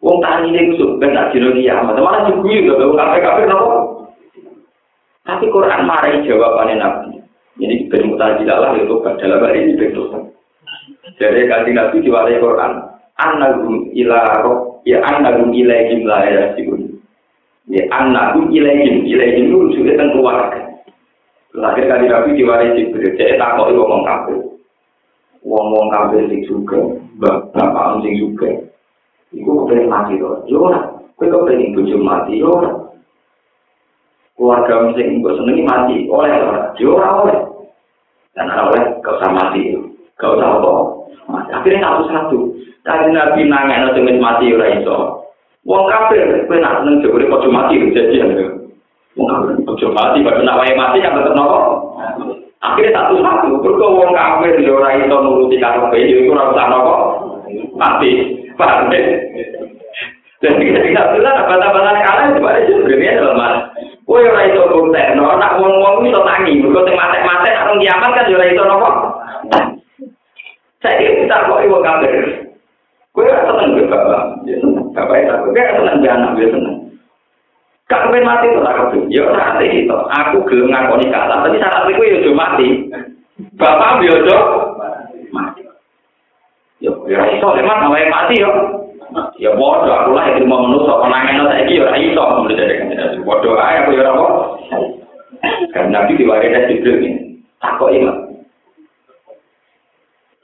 Wong 0.00 0.16
tani 0.24 0.48
ini 0.48 0.72
kusuk, 0.72 0.96
benar 0.96 1.28
jinori 1.28 1.68
ya, 1.68 1.84
malah 1.84 2.24
jinori 2.24 2.64
ya, 2.64 2.72
wong 2.72 2.96
kafir-kafir 2.96 3.52
malah 3.52 3.89
Tapi 5.30 5.46
Quran 5.46 5.86
marahi 5.86 6.26
jawabannya 6.26 6.74
nabi. 6.82 7.22
Ini 7.62 7.86
bermutajilah 7.86 8.56
lah 8.58 8.72
itu 8.74 8.98
dalam 8.98 9.46
hari 9.46 9.62
ini 9.62 9.78
bentuk. 9.78 10.10
Jadi 11.22 11.46
kasih 11.46 11.70
nabi 11.70 12.02
diwarai 12.02 12.42
Quran. 12.42 12.72
Anagum 13.14 13.94
ila 13.94 14.42
roh 14.42 14.82
ya 14.82 14.98
anagum 15.06 15.54
ilaihim 15.54 16.02
la 16.02 16.26
ya 16.26 16.42
sibun. 16.58 16.98
Ya 17.70 17.86
anagum 17.94 18.50
ilaihim 18.50 19.06
ilaihim 19.06 19.54
itu 19.54 19.78
sudah 19.78 19.94
kan 19.94 20.10
keluarga. 20.10 20.60
Lahir 21.54 21.86
kali 21.86 22.10
nabi 22.10 22.34
diwarai 22.34 22.74
Jibril. 22.74 23.14
Jadi 23.14 23.38
tak 23.38 23.54
kok 23.54 23.70
ngomong 23.70 24.02
kafir. 24.02 24.38
Ngomong 25.46 25.86
kafir 25.94 26.26
sing 26.26 26.42
juga, 26.42 26.80
bapak 27.22 28.02
sing 28.02 28.18
juga. 28.18 28.50
Iku 29.30 29.62
kepengen 29.62 29.86
mati 29.86 30.18
loh. 30.18 30.42
Yo 30.50 30.66
ora, 30.66 30.90
kowe 31.14 31.30
kepengen 31.30 31.78
bojo 31.78 31.96
mati 32.02 32.42
yo 32.42 32.50
ora. 32.50 32.89
Keluarga 34.40 34.96
sing 34.96 35.20
mbok 35.20 35.36
senengi 35.36 35.68
mati 35.68 35.96
oleh 36.08 36.32
ora 36.32 36.72
yo 36.80 36.96
oleh. 36.96 37.38
Dan 38.32 38.48
oleh 38.48 38.96
gak 39.04 39.20
usah 39.20 39.30
mati. 39.36 39.76
Gak 40.16 40.32
usah 40.32 40.48
apa? 40.56 40.72
Mati. 41.28 41.48
Akhirnya 41.52 41.84
satu 41.84 42.02
satu 42.08 42.38
tadi 42.80 43.12
nabi 43.12 43.44
nanya 43.44 43.92
nanti 43.92 44.00
mati 44.16 44.48
ora 44.56 44.80
iso. 44.80 45.28
Wong 45.68 45.84
kafir 45.92 46.48
kowe 46.48 46.56
nak 46.56 46.80
seneng 46.80 47.04
jebule 47.04 47.28
kok 47.28 47.44
mati 47.52 47.76
kejadian. 47.76 48.64
Wong 49.20 49.28
kafir 49.28 49.52
kok 49.60 49.92
mati 49.92 50.24
kok 50.24 50.40
nak 50.40 50.56
wae 50.56 50.72
mati 50.72 51.04
kan 51.04 51.20
tetep 51.20 51.36
nopo 51.36 51.60
akhirnya 52.60 52.96
satu 52.96 53.20
satu 53.20 53.48
berko 53.60 53.86
wong 53.92 54.10
kafir 54.16 54.56
yo 54.64 54.80
ora 54.80 54.96
iso 54.96 55.16
nuruti 55.20 55.60
karepe 55.60 56.00
yo 56.00 56.16
iku 56.24 56.32
ora 56.32 56.48
usah 56.56 56.66
nopo 56.72 56.94
mati. 57.76 58.40
Paham 58.56 58.92
dan 60.40 60.56
ketika 60.56 61.12
itu 61.12 61.20
lah 61.20 61.44
bata-bata 61.44 62.00
kalah 62.00 62.24
itu 62.32 62.40
pada 62.40 62.60
sebenarnya 62.64 63.20
dalam 63.20 63.68
Kowe 64.08 64.24
ora 64.26 64.42
iso 64.48 64.66
buktekno, 64.72 65.38
nak 65.38 65.54
wong-wong 65.60 66.02
iso 66.02 66.18
tangi, 66.26 66.58
mergo 66.58 66.82
sing 66.82 66.98
matek-matek 66.98 67.54
nak 67.54 67.78
kiamat 67.78 68.10
kan 68.10 68.26
ora 68.26 68.46
iso 68.50 68.62
napa. 68.66 68.90
Saya 70.82 71.14
kita 71.14 71.46
kok 71.46 71.62
kabeh. 71.62 72.12
Kowe 73.14 73.22
ora 73.22 73.46
seneng 73.46 73.78
ge 73.78 73.84
bapak, 73.86 74.22
ya. 74.48 74.56
Bapak 74.96 75.14
itu 75.14 75.34
kowe 75.44 75.60
ora 75.60 75.72
seneng 75.78 76.02
ge 76.02 76.08
anak, 76.10 76.32
ya 76.40 76.46
seneng. 76.50 76.76
Kak 77.86 78.02
kepen 78.06 78.26
mati 78.26 78.50
to 78.50 78.62
tak 78.64 78.76
kepen. 78.80 79.00
Ya 79.12 79.22
itu. 79.62 79.94
Aku 79.94 80.42
gelem 80.46 80.70
ngakoni 80.72 81.10
kalah, 81.10 81.42
tapi 81.46 81.58
syarat 81.60 81.90
iku 81.90 82.02
ya 82.02 82.32
mati. 82.32 82.66
Bapak 83.60 84.02
yo 84.02 84.14
aja 84.24 84.38
mati. 85.30 85.60
Yo, 86.80 87.04
ya 87.06 87.28
iso 87.28 87.46
lek 87.54 88.10
mati 88.10 88.42
yo. 88.42 88.79
Ya 89.40 89.50
bodoh 89.56 89.94
aku 89.94 90.10
lah 90.14 90.24
itu 90.34 90.44
mau 90.46 90.62
menusuk 90.64 91.00
menangin 91.02 91.40
nota 91.40 91.56
ini 91.64 91.80
ya 91.80 91.88
iso. 91.96 92.24
Saya 92.50 92.74
kan 92.76 93.22
bodoh 93.24 93.54
aja 93.56 93.78
aku 93.84 93.90
ya 93.96 94.02
apa. 94.06 94.26
Karena 95.72 96.04
nabi 96.04 96.18
diwaris 96.20 96.52
dari 96.52 96.68
jibril 96.76 96.96
ini 97.00 97.10
takut 97.60 97.92
iman 97.96 98.16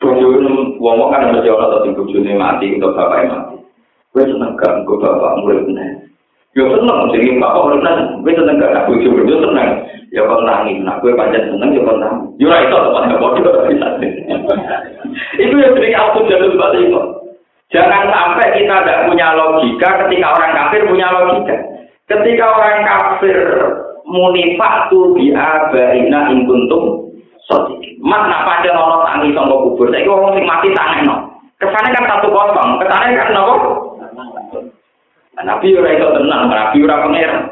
bodoh 0.00 0.38
wong 0.78 0.94
wong 1.00 1.10
kan 1.10 1.32
mesti 1.32 1.50
orang 1.50 1.72
tadi 1.72 1.96
bujune 1.96 2.32
mati 2.36 2.76
untuk 2.76 2.94
bapak 2.94 3.26
mati. 3.26 3.56
Gue 4.14 4.24
seneng 4.24 4.56
gak 4.56 4.86
gue 4.88 4.96
bapak 5.02 5.44
mulai 5.44 5.60
benar 5.66 5.90
ya 6.56 6.64
seneng 6.72 6.98
jadi 7.12 7.36
bapak 7.36 7.64
benar 7.74 7.96
gue 8.22 8.32
seneng 8.32 8.56
gak 8.60 8.76
aku 8.84 9.00
juga 9.02 9.26
gue 9.26 9.38
seneng. 9.42 9.70
Ya 10.14 10.22
kau 10.22 10.40
nangis 10.40 10.78
nah 10.86 10.96
gue 11.02 11.12
panjang 11.12 11.50
seneng 11.50 11.74
ya 11.74 11.82
kau 11.82 11.98
nangis. 11.98 12.38
Ya 12.38 12.56
itu 12.62 12.76
tempat 12.76 13.18
bodoh 13.20 13.54
itu 15.36 15.56
yang 15.60 15.72
sering 15.74 15.94
aku 15.96 16.18
jatuh 16.28 16.54
balik 16.54 16.80
itu 16.86 17.00
Jangan 17.74 18.06
sampai 18.14 18.54
kita 18.54 18.74
tidak 18.82 19.10
punya 19.10 19.26
logika 19.34 19.88
ketika 20.06 20.26
orang 20.38 20.52
kafir 20.54 20.80
punya 20.86 21.06
logika. 21.10 21.56
Ketika 22.06 22.44
orang 22.46 22.78
kafir 22.86 23.38
munifak 24.06 24.86
tu 24.86 25.10
bi 25.18 25.34
abaina 25.34 26.30
in 26.30 26.46
kuntum 26.46 27.10
sadiqin. 27.50 27.98
Mas 27.98 28.22
nak 28.30 28.46
pancen 28.46 28.70
ana 28.70 29.02
tangi 29.02 29.34
sangka 29.34 29.56
kubur. 29.58 29.90
Saiki 29.90 30.06
wong 30.06 30.30
sing 30.38 30.46
mati 30.46 30.70
tangekno. 30.70 31.16
Kesane 31.56 31.88
kan 31.90 32.04
satu 32.04 32.28
kosong, 32.30 32.70
kesane 32.84 33.16
kan 33.16 33.32
nopo? 33.32 33.56
Nabi 35.40 35.72
ora 35.76 35.90
iso 35.92 36.08
tenang, 36.16 36.48
Nabi 36.52 36.84
ora 36.84 37.02
pangeran. 37.04 37.44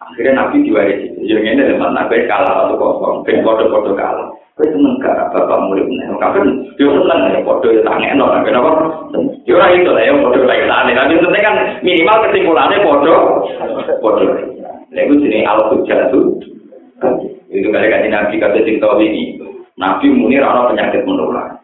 Akhirnya 0.00 0.32
Nabi 0.44 0.64
diwarisi. 0.64 1.12
Yang 1.24 1.44
ini 1.56 1.62
memang 1.76 1.92
Nabi 1.92 2.24
kalah 2.24 2.64
satu 2.64 2.74
kosong, 2.80 3.22
ben 3.24 3.44
foto-foto 3.44 3.92
kalah. 3.92 4.32
Kowe 4.60 4.68
seneng 4.76 5.00
gak 5.00 5.32
bapak 5.32 5.72
murid 5.72 5.88
nek 5.88 6.20
kabeh 6.20 6.44
yo 6.76 6.92
seneng 6.92 7.32
ya 7.32 7.40
padha 7.48 7.68
ya 7.72 7.80
tangekno 7.80 8.28
nang 8.28 8.44
kenapa? 8.44 8.70
Yo 9.48 9.56
ora 9.56 9.72
itu 9.72 9.88
lah 9.88 10.04
ya 10.04 10.12
padha 10.20 10.44
lagi 10.44 10.68
tane. 10.68 10.92
Kan 11.40 11.56
minimal 11.80 12.28
kesimpulannya 12.28 12.84
padha 12.84 13.16
padha. 14.04 14.24
Lha 14.92 15.00
iku 15.00 15.14
jenenge 15.16 15.48
al-hujjatu. 15.48 16.20
Itu 17.48 17.68
kali 17.72 17.88
kan 17.88 18.04
Nabi 18.04 18.36
kata 18.36 18.60
cerita 18.60 19.00
ini. 19.00 19.40
Nabi 19.80 20.12
muni 20.12 20.36
ora 20.36 20.68
penyakit 20.68 21.08
menular. 21.08 21.56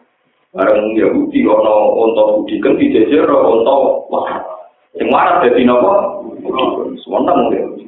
Bareng 0.57 0.97
Yahudi 0.97 1.45
ana 1.45 1.73
unta 2.01 2.33
budiken 2.33 2.81
dijejer 2.81 3.29
unta 3.29 3.73
wah. 4.09 4.41
Sing 4.97 5.05
marah 5.13 5.45
dadi 5.45 5.61
napa? 5.69 6.17
Semonten 7.05 7.45
mungkin. 7.45 7.86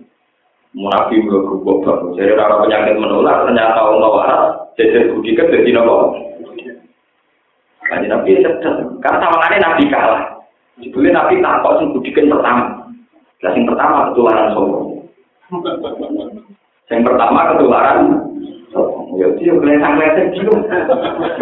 Munafi 0.79 1.19
berubah 1.27 1.75
baru. 1.83 2.07
Jadi 2.15 2.39
orang 2.39 2.63
penyakit 2.63 2.95
menular 2.95 3.43
ternyata 3.43 3.83
Allah 3.83 4.09
waras. 4.15 4.43
Jadi 4.79 5.11
budikan 5.11 5.51
jadi 5.51 5.75
nopo. 5.75 6.15
Kaji 7.83 8.07
Nabi 8.07 8.39
sedang. 8.39 8.95
Karena 9.03 9.27
sama 9.27 9.43
Nabi 9.59 9.91
kalah. 9.91 10.23
Judulnya 10.79 11.11
Nabi 11.19 11.43
takut 11.43 11.83
sing 11.83 11.91
budikan 11.91 12.31
pertama. 12.31 12.79
Nah, 13.43 13.51
yang 13.51 13.67
pertama 13.67 14.07
ketularan 14.11 14.47
sombong. 14.55 14.87
Yang 16.87 17.01
pertama 17.11 17.39
ketularan. 17.51 17.97
Ya 19.19 19.27
dia 19.35 19.51
kelihatan-kelihatan 19.59 20.31
gitu. 20.31 20.53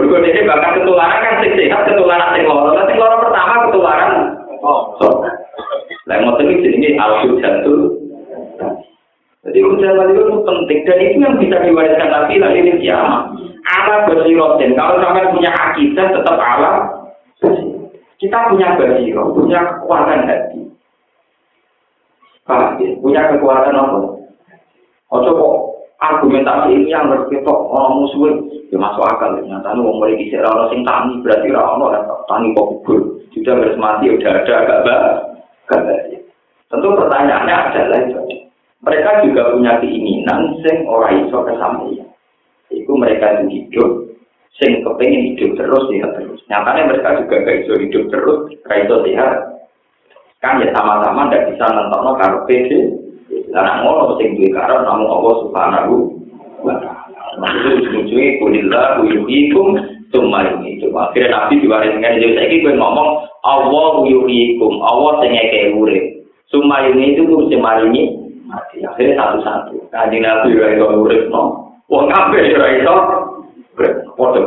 Berikut 0.02 0.26
ini 0.26 0.50
bahkan 0.50 0.82
ketularan 0.82 1.22
kan 1.22 1.46
sing 1.46 1.54
sehat, 1.54 1.86
ketularan 1.86 2.34
sing 2.34 2.50
loro. 2.50 2.74
Nah, 2.74 2.90
sing 2.90 2.98
pertama 2.98 3.54
ketularan 3.70 4.12
sombong. 4.58 5.30
Lah 6.08 6.16
ngoten 6.24 6.48
iki 6.48 6.64
jenenge 6.64 6.98
al-jatuh 6.98 7.97
Jadi 9.48 9.64
ucapan 9.64 10.12
itu 10.12 10.44
penting 10.44 10.80
dan 10.84 11.00
itu 11.00 11.18
yang 11.24 11.36
bisa 11.40 11.56
diwariskan 11.64 12.12
Nabi 12.12 12.36
lagi 12.36 12.68
di 12.68 12.74
kiamat. 12.84 13.32
Ala 13.64 14.04
basirotin. 14.04 14.76
Kalau 14.76 15.00
sampai 15.00 15.32
punya 15.32 15.52
akidah 15.56 16.08
tetap 16.12 16.36
ala. 16.36 16.72
Kita 18.18 18.50
punya 18.50 18.74
basiro, 18.76 19.30
punya 19.32 19.62
kekuatan 19.62 20.26
hati. 20.26 20.68
Paham 22.50 22.82
ya? 22.82 22.98
Punya 22.98 23.22
kekuatan 23.30 23.78
apa? 23.78 23.98
Ojo 25.14 25.32
kok 25.32 25.56
argumentasi 26.02 26.74
ini 26.76 26.92
yang 26.92 27.08
berketok 27.14 27.60
orang 27.72 28.04
musuh 28.04 28.42
ya 28.74 28.78
masuk 28.82 29.06
akal 29.06 29.38
ya. 29.38 29.46
Nyata 29.46 29.78
mau 29.78 29.96
mulai 29.96 30.18
kisah 30.18 30.44
orang 30.44 30.74
sing 30.74 30.82
tani 30.82 31.22
berarti 31.22 31.48
orang 31.54 32.04
tani 32.26 32.58
kok 32.58 32.68
kubur. 32.74 33.00
Sudah 33.38 33.54
harus 33.54 33.78
mati 33.78 34.10
udah 34.10 34.32
ada 34.34 34.54
agak 34.66 34.80
baik. 35.70 36.20
Tentu 36.74 36.88
pertanyaannya 36.98 37.54
adalah 37.54 38.00
itu. 38.02 38.47
Mereka 38.86 39.26
juga 39.26 39.58
punya 39.58 39.82
keinginan 39.82 40.54
sing 40.62 40.86
ora 40.86 41.10
iso 41.10 41.38
kesampaian. 41.42 42.08
Itu 42.70 42.92
mereka 42.94 43.42
yang 43.42 43.50
hidup, 43.50 44.06
sing 44.60 44.86
kepengen 44.86 45.34
hidup 45.34 45.58
terus, 45.58 45.84
sehat 45.90 46.12
terus. 46.20 46.42
Nyatanya 46.52 46.84
mereka 46.94 47.10
juga 47.24 47.36
gak 47.42 47.58
iso 47.66 47.74
hidup 47.82 48.04
terus, 48.14 48.40
gak 48.70 48.86
iso 48.86 48.96
sehat. 49.02 49.34
Kan 50.38 50.62
ya 50.62 50.70
sama-sama 50.70 51.34
ndak 51.34 51.50
bisa 51.50 51.66
nonton 51.66 52.14
karpe 52.22 52.56
deh. 52.70 52.86
Karena 53.50 53.82
ngono 53.82 54.22
sing 54.22 54.38
duwe 54.38 54.54
karep 54.54 54.86
namu 54.86 55.10
Allah 55.10 55.34
Subhanahu 55.42 55.94
wa 56.62 56.76
taala. 56.78 57.18
Maksudnya 57.42 57.74
ujung-ujungnya 57.82 58.38
kulillah 58.38 58.88
yuhikum 59.02 59.68
summa 60.14 60.46
yuhikum. 60.46 60.94
Akhirnya 60.94 61.34
Nabi 61.34 61.64
diwaris 61.66 61.98
dengan 61.98 62.18
jadi 62.22 62.34
saya 62.38 62.56
gue 62.62 62.74
ngomong 62.78 63.10
Allah 63.42 63.94
yuhikum, 64.06 64.74
Allah 64.86 65.26
sing 65.26 65.32
ngekei 65.34 65.74
urip. 65.74 66.06
Summa 66.54 66.86
sing 66.86 67.60
maringi 67.60 68.04
mati. 68.06 68.17
Akhirnya 68.48 69.16
satu-satu. 69.20 69.92
Kajian 69.92 70.24
Nabi 70.24 70.56
ora 70.56 70.68
iso 70.76 70.86
urip 71.04 71.24
no. 71.28 71.44
Wong 71.92 72.08
kabeh 72.08 72.56
ora 72.56 72.68
iso 72.80 72.96
padha 74.16 74.42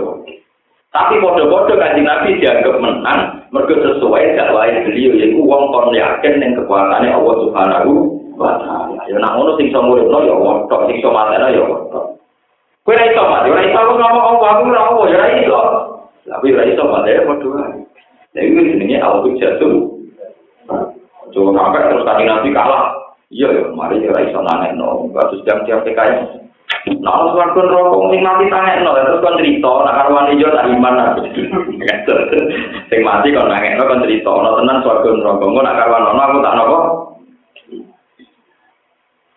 Tapi 0.91 1.15
padha-padha 1.23 1.75
kajian 1.77 2.07
Nabi 2.09 2.41
dianggap 2.41 2.77
menang 2.81 3.21
mergo 3.51 3.75
sesuai 3.77 4.39
dakwah 4.39 4.71
beliau 4.87 5.19
yaiku 5.19 5.43
wong 5.45 5.75
kon 5.75 5.93
yakin 5.93 6.39
ning 6.39 6.57
kekuatane 6.57 7.11
Allah 7.11 7.35
Subhanahu 7.45 7.93
wa 8.39 8.57
taala. 8.63 9.03
Ya 9.11 9.19
nak 9.19 9.37
ngono 9.37 9.59
sing 9.59 9.69
iso 9.69 9.81
uripno 9.85 10.19
ya 10.25 10.35
wong 10.35 10.71
tok 10.71 10.89
sing 10.89 11.03
iso 11.03 11.11
mateno 11.13 11.47
ya 11.53 11.63
tok. 11.67 12.05
Kowe 12.81 12.95
ora 12.97 13.05
iso 13.11 13.23
mati, 13.29 13.53
ora 13.53 13.63
iso 13.67 13.79
ngomong 13.85 14.25
apa 14.41 14.47
aku 14.49 14.63
ora 14.73 14.81
apa 14.89 15.03
ya 15.11 15.17
ora 15.19 15.29
iso. 15.37 15.61
Tapi 16.25 16.47
ora 16.57 16.65
iso 16.65 16.83
mati 16.89 17.13
ya 17.13 17.23
padha 17.29 17.47
wae. 17.53 17.81
Lha 18.31 18.41
iki 18.47 18.61
jenenge 18.73 18.97
al-hujjatu. 19.03 19.71
Coba 21.31 21.51
sampai 21.55 21.87
terus 21.91 22.07
tadi 22.07 22.23
nanti 22.27 22.51
kalah. 22.55 23.00
Iya 23.31 23.47
ya, 23.47 23.63
mari 23.79 24.03
ya 24.03 24.11
iso 24.27 24.43
nangek 24.43 24.75
no, 24.75 25.07
kasus 25.15 25.47
jam 25.47 25.63
tiap 25.63 25.87
TKI. 25.87 26.43
Nah, 26.99 27.15
harus 27.15 27.39
waktu 27.39 27.63
rokok 27.63 28.11
sing 28.11 28.27
mati 28.27 28.51
tangek 28.51 28.83
no, 28.83 28.91
terus 28.99 29.23
kan 29.23 29.39
cerita, 29.39 29.71
nak 29.87 29.95
karuan 30.03 30.35
ijo 30.35 30.51
tak 30.51 30.67
iman 30.67 30.99
aku. 30.99 31.23
Sing 32.91 33.01
mati 33.07 33.31
kon 33.31 33.47
nangek 33.47 33.79
no, 33.79 33.87
kan 33.87 34.03
cerita, 34.03 34.35
no 34.35 34.59
tenan 34.59 34.83
suarga 34.83 35.11
rokok, 35.15 35.47
nggak 35.47 35.63
nak 35.63 35.79
karuan 35.79 36.03
no, 36.11 36.19
aku 36.19 36.39
tak 36.43 36.57
nopo. 36.59 36.79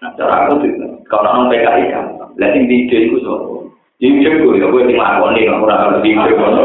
Nah, 0.01 0.11
cara 0.17 0.35
aku 0.41 0.53
tuh, 0.65 0.73
kalau 1.05 1.29
nong 1.29 1.53
PKI 1.53 1.93
kan, 1.93 2.05
lihat 2.33 2.53
di 2.57 2.65
ide 2.65 2.97
itu 2.97 3.21
so. 3.21 3.69
Di 4.01 4.09
ide 4.09 4.41
gue, 4.41 4.57
ya 4.57 4.73
gue 4.73 4.89
tinggal 4.89 5.21
aku 5.21 5.37
nak 5.69 6.01
di 6.01 6.17
ide 6.17 6.33
gue. 6.33 6.49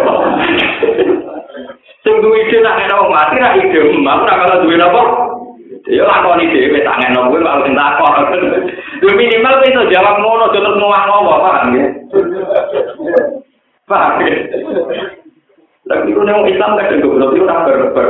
Sing 2.08 2.14
duwe 2.24 2.40
ide 2.48 2.56
nak 2.64 2.88
enak 2.88 3.04
mati, 3.12 3.36
nak 3.36 3.56
ide, 3.60 3.84
aku 3.84 4.00
nak 4.00 4.36
kalau 4.40 4.64
duwe 4.64 4.80
nopo. 4.80 5.27
Ya 5.88 6.04
lakoni 6.04 6.52
dhewe 6.52 6.84
tak 6.84 7.00
ngene 7.00 7.32
kuwi 7.32 7.40
kalau 7.40 7.64
sing 7.64 7.72
takon. 7.72 8.12
Lu 9.00 9.10
minimal 9.16 9.56
kowe 9.56 9.68
iso 9.72 9.82
jawab 9.88 10.20
ngono 10.20 10.52
terus 10.52 10.76
ngomong 10.76 11.04
ngopo, 11.08 11.34
paham 11.40 11.66
nggih? 11.72 11.88
Paham. 13.88 14.20
Lagi 15.88 16.12
lu 16.12 16.20
nang 16.28 16.44
Islam 16.44 16.76
kan 16.76 16.92
juga 16.92 17.08
belum 17.16 17.30
itu 17.32 17.44
nak 17.48 17.64
berber. 17.64 18.06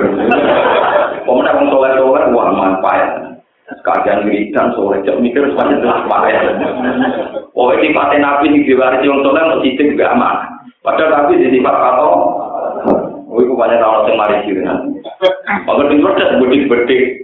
Kamu 1.23 1.39
nak 1.39 1.57
wong 1.63 1.69
soleh 1.71 1.93
soleh 1.95 2.25
wah 2.35 2.51
manfaat. 2.51 3.11
Kajian 3.87 4.27
wiridan 4.27 4.75
soleh 4.75 4.99
jam 5.07 5.23
mikir 5.23 5.47
semuanya 5.47 5.79
jelas 5.79 6.03
ya. 6.35 6.41
Oh 7.55 7.71
ini 7.79 7.95
paten 7.95 8.27
nabi 8.27 8.59
di 8.59 8.67
diwaris 8.67 9.07
yang 9.07 9.23
soleh 9.23 9.43
mau 9.47 9.63
sidik 9.63 9.95
gak 9.95 10.19
aman. 10.19 10.51
Padahal 10.83 11.31
nabi 11.31 11.47
di 11.47 11.55
sifat 11.55 11.77
kato. 11.79 12.11
Oh, 13.39 13.47
itu 13.47 13.55
banyak 13.55 13.79
orang 13.79 14.11
yang 14.11 14.19
mari 14.19 14.43
sih 14.43 14.51
dengan. 14.51 14.83
Kalau 15.63 15.87
di 15.87 16.03
luar 16.03 16.19
dan 16.19 16.43
budi 16.43 16.67
berarti. 16.67 17.23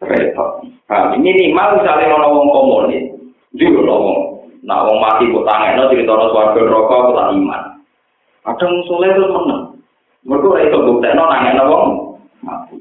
Repot. 0.00 0.64
Nah, 0.88 1.12
ini 1.12 1.28
nih, 1.28 1.52
mal 1.52 1.76
misalnya 1.76 2.08
orang 2.16 2.32
ngomong 2.32 2.48
komunis, 2.56 3.04
juga 3.52 3.84
ngomong. 3.84 4.48
Nah, 4.64 4.80
ngomong 4.80 5.00
mati 5.04 5.28
kok 5.28 5.44
tangan, 5.44 5.76
nanti 5.76 6.00
kita 6.00 6.08
harus 6.08 6.32
warga 6.32 6.60
rokok, 6.72 7.12
kita 7.12 7.22
iman. 7.36 7.62
Ada 8.48 8.64
musuh 8.64 8.96
lain 8.96 9.20
tuh 9.20 9.28
menang. 9.28 9.62
Mereka 10.24 10.46
orang 10.48 10.64
itu 10.72 10.78
bukti, 10.88 11.08
nol 11.12 11.28
nanya 11.28 11.50
nol 11.60 11.84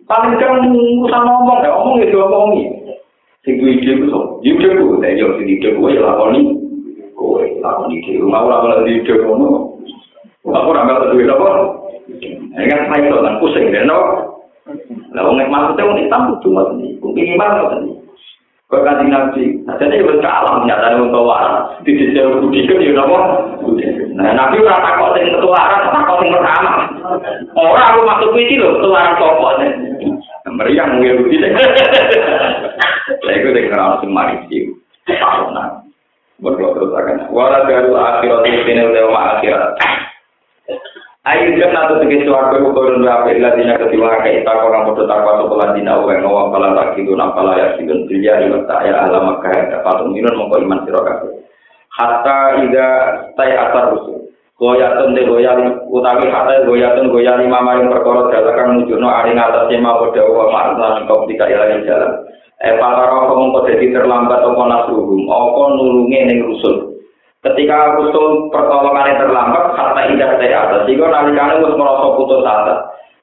Paling 0.08 0.34
kan 0.40 0.72
usah 0.72 1.22
ngomong, 1.28 1.60
ya 1.60 1.72
omong 1.76 1.96
ya 2.00 2.08
dua 2.08 2.26
Sing 2.32 2.56
ya. 2.56 2.96
Sikgu 3.44 3.66
ide 3.68 3.92
ku 4.00 4.06
so, 4.08 4.20
ide 4.48 4.80
ku, 4.80 4.96
dan 5.04 5.20
jauh 5.20 5.36
sini 5.36 5.60
ide 5.60 5.76
ku, 5.76 5.92
ya 5.92 6.08
lakoni. 6.08 6.56
Kowe, 7.20 7.44
lakoni 7.60 8.00
ide 8.00 8.24
ku, 8.24 8.32
mau 8.32 8.48
lakoni 8.48 9.02
ide 9.02 9.14
ku, 9.20 9.75
Aku 10.46 10.70
ora 10.70 10.86
malah 10.86 11.10
duwe 11.10 11.26
apa? 11.26 11.50
Ini 12.06 12.70
kan 12.70 12.82
saya 12.86 13.02
itu 13.02 13.18
kan 13.18 13.42
pusing 13.42 13.74
deh, 13.74 13.82
no. 13.82 13.98
Lah 15.18 15.26
wong 15.26 15.42
maksudnya 15.42 15.90
wong 15.90 15.98
Islam 15.98 16.38
kudu 16.38 16.48
ngoten 16.54 16.86
iki. 16.86 17.02
Minimal 17.02 17.50
ngoten 17.50 17.80
iki. 17.90 17.96
Kok 18.66 18.82
kanjeng 18.82 19.10
Nabi, 19.14 19.62
ajane 19.70 20.06
wis 20.06 20.22
kalah 20.22 20.66
nyatane 20.66 21.02
wong 21.02 21.10
kan 22.70 22.82
yo 22.82 22.94
napa? 22.94 23.18
Nah, 24.18 24.32
Nabi 24.38 24.62
ora 24.62 24.78
takok 24.86 25.14
sing 25.18 25.34
ketularan, 25.34 25.82
takok 25.90 26.18
sing 26.22 26.30
pertama. 26.34 26.74
Ora 27.58 27.84
aku 27.90 28.00
maksud 28.06 28.38
iki 28.38 28.62
lho, 28.62 28.70
sapa 29.18 29.50
meriang 30.54 31.02
ya. 31.02 31.14
Lah 33.22 33.34
mari 34.06 34.36
iki. 34.46 34.70
Nah, 35.10 35.82
berdoa 36.42 36.70
terus 36.74 36.94
akan. 36.94 37.18
Akhirat 37.34 38.42
ini 38.46 38.82
akhirat. 39.14 39.74
Ayo 41.26 41.58
jangan 41.58 41.90
atau 41.90 42.06
tiga 42.06 42.22
suara 42.22 42.54
kurun 42.54 43.02
berapa 43.02 43.34
ilah 43.34 43.58
dina 43.58 43.82
ketiwa 43.82 44.22
kita 44.22 44.46
orang 44.46 44.86
bodoh 44.86 45.10
takwa 45.10 45.42
sekolah 45.42 45.74
dina 45.74 45.98
uang 45.98 46.22
ngawang 46.22 46.54
kala 46.54 46.78
tak 46.78 46.90
kidu 46.94 47.18
nampala 47.18 47.58
ya 47.58 47.68
sidun 47.82 48.06
mata 48.06 48.78
ya 48.86 49.10
alam 49.10 49.34
kaya 49.42 49.74
dapat 49.74 50.06
minun 50.06 50.38
mongko 50.38 50.62
iman 50.62 50.86
sirokafe. 50.86 51.50
Hatta 51.90 52.62
ida 52.62 52.90
tay 53.34 53.58
asar 53.58 53.98
rusuh. 53.98 54.26
goyatun 54.56 55.12
de 55.16 55.28
goyali 55.28 55.68
utawi 55.92 56.32
kata 56.32 56.64
goyatun 56.64 57.12
goyali 57.12 57.44
mama 57.44 57.76
yang 57.76 57.92
perkara 57.92 58.32
dalakan 58.32 58.80
nujuno 58.80 59.08
ari 59.12 59.36
ngatasé 59.36 59.76
mau 59.84 60.00
padha 60.08 60.24
wa 60.32 60.48
marna 60.48 61.04
kok 61.04 61.28
dika 61.28 61.44
ilang 61.52 61.84
jalan 61.84 62.24
e 62.64 62.72
para 62.80 63.04
roh 63.12 63.36
mung 63.36 63.52
dadi 63.68 63.92
terlambat 63.92 64.48
apa 64.48 64.64
nasruhum 64.64 65.28
apa 65.28 65.62
nulunge 65.76 66.20
ning 66.24 66.40
rusul 66.48 66.95
ketika 67.46 67.96
rusul 67.96 68.50
pertolongan 68.50 69.22
terlambat 69.22 69.78
kata 69.78 70.02
indah 70.10 70.32
dari 70.42 70.56
atas. 70.56 70.90
Sehingga 70.90 71.08
nalikane 71.10 71.62
wis 71.62 71.78
merasa 71.78 72.06
putus 72.18 72.42
asa. 72.42 72.76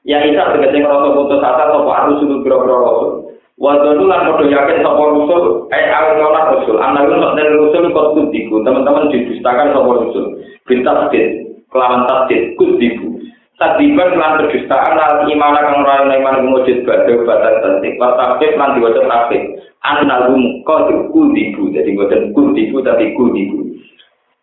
Ya 0.07 0.23
isa 0.23 0.55
tegese 0.55 0.83
merasa 0.83 1.11
putus 1.11 1.43
asa 1.43 1.63
sapa 1.69 2.07
rusul 2.07 2.41
biro-biro 2.41 2.77
rasul? 2.79 3.11
Wadonu 3.59 4.09
lan 4.09 4.33
podo 4.33 4.49
yakin 4.49 4.81
sapa 4.81 5.03
rusul, 5.13 5.69
eh 5.69 5.85
awalnya 5.93 6.57
rusul, 6.57 6.81
anak 6.81 7.05
rusul 7.05 7.31
dan 7.37 7.53
rusul 7.53 7.83
kau 7.93 8.17
kudiku, 8.17 8.65
teman-teman 8.65 9.13
didustakan 9.13 9.71
sapa 9.71 9.91
rusul. 10.01 10.25
bintasdid 10.67 11.25
kelawan 11.71 12.07
tasdid 12.07 12.55
kudibu 12.55 13.19
tadiban 13.59 14.15
lan 14.15 14.39
kedustaan 14.43 14.97
al 14.97 15.27
iman 15.27 15.55
kang 15.59 15.83
ora 15.83 16.07
iman 16.07 16.35
kumujud 16.47 16.77
badhe 16.87 17.13
batas 17.27 17.55
tasdid 17.63 17.93
wa 17.99 18.15
tasdid 18.15 18.51
lan 18.55 18.79
diwaca 18.79 19.01
tasdid 19.03 19.43
annahum 19.83 20.63
qad 20.63 20.87
kudibu 21.11 21.69
dadi 21.75 21.91
boten 21.99 22.31
kudibu 22.31 22.79
tapi 22.81 23.11
kudibu 23.17 23.72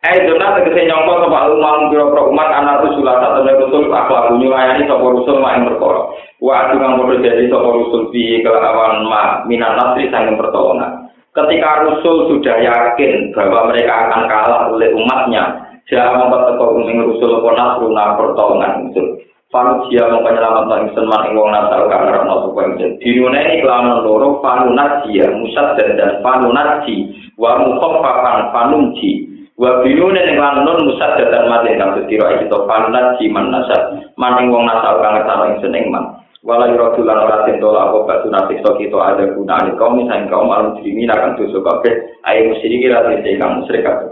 Eh, 0.01 0.17
dona 0.25 0.57
tegese 0.57 0.89
nyongko 0.89 1.29
sapa 1.29 1.53
umat 1.53 1.93
pira-pira 1.93 2.23
umat 2.25 2.49
anak 2.57 2.89
rusul 2.89 3.05
atau 3.05 3.45
rusul 3.45 3.93
akhlak 3.93 4.33
nyulayani 4.33 4.89
sapa 4.89 5.05
rusul 5.05 5.37
mak 5.45 5.61
ing 5.61 5.69
perkara. 5.69 6.03
Wa 6.41 6.53
adu 6.65 6.81
kang 6.81 6.97
padha 6.97 7.21
dadi 7.21 7.53
sapa 7.53 7.69
rusul 7.69 8.09
bi 8.09 8.41
kelawan 8.41 9.05
ma 9.05 9.45
minan 9.45 9.77
nasri 9.77 10.09
sanging 10.09 10.41
pertolongan. 10.41 11.13
Ketika 11.37 11.85
rusul 11.85 12.33
sudah 12.33 12.57
yakin 12.65 13.37
bahwa 13.37 13.69
mereka 13.69 13.93
akan 14.09 14.23
kalah 14.25 14.63
oleh 14.73 14.89
umatnya, 14.97 15.69
Jangan 15.91 16.23
membuat 16.23 16.55
teko 16.55 16.87
ing 16.87 17.03
rusul 17.03 17.43
apa 17.43 17.51
nasruna 17.59 18.15
pertolongan 18.15 18.73
ingsun. 18.87 19.07
Fanu 19.51 19.91
dia 19.91 20.07
mau 20.07 20.23
penyelamat 20.23 20.71
bang 20.71 20.81
ingsun 20.87 21.11
man 21.11 21.27
ing 21.27 21.35
wong 21.35 21.51
nasal 21.51 21.91
kang 21.91 22.07
ngarepno 22.07 22.35
sapa 22.47 22.61
ingsun. 22.71 22.91
Dinune 23.03 23.41
iki 23.43 23.67
kelawan 23.67 24.07
loro 24.07 24.39
nadia 24.71 25.27
musad 25.35 25.75
dan 25.75 25.99
dan 25.99 26.23
fanu 26.23 26.55
nadi 26.55 27.11
wa 27.35 27.59
mukhaffafan 27.59 28.55
fanumji 28.55 29.30
wa 29.61 29.85
binune 29.85 30.17
ning 30.25 30.41
lan 30.41 30.65
nun 30.65 30.89
musad 30.89 31.21
dan 31.21 31.45
mati 31.53 31.77
kang 31.77 31.93
setira 31.93 32.33
iki 32.41 32.49
to 32.49 32.65
fanu 32.65 32.89
nadi 32.89 33.29
man 33.29 33.53
nasal 33.53 33.93
man 34.17 34.41
ing 34.41 34.49
wong 34.49 34.65
nasal 34.65 34.97
kang 35.05 35.21
ingsun 35.53 35.77
ing 35.77 35.93
man. 35.93 36.17
Wala 36.41 36.73
yuradu 36.73 37.05
lan 37.05 37.29
ora 37.29 37.45
tentola 37.45 37.93
apa 37.93 38.09
batu 38.09 38.33
nasi 38.33 38.57
so 38.65 38.73
kita 38.81 38.97
ada 38.97 39.29
gunane. 39.37 39.77
Kaum 39.77 40.01
misalnya 40.01 40.33
kaum 40.33 40.49
alam 40.49 40.81
diri 40.81 41.05
akan 41.05 41.37
dosa 41.37 41.61
kabeh 41.61 41.93
ayo 42.25 42.41
musyrik 42.49 42.89
ra 42.89 43.05
kang 43.13 43.61
musyrik 43.61 43.85
kabeh. 43.85 44.09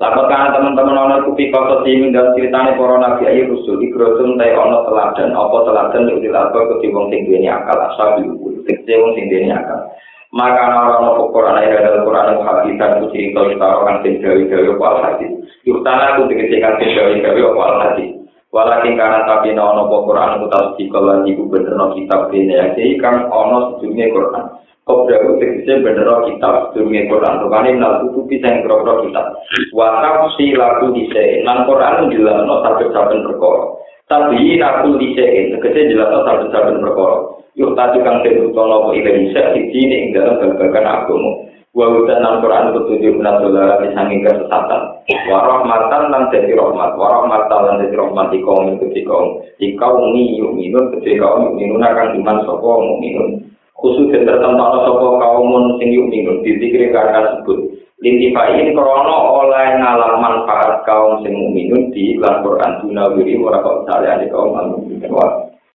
Lakukan 0.00 0.32
karena 0.32 0.56
teman-teman 0.56 0.96
ono 0.96 1.16
kupi 1.28 1.52
kota 1.52 1.84
sini 1.84 2.08
dan 2.08 2.32
ceritanya 2.32 2.72
para 2.72 2.96
nabi 2.96 3.28
ayu 3.28 3.52
rusul 3.52 3.84
ikrosun 3.84 4.40
tay 4.40 4.56
ono 4.56 4.88
teladan. 4.88 5.36
Apa 5.36 5.68
teladan 5.68 6.08
yang 6.08 6.24
dilakukan 6.24 6.80
ke 6.80 6.88
wong 6.88 7.12
sing 7.12 7.28
duweni 7.28 7.52
akal 7.52 7.76
asal 7.76 8.16
diukur. 8.16 8.56
Tekse 8.64 8.96
wong 8.96 9.12
sing 9.12 9.28
duweni 9.28 9.52
akal 9.52 9.92
maka 10.30 10.62
orang 10.62 11.02
ono 11.02 11.30
Quran 11.34 11.58
ayat 11.58 11.82
dalam 11.82 12.06
Quran 12.06 12.30
yang 12.30 12.42
hadis 12.46 12.74
dan 12.78 13.02
cerita 13.10 13.40
kita 13.50 13.66
orang 13.66 13.98
sing 14.06 14.14
gawe 14.22 14.42
gawe 14.46 14.66
apa 14.78 14.88
hadis 15.02 15.30
yurtana 15.66 16.04
aku 16.14 16.30
tegese 16.30 16.56
kan 16.62 16.78
sing 16.78 16.90
gawe 16.94 17.14
gawe 17.18 17.40
apa 17.50 17.64
hadis 17.86 18.10
Walakin 18.50 18.98
karena 18.98 19.30
tapi 19.30 19.54
ono 19.54 19.86
Quran 19.86 20.42
ku 20.42 20.46
tasdik 20.50 20.90
kalau 20.90 21.22
iku 21.22 21.46
bener 21.46 21.78
kitab 21.94 22.34
dene 22.34 22.74
ya 22.74 22.98
kan 22.98 23.30
ono 23.30 23.78
sedurunge 23.78 24.10
Quran 24.10 24.44
Kobra 24.90 25.22
itu 25.22 25.38
tegese 25.38 25.86
bener 25.86 26.08
kitab 26.26 26.74
durunge 26.74 27.06
Quran. 27.06 27.46
Rupane 27.46 27.78
nal 27.78 28.02
tutupi 28.02 28.42
sing 28.42 28.66
kira 28.66 29.06
kitab. 29.06 29.26
Wa 29.70 30.02
tafsi 30.02 30.56
laku 30.58 30.90
dise. 30.90 31.46
Nang 31.46 31.68
Quran 31.70 32.10
jelasno 32.10 32.58
saben-saben 32.66 33.22
perkara. 33.22 33.78
Tapi 34.10 34.58
aku 34.58 34.98
dise 34.98 35.54
tegese 35.54 35.94
jelasno 35.94 36.26
saben-saben 36.26 36.82
perkara. 36.82 37.18
Yuk 37.60 37.76
tadi 37.76 38.00
kang 38.00 38.24
tenutono 38.24 38.88
apa 38.88 38.96
Indonesia 38.96 39.52
siji 39.52 39.84
ing 39.84 40.16
dalam 40.16 40.40
babagan 40.40 40.88
agama. 40.88 41.44
Wa 41.76 41.86
utan 41.92 42.18
nang 42.24 42.40
Quran 42.40 42.72
petunjuk 42.72 43.20
menasola 43.20 43.78
misangi 43.84 44.24
kesesatan. 44.24 44.82
Wa 45.28 45.38
rahmatan 45.44 46.08
lan 46.08 46.32
dadi 46.32 46.56
rahmat. 46.56 46.96
Wa 46.96 47.20
rahmatan 47.20 47.60
lan 47.68 47.74
dadi 47.84 47.94
rahmat 48.00 48.26
di 48.32 48.40
kaum 48.40 48.80
ketika 48.80 49.12
kaum. 49.12 49.28
Di 49.60 49.76
kaum 49.76 50.16
ni 50.16 50.40
yuminun 50.40 50.98
ketika 50.98 51.28
kaum 51.28 51.52
yuminun 51.52 51.84
akan 51.84 52.16
iman 52.16 52.38
sapa 52.48 52.70
mukminun. 52.80 53.50
khusus 53.80 54.12
yang 54.12 54.28
tertentu 54.28 54.76
sopo 54.84 55.16
kaumun 55.16 55.80
sing 55.80 55.88
yuk 55.96 56.12
minggu 56.12 56.44
dizikri 56.44 56.92
karena 56.92 57.40
sebut 57.40 57.80
lintifain 58.04 58.76
krono 58.76 59.40
oleh 59.40 59.80
ngalam 59.80 60.20
manfaat 60.20 60.84
kaum 60.84 61.24
sing 61.24 61.32
minum 61.56 61.88
di 61.88 62.16
Al-Quran 62.20 62.84
Dunawiri 62.84 63.40
Warakau 63.40 63.88
Salih 63.88 64.28
Kaum 64.28 64.52
Al-Mu'min 64.52 65.00